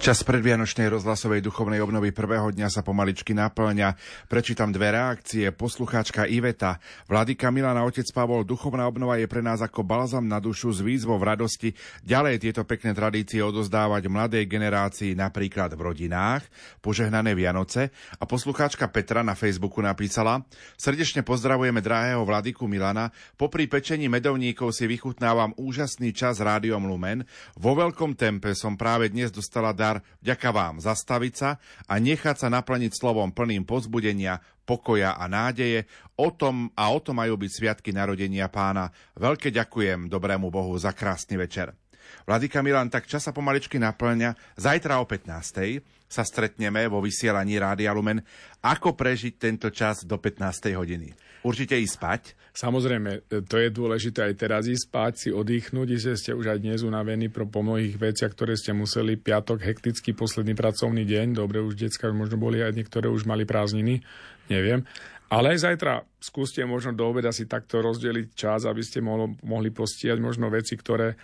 Čas 0.03 0.27
predvianočnej 0.27 0.91
rozhlasovej 0.91 1.47
duchovnej 1.47 1.79
obnovy 1.79 2.11
prvého 2.11 2.51
dňa 2.51 2.75
sa 2.75 2.83
pomaličky 2.83 3.39
naplňa. 3.39 3.95
Prečítam 4.27 4.75
dve 4.75 4.91
reakcie. 4.91 5.55
Poslucháčka 5.55 6.27
Iveta. 6.27 6.83
Vladyka 7.07 7.55
Milana 7.55 7.87
Otec 7.87 8.11
Pavol, 8.11 8.43
duchovná 8.43 8.91
obnova 8.91 9.15
je 9.23 9.31
pre 9.31 9.39
nás 9.47 9.63
ako 9.63 9.87
balzam 9.87 10.27
na 10.27 10.43
dušu 10.43 10.75
s 10.75 10.83
výzvou 10.83 11.23
v 11.23 11.31
radosti 11.31 11.71
ďalej 12.03 12.43
tieto 12.43 12.67
pekné 12.67 12.99
tradície 12.99 13.47
odozdávať 13.47 14.11
mladej 14.11 14.43
generácii 14.51 15.15
napríklad 15.15 15.79
v 15.79 15.95
rodinách. 15.95 16.51
Požehnané 16.83 17.39
Vianoce. 17.39 17.95
A 18.19 18.27
poslucháčka 18.27 18.91
Petra 18.91 19.23
na 19.23 19.39
Facebooku 19.39 19.79
napísala 19.79 20.43
Srdečne 20.83 21.23
pozdravujeme 21.23 21.79
drahého 21.79 22.27
Vladyku 22.27 22.67
Milana. 22.67 23.15
Popri 23.39 23.71
pečení 23.71 24.11
medovníkov 24.11 24.75
si 24.75 24.91
vychutnávam 24.91 25.55
úžasný 25.55 26.11
čas 26.11 26.43
Rádiom 26.43 26.91
Lumen. 26.91 27.23
Vo 27.55 27.79
veľkom 27.79 28.19
tempe 28.19 28.59
som 28.59 28.75
práve 28.75 29.07
dnes 29.07 29.31
dostala 29.31 29.71
dar 29.93 30.01
vďaka 30.25 30.49
vám 30.49 30.81
zastaviť 30.81 31.35
sa 31.37 31.61
a 31.85 31.95
nechať 32.01 32.37
sa 32.41 32.49
naplniť 32.49 32.97
slovom 32.97 33.29
plným 33.29 33.69
pozbudenia, 33.69 34.41
pokoja 34.65 35.13
a 35.21 35.29
nádeje. 35.29 35.85
O 36.17 36.33
tom 36.33 36.73
a 36.73 36.89
o 36.89 36.99
tom 37.03 37.21
majú 37.21 37.37
byť 37.37 37.51
sviatky 37.53 37.91
narodenia 37.93 38.49
pána. 38.49 38.89
Veľké 39.21 39.53
ďakujem 39.53 40.09
dobrému 40.09 40.49
Bohu 40.49 40.73
za 40.81 40.97
krásny 40.97 41.37
večer. 41.37 41.77
Vladyka 42.25 42.65
Milan, 42.65 42.89
tak 42.89 43.07
čas 43.07 43.25
sa 43.25 43.33
pomaličky 43.37 43.77
naplňa. 43.77 44.57
Zajtra 44.57 44.99
o 44.99 45.05
15. 45.05 46.02
sa 46.13 46.29
stretneme 46.29 46.85
vo 46.93 47.01
vysielaní 47.01 47.57
Rádia 47.57 47.97
Lumen. 47.97 48.21
Ako 48.61 48.93
prežiť 48.93 49.41
tento 49.41 49.73
čas 49.73 50.05
do 50.05 50.21
15. 50.21 50.77
hodiny? 50.77 51.09
Určite 51.41 51.81
ísť 51.81 51.95
spať? 51.97 52.23
Samozrejme, 52.53 53.33
to 53.49 53.57
je 53.57 53.73
dôležité 53.73 54.29
aj 54.29 54.35
teraz 54.37 54.69
ísť 54.69 54.93
spať, 54.93 55.13
si 55.17 55.29
oddychnúť, 55.33 55.89
že 55.97 56.21
ste 56.21 56.37
už 56.37 56.53
aj 56.53 56.59
dnes 56.61 56.85
unavení 56.85 57.33
pro, 57.33 57.49
po 57.49 57.65
mnohých 57.65 57.97
veciach, 57.97 58.37
ktoré 58.37 58.61
ste 58.61 58.77
museli. 58.77 59.17
Piatok, 59.17 59.65
hektický 59.65 60.13
posledný 60.13 60.53
pracovný 60.53 61.09
deň. 61.09 61.41
Dobre, 61.41 61.65
už 61.65 61.81
detská 61.81 62.13
možno 62.13 62.37
boli 62.37 62.61
aj 62.61 62.77
niektoré 62.77 63.09
už 63.09 63.25
mali 63.25 63.49
prázdniny, 63.49 64.05
neviem. 64.53 64.85
Ale 65.33 65.57
aj 65.57 65.65
zajtra 65.65 66.05
skúste 66.21 66.61
možno 66.69 66.93
do 66.93 67.09
obeda 67.09 67.33
si 67.33 67.49
takto 67.49 67.81
rozdeliť 67.81 68.37
čas, 68.37 68.69
aby 68.69 68.85
ste 68.85 69.01
mohli, 69.01 69.33
mohli 69.41 69.73
postihať 69.73 70.21
možno 70.21 70.53
veci, 70.53 70.77
ktoré 70.77 71.17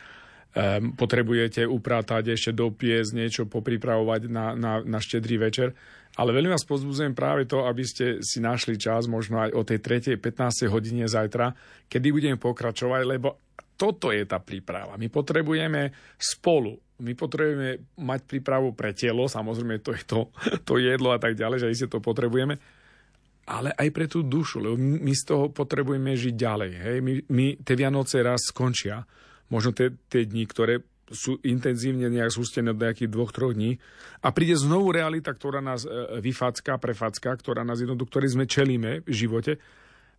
potrebujete 0.98 1.62
upratať, 1.68 2.34
ešte 2.34 2.50
dopiesť, 2.50 3.10
niečo 3.14 3.42
popripravovať 3.46 4.26
na, 4.26 4.58
na, 4.58 4.72
na 4.82 4.98
štedrý 4.98 5.38
večer. 5.38 5.76
Ale 6.18 6.34
veľmi 6.34 6.50
vás 6.50 6.66
pozbudzujem 6.66 7.14
práve 7.14 7.46
to, 7.46 7.62
aby 7.62 7.86
ste 7.86 8.18
si 8.26 8.42
našli 8.42 8.74
čas 8.74 9.06
možno 9.06 9.38
aj 9.38 9.54
o 9.54 9.62
tej 9.62 9.78
3. 9.78 10.18
15. 10.18 10.66
hodine 10.66 11.06
zajtra, 11.06 11.54
kedy 11.86 12.10
budeme 12.10 12.38
pokračovať, 12.40 13.02
lebo 13.06 13.38
toto 13.78 14.10
je 14.10 14.26
tá 14.26 14.42
príprava. 14.42 14.98
My 14.98 15.06
potrebujeme 15.06 15.94
spolu, 16.18 16.74
my 16.98 17.14
potrebujeme 17.14 17.94
mať 17.94 18.20
prípravu 18.26 18.74
pre 18.74 18.90
telo, 18.90 19.30
samozrejme 19.30 19.78
to 19.78 19.94
je 19.94 20.02
to, 20.02 20.20
to 20.66 20.82
jedlo 20.82 21.14
a 21.14 21.22
tak 21.22 21.38
ďalej, 21.38 21.70
že 21.70 21.86
si 21.86 21.86
to 21.86 22.02
potrebujeme, 22.02 22.58
ale 23.48 23.70
aj 23.78 23.88
pre 23.94 24.10
tú 24.10 24.26
dušu, 24.26 24.60
lebo 24.60 24.76
my 24.76 25.14
z 25.14 25.22
toho 25.22 25.48
potrebujeme 25.54 26.12
žiť 26.12 26.34
ďalej. 26.34 26.72
Hej? 26.74 26.96
My, 27.00 27.12
my 27.30 27.46
tie 27.62 27.74
Vianoce 27.78 28.20
raz 28.20 28.50
skončia, 28.50 29.06
možno 29.48 29.72
tie, 29.72 29.92
tie 30.08 30.24
dni, 30.24 30.44
ktoré 30.48 30.84
sú 31.08 31.40
intenzívne 31.40 32.12
nejak 32.12 32.32
zústené 32.32 32.72
do 32.76 32.84
nejakých 32.84 33.08
dvoch, 33.08 33.32
troch 33.32 33.56
dní 33.56 33.80
a 34.20 34.28
príde 34.28 34.60
znovu 34.60 34.92
realita, 34.92 35.32
ktorá 35.32 35.64
nás 35.64 35.88
e, 35.88 36.20
vyfacká, 36.20 36.76
prefacká, 36.76 37.32
ktorá 37.32 37.64
nás 37.64 37.80
jednoducho, 37.80 38.12
ktorý 38.12 38.28
sme 38.28 38.44
čelíme 38.44 38.90
v 39.08 39.12
živote 39.12 39.56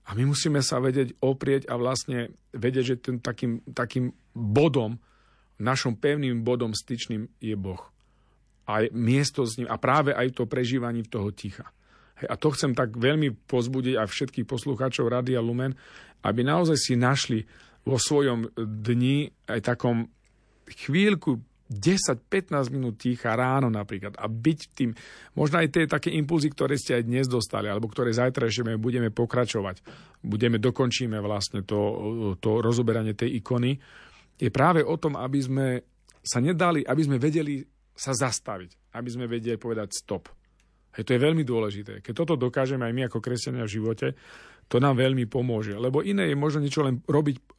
a 0.10 0.18
my 0.18 0.34
musíme 0.34 0.66
sa 0.66 0.82
vedieť 0.82 1.22
oprieť 1.22 1.70
a 1.70 1.78
vlastne 1.78 2.34
vedieť, 2.58 2.86
že 2.86 2.96
ten 2.98 3.18
takým, 3.22 3.62
takým 3.70 4.10
bodom, 4.34 4.98
našom 5.62 5.94
pevným 5.94 6.42
bodom 6.42 6.74
styčným 6.74 7.30
je 7.38 7.54
Boh. 7.54 7.84
A 8.66 8.90
miesto 8.90 9.46
s 9.46 9.62
ním 9.62 9.70
a 9.70 9.78
práve 9.78 10.14
aj 10.14 10.34
to 10.34 10.50
prežívanie 10.50 11.06
toho 11.06 11.30
ticha. 11.30 11.70
A 12.26 12.36
to 12.36 12.52
chcem 12.52 12.74
tak 12.76 12.98
veľmi 12.98 13.32
pozbudiť 13.48 13.96
aj 13.96 14.08
všetkých 14.10 14.50
poslucháčov 14.50 15.08
Radia 15.08 15.40
Lumen, 15.40 15.78
aby 16.26 16.42
naozaj 16.44 16.78
si 16.78 16.94
našli 17.00 17.48
vo 17.90 17.98
svojom 17.98 18.54
dni 18.56 19.34
aj 19.50 19.60
takom 19.66 20.06
chvíľku 20.70 21.42
10-15 21.70 22.74
minút 22.74 22.98
ticha 22.98 23.38
ráno 23.38 23.70
napríklad 23.70 24.18
a 24.18 24.26
byť 24.26 24.60
tým, 24.74 24.90
možno 25.38 25.62
aj 25.62 25.70
tie 25.70 25.86
také 25.86 26.10
impulzy, 26.18 26.50
ktoré 26.50 26.74
ste 26.78 26.98
aj 26.98 27.04
dnes 27.06 27.26
dostali, 27.30 27.70
alebo 27.70 27.86
ktoré 27.86 28.10
zajtra 28.10 28.50
ešte 28.50 28.74
budeme 28.82 29.14
pokračovať, 29.14 29.86
budeme, 30.26 30.58
dokončíme 30.58 31.22
vlastne 31.22 31.62
to, 31.62 31.78
to 32.42 32.66
rozoberanie 32.66 33.14
tej 33.14 33.38
ikony, 33.38 33.78
je 34.42 34.50
práve 34.50 34.82
o 34.82 34.98
tom, 34.98 35.14
aby 35.14 35.40
sme 35.42 35.68
sa 36.26 36.42
nedali, 36.42 36.82
aby 36.82 37.02
sme 37.06 37.22
vedeli 37.22 37.62
sa 37.94 38.18
zastaviť, 38.18 38.96
aby 38.98 39.10
sme 39.14 39.30
vedeli 39.30 39.62
povedať 39.62 39.94
stop. 39.94 40.26
Hej, 40.98 41.06
to 41.06 41.14
je 41.14 41.22
veľmi 41.22 41.46
dôležité. 41.46 42.02
Keď 42.02 42.14
toto 42.18 42.34
dokážeme 42.34 42.82
aj 42.82 42.94
my 42.98 43.02
ako 43.06 43.22
kresťania 43.22 43.70
v 43.70 43.76
živote, 43.78 44.08
to 44.70 44.78
nám 44.78 45.02
veľmi 45.02 45.26
pomôže. 45.26 45.74
Lebo 45.74 46.06
iné 46.06 46.30
je 46.30 46.38
možno 46.38 46.62
niečo 46.62 46.86
len 46.86 47.02
robiť, 47.02 47.58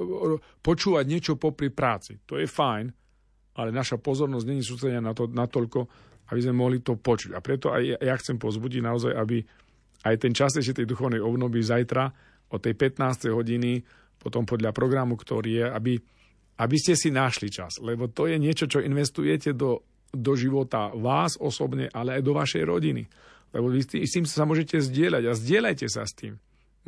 počúvať 0.62 1.04
niečo 1.10 1.34
popri 1.34 1.74
práci. 1.74 2.22
To 2.30 2.38
je 2.38 2.46
fajn, 2.46 2.86
ale 3.58 3.68
naša 3.74 3.98
pozornosť 3.98 4.46
není 4.46 4.62
sústredená 4.62 5.10
na 5.10 5.14
to 5.14 5.26
natoľko, 5.26 5.90
aby 6.30 6.40
sme 6.40 6.54
mohli 6.54 6.78
to 6.78 6.94
počuť. 6.94 7.34
A 7.34 7.42
preto 7.42 7.74
aj 7.74 7.98
ja 7.98 8.14
chcem 8.14 8.38
pozbudiť 8.38 8.80
naozaj, 8.86 9.12
aby 9.18 9.42
aj 10.06 10.14
ten 10.22 10.30
čas 10.30 10.54
ešte 10.54 10.80
tej 10.80 10.86
duchovnej 10.86 11.18
obnovy 11.18 11.60
zajtra 11.60 12.06
o 12.54 12.56
tej 12.62 12.78
15. 12.78 13.34
hodiny, 13.34 13.82
potom 14.22 14.46
podľa 14.46 14.70
programu, 14.70 15.18
ktorý 15.18 15.50
je, 15.50 15.66
aby, 15.66 15.92
aby 16.62 16.76
ste 16.78 16.94
si 16.94 17.10
našli 17.10 17.50
čas. 17.50 17.82
Lebo 17.82 18.06
to 18.06 18.30
je 18.30 18.38
niečo, 18.38 18.70
čo 18.70 18.78
investujete 18.78 19.50
do, 19.50 19.82
do 20.14 20.32
života 20.38 20.94
vás 20.94 21.34
osobne, 21.42 21.90
ale 21.90 22.20
aj 22.20 22.22
do 22.22 22.32
vašej 22.38 22.62
rodiny. 22.62 23.02
Lebo 23.50 23.66
vy 23.66 23.82
s 23.82 24.14
tým 24.14 24.24
sa 24.30 24.46
môžete 24.46 24.78
zdieľať 24.78 25.26
a 25.26 25.32
zdieľajte 25.34 25.86
sa 25.90 26.06
s 26.06 26.14
tým. 26.14 26.38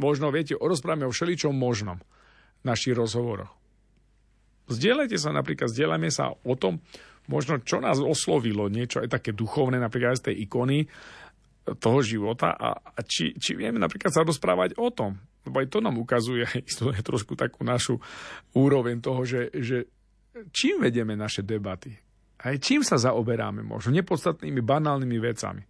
Možno, 0.00 0.32
viete, 0.32 0.56
rozprávame 0.56 1.04
o 1.04 1.12
všeličom 1.12 1.52
možnom 1.52 2.00
v 2.60 2.64
našich 2.64 2.96
rozhovoroch. 2.96 3.52
Zdieľajte 4.70 5.18
sa 5.18 5.34
napríklad, 5.34 5.68
zdieľajme 5.68 6.08
sa 6.08 6.32
o 6.32 6.54
tom, 6.56 6.80
možno 7.26 7.60
čo 7.60 7.82
nás 7.82 8.00
oslovilo, 8.00 8.72
niečo 8.72 9.02
aj 9.04 9.20
také 9.20 9.30
duchovné, 9.36 9.76
napríklad 9.76 10.18
z 10.18 10.32
tej 10.32 10.36
ikony 10.48 10.86
toho 11.62 12.02
života 12.02 12.50
a, 12.58 12.74
a 12.74 13.00
či, 13.06 13.38
či 13.38 13.54
vieme 13.54 13.78
napríklad 13.78 14.10
sa 14.10 14.26
rozprávať 14.26 14.74
o 14.82 14.90
tom, 14.90 15.14
lebo 15.46 15.62
aj 15.62 15.70
to 15.70 15.78
nám 15.78 15.94
ukazuje 15.98 16.46
je 16.66 17.02
trošku 17.02 17.38
takú 17.38 17.62
našu 17.62 18.02
úroveň 18.54 18.98
toho, 18.98 19.22
že, 19.22 19.50
že 19.54 19.86
čím 20.50 20.82
vedeme 20.82 21.14
naše 21.14 21.46
debaty, 21.46 21.94
aj 22.42 22.58
čím 22.58 22.82
sa 22.82 22.98
zaoberáme, 22.98 23.62
možno 23.62 23.94
nepodstatnými 23.94 24.58
banálnymi 24.58 25.18
vecami. 25.22 25.62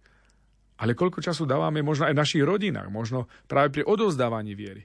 Ale 0.83 0.99
koľko 0.99 1.23
času 1.23 1.47
dávame 1.47 1.79
možno 1.79 2.11
aj 2.11 2.19
našich 2.19 2.43
rodinách, 2.43 2.91
možno 2.91 3.31
práve 3.47 3.71
pri 3.71 3.87
odozdávaní 3.87 4.51
viery. 4.51 4.83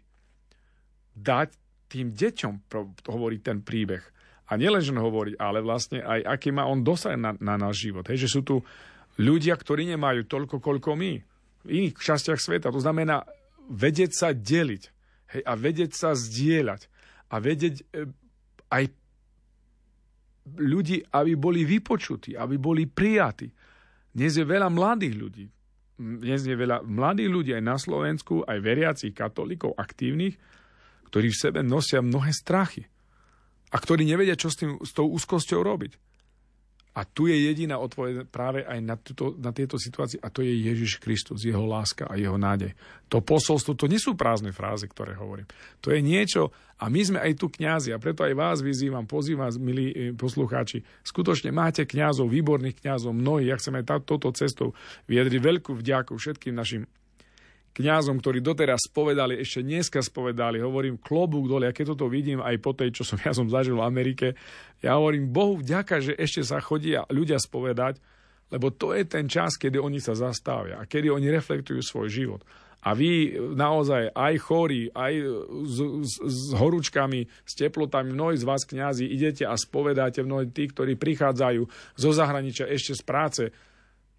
Dať 1.19 1.59
tým 1.91 2.15
deťom 2.15 2.71
hovoriť 3.03 3.41
ten 3.43 3.59
príbeh. 3.67 4.05
A 4.49 4.55
nielen, 4.55 4.79
že 4.79 4.95
hovoriť, 4.95 5.35
ale 5.43 5.59
vlastne 5.59 5.99
aj 5.99 6.23
aký 6.23 6.55
má 6.55 6.71
on 6.71 6.87
dosah 6.87 7.19
na, 7.19 7.35
na 7.43 7.59
náš 7.59 7.91
život. 7.91 8.07
Hej, 8.07 8.31
že 8.31 8.39
sú 8.39 8.47
tu 8.47 8.63
ľudia, 9.19 9.59
ktorí 9.59 9.91
nemajú 9.91 10.31
toľko, 10.31 10.63
koľko 10.63 10.95
my 10.95 11.13
v 11.67 11.69
iných 11.69 11.99
častiach 11.99 12.39
sveta. 12.39 12.71
To 12.71 12.79
znamená 12.79 13.27
vedieť 13.67 14.15
sa 14.15 14.31
deliť 14.31 14.83
hej, 15.35 15.43
a 15.43 15.53
vedieť 15.59 15.93
sa 15.99 16.15
zdieľať 16.15 16.87
a 17.29 17.35
vedieť 17.43 17.75
e, 17.75 18.07
aj 18.71 18.85
ľudí, 20.63 21.03
aby 21.11 21.33
boli 21.35 21.67
vypočutí, 21.67 22.39
aby 22.39 22.57
boli 22.57 22.87
prijatí. 22.87 23.51
Dnes 24.15 24.33
je 24.39 24.47
veľa 24.47 24.71
mladých 24.73 25.15
ľudí. 25.19 25.45
Dnes 25.99 26.47
je 26.47 26.55
veľa 26.55 26.87
mladých 26.87 27.31
ľudí 27.31 27.51
aj 27.59 27.65
na 27.67 27.75
Slovensku, 27.75 28.47
aj 28.47 28.59
veriacich 28.63 29.11
katolíkov, 29.11 29.75
aktívnych, 29.75 30.39
ktorí 31.11 31.35
v 31.35 31.41
sebe 31.43 31.61
nosia 31.67 31.99
mnohé 31.99 32.31
strachy 32.31 32.87
a 33.69 33.77
ktorí 33.77 34.07
nevedia, 34.07 34.39
čo 34.39 34.49
s, 34.49 34.63
tým, 34.63 34.79
s 34.79 34.95
tou 34.95 35.11
úzkosťou 35.11 35.61
robiť. 35.61 36.08
A 36.97 37.07
tu 37.07 37.31
je 37.31 37.37
jediná 37.37 37.79
odpoveď 37.79 38.27
práve 38.27 38.67
aj 38.67 38.79
na, 38.83 38.97
tuto, 38.99 39.37
na 39.39 39.55
tieto 39.55 39.79
situácie 39.79 40.19
a 40.19 40.33
to 40.33 40.43
je 40.43 40.51
Ježiš 40.51 40.99
Kristus, 40.99 41.47
jeho 41.47 41.63
láska 41.63 42.09
a 42.11 42.19
jeho 42.19 42.35
nádej. 42.35 42.75
To 43.13 43.23
posolstvo, 43.23 43.79
to 43.79 43.87
nie 43.87 44.03
sú 44.03 44.19
prázdne 44.19 44.51
frázy, 44.51 44.91
ktoré 44.91 45.15
hovorím. 45.15 45.47
To 45.85 45.95
je 45.95 46.01
niečo 46.03 46.51
a 46.79 46.91
my 46.91 47.01
sme 47.03 47.19
aj 47.23 47.33
tu 47.39 47.47
kňazi 47.51 47.95
a 47.95 48.03
preto 48.03 48.27
aj 48.27 48.35
vás 48.35 48.59
vyzývam, 48.63 49.07
pozývam, 49.07 49.51
milí 49.63 49.87
eh, 49.91 50.11
poslucháči, 50.15 50.83
skutočne 51.07 51.55
máte 51.55 51.87
kňazov, 51.87 52.31
výborných 52.31 52.83
kňazov, 52.83 53.15
mnohí, 53.15 53.51
ja 53.51 53.59
chcem 53.59 53.79
aj 53.79 54.07
touto 54.07 54.35
cestou 54.35 54.75
vyjadriť 55.07 55.39
veľkú 55.39 55.79
vďaku 55.79 56.19
všetkým 56.19 56.55
našim 56.55 56.83
kňazom, 57.75 58.19
ktorí 58.19 58.43
doteraz 58.43 58.91
spovedali, 58.91 59.39
ešte 59.39 59.63
dneska 59.63 60.01
spovedali, 60.03 60.59
hovorím 60.59 60.99
klobúk 60.99 61.47
dole, 61.47 61.71
a 61.71 61.77
keď 61.77 61.95
toto 61.95 62.11
vidím 62.11 62.43
aj 62.43 62.57
po 62.59 62.75
tej, 62.75 62.91
čo 62.91 63.03
som 63.07 63.19
ja 63.23 63.31
som 63.31 63.47
zažil 63.47 63.79
v 63.79 63.87
Amerike, 63.87 64.27
ja 64.83 64.99
hovorím 64.99 65.31
Bohu 65.31 65.59
vďaka, 65.59 66.03
že 66.03 66.13
ešte 66.19 66.43
sa 66.43 66.59
chodia 66.59 67.07
ľudia 67.11 67.39
spovedať, 67.39 67.99
lebo 68.49 68.73
to 68.73 68.97
je 68.97 69.05
ten 69.05 69.29
čas, 69.29 69.61
kedy 69.61 69.77
oni 69.77 70.01
sa 70.01 70.17
zastavia 70.17 70.81
a 70.81 70.89
kedy 70.89 71.13
oni 71.13 71.29
reflektujú 71.29 71.85
svoj 71.85 72.09
život. 72.09 72.43
A 72.79 72.95
vy 72.95 73.35
naozaj 73.59 74.15
aj 74.15 74.35
chorí, 74.39 74.87
aj 74.95 75.13
s, 75.67 75.79
s, 75.83 76.15
s 76.23 76.39
horúčkami, 76.55 77.27
s 77.43 77.53
teplotami, 77.59 78.15
mnohí 78.15 78.39
z 78.39 78.47
vás 78.47 78.63
kňazi 78.63 79.03
idete 79.03 79.43
a 79.43 79.59
spovedáte 79.59 80.23
mnohí 80.23 80.47
tí, 80.55 80.71
ktorí 80.71 80.95
prichádzajú 80.95 81.63
zo 81.99 82.11
zahraničia 82.15 82.71
ešte 82.71 82.95
z 82.95 83.03
práce, 83.03 83.43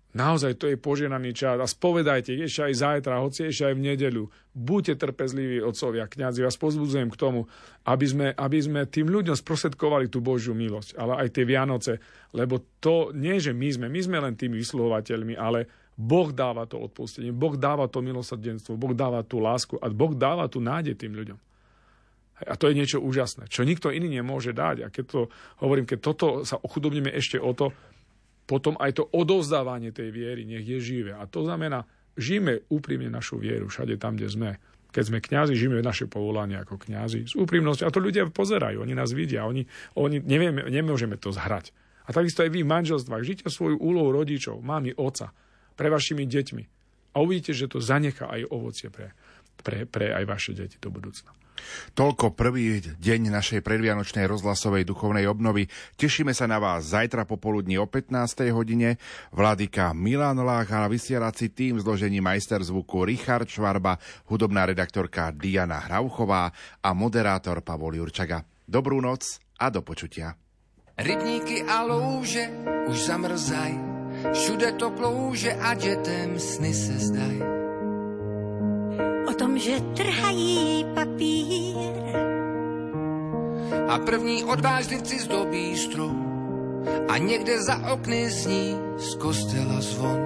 Naozaj 0.09 0.57
to 0.57 0.65
je 0.65 0.73
poženaný 0.73 1.37
čas 1.37 1.61
a 1.61 1.69
spovedajte 1.69 2.33
ešte 2.33 2.65
aj 2.65 2.73
zajtra, 2.81 3.21
hoci 3.21 3.45
ešte 3.45 3.69
aj 3.69 3.75
v 3.77 3.85
nedeľu. 3.93 4.23
Buďte 4.57 5.05
trpezliví, 5.05 5.61
otcovia, 5.61 6.09
kňazi. 6.09 6.41
Vás 6.41 6.57
pozbudzujem 6.57 7.13
k 7.13 7.19
tomu, 7.19 7.45
aby 7.85 8.05
sme, 8.09 8.27
aby 8.33 8.57
sme 8.57 8.89
tým 8.89 9.05
ľuďom 9.05 9.37
sprostredkovali 9.37 10.09
tú 10.09 10.17
Božiu 10.17 10.57
milosť, 10.57 10.97
ale 10.97 11.13
aj 11.21 11.27
tie 11.29 11.45
Vianoce, 11.45 12.01
lebo 12.33 12.57
to 12.81 13.13
nie, 13.13 13.37
že 13.37 13.53
my 13.53 13.69
sme, 13.69 13.85
my 13.85 14.01
sme 14.01 14.17
len 14.17 14.33
tými 14.33 14.57
vysluhovateľmi, 14.57 15.37
ale 15.37 15.69
Boh 15.93 16.33
dáva 16.33 16.65
to 16.65 16.81
odpustenie, 16.81 17.29
Boh 17.29 17.53
dáva 17.53 17.85
to 17.85 18.01
milosrdenstvo, 18.01 18.81
Boh 18.81 18.97
dáva 18.97 19.21
tú 19.21 19.37
lásku 19.37 19.77
a 19.77 19.93
Boh 19.93 20.17
dáva 20.17 20.49
tú 20.49 20.57
nádej 20.57 20.97
tým 20.97 21.13
ľuďom. 21.13 21.37
A 22.49 22.55
to 22.55 22.71
je 22.71 22.77
niečo 22.81 23.03
úžasné, 23.03 23.51
čo 23.51 23.67
nikto 23.67 23.91
iný 23.91 24.09
nemôže 24.09 24.55
dať. 24.55 24.87
A 24.87 24.89
keď 24.89 25.05
to 25.05 25.19
hovorím, 25.59 25.83
keď 25.83 25.99
toto 25.99 26.27
sa 26.47 26.55
ochudobníme 26.55 27.11
ešte 27.11 27.35
o 27.35 27.51
to, 27.51 27.75
potom 28.49 28.73
aj 28.81 28.97
to 28.97 29.03
odovzdávanie 29.13 29.93
tej 29.93 30.09
viery 30.09 30.41
nech 30.41 30.65
je 30.65 30.81
živé. 30.81 31.13
A 31.13 31.29
to 31.29 31.45
znamená, 31.45 31.85
žijeme 32.17 32.65
úprimne 32.73 33.13
našu 33.13 33.37
vieru 33.37 33.69
všade 33.69 34.01
tam, 34.01 34.17
kde 34.17 34.27
sme. 34.33 34.51
Keď 34.89 35.03
sme 35.05 35.21
kňazi, 35.21 35.53
žijeme 35.53 35.85
naše 35.85 36.09
povolanie 36.09 36.57
ako 36.57 36.81
kňazi 36.81 37.29
s 37.29 37.37
úprimnosťou. 37.37 37.85
A 37.85 37.93
to 37.93 38.01
ľudia 38.01 38.25
pozerajú, 38.25 38.81
oni 38.81 38.97
nás 38.97 39.13
vidia, 39.13 39.45
oni, 39.45 39.69
oni 39.93 40.17
nevieme, 40.17 40.65
nemôžeme 40.65 41.13
to 41.21 41.29
zhrať. 41.29 41.69
A 42.03 42.09
takisto 42.09 42.41
aj 42.41 42.49
vy 42.49 42.65
v 42.65 42.73
manželstvách, 42.73 43.21
žite 43.21 43.45
svoju 43.53 43.77
úlohu 43.77 44.09
rodičov, 44.09 44.65
mami, 44.65 44.97
oca, 44.97 45.29
pre 45.77 45.93
vašimi 45.93 46.25
deťmi. 46.25 46.63
A 47.13 47.21
uvidíte, 47.21 47.53
že 47.53 47.69
to 47.69 47.77
zanechá 47.77 48.33
aj 48.33 48.49
ovocie 48.49 48.89
pre, 48.89 49.13
pre, 49.61 49.85
pre 49.85 50.09
aj 50.09 50.25
vaše 50.25 50.57
deti 50.57 50.81
do 50.81 50.89
budúcna. 50.89 51.29
Toľko 51.93 52.35
prvý 52.35 52.79
deň 52.79 53.31
našej 53.33 53.59
predvianočnej 53.63 54.25
rozhlasovej 54.29 54.85
duchovnej 54.87 55.27
obnovy. 55.27 55.67
Tešíme 55.99 56.31
sa 56.31 56.47
na 56.47 56.57
vás 56.61 56.91
zajtra 56.91 57.25
popoludní 57.25 57.77
o 57.81 57.87
15. 57.87 58.49
hodine. 58.55 59.01
Vladyka 59.35 59.91
Milan 59.91 60.39
Lách 60.39 60.71
a 60.71 60.87
vysielací 60.87 61.51
tým 61.51 61.79
zložení 61.79 62.23
majster 62.23 62.63
zvuku 62.63 63.03
Richard 63.03 63.49
Švarba, 63.49 63.99
hudobná 64.31 64.65
redaktorka 64.65 65.31
Diana 65.35 65.79
Hrauchová 65.85 66.51
a 66.83 66.89
moderátor 66.95 67.61
Pavol 67.65 67.99
Jurčaga. 67.99 68.43
Dobrú 68.69 69.01
noc 69.01 69.41
a 69.59 69.67
do 69.73 69.81
počutia. 69.81 70.37
Rybníky 70.99 71.63
a 71.63 71.87
louže 71.87 72.51
už 72.91 72.97
zamrzaj, 73.07 73.71
všude 74.35 74.75
to 74.75 74.91
klouže 74.91 75.55
a 75.55 75.73
dětem 75.73 76.39
sny 76.39 76.73
se 76.73 76.95
zdaj 76.99 77.59
o 79.29 79.33
tom, 79.33 79.48
že 79.59 79.79
trhají 79.95 80.85
papír. 80.95 81.75
A 83.89 83.99
první 83.99 84.43
odvážlivci 84.43 85.19
zdobí 85.19 85.77
strom 85.77 86.25
a 87.09 87.17
někde 87.17 87.63
za 87.63 87.91
okny 87.91 88.29
zní 88.29 88.75
z 88.97 89.15
kostela 89.15 89.81
zvon. 89.81 90.19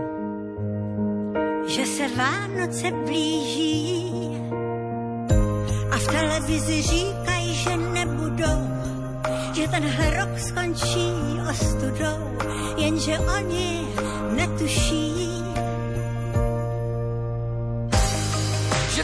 Že 1.68 1.85
se 1.85 2.07
Vánoce 2.18 2.91
blíží 2.91 4.11
a 5.91 5.95
v 5.97 6.07
televizi 6.07 6.81
říkají, 6.81 7.53
že 7.53 7.77
nebudou, 7.77 8.61
že 9.53 9.68
ten 9.68 9.84
rok 10.18 10.39
skončí 10.39 11.10
ostudou, 11.49 12.19
jenže 12.77 13.19
oni 13.19 13.88
netuší, 14.35 15.32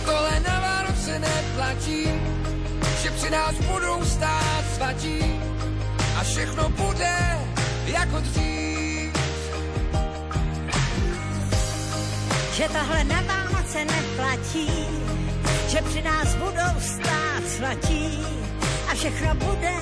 že 0.09 0.15
tohle 0.15 0.39
na 0.39 0.59
Vánoce 0.59 1.19
neplatí, 1.19 2.03
že 3.01 3.11
při 3.11 3.29
nás 3.29 3.55
budou 3.55 4.05
stát 4.05 4.63
svatí 4.75 5.41
a 6.19 6.23
všechno 6.23 6.69
bude 6.69 7.17
jako 7.85 8.19
dřív. 8.19 9.13
Že 12.53 12.67
tohle 12.67 13.03
na 13.03 13.21
Vánoce 13.21 13.85
neplatí, 13.85 14.69
že 15.67 15.81
při 15.81 16.01
nás 16.01 16.35
budou 16.35 16.79
stát 16.79 17.43
svatí 17.57 18.25
a 18.91 18.95
všechno 18.95 19.35
bude 19.35 19.73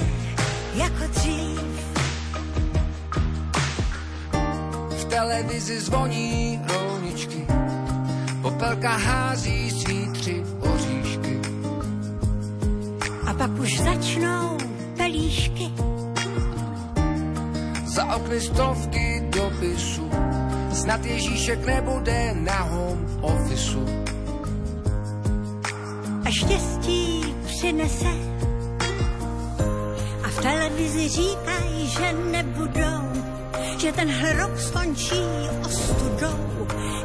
jako 0.74 1.08
dřív. 1.08 1.60
V 4.90 5.06
televizi 5.06 5.80
zvoní 5.80 6.62
rolničky, 6.68 7.57
popelka 8.42 8.90
hází 8.90 9.72
svý 9.72 10.12
tři 10.12 10.44
oříšky. 10.60 11.40
A 13.28 13.34
pak 13.34 13.52
už 13.60 13.80
začnou 13.80 14.58
pelíšky. 14.98 15.72
Za 17.86 18.16
okny 18.16 18.42
stovky 18.42 19.24
dopisů, 19.30 20.10
snad 20.74 21.06
Ježíšek 21.06 21.66
nebude 21.66 22.34
na 22.34 22.62
home 22.62 23.06
officeu. 23.22 24.08
a 26.28 26.32
štěstí 26.32 27.36
přinese. 27.46 28.14
A 30.24 30.28
v 30.28 30.42
televizi 30.42 31.10
říkají, 31.10 31.88
že 31.88 32.14
nebudou, 32.32 33.04
že 33.78 33.92
ten 33.92 34.38
rok 34.38 34.60
skončí 34.60 35.24
ostudou, 35.66 36.57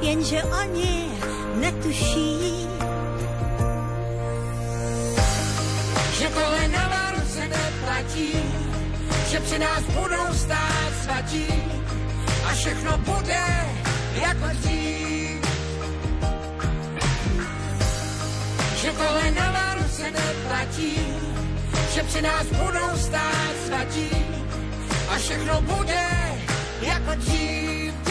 jenže 0.03 0.43
oni 0.43 1.09
netuší, 1.55 2.67
že 6.19 6.29
tohle 6.29 6.69
na 6.69 6.89
Vánoce 6.89 7.41
neplatí, 7.49 8.33
že 9.31 9.41
při 9.41 9.59
nás 9.59 9.83
budou 9.83 10.35
stát 10.35 10.93
svatí 11.03 11.47
a 12.45 12.55
všechno 12.55 12.99
bude 12.99 13.45
jako 14.15 14.47
dřív. 14.61 15.43
Že 18.77 18.91
tohle 18.91 19.31
na 19.31 19.51
Vánoce 19.51 20.11
neplatí, 20.11 20.97
že 21.95 22.03
při 22.03 22.23
nás 22.23 22.47
budou 22.47 22.97
stát 22.97 23.55
svatí 23.67 24.11
a 25.09 25.19
všechno 25.19 25.63
bude 25.63 26.09
jako 26.83 27.15
dřív. 27.15 28.02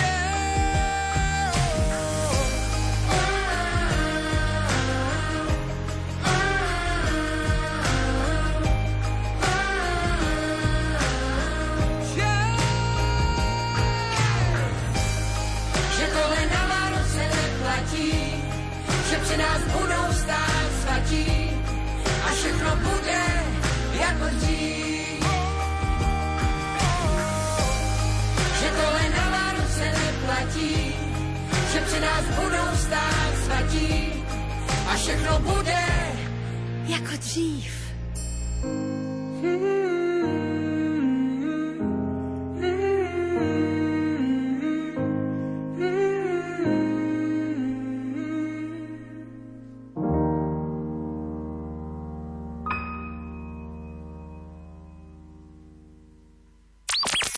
Že 19.31 19.37
nás 19.37 19.61
budou 19.63 20.13
stát 20.13 20.69
svatí 20.81 21.51
a 22.23 22.27
všechno 22.35 22.75
bude 22.75 23.23
jako 23.93 24.25
dřív. 24.35 25.25
Že 28.59 28.69
tohle 28.69 29.09
na 29.17 29.29
Vánoce 29.29 29.93
neplatí, 30.03 30.95
že 31.73 31.79
při 31.81 31.99
nás 31.99 32.23
budou 32.43 32.75
stát 32.75 33.33
svatí 33.45 34.13
a 34.87 34.95
všechno 34.95 35.39
bude 35.39 35.83
jako 36.87 37.17
dřív. 37.17 37.71